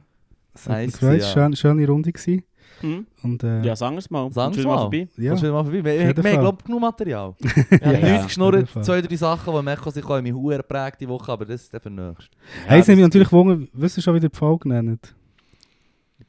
Es 0.55 0.69
hat 0.69 0.77
mich 0.79 0.87
Nice, 0.87 0.93
gefreut, 1.01 1.21
ja. 1.21 1.27
schön, 1.29 1.57
schöne 1.57 1.87
Runde 1.87 2.13
gewesen. 2.13 2.43
Mhm. 2.83 3.07
Und, 3.23 3.45
äh, 3.45 3.63
Ja, 3.63 3.77
sagen 3.77 3.95
wir 3.95 3.99
es 4.01 4.11
mal. 4.11 4.31
Sagen 4.33 4.55
du 4.57 4.63
mal 4.67 4.79
vorbei? 4.79 5.07
ja. 5.17 5.31
Kommst 5.31 5.45
du 5.45 5.53
mal 5.53 5.63
vorbei? 5.63 5.85
Wir, 5.85 5.85
wir, 5.85 5.99
wir 6.01 6.09
haben 6.09 6.23
Fall. 6.23 6.39
glaub, 6.39 6.65
genug 6.65 6.81
Material. 6.81 7.35
Wir 7.41 7.79
Ja, 7.81 7.87
haben 7.87 7.93
ja, 7.95 8.01
nichts 8.01 8.19
auf 8.19 8.27
geschnurrt, 8.27 8.69
zwei, 8.85 9.01
drei 9.03 9.17
Sachen, 9.17 9.55
die 9.55 9.63
Mechos 9.63 9.95
sich 9.95 10.05
auch 10.05 10.17
in 10.19 10.25
meine 10.25 10.37
Huren 10.37 10.63
prägt 10.69 11.01
die 11.01 11.09
Woche, 11.09 11.31
aber 11.31 11.45
das 11.45 11.63
ist 11.63 11.73
dann 11.75 11.81
für 11.81 11.91
nächstes. 11.91 12.29
Hey, 12.67 12.81
es 12.81 12.87
das- 12.87 12.89
nimmt 12.89 12.99
mich 12.99 13.05
natürlich 13.07 13.31
Wunder, 13.33 13.67
wirst 13.73 13.97
du 13.97 14.01
schon 14.01 14.15
wieder 14.17 14.29
die 14.29 14.37
Folge 14.37 14.69
nennen? 14.69 14.99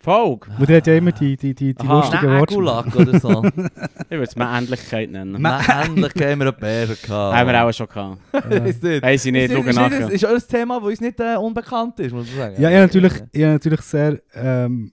Folge? 0.03 0.47
Weil 0.57 0.65
der 0.67 0.77
hat 0.77 0.87
ja 0.87 0.95
immer 0.95 1.11
die, 1.11 1.37
die, 1.37 1.55
die, 1.55 1.73
die 1.73 1.87
Aha. 1.87 1.95
lustigen 1.99 2.27
Worte. 2.27 2.53
Nägulack 2.53 2.95
oder 2.95 3.19
so. 3.19 3.43
Ich 4.03 4.19
würde 4.19 4.23
es 4.29 4.35
mal 4.35 4.57
Endlichkeit 4.59 5.09
nennen. 5.11 5.35
Endlich 5.35 6.13
haben 6.23 6.39
wir 6.39 6.47
einen 6.47 6.55
Bär 6.59 6.85
gehabt. 6.87 7.09
Haben 7.09 7.47
wir 7.49 7.63
auch 7.63 7.71
schon 7.71 7.87
gehabt. 7.87 8.17
Ist 8.67 8.83
nicht. 8.83 9.01
Weiss 9.01 9.25
ich 9.25 9.31
nicht, 9.31 9.51
ist, 9.51 9.53
schau 9.57 9.63
ist, 9.69 9.75
nach. 9.75 10.09
ist, 10.09 10.25
auch 10.25 10.29
ein 10.29 10.41
Thema, 10.47 10.79
das 10.79 10.89
uns 10.89 11.01
nicht 11.01 11.19
äh, 11.19 11.35
unbekannt 11.37 11.99
ist, 11.99 12.13
muss 12.13 12.27
man 12.27 12.35
sagen. 12.37 12.61
Ja, 12.61 12.69
ich 12.69 12.75
habe 12.75 12.85
natürlich, 12.85 13.13
ich 13.31 13.41
habe 13.41 13.53
natürlich 13.53 13.81
sehr, 13.81 14.19
ähm, 14.35 14.91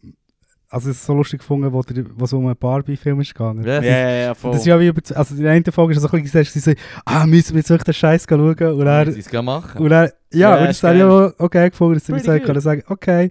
also 0.70 0.88
es 0.88 0.96
ist 0.96 1.04
so 1.04 1.14
lustig 1.14 1.40
gefunden, 1.40 1.72
wo, 1.72 1.82
der, 1.82 2.04
wo 2.14 2.24
es 2.24 2.32
um 2.32 2.46
einen 2.46 2.56
Barbie-Film 2.56 3.20
ist 3.20 3.34
gegangen. 3.34 3.64
Ja, 3.64 3.82
ja, 3.82 4.10
ja, 4.10 4.34
voll. 4.34 4.52
Das 4.52 4.60
ist 4.60 4.66
ja 4.66 4.78
wie 4.78 4.86
über, 4.86 5.02
also 5.16 5.34
in 5.34 5.42
der 5.42 5.52
einen 5.52 5.64
Folge 5.64 5.92
ist 5.92 5.98
es 5.98 6.02
so 6.02 6.08
ein 6.16 6.22
bisschen 6.22 6.42
gesagt, 6.44 6.52
sie 6.52 6.60
so, 6.60 6.72
ah, 7.04 7.26
müssen 7.26 7.54
wir 7.54 7.58
jetzt 7.58 7.70
wirklich 7.70 7.84
den 7.86 7.94
Scheiß 7.94 8.26
schauen? 8.28 8.40
Und 8.40 8.86
Ja, 8.86 9.02
er, 9.02 9.12
sie 9.12 9.20
es 9.20 9.32
machen. 9.42 9.80
und 9.82 9.90
er, 9.90 10.12
ja, 10.32 10.54
Ja, 10.54 10.60
und 10.60 10.68
das 10.68 10.82
habe 10.84 10.94
ich 10.94 11.00
geil. 11.00 11.10
auch 11.10 11.32
okay 11.44 11.70
gefunden, 11.70 11.94
dass 11.94 12.06
sie 12.06 12.12
mir 12.12 12.20
sagen 12.20 12.44
können, 12.44 12.60
sagen, 12.60 12.84
okay, 12.88 13.30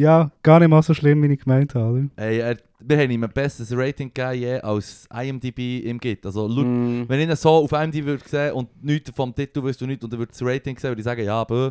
ja, 0.00 0.30
gar 0.42 0.58
nicht 0.60 0.68
mal 0.68 0.82
so 0.82 0.94
schlimm, 0.94 1.22
wie 1.22 1.32
ich 1.34 1.40
gemeint 1.40 1.74
habe. 1.74 2.08
Ey, 2.16 2.38
er, 2.38 2.56
wir 2.80 2.96
haben 2.98 3.10
ihm 3.10 3.22
ein 3.24 3.30
besseres 3.30 3.70
Rating 3.76 4.12
gegeben, 4.12 4.34
je, 4.40 4.60
als 4.60 5.06
IMDb 5.12 5.58
ihm 5.84 5.98
gibt. 5.98 6.24
Also, 6.26 6.48
schau, 6.48 6.62
Mm. 6.62 7.04
wenn 7.08 7.20
ich 7.20 7.28
ihn 7.28 7.36
so 7.36 7.50
auf 7.50 7.72
IMDb 7.72 8.06
würde 8.06 8.24
sehen 8.26 8.52
und 8.54 8.68
nichts 8.82 9.10
vom 9.14 9.34
Titel 9.34 9.62
wüsste 9.62 9.84
und 9.84 9.90
nichts 9.90 10.04
und 10.04 10.12
er 10.12 10.18
würde 10.18 10.32
das 10.32 10.42
Rating 10.42 10.78
sehen, 10.78 10.90
würde 10.90 11.00
ich 11.00 11.04
sagen, 11.04 11.24
ja, 11.24 11.44
bö. 11.44 11.70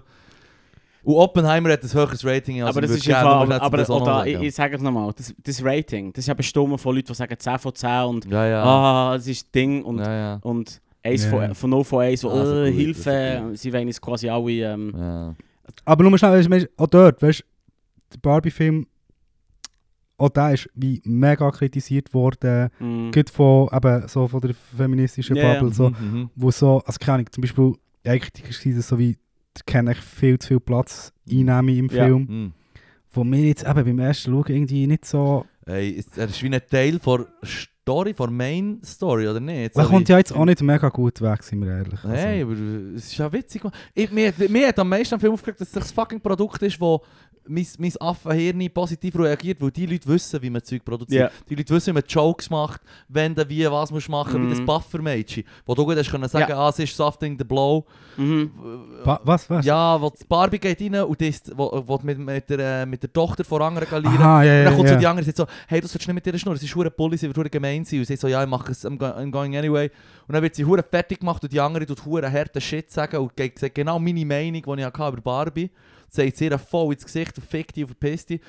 Und 1.01 1.15
Oppenheimer 1.15 1.71
hat 1.71 1.81
ein 1.83 1.93
höheres 1.93 2.25
Rating 2.25 2.61
als 2.61 2.75
aber 2.75 2.83
ich 2.85 2.91
das 2.91 2.97
ist 2.99 3.05
geben, 3.05 3.15
Fall, 3.21 3.25
aber, 3.53 3.61
aber 3.61 3.77
das 3.77 3.87
sagen. 3.87 4.27
ich, 4.29 4.41
ich 4.41 4.53
sage 4.55 4.75
es 4.75 4.81
nochmal, 4.81 5.11
das, 5.15 5.33
das 5.43 5.63
Rating, 5.63 6.11
das 6.11 6.19
ist 6.23 6.27
ja 6.27 6.33
bestimmt 6.33 6.79
von 6.79 6.93
Leuten, 6.95 7.07
die 7.07 7.13
sagen 7.15 7.35
10 7.39 7.57
von 7.57 7.73
10 7.73 7.89
und 8.03 8.25
Ja, 8.25 8.45
ja. 8.45 8.63
ah, 8.63 9.13
das 9.15 9.25
ist 9.27 9.53
Ding 9.55 9.81
und, 9.83 9.99
ja, 9.99 10.13
ja. 10.13 10.39
und 10.43 10.81
1 11.01 11.23
Ja. 11.23 11.29
von, 11.29 11.55
von 11.55 11.69
0 11.69 11.83
von 11.85 12.01
1, 12.01 12.19
so, 12.21 12.29
so 12.29 12.35
äh, 12.35 12.43
gut, 12.43 12.51
das 12.51 12.67
ist 12.69 12.75
Hilfe, 12.75 13.49
sie 13.53 13.73
wollen 13.73 13.87
uns 13.87 14.01
quasi 14.01 14.29
alle... 14.29 14.51
Ähm, 14.51 14.93
ja. 14.95 15.35
Aber 15.85 16.03
nur 16.03 16.17
schnell, 16.17 16.69
auch 16.75 16.87
dort, 16.87 17.21
weißt 17.21 17.43
der 18.13 18.19
Barbie-Film, 18.21 18.87
auch 20.17 20.29
der 20.29 20.53
ist 20.53 20.69
wie 20.75 21.01
mega 21.05 21.49
kritisiert 21.51 22.13
worden, 22.13 22.69
mm. 22.79 23.11
gerade 23.11 23.31
von, 23.31 23.69
eben, 23.73 24.07
so 24.07 24.27
von 24.27 24.41
der 24.41 24.53
feministischen 24.53 25.35
Ja, 25.37 25.43
ja. 25.43 25.53
Bubble, 25.53 25.73
so, 25.73 25.89
Mhm, 25.91 25.95
mhm. 26.11 26.29
wo 26.35 26.51
so, 26.51 26.81
also 26.85 26.97
keine 26.99 27.15
Ahnung, 27.15 27.27
zum 27.31 27.41
Beispiel, 27.41 27.73
eigentlich 28.05 28.65
war 28.65 28.77
es 28.79 28.87
so 28.87 28.99
wie, 28.99 29.17
der 29.55 29.63
kann 29.65 29.87
echt 29.87 30.03
viel 30.03 30.37
zu 30.39 30.49
viel 30.49 30.59
Platz 30.59 31.13
einnehmen 31.29 31.69
im 31.69 31.87
Ja. 31.89 32.05
Film, 32.05 32.25
Mhm. 32.29 32.53
wo 33.11 33.23
mir 33.23 33.47
jetzt 33.47 33.63
eben 33.65 33.85
beim 33.85 33.99
ersten 33.99 34.31
Schauen 34.31 34.45
irgendwie 34.47 34.87
nicht 34.87 35.05
so, 35.05 35.45
Ey, 35.65 35.89
ist, 35.91 36.17
er 36.17 36.25
ist 36.27 36.41
wie 36.43 36.47
ein 36.53 36.61
Teil 36.69 36.97
der 36.97 37.27
Story, 37.43 38.13
der 38.13 38.29
Main 38.31 38.79
Story, 38.83 39.27
oder 39.27 39.39
nicht? 39.39 39.75
So 39.75 39.83
kommt 39.83 40.09
ja 40.09 40.17
jetzt 40.17 40.33
auch 40.35 40.45
nicht 40.45 40.61
mega 40.63 40.89
gut 40.89 41.21
weg, 41.21 41.43
sind 41.43 41.61
wir 41.63 41.71
ehrlich. 41.77 42.03
Also, 42.03 42.07
Nein, 42.07 42.41
aber 42.41 42.53
es 42.95 43.05
ist 43.05 43.17
ja 43.17 43.31
witzig. 43.31 43.61
Ich, 43.93 44.11
mir, 44.11 44.33
mir 44.49 44.67
hat 44.67 44.79
am 44.79 44.89
meisten 44.89 45.13
am 45.13 45.19
Film 45.19 45.33
aufgeregt, 45.33 45.61
dass 45.61 45.67
es 45.67 45.73
das 45.73 45.91
fucking 45.91 46.19
Produkt 46.19 46.61
ist, 46.63 46.79
wo 46.81 47.01
mein, 47.49 47.67
mein 47.77 47.93
Affenhirn 47.99 48.69
positiv 48.71 49.17
reagiert, 49.17 49.59
weil 49.61 49.71
die 49.71 49.85
Leute 49.85 50.07
wissen, 50.07 50.41
wie 50.41 50.49
man 50.49 50.63
Zeug 50.63 50.85
produziert. 50.85 51.31
Ja. 51.31 51.45
Die 51.49 51.55
Leute 51.55 51.73
wissen, 51.73 51.87
wie 51.87 51.93
man 51.93 52.03
Jokes 52.07 52.49
macht, 52.49 52.81
wenn 53.07 53.33
du 53.35 53.47
wie 53.49 53.69
was 53.69 53.91
musst 53.91 54.09
machen, 54.09 54.45
wie 54.45 54.49
das 54.51 54.59
Mhm. 54.59 54.65
Buffer-Mädchen, 54.65 55.43
wo 55.65 55.73
du 55.75 55.85
gut 55.85 55.97
hast 55.97 56.11
können 56.11 56.29
sagen, 56.29 56.53
ah, 56.53 56.69
es 56.69 56.79
ist 56.79 56.95
Softing 56.95 57.37
the 57.37 57.43
Blow. 57.43 57.85
Mhm. 58.17 58.51
Ba 59.03 59.19
was, 59.23 59.49
was? 59.49 59.65
Ja, 59.65 59.99
wo 59.99 60.09
die 60.09 60.25
Barbie 60.27 60.59
geht 60.59 60.81
rein 60.81 61.03
und 61.03 61.19
die 61.19 61.29
ist, 61.29 61.51
wo, 61.57 61.83
wo 61.85 61.99
mit, 62.03 62.19
mit, 62.19 62.49
der, 62.49 62.81
äh, 62.81 62.85
mit 62.85 63.01
der 63.01 63.11
Tochter 63.11 63.43
von 63.43 63.61
anderen 63.61 63.89
galieren. 63.89 64.17
Aha, 64.17 64.39
Und 64.41 64.45
ja, 64.45 64.63
dann 64.65 64.75
kommt 64.75 64.87
so 64.87 64.93
ja. 64.93 64.99
die 64.99 65.07
andere 65.07 65.25
und 65.25 65.35
sagt 65.35 65.37
so, 65.37 65.55
hey, 65.67 65.81
du 65.81 65.87
sollst 65.87 66.07
nicht 66.07 66.15
mit 66.15 66.27
ihr 66.27 66.37
schnurren, 66.37 66.59
sie 66.59 66.65
ist 66.65 66.75
hure 66.75 66.91
Bulli, 66.91 67.17
sie 67.17 67.27
wird 67.27 67.37
hure 67.37 67.49
gemein 67.49 67.83
sein. 67.85 67.99
Und 67.99 68.05
sie 68.05 68.13
sagt 68.13 68.21
so, 68.21 68.27
ja, 68.27 68.43
ich 68.43 68.49
mache 68.49 68.71
es, 68.71 68.85
I'm, 68.85 68.97
go 68.97 69.05
I'm 69.05 69.31
going 69.31 69.55
anyway. 69.57 69.89
Und 70.27 70.33
dann 70.33 70.43
wird 70.43 70.55
sie 70.55 70.65
hure 70.65 70.83
fertig 70.83 71.19
gemacht 71.19 71.41
und 71.43 71.51
die 71.51 71.59
andere 71.59 71.85
tut 71.85 72.05
hure 72.05 72.31
harten 72.31 72.61
Shit 72.61 72.91
sagen 72.91 73.17
und 73.17 73.31
sagt 73.55 73.73
genau 73.75 73.97
meine 73.99 74.25
Meinung, 74.25 74.61
die 74.61 74.81
ich 74.81 74.85
hatte 74.85 75.07
über 75.07 75.21
Barbie. 75.21 75.69
Sagt 76.09 76.37
sie 76.37 76.45
ihr 76.45 76.59
voll 76.59 76.93
ins 76.93 77.05
Gesicht 77.05 77.37
und 77.37 77.45
fickt 77.45 77.75
die 77.75 77.83
und 77.83 77.89
verpisst 77.89 78.29
die. 78.29 78.41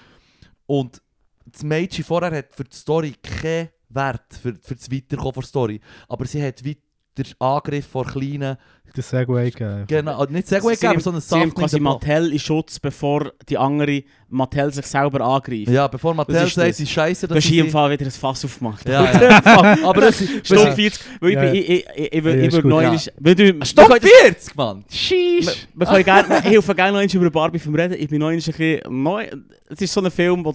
Und 0.66 1.00
das 1.44 1.62
Mädchen 1.62 2.04
vorher 2.04 2.36
hat 2.36 2.54
für 2.54 2.64
die 2.64 2.76
Story 2.76 3.14
keinen 3.22 3.70
Wert, 3.88 4.34
für, 4.34 4.54
für 4.54 4.76
das 4.76 4.90
Weiterkommen 4.90 5.34
der 5.34 5.42
Story. 5.42 5.80
Aber 6.08 6.26
sie 6.26 6.42
hat 6.42 6.64
wie 6.64 6.80
den 7.18 7.26
Angriff 7.38 7.86
von 7.86 8.06
kleinen, 8.06 8.56
Das 8.94 9.10
Segway 9.10 9.50
gegeben. 9.50 9.84
genau, 9.86 10.24
nicht 10.26 10.48
Segway 10.48 10.74
sondern 10.74 11.20
Sie 11.20 11.34
nimmt 11.38 11.50
Soft 11.52 11.56
quasi 11.58 11.80
Mattel 11.80 12.32
in 12.32 12.38
Schutz, 12.38 12.78
bevor 12.78 13.32
die 13.48 13.58
andere 13.58 14.02
Mattel 14.28 14.72
sich 14.72 14.86
selber 14.86 15.20
angreift. 15.20 15.68
Ja, 15.68 15.86
bevor 15.88 16.14
Mattel 16.14 16.36
ist 16.36 16.54
sagt, 16.54 16.68
das. 16.68 16.76
sie 16.76 16.82
ist 16.84 16.90
scheiße, 16.90 17.26
Du 17.28 17.34
dass 17.34 17.42
hast 17.44 17.48
sie 17.48 17.54
hier 17.54 17.64
im 17.64 17.70
Fall 17.70 17.90
wieder 17.90 18.04
ein 18.06 18.10
Fass 18.10 18.44
aufgemacht. 18.44 18.88
Ja, 18.88 19.04
ja. 19.20 19.78
Aber 19.84 20.00
das 20.00 20.20
ist... 20.20 20.48
Ja. 20.48 20.72
40, 20.72 21.00
weil 21.20 21.28
ich, 21.30 21.34
Ja. 21.36 21.40
bin- 21.42 21.54
ich, 21.54 21.68
ich, 21.70 21.86
ich, 21.96 22.12
ich, 22.14 22.24
Ja, 22.24 22.30
ich 22.40 22.46
ist 22.46 22.52
würde 22.52 22.62
gut, 22.62 22.70
noch 22.70 22.80
ja. 22.82 22.88
einmal... 22.90 23.02
Wenn 23.18 23.36
du, 23.36 23.58
wir 23.58 23.64
Stopp 23.66 23.88
können- 23.88 24.00
40, 24.22 24.54
Mann! 24.56 24.84
Sheesh! 24.88 25.66
wir 25.74 25.86
können 25.86 26.04
gerne, 26.04 26.38
ich 26.38 26.44
helfe 26.44 26.74
gerne 26.74 27.04
noch 27.06 27.14
über 27.14 27.30
Barbie-Film 27.30 27.74
reden. 27.74 27.94
Ich 27.98 28.08
bin 28.08 28.22
einmal 28.22 28.32
ein 28.34 28.36
bisschen 28.38 28.80
neu. 29.02 29.26
Es 29.68 29.80
ist 29.80 29.92
so 29.92 30.00
ein 30.02 30.10
Film, 30.10 30.44
wo... 30.44 30.54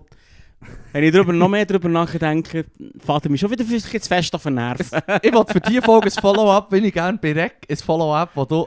Wenn 0.94 1.04
ich 1.04 1.12
drüber, 1.12 1.34
noch 1.34 1.50
mehr 1.50 1.66
darüber 1.66 1.90
nachdenke, 1.90 2.64
er 3.26 3.30
mich 3.30 3.42
schon 3.42 3.52
wieder 3.52 3.66
vielleicht 3.66 3.92
jetzt 3.92 4.08
fest 4.08 4.34
auf 4.34 4.44
den 4.44 4.54
Nerv. 4.56 4.78
Ich 5.22 5.34
wollte 5.34 5.52
für 5.54 5.60
diese 5.60 5.82
Folge 5.82 6.08
ein 6.08 6.22
Follow-up, 6.22 6.68
wenn 6.72 6.86
ich 6.86 6.94
gerne 6.94 7.18
bei 7.22 7.34
Rec, 7.34 7.54
ein 7.70 7.76
Follow-up, 7.76 8.30
wo 8.34 8.46
du 8.46 8.66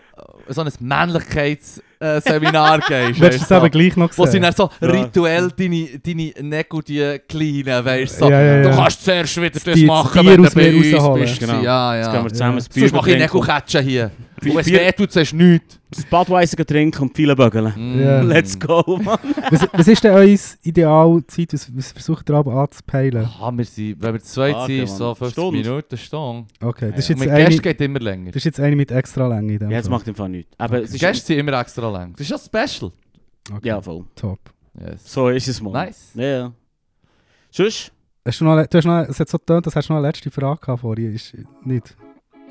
so 0.48 0.60
ein 0.60 0.70
Männlichkeitsseminar 0.78 2.80
gehst. 2.80 3.20
Willst 3.20 3.50
du 3.50 3.54
es 3.54 3.62
eben 3.62 3.70
gleich 3.70 3.96
noch 3.96 4.10
Wo 4.16 4.24
sie 4.26 4.32
sehen? 4.32 4.42
dann 4.42 4.54
so 4.54 4.70
Ja. 4.80 4.88
rituell 4.90 5.50
deine, 5.56 5.88
deine 6.04 6.32
Nägel, 6.40 6.82
die 6.86 7.18
kleinen, 7.28 7.84
weißt 7.84 8.14
du, 8.20 8.24
so. 8.26 8.30
Ja, 8.30 8.40
ja, 8.42 8.62
Du 8.62 8.70
kannst 8.76 9.04
zuerst 9.04 9.36
wieder 9.36 9.50
das 9.50 9.62
Die- 9.74 9.84
machen, 9.86 10.26
wenn 10.26 10.42
du 10.42 10.50
bei 10.50 10.74
uns 10.74 10.94
rausholen. 10.94 11.22
bist. 11.22 11.40
Genau. 11.40 11.62
Ja, 11.62 11.96
Jetzt 11.96 12.06
ja. 12.06 12.12
gehen 12.12 12.24
wir 12.24 12.30
zusammen 12.32 12.58
Ja. 12.58 12.60
Sonst 12.60 12.92
mache 12.94 13.10
ich 13.10 13.16
trinken, 13.16 13.34
Nägelkatschen 13.36 13.84
hier. 13.84 14.10
Und 14.44 14.58
es 14.58 14.66
Bier- 14.66 14.80
weh 14.80 14.92
tut, 14.92 15.12
sagst 15.12 15.32
du 15.32 15.36
nichts. 15.36 15.77
Das 15.90 16.04
Badweiser 16.04 16.64
trinken 16.66 17.02
und 17.02 17.16
viele 17.16 17.34
Bögeln. 17.34 17.66
Ja. 18.00 18.22
Mm. 18.22 18.28
Let's 18.28 18.58
go, 18.58 18.82
Mann. 19.02 19.18
Was, 19.50 19.66
was 19.72 19.88
ist 19.88 20.04
denn 20.04 20.12
eure 20.12 20.36
Idealzeit? 20.62 21.52
Was, 21.52 21.76
was 21.76 21.92
versucht 21.92 22.28
ihr 22.30 22.34
aber 22.36 22.52
anzupeilen? 22.54 23.24
Ah, 23.40 23.50
wir 23.54 23.64
sind, 23.64 24.00
wenn 24.02 24.12
wir 24.14 24.20
zu 24.20 24.32
zweit 24.34 24.66
sind, 24.66 24.82
ist 24.84 24.96
so 24.96 25.04
Mann. 25.06 25.14
50 25.16 25.32
Stunde. 25.32 25.58
Minuten, 25.58 25.96
Stunde. 25.96 26.46
Okay, 26.60 26.90
das 26.90 26.98
ist 27.00 27.08
jetzt 27.08 27.20
Mit 27.20 27.30
eine, 27.30 27.44
Gästen 27.46 27.62
geht 27.62 27.80
immer 27.80 28.00
länger. 28.00 28.26
das 28.26 28.36
ist 28.36 28.44
jetzt 28.44 28.60
eine 28.60 28.76
mit 28.76 28.90
extra 28.90 29.26
Länge 29.28 29.52
in 29.54 29.58
dem 29.58 29.70
Ja, 29.70 29.78
das 29.78 29.86
Fall. 29.88 29.96
macht 29.98 30.08
im 30.08 30.14
Fall 30.14 30.28
nichts. 30.28 30.52
Aber 30.58 30.80
ist... 30.80 30.98
Gäste 30.98 31.26
sind 31.26 31.38
immer 31.38 31.58
extra 31.60 31.90
lang. 31.90 32.12
Das 32.12 32.28
ist 32.28 32.30
ja 32.30 32.38
special. 32.38 32.92
Okay, 33.54 33.68
Ja, 33.68 33.80
voll. 33.80 34.04
top. 34.14 34.38
Yes. 34.78 35.12
So 35.12 35.28
ist 35.28 35.48
es 35.48 35.60
mal. 35.60 35.72
Nice. 35.72 36.10
Ja, 36.14 36.24
ja. 36.24 36.52
Sonst? 37.50 37.92
Hast 38.24 38.40
du 38.40 38.44
noch, 38.44 38.66
du 38.66 38.76
hast 38.78 38.84
noch, 38.84 39.08
es 39.08 39.18
hat 39.18 39.28
so 39.28 39.38
getönt, 39.38 39.66
hast 39.74 39.88
du 39.88 39.92
noch 39.92 39.98
eine 40.00 40.08
letzte 40.08 40.30
Frage 40.30 40.60
gehabt 40.60 40.80
vorhin. 40.82 41.14
Ist 41.14 41.34
nicht? 41.64 41.96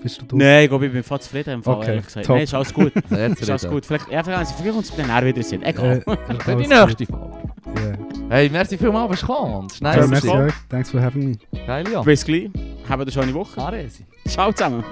Bist 0.02 0.22
du 0.22 0.26
durch? 0.26 0.44
Nein, 0.44 0.64
ich 0.64 0.70
glaube, 0.70 0.86
ich 0.86 0.92
bin 0.92 1.04
fast 1.04 1.24
zufrieden 1.24 1.56
im 1.56 1.64
Fall, 1.64 1.76
Okay, 1.76 1.88
ehrlich 1.88 2.06
gesagt. 2.06 2.26
top. 2.26 2.36
Nein, 2.36 2.44
ist 2.44 2.54
alles 2.54 2.74
gut. 2.74 2.94
Ist 3.10 3.50
alles 3.50 3.68
gut. 3.68 3.86
Vielleicht, 3.86 4.12
ja, 4.12 4.24
vielleicht, 4.24 4.52
vielleicht 4.52 4.74
kommt 4.74 4.86
es 4.86 4.96
dann 4.96 5.12
auch 5.12 5.24
wieder 5.24 5.44
Sinn. 5.44 5.64
Egal. 5.64 6.04
Äh, 6.06 6.36
Für 6.44 6.56
die 6.56 6.72
alles 6.72 6.98
nächste 6.98 7.06
Folge. 7.06 7.38
Yeah. 7.78 7.98
Hey, 8.30 8.50
merci 8.50 8.78
vielmals, 8.78 9.10
bist 9.12 9.24
du 9.24 9.28
gekommen. 9.28 9.68
Ja, 9.82 9.96
nice. 9.96 10.08
merci 10.08 10.30
euch. 10.30 10.54
Thanks 10.70 10.92
for 10.92 11.02
having 11.02 11.32
me. 11.32 11.38
Geil, 11.66 11.86
ja. 11.92 12.02
Bis 12.02 12.24
gleich. 12.24 12.50
Habt 12.88 13.02
eine 13.02 13.12
schöne 13.12 13.34
Woche. 13.34 13.62
Aresi. 13.62 14.06
Ciao 14.28 14.52
zusammen. 14.52 14.84